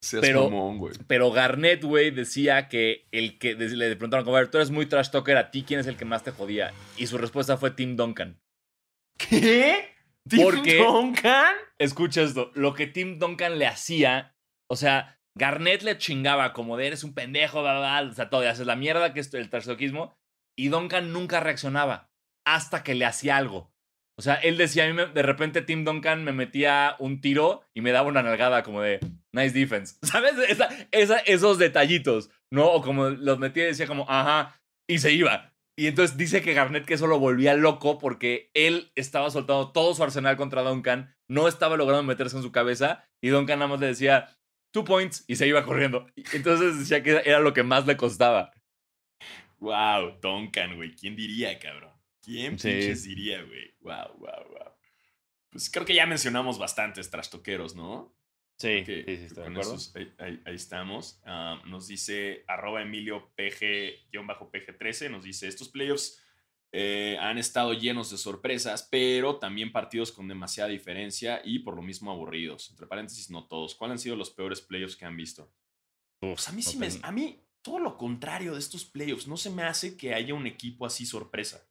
Seas 0.03 0.21
pero- 0.21 0.45
mamón, 0.49 0.79
güey. 0.79 0.95
Pero 1.07 1.31
Garnett, 1.31 1.83
güey, 1.83 2.09
decía 2.11 2.67
que 2.67 3.07
el 3.11 3.37
que 3.37 3.53
le 3.55 3.95
preguntaron, 3.95 4.25
como, 4.25 4.35
a 4.37 4.39
ver, 4.39 4.49
tú 4.49 4.57
eres 4.57 4.71
muy 4.71 4.87
trash 4.87 5.09
talker, 5.11 5.37
a 5.37 5.51
ti 5.51 5.63
quién 5.63 5.79
es 5.79 5.87
el 5.87 5.95
que 5.95 6.05
más 6.05 6.23
te 6.23 6.31
jodía. 6.31 6.73
Y 6.97 7.05
su 7.07 7.17
respuesta 7.19 7.57
fue 7.57 7.71
Tim 7.71 7.95
Duncan. 7.95 8.39
¿Qué? 9.17 9.89
Porque- 10.41 10.77
¿Tim 10.77 10.83
Duncan? 10.85 11.55
Escucha 11.77 12.21
esto, 12.23 12.51
lo 12.55 12.73
que 12.73 12.87
Tim 12.87 13.19
Duncan 13.19 13.57
le 13.59 13.67
hacía, 13.67 14.35
o 14.69 14.75
sea, 14.75 15.19
Garnett 15.37 15.83
le 15.83 15.97
chingaba 15.97 16.53
como 16.53 16.77
de 16.77 16.87
eres 16.87 17.03
un 17.03 17.13
pendejo, 17.13 17.61
bla, 17.61 17.79
bla, 17.79 18.01
bla, 18.01 18.11
o 18.11 18.13
sea, 18.13 18.29
todo, 18.29 18.47
haces 18.47 18.67
la 18.67 18.75
mierda 18.75 19.13
que 19.13 19.19
es 19.21 19.33
el 19.33 19.49
trashtalkismo, 19.49 20.15
y 20.57 20.67
Duncan 20.67 21.13
nunca 21.13 21.39
reaccionaba 21.39 22.09
hasta 22.45 22.83
que 22.83 22.95
le 22.95 23.05
hacía 23.05 23.37
algo. 23.37 23.71
O 24.17 24.21
sea, 24.21 24.35
él 24.35 24.57
decía, 24.57 24.85
a 24.85 24.93
mí 24.93 25.01
de 25.13 25.23
repente 25.23 25.61
Tim 25.61 25.83
Duncan 25.83 26.23
me 26.23 26.31
metía 26.31 26.95
un 26.99 27.21
tiro 27.21 27.63
y 27.73 27.81
me 27.81 27.91
daba 27.91 28.09
una 28.09 28.21
nalgada 28.21 28.61
como 28.61 28.81
de 28.81 28.99
nice 29.33 29.57
defense. 29.57 29.97
¿Sabes? 30.03 30.33
Esos 31.25 31.57
detallitos, 31.57 32.29
¿no? 32.51 32.67
O 32.67 32.81
como 32.81 33.09
los 33.09 33.39
metía 33.39 33.63
y 33.63 33.67
decía 33.67 33.87
como, 33.87 34.05
ajá, 34.09 34.61
y 34.87 34.99
se 34.99 35.13
iba. 35.13 35.53
Y 35.77 35.87
entonces 35.87 36.17
dice 36.17 36.41
que 36.41 36.53
Garnett 36.53 36.85
que 36.85 36.95
eso 36.95 37.07
lo 37.07 37.17
volvía 37.17 37.55
loco 37.55 37.97
porque 37.97 38.51
él 38.53 38.91
estaba 38.95 39.31
soltando 39.31 39.71
todo 39.71 39.95
su 39.95 40.03
arsenal 40.03 40.35
contra 40.35 40.61
Duncan, 40.61 41.15
no 41.29 41.47
estaba 41.47 41.77
logrando 41.77 42.03
meterse 42.03 42.35
en 42.37 42.43
su 42.43 42.51
cabeza 42.51 43.05
y 43.23 43.29
Duncan 43.29 43.59
nada 43.59 43.69
más 43.69 43.79
le 43.79 43.87
decía 43.87 44.37
two 44.71 44.83
points 44.83 45.23
y 45.27 45.35
se 45.35 45.47
iba 45.47 45.63
corriendo. 45.63 46.07
Entonces 46.33 46.79
decía 46.79 47.03
que 47.03 47.21
era 47.25 47.39
lo 47.39 47.53
que 47.53 47.63
más 47.63 47.85
le 47.85 47.97
costaba. 47.97 48.51
Wow, 49.59 50.19
Duncan, 50.21 50.75
güey. 50.75 50.95
¿Quién 50.95 51.15
diría, 51.15 51.57
cabrón? 51.59 51.91
¿Quién 52.21 52.57
Sí. 52.57 52.69
pinches 52.69 53.03
diría, 53.03 53.41
güey? 53.43 53.73
Wow, 53.81 54.17
wow, 54.17 54.47
wow. 54.49 54.73
Pues 55.51 55.69
creo 55.69 55.85
que 55.85 55.93
ya 55.95 56.05
mencionamos 56.05 56.57
bastantes 56.57 57.09
trastoqueros, 57.09 57.75
¿no? 57.75 58.15
Sí, 58.57 58.83
Que- 58.85 59.03
sí, 59.05 59.17
sí, 59.17 59.23
estoy 59.25 59.27
de 59.29 59.43
con 59.43 59.51
acuerdo. 59.53 59.75
esos, 59.75 59.95
ahí, 59.95 60.13
ahí- 60.19 60.41
ahí 60.45 60.55
estamos. 60.55 61.19
Ah, 61.25 61.61
nos 61.65 61.87
dice 61.87 62.43
arroba 62.47 62.81
Emilio 62.81 63.31
PG-PG13. 63.35 65.09
Nos 65.09 65.23
dice: 65.23 65.47
Estos 65.47 65.69
playoffs 65.69 66.21
eh, 66.73 67.17
han 67.19 67.37
estado 67.37 67.73
llenos 67.73 68.09
de 68.11 68.17
sorpresas, 68.17 68.87
pero 68.89 69.37
también 69.37 69.71
partidos 69.71 70.11
con 70.11 70.27
demasiada 70.27 70.69
diferencia 70.69 71.41
y 71.43 71.59
por 71.59 71.75
lo 71.75 71.81
mismo 71.81 72.11
aburridos. 72.11 72.69
Entre 72.69 72.87
paréntesis, 72.87 73.29
no 73.29 73.45
todos. 73.45 73.75
¿Cuáles 73.75 73.93
han 73.93 73.99
sido 73.99 74.15
los 74.15 74.29
peores 74.31 74.61
playoffs 74.61 74.95
que 74.95 75.05
han 75.05 75.17
visto? 75.17 75.51
Pues 76.21 76.47
a 76.47 76.51
mí 76.51 76.61
no 76.63 76.69
sí 76.71 76.77
me. 76.77 76.87
A 77.03 77.11
mí, 77.11 77.39
todo 77.63 77.79
lo 77.79 77.97
contrario 77.97 78.53
de 78.53 78.59
estos 78.59 78.85
playoffs. 78.85 79.27
No 79.27 79.37
se 79.37 79.49
me 79.49 79.63
hace 79.63 79.97
que 79.97 80.13
haya 80.13 80.33
un 80.33 80.47
equipo 80.47 80.85
así 80.85 81.05
sorpresa. 81.05 81.67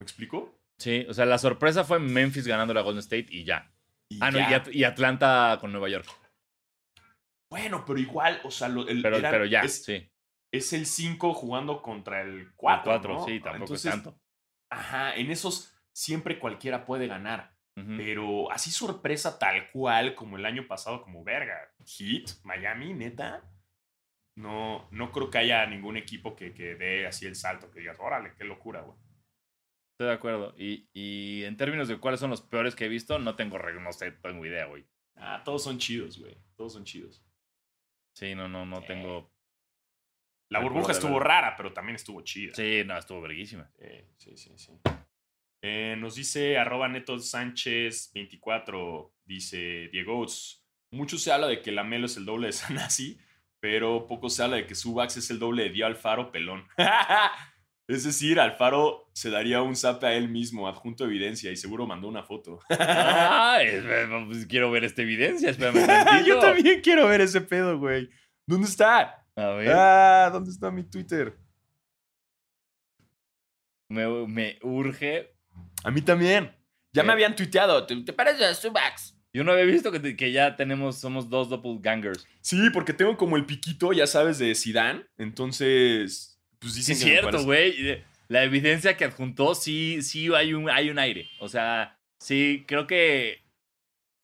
¿Me 0.00 0.04
explico? 0.04 0.58
Sí, 0.78 1.06
o 1.08 1.14
sea, 1.14 1.24
la 1.24 1.38
sorpresa 1.38 1.84
fue 1.84 1.98
Memphis 1.98 2.46
ganando 2.46 2.74
la 2.74 2.82
Golden 2.82 2.98
State 3.00 3.28
y 3.30 3.44
ya. 3.44 3.72
Y 4.10 4.18
Ah, 4.20 4.30
no, 4.30 4.38
y, 4.38 4.42
ya. 4.42 4.56
At- 4.56 4.68
y 4.72 4.84
Atlanta 4.84 5.56
con 5.60 5.72
Nueva 5.72 5.88
York. 5.88 6.06
Bueno, 7.50 7.84
pero 7.86 7.98
igual, 7.98 8.40
o 8.44 8.50
sea, 8.50 8.68
lo- 8.68 8.86
el, 8.88 9.00
Pero, 9.02 9.44
ya, 9.46 9.60
es, 9.62 9.84
sí. 9.84 10.10
es 10.52 10.72
el 10.72 10.84
5 10.84 11.32
jugando 11.32 11.80
contra 11.80 12.22
el 12.22 12.40
El 12.40 12.52
4. 12.56 12.84
cuatro, 12.84 13.24
sí, 13.24 13.40
tampoco 13.40 13.56
Entonces, 13.74 13.84
es 13.86 13.90
tanto. 13.92 14.20
Ajá, 14.70 15.14
en 15.14 15.30
esos 15.30 15.74
siempre 15.92 16.38
cualquiera 16.38 16.84
puede 16.84 17.06
ganar. 17.06 17.56
Pero 17.98 18.50
así 18.50 18.70
sorpresa 18.70 19.38
tal 19.38 19.70
cual 19.70 20.14
como 20.14 20.38
el 20.38 20.46
año 20.46 20.66
pasado, 20.66 21.02
como 21.02 21.22
verga. 21.22 21.74
Heat, 21.84 22.42
Miami, 22.42 22.94
neta. 22.94 23.42
No, 24.34 24.88
no 24.90 25.12
creo 25.12 25.28
que 25.28 25.36
haya 25.36 25.66
ningún 25.66 25.98
equipo 25.98 26.34
que, 26.34 26.54
que 26.54 26.74
dé 26.74 27.06
así 27.06 27.26
el 27.26 27.36
salto, 27.36 27.70
que 27.70 27.80
digas, 27.80 27.98
órale, 28.00 28.32
qué 28.38 28.44
locura, 28.44 28.80
güey. 28.80 28.96
Estoy 29.92 30.06
de 30.08 30.12
acuerdo. 30.14 30.54
Y, 30.56 30.88
y 30.94 31.44
en 31.44 31.58
términos 31.58 31.86
de 31.88 31.98
cuáles 31.98 32.20
son 32.20 32.30
los 32.30 32.40
peores 32.40 32.74
que 32.74 32.86
he 32.86 32.88
visto, 32.88 33.18
no 33.18 33.36
tengo, 33.36 33.58
no 33.58 33.92
sé, 33.92 34.10
tengo 34.10 34.46
idea, 34.46 34.64
güey. 34.64 34.86
Ah, 35.16 35.42
todos 35.44 35.62
son 35.64 35.78
chidos, 35.78 36.18
güey. 36.18 36.36
Todos 36.56 36.72
son 36.72 36.84
chidos. 36.84 37.22
Sí, 38.14 38.34
no, 38.34 38.48
no, 38.48 38.64
no 38.64 38.82
tengo. 38.82 39.30
La 40.48 40.60
burbuja 40.60 40.92
estuvo 40.92 41.18
rara, 41.18 41.54
pero 41.56 41.72
también 41.72 41.96
estuvo 41.96 42.20
chida. 42.22 42.54
Sí, 42.54 42.82
no, 42.86 42.96
estuvo 42.96 43.20
verguísima. 43.20 43.70
Eh, 43.78 44.06
sí, 44.16 44.36
sí, 44.36 44.50
sí. 44.56 44.72
Eh, 45.62 45.96
nos 45.98 46.14
dice 46.14 46.58
arroba 46.58 46.86
neto 46.88 47.18
Sánchez 47.18 48.12
24, 48.14 49.12
dice 49.24 49.88
Diego, 49.90 50.24
mucho 50.92 51.18
se 51.18 51.32
habla 51.32 51.48
de 51.48 51.60
que 51.62 51.72
Lamelo 51.72 52.06
es 52.06 52.16
el 52.16 52.24
doble 52.24 52.46
de 52.48 52.52
Sanasi, 52.52 53.18
pero 53.58 54.06
poco 54.06 54.28
se 54.30 54.44
habla 54.44 54.56
de 54.56 54.66
que 54.66 54.74
Subax 54.76 55.16
es 55.16 55.30
el 55.30 55.38
doble 55.40 55.64
de 55.64 55.70
Dio 55.70 55.86
Alfaro 55.86 56.30
pelón. 56.30 56.68
es 57.88 58.04
decir, 58.04 58.38
Alfaro 58.38 59.10
se 59.12 59.30
daría 59.30 59.62
un 59.62 59.74
zape 59.74 60.06
a 60.06 60.14
él 60.14 60.28
mismo, 60.28 60.68
adjunto 60.68 61.04
evidencia, 61.04 61.50
y 61.50 61.56
seguro 61.56 61.86
mandó 61.86 62.06
una 62.06 62.22
foto. 62.22 62.60
Ah, 62.70 63.58
es- 63.62 63.84
pues 64.26 64.46
quiero 64.46 64.70
ver 64.70 64.84
esta 64.84 65.02
evidencia, 65.02 65.50
espérame. 65.50 66.24
Yo 66.26 66.38
también 66.38 66.80
quiero 66.82 67.08
ver 67.08 67.22
ese 67.22 67.40
pedo, 67.40 67.78
güey. 67.78 68.08
¿Dónde 68.46 68.68
está? 68.68 69.25
A 69.36 69.48
ver, 69.50 69.68
Ah, 69.72 70.30
¿dónde 70.32 70.50
está 70.50 70.70
mi 70.70 70.82
Twitter? 70.82 71.36
me, 73.88 74.06
me 74.26 74.58
urge. 74.62 75.32
A 75.84 75.90
mí 75.90 76.00
también. 76.02 76.50
Ya 76.92 77.02
me 77.02 77.10
Eh. 77.10 77.12
habían 77.12 77.36
tuiteado. 77.36 77.86
¿Te, 77.86 77.94
te 78.02 78.12
parece 78.12 78.44
a 78.44 78.54
Subax? 78.54 79.14
Yo 79.32 79.44
no 79.44 79.52
había 79.52 79.64
visto 79.64 79.92
que, 79.92 80.00
te- 80.00 80.16
que 80.16 80.32
ya 80.32 80.56
tenemos, 80.56 80.98
somos 80.98 81.28
dos 81.28 81.48
doppelgangers. 81.50 82.26
Sí, 82.40 82.70
porque 82.72 82.92
tengo 82.94 83.16
como 83.16 83.36
el 83.36 83.44
piquito, 83.44 83.92
ya 83.92 84.06
sabes, 84.06 84.38
de 84.38 84.54
Sidán. 84.54 85.06
Entonces, 85.18 86.40
pues 86.58 86.72
Sí, 86.72 86.78
dicen 86.80 86.92
es 86.94 87.04
que 87.04 87.10
cierto, 87.10 87.44
güey. 87.44 88.02
La 88.28 88.42
evidencia 88.42 88.96
que 88.96 89.04
adjuntó, 89.04 89.54
sí, 89.54 90.02
sí 90.02 90.28
hay 90.34 90.54
un, 90.54 90.68
hay 90.70 90.90
un 90.90 90.98
aire. 90.98 91.28
O 91.38 91.48
sea, 91.48 92.00
sí, 92.18 92.64
creo 92.66 92.86
que 92.88 93.44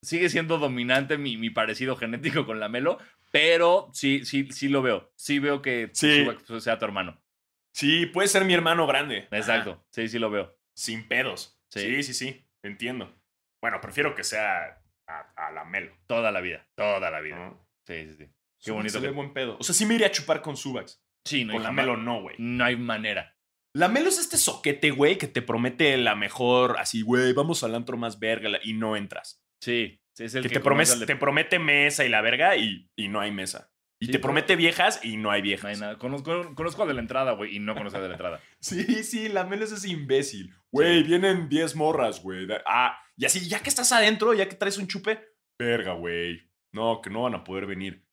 sigue 0.02 0.28
siendo 0.28 0.58
dominante 0.58 1.18
mi, 1.18 1.36
mi 1.36 1.50
parecido 1.50 1.94
genético 1.94 2.44
con 2.46 2.58
Lamelo, 2.58 2.98
pero 3.32 3.88
sí, 3.92 4.24
sí, 4.24 4.46
sí 4.52 4.68
lo 4.68 4.82
veo. 4.82 5.12
Sí 5.16 5.40
veo 5.40 5.60
que 5.62 5.90
Sí. 5.92 6.24
Zubac 6.24 6.60
sea 6.60 6.78
tu 6.78 6.84
hermano. 6.84 7.20
Sí, 7.74 8.06
puede 8.06 8.28
ser 8.28 8.44
mi 8.44 8.54
hermano 8.54 8.86
grande. 8.86 9.26
Exacto. 9.32 9.70
Ajá, 9.72 9.84
Sí, 9.90 10.08
sí 10.08 10.18
lo 10.20 10.30
veo. 10.30 10.56
sin 10.76 11.08
pedos. 11.08 11.58
Sí. 11.70 11.80
Sí. 11.80 12.02
sí, 12.02 12.14
sí, 12.14 12.46
entiendo. 12.62 13.12
Bueno, 13.62 13.80
prefiero 13.80 14.14
que 14.14 14.22
sea 14.24 14.82
a, 15.06 15.20
a 15.48 15.50
la 15.52 15.64
Melo. 15.64 15.96
Toda 16.06 16.30
la 16.30 16.40
vida. 16.40 16.68
Toda 16.76 17.10
la 17.10 17.20
vida. 17.20 17.36
¿no? 17.36 17.66
Sí, 17.86 18.06
sí, 18.06 18.14
sí. 18.14 18.24
Qué 18.26 18.70
Subax 18.70 18.76
bonito 18.76 19.00
se 19.00 19.06
ve 19.06 19.12
buen 19.12 19.32
pedo. 19.32 19.56
O 19.58 19.62
sea, 19.64 19.74
sí 19.74 19.86
me 19.86 19.94
iría 19.94 20.08
a 20.08 20.12
chupar 20.12 20.42
con 20.42 20.56
Subax. 20.56 21.02
Sí, 21.24 21.44
no 21.44 21.54
con 21.54 21.62
la 21.62 21.72
Melo 21.72 21.96
no, 21.96 22.20
güey. 22.20 22.36
No 22.38 22.64
hay 22.64 22.76
manera. 22.76 23.36
La 23.74 23.88
Melo 23.88 24.08
es 24.10 24.18
este 24.18 24.36
soquete, 24.36 24.90
güey, 24.90 25.16
que 25.16 25.28
te 25.28 25.40
promete 25.40 25.96
la 25.96 26.14
mejor, 26.14 26.76
así, 26.78 27.00
güey, 27.00 27.32
vamos 27.32 27.64
al 27.64 27.74
antro 27.74 27.96
más 27.96 28.18
verga 28.18 28.50
y 28.62 28.74
no 28.74 28.96
entras. 28.96 29.42
Sí, 29.62 30.01
sí 30.14 30.24
es 30.24 30.34
el 30.34 30.42
Que, 30.42 30.48
que, 30.48 30.54
te, 30.56 30.60
promete, 30.60 30.90
comienza 30.90 31.06
te 31.06 31.16
promete 31.16 31.58
mesa 31.58 32.04
y 32.04 32.08
la 32.08 32.20
verga 32.20 32.56
y, 32.56 32.90
y 32.96 33.08
no 33.08 33.20
hay 33.20 33.30
mesa. 33.30 33.70
Y 34.00 34.06
Sí, 34.06 34.12
te 34.12 34.18
promete 34.18 34.56
viejas 34.56 34.98
y 35.04 35.16
no 35.16 35.30
hay 35.30 35.40
No 35.42 35.44
viejas. 35.44 35.64
hay 35.66 35.76
nada. 35.80 35.96
Conozco, 35.96 36.54
conozco 36.56 36.82
al 36.82 36.88
de 36.88 36.94
la 36.94 37.00
entrada, 37.02 37.32
güey, 37.32 37.54
y 37.54 37.60
no 37.60 37.74
conozco 37.76 37.98
al 37.98 38.02
de 38.02 38.08
la 38.08 38.14
entrada. 38.14 38.40
Sí, 38.60 39.04
sí, 39.04 39.28
la 39.28 39.44
Melo 39.44 39.64
es 39.64 39.72
ese 39.72 39.88
imbécil. 39.90 40.52
Güey, 40.72 41.02
Sí. 41.02 41.08
vienen 41.08 41.48
10 41.48 41.76
morras, 41.76 42.20
güey. 42.22 42.48
Ah, 42.66 42.98
y 43.16 43.26
así, 43.26 43.48
ya 43.48 43.60
que 43.60 43.68
estás 43.68 43.92
adentro, 43.92 44.34
ya 44.34 44.48
que 44.48 44.56
traes 44.56 44.78
un 44.78 44.88
chupe, 44.88 45.20
verga, 45.58 45.92
güey. 45.92 46.50
No, 46.72 47.00
que 47.00 47.10
no 47.10 47.22
van 47.22 47.34
a 47.36 47.44
poder 47.44 47.66
venir. 47.66 48.04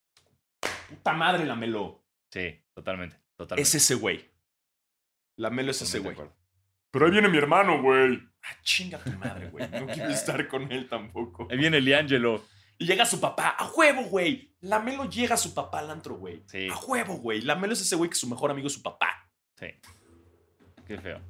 Puta 0.90 1.14
madre, 1.14 1.46
la 1.46 1.56
Melo. 1.56 2.06
Sí, 2.32 2.62
totalmente. 2.76 3.18
Totalmente. 3.36 3.68
Es 3.68 3.74
ese 3.76 3.96
güey. 3.96 4.30
La 5.38 5.50
Melo 5.50 5.72
es 5.72 5.82
ese 5.82 6.00
güey. 6.00 6.16
Pero 6.92 7.06
ahí 7.06 7.12
viene 7.12 7.30
mi 7.30 7.38
hermano, 7.38 7.82
güey. 7.82 8.20
Ah, 8.44 8.56
chinga 8.64 8.98
tu 8.98 9.12
madre, 9.12 9.50
güey. 9.50 9.70
No 9.70 9.88
quiero 9.88 10.10
estar 10.10 10.48
con 10.48 10.72
él 10.72 10.88
tampoco. 10.88 11.48
Ahí 11.50 11.58
viene 11.58 11.80
Liangelo. 11.82 12.44
Y 12.78 12.86
llega 12.86 13.06
su 13.06 13.20
papá. 13.20 13.50
A 13.50 13.70
huevo, 13.72 14.04
güey. 14.04 14.56
Lamelo 14.62 15.10
llega 15.10 15.36
a 15.36 15.38
su 15.38 15.54
papá 15.54 15.80
al 15.80 15.92
antro, 15.92 16.16
güey. 16.16 16.44
Sí. 16.48 16.68
A 16.72 16.78
huevo, 16.78 17.16
güey. 17.18 17.42
Lamelo 17.42 17.74
es 17.74 17.82
ese 17.82 17.96
güey 17.96 18.10
que 18.10 18.16
su 18.16 18.28
mejor 18.28 18.52
amigo 18.52 18.68
es 18.68 18.74
su 18.74 18.82
papá. 18.82 19.30
Sí. 19.56 19.68
Qué 20.86 20.98
feo. 21.00 21.22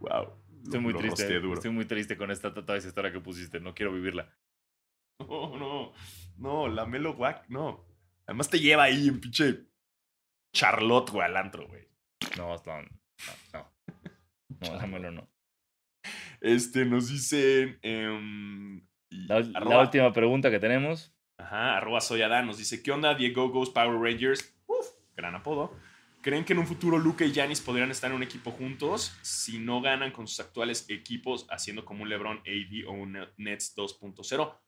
Wow. 0.00 0.32
Estoy 0.64 0.80
muy 0.80 0.94
Lo 0.94 0.98
triste. 0.98 1.36
Estoy 1.52 1.70
muy 1.70 1.84
triste 1.84 2.16
con 2.16 2.30
esta 2.30 2.54
toda 2.54 2.78
esa 2.78 2.88
historia 2.88 3.12
que 3.12 3.20
pusiste. 3.20 3.60
No 3.60 3.74
quiero 3.74 3.92
vivirla. 3.92 4.34
No, 5.18 5.58
no. 5.58 5.92
No, 6.38 6.68
Lamelo 6.68 7.14
guac, 7.14 7.46
no. 7.48 7.84
Además 8.26 8.48
te 8.48 8.58
lleva 8.60 8.84
ahí 8.84 9.08
en 9.08 9.20
pinche 9.20 9.66
Charlotte, 10.54 11.10
güey, 11.10 11.26
al 11.26 11.36
antro, 11.36 11.66
güey. 11.68 11.86
No, 12.38 12.56
no, 12.64 12.82
no. 12.82 12.88
No, 13.52 13.69
no 14.60 14.76
dámelo, 14.76 15.10
no. 15.10 15.28
Este, 16.40 16.84
nos 16.84 17.08
dicen. 17.08 17.78
y 17.82 19.26
La, 19.26 19.80
última 19.80 20.12
pregunta 20.12 20.50
que 20.50 20.58
tenemos. 20.58 21.14
Ajá, 21.38 21.76
arroba 21.76 22.00
Soyadá 22.00 22.42
nos 22.42 22.58
dice: 22.58 22.82
¿Qué 22.82 22.90
onda, 22.92 23.14
Diego 23.14 23.50
Ghost 23.50 23.74
Power 23.74 24.00
Rangers? 24.00 24.56
Uf, 24.66 24.86
gran 25.16 25.34
apodo. 25.34 25.74
¿Creen 26.22 26.44
que 26.44 26.52
en 26.52 26.58
un 26.58 26.66
futuro 26.66 26.98
Luca 26.98 27.24
y 27.24 27.32
Giannis 27.32 27.62
podrían 27.62 27.90
estar 27.90 28.10
en 28.10 28.16
un 28.16 28.22
equipo 28.22 28.50
juntos 28.50 29.16
si 29.22 29.58
no 29.58 29.80
ganan 29.80 30.12
con 30.12 30.28
sus 30.28 30.40
actuales 30.40 30.84
equipos, 30.90 31.46
haciendo 31.48 31.86
como 31.86 32.02
un 32.02 32.10
LeBron 32.10 32.38
AD 32.40 32.86
o 32.88 32.92
un 32.92 33.18
Nets 33.38 33.74
2.0? 33.74 34.58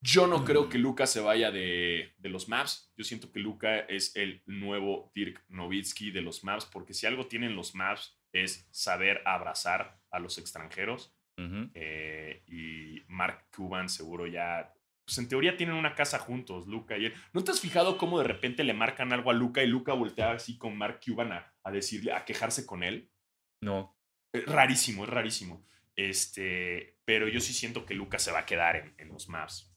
Yo 0.00 0.26
no 0.28 0.44
creo 0.44 0.68
que 0.68 0.78
Luca 0.78 1.06
se 1.06 1.20
vaya 1.20 1.50
de, 1.50 2.14
de 2.18 2.28
los 2.28 2.48
Maps. 2.48 2.92
Yo 2.96 3.04
siento 3.04 3.32
que 3.32 3.40
Luca 3.40 3.80
es 3.80 4.14
el 4.14 4.42
nuevo 4.46 5.10
Dirk 5.14 5.44
Nowitzki 5.48 6.12
de 6.12 6.22
los 6.22 6.44
Maps, 6.44 6.66
porque 6.66 6.94
si 6.94 7.06
algo 7.06 7.26
tienen 7.26 7.56
los 7.56 7.74
Maps 7.74 8.16
es 8.32 8.68
saber 8.70 9.22
abrazar 9.24 10.00
a 10.10 10.18
los 10.18 10.38
extranjeros. 10.38 11.16
Eh, 11.74 12.42
y 12.46 13.02
Mark 13.08 13.46
Cuban 13.54 13.88
seguro 13.88 14.26
ya. 14.26 14.72
Pues 15.04 15.18
en 15.18 15.28
teoría 15.28 15.56
tienen 15.56 15.74
una 15.74 15.96
casa 15.96 16.20
juntos, 16.20 16.68
Luca 16.68 16.96
y 16.96 17.06
él. 17.06 17.14
¿No 17.32 17.42
te 17.42 17.50
has 17.50 17.60
fijado 17.60 17.98
cómo 17.98 18.18
de 18.18 18.24
repente 18.24 18.62
le 18.62 18.74
marcan 18.74 19.12
algo 19.12 19.30
a 19.30 19.34
Luca 19.34 19.62
y 19.62 19.66
Luca 19.66 19.92
voltea 19.92 20.32
así 20.32 20.56
con 20.56 20.78
Mark 20.78 21.00
Cuban 21.04 21.32
a, 21.32 21.52
a 21.64 21.72
decirle, 21.72 22.12
a 22.12 22.24
quejarse 22.24 22.64
con 22.64 22.84
él? 22.84 23.10
No. 23.60 23.98
Es 24.32 24.46
rarísimo, 24.46 25.04
es 25.04 25.10
rarísimo. 25.10 25.66
Este, 25.96 26.98
pero 27.04 27.26
yo 27.26 27.40
sí 27.40 27.52
siento 27.52 27.84
que 27.84 27.94
Luca 27.94 28.18
se 28.18 28.30
va 28.30 28.40
a 28.40 28.46
quedar 28.46 28.76
en, 28.76 28.94
en 28.98 29.08
los 29.08 29.28
maps. 29.28 29.74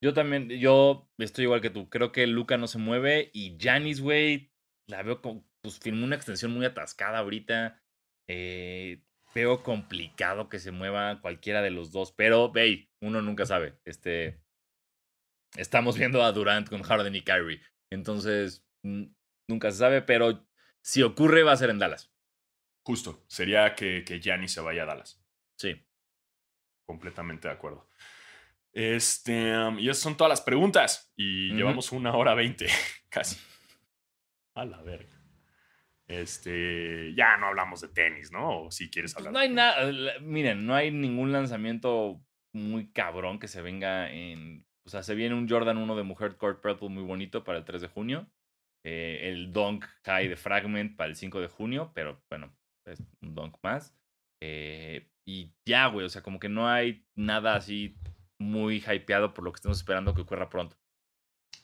Yo 0.00 0.14
también, 0.14 0.48
yo 0.48 1.10
estoy 1.18 1.44
igual 1.44 1.60
que 1.60 1.70
tú. 1.70 1.88
Creo 1.88 2.12
que 2.12 2.26
Luca 2.26 2.56
no 2.58 2.68
se 2.68 2.78
mueve 2.78 3.30
y 3.32 3.56
Janis, 3.60 4.00
güey, 4.00 4.52
la 4.86 5.02
veo 5.02 5.20
como, 5.20 5.45
pues 5.66 5.80
firmó 5.80 6.04
una 6.04 6.14
extensión 6.14 6.52
muy 6.52 6.64
atascada 6.64 7.18
ahorita. 7.18 7.82
Eh, 8.28 9.02
veo 9.34 9.64
complicado 9.64 10.48
que 10.48 10.60
se 10.60 10.70
mueva 10.70 11.20
cualquiera 11.20 11.60
de 11.60 11.70
los 11.70 11.90
dos, 11.90 12.12
pero, 12.12 12.52
ve, 12.52 12.88
uno 13.00 13.20
nunca 13.20 13.46
sabe. 13.46 13.80
Este, 13.84 14.40
estamos 15.56 15.98
viendo 15.98 16.22
a 16.22 16.30
Durant 16.30 16.68
con 16.68 16.84
Harden 16.84 17.16
y 17.16 17.22
Kyrie. 17.22 17.60
Entonces, 17.90 18.64
mm, 18.84 19.06
nunca 19.48 19.72
se 19.72 19.78
sabe, 19.78 20.02
pero 20.02 20.48
si 20.82 21.02
ocurre 21.02 21.42
va 21.42 21.50
a 21.50 21.56
ser 21.56 21.70
en 21.70 21.80
Dallas. 21.80 22.12
Justo, 22.84 23.24
sería 23.26 23.74
que, 23.74 24.04
que 24.06 24.20
Gianni 24.20 24.46
se 24.46 24.60
vaya 24.60 24.84
a 24.84 24.86
Dallas. 24.86 25.20
Sí. 25.58 25.84
Completamente 26.86 27.48
de 27.48 27.54
acuerdo. 27.54 27.88
Este, 28.72 29.58
um, 29.58 29.80
y 29.80 29.88
esas 29.88 30.04
son 30.04 30.16
todas 30.16 30.28
las 30.28 30.42
preguntas. 30.42 31.12
Y 31.16 31.52
llevamos 31.54 31.90
una 31.90 32.14
hora 32.14 32.34
veinte, 32.34 32.68
casi. 33.08 33.36
A 34.54 34.64
la 34.64 34.80
verga. 34.82 35.15
Este, 36.08 37.14
ya 37.14 37.36
no 37.36 37.46
hablamos 37.46 37.80
de 37.80 37.88
tenis, 37.88 38.30
¿no? 38.32 38.62
O 38.66 38.70
si 38.70 38.90
quieres 38.90 39.14
Pues 39.14 39.26
hablar. 39.26 39.32
no 39.32 39.38
hay 39.40 39.48
nada, 39.48 40.20
miren, 40.20 40.66
no 40.66 40.74
hay 40.74 40.90
ningún 40.90 41.32
lanzamiento 41.32 42.22
muy 42.54 42.90
cabrón 42.92 43.38
que 43.38 43.48
se 43.48 43.62
venga 43.62 44.10
en... 44.12 44.64
O 44.84 44.88
sea, 44.88 45.02
se 45.02 45.16
viene 45.16 45.34
un 45.34 45.48
Jordan 45.48 45.78
1 45.78 45.96
de 45.96 46.04
Mujer 46.04 46.36
Court 46.36 46.60
Purple 46.62 46.88
muy 46.90 47.02
bonito 47.02 47.42
para 47.42 47.58
el 47.58 47.64
3 47.64 47.82
de 47.82 47.88
junio. 47.88 48.30
eh, 48.84 49.30
el 49.30 49.52
Dunk 49.52 49.84
High 50.04 50.28
de 50.28 50.36
Fragment 50.36 50.96
para 50.96 51.10
el 51.10 51.16
5 51.16 51.40
de 51.40 51.48
junio, 51.48 51.90
pero 51.92 52.22
bueno, 52.30 52.56
es 52.86 53.00
un 53.20 53.34
Dunk 53.34 53.56
más. 53.62 53.92
eh, 54.40 55.08
y 55.28 55.52
ya, 55.66 55.88
güey, 55.88 56.06
o 56.06 56.08
sea, 56.08 56.22
como 56.22 56.38
que 56.38 56.48
no 56.48 56.68
hay 56.68 57.04
nada 57.16 57.56
así 57.56 57.96
muy 58.38 58.76
hypeado 58.86 59.34
por 59.34 59.44
lo 59.44 59.50
que 59.50 59.56
estamos 59.56 59.78
esperando 59.78 60.14
que 60.14 60.20
ocurra 60.20 60.48
pronto. 60.48 60.76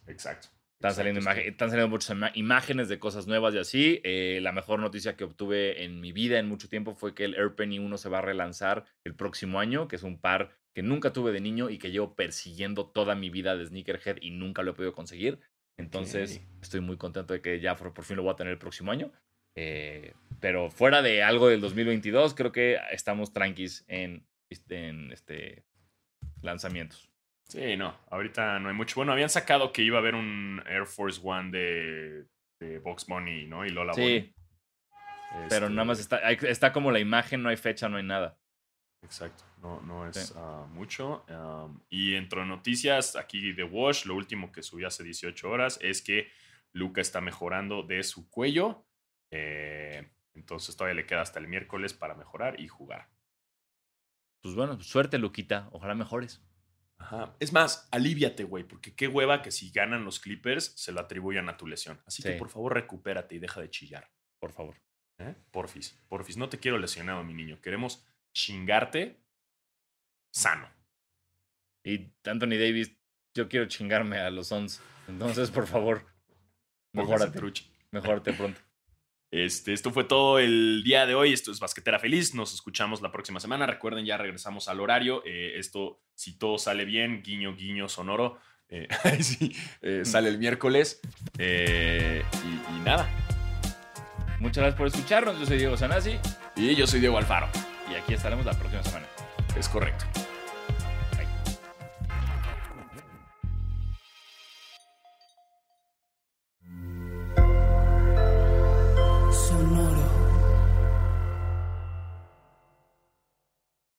Exacto. 0.09 0.48
Están 0.82 0.96
saliendo, 0.96 1.30
están 1.30 1.70
saliendo 1.70 1.88
muchas 1.88 2.16
imágenes 2.34 2.88
de 2.88 2.98
cosas 2.98 3.28
nuevas 3.28 3.54
y 3.54 3.59
así. 3.59 4.00
Eh, 4.02 4.40
la 4.42 4.50
mejor 4.50 4.80
noticia 4.80 5.16
que 5.16 5.22
obtuve 5.22 5.84
en 5.84 6.00
mi 6.00 6.10
vida 6.10 6.40
en 6.40 6.48
mucho 6.48 6.68
tiempo 6.68 6.96
fue 6.96 7.14
que 7.14 7.24
el 7.24 7.36
Air 7.36 7.54
Penny 7.54 7.78
1 7.78 7.98
se 7.98 8.09
va 8.09 8.18
a 8.18 8.22
relanzar 8.22 8.84
el 9.04 9.14
próximo 9.14 9.60
año, 9.60 9.86
que 9.86 9.94
es 9.94 10.02
un 10.02 10.18
par 10.18 10.50
que 10.74 10.82
nunca 10.82 11.12
tuve 11.12 11.30
de 11.30 11.40
niño 11.40 11.70
y 11.70 11.78
que 11.78 11.92
llevo 11.92 12.16
persiguiendo 12.16 12.86
toda 12.86 13.14
mi 13.14 13.30
vida 13.30 13.56
de 13.56 13.64
Sneakerhead 13.64 14.16
y 14.20 14.32
nunca 14.32 14.64
lo 14.64 14.72
he 14.72 14.74
podido 14.74 14.92
conseguir. 14.92 15.38
Entonces, 15.76 16.42
estoy 16.60 16.80
muy 16.80 16.96
contento 16.96 17.32
de 17.32 17.40
que 17.40 17.60
ya 17.60 17.76
por, 17.76 17.94
por 17.94 18.04
fin 18.04 18.16
lo 18.16 18.24
voy 18.24 18.32
a 18.32 18.36
tener 18.36 18.52
el 18.52 18.59
próximo 18.59 18.90
año. 18.90 19.12
Eh, 19.54 20.14
pero 20.40 20.68
fuera 20.68 21.00
de 21.00 21.22
algo 21.22 21.46
del 21.46 21.60
2022, 21.60 22.34
creo 22.34 22.50
que 22.50 22.80
estamos 22.90 23.32
tranquis 23.32 23.84
en, 23.86 24.26
en 24.68 25.12
este, 25.12 25.64
lanzamientos. 26.40 27.11
Sí, 27.52 27.76
no, 27.76 27.94
ahorita 28.10 28.58
no 28.60 28.70
hay 28.70 28.74
mucho. 28.74 28.94
Bueno, 28.96 29.12
habían 29.12 29.28
sacado 29.28 29.72
que 29.72 29.82
iba 29.82 29.98
a 29.98 30.00
haber 30.00 30.14
un 30.14 30.62
Air 30.66 30.86
Force 30.86 31.20
One 31.22 31.50
de, 31.50 32.26
de 32.58 32.78
Box 32.78 33.04
Bunny, 33.06 33.46
¿no? 33.46 33.66
Y 33.66 33.70
Lola 33.70 33.92
Bunny. 33.92 34.20
Sí, 34.20 34.34
pero 35.50 35.66
Este, 35.66 35.70
nada 35.70 35.84
más 35.84 36.00
está, 36.00 36.26
hay- 36.26 36.38
está 36.48 36.72
como 36.72 36.90
la 36.90 36.98
imagen, 36.98 37.42
no 37.42 37.50
hay 37.50 37.56
fecha, 37.58 37.88
no 37.90 37.98
hay 37.98 38.04
nada. 38.04 38.38
Exacto, 39.04 39.44
no, 39.60 39.80
no 39.82 40.08
es 40.08 40.16
Sí. 40.16 40.34
ah, 40.36 40.66
mucho. 40.70 41.26
Um, 41.28 41.80
y 41.90 42.12
dentro 42.12 42.40
de 42.40 42.46
noticias, 42.46 43.16
aquí 43.16 43.52
de 43.52 43.64
Wash, 43.64 44.06
lo 44.06 44.14
último 44.14 44.50
que 44.50 44.62
subí 44.62 44.84
hace 44.84 45.02
18 45.04 45.50
horas 45.50 45.78
es 45.82 46.00
que 46.02 46.30
Luca 46.72 47.00
está 47.02 47.20
mejorando 47.20 47.82
de 47.82 48.02
su 48.02 48.30
cuello. 48.30 48.86
eh, 49.30 50.10
entonces 50.34 50.74
todavía 50.76 50.94
le 51.02 51.06
queda 51.06 51.20
hasta 51.22 51.38
el 51.38 51.48
miércoles 51.48 51.92
para 51.94 52.14
mejorar 52.14 52.58
y 52.60 52.68
jugar. 52.68 53.08
Pues 54.42 54.54
bueno, 54.54 54.78
suerte, 54.80 55.18
Luquita. 55.18 55.68
Ojalá 55.72 55.94
mejores. 55.94 56.42
Ajá. 57.02 57.34
Es 57.40 57.52
más, 57.52 57.88
aliviate, 57.90 58.44
güey, 58.44 58.62
porque 58.62 58.94
qué 58.94 59.08
hueva 59.08 59.42
que 59.42 59.50
si 59.50 59.70
ganan 59.70 60.04
los 60.04 60.20
Clippers 60.20 60.72
se 60.76 60.92
lo 60.92 61.00
atribuyan 61.00 61.48
a 61.48 61.56
tu 61.56 61.66
lesión. 61.66 62.00
Así 62.06 62.22
que 62.22 62.32
por 62.34 62.48
favor 62.48 62.74
recupérate 62.74 63.34
y 63.34 63.38
deja 63.40 63.60
de 63.60 63.70
chillar. 63.70 64.08
Por 64.38 64.52
favor. 64.52 64.76
¿eh? 65.18 65.34
Porfis, 65.50 65.98
porfis, 66.08 66.36
no 66.36 66.48
te 66.48 66.58
quiero 66.58 66.78
lesionado, 66.78 67.24
mi 67.24 67.34
niño. 67.34 67.60
Queremos 67.60 68.04
chingarte 68.32 69.20
sano. 70.32 70.70
Y 71.84 72.12
Anthony 72.24 72.56
Davis, 72.56 72.96
yo 73.34 73.48
quiero 73.48 73.66
chingarme 73.66 74.18
a 74.18 74.30
los 74.30 74.48
Suns. 74.48 74.80
Entonces, 75.08 75.50
por 75.50 75.66
favor, 75.66 76.06
mejórate. 76.92 77.40
Mejórate 77.90 78.32
pronto. 78.32 78.60
Este, 79.32 79.72
esto 79.72 79.90
fue 79.92 80.04
todo 80.04 80.38
el 80.38 80.82
día 80.84 81.06
de 81.06 81.14
hoy. 81.14 81.32
Esto 81.32 81.50
es 81.50 81.59
Basquetera 81.59 81.98
Feliz. 81.98 82.34
Nos 82.34 82.52
escuchamos 82.54 83.00
la 83.00 83.10
próxima 83.10 83.40
semana. 83.40 83.66
Recuerden, 83.66 84.04
ya 84.04 84.18
regresamos 84.18 84.68
al 84.68 84.78
horario. 84.78 85.22
Eh, 85.24 85.54
esto, 85.56 86.00
si 86.14 86.38
todo 86.38 86.59
sale 86.59 86.84
bien, 86.84 87.22
guiño, 87.22 87.56
guiño, 87.56 87.88
sonoro. 87.88 88.38
eh, 88.68 88.86
sí, 89.22 89.56
eh, 89.80 90.02
sale 90.04 90.28
el 90.28 90.38
miércoles. 90.38 91.00
Eh, 91.38 92.22
y, 92.44 92.76
y 92.76 92.80
nada. 92.80 93.09
Muchas 94.38 94.59
gracias 94.62 94.76
por 94.78 94.86
escucharnos. 94.88 95.40
Yo 95.40 95.46
soy 95.46 95.56
Diego 95.56 95.76
Sanasi 95.76 96.18
Y 96.56 96.74
yo 96.74 96.86
soy 96.86 97.00
Diego 97.00 97.16
Alfaro. 97.16 97.48
y 97.90 97.94
aquí 97.94 98.12
estaremos 98.12 98.44
la 98.44 98.52
próxima 98.59 98.82
semana. 98.82 99.06
Es 99.59 99.68
correcto. 99.68 100.04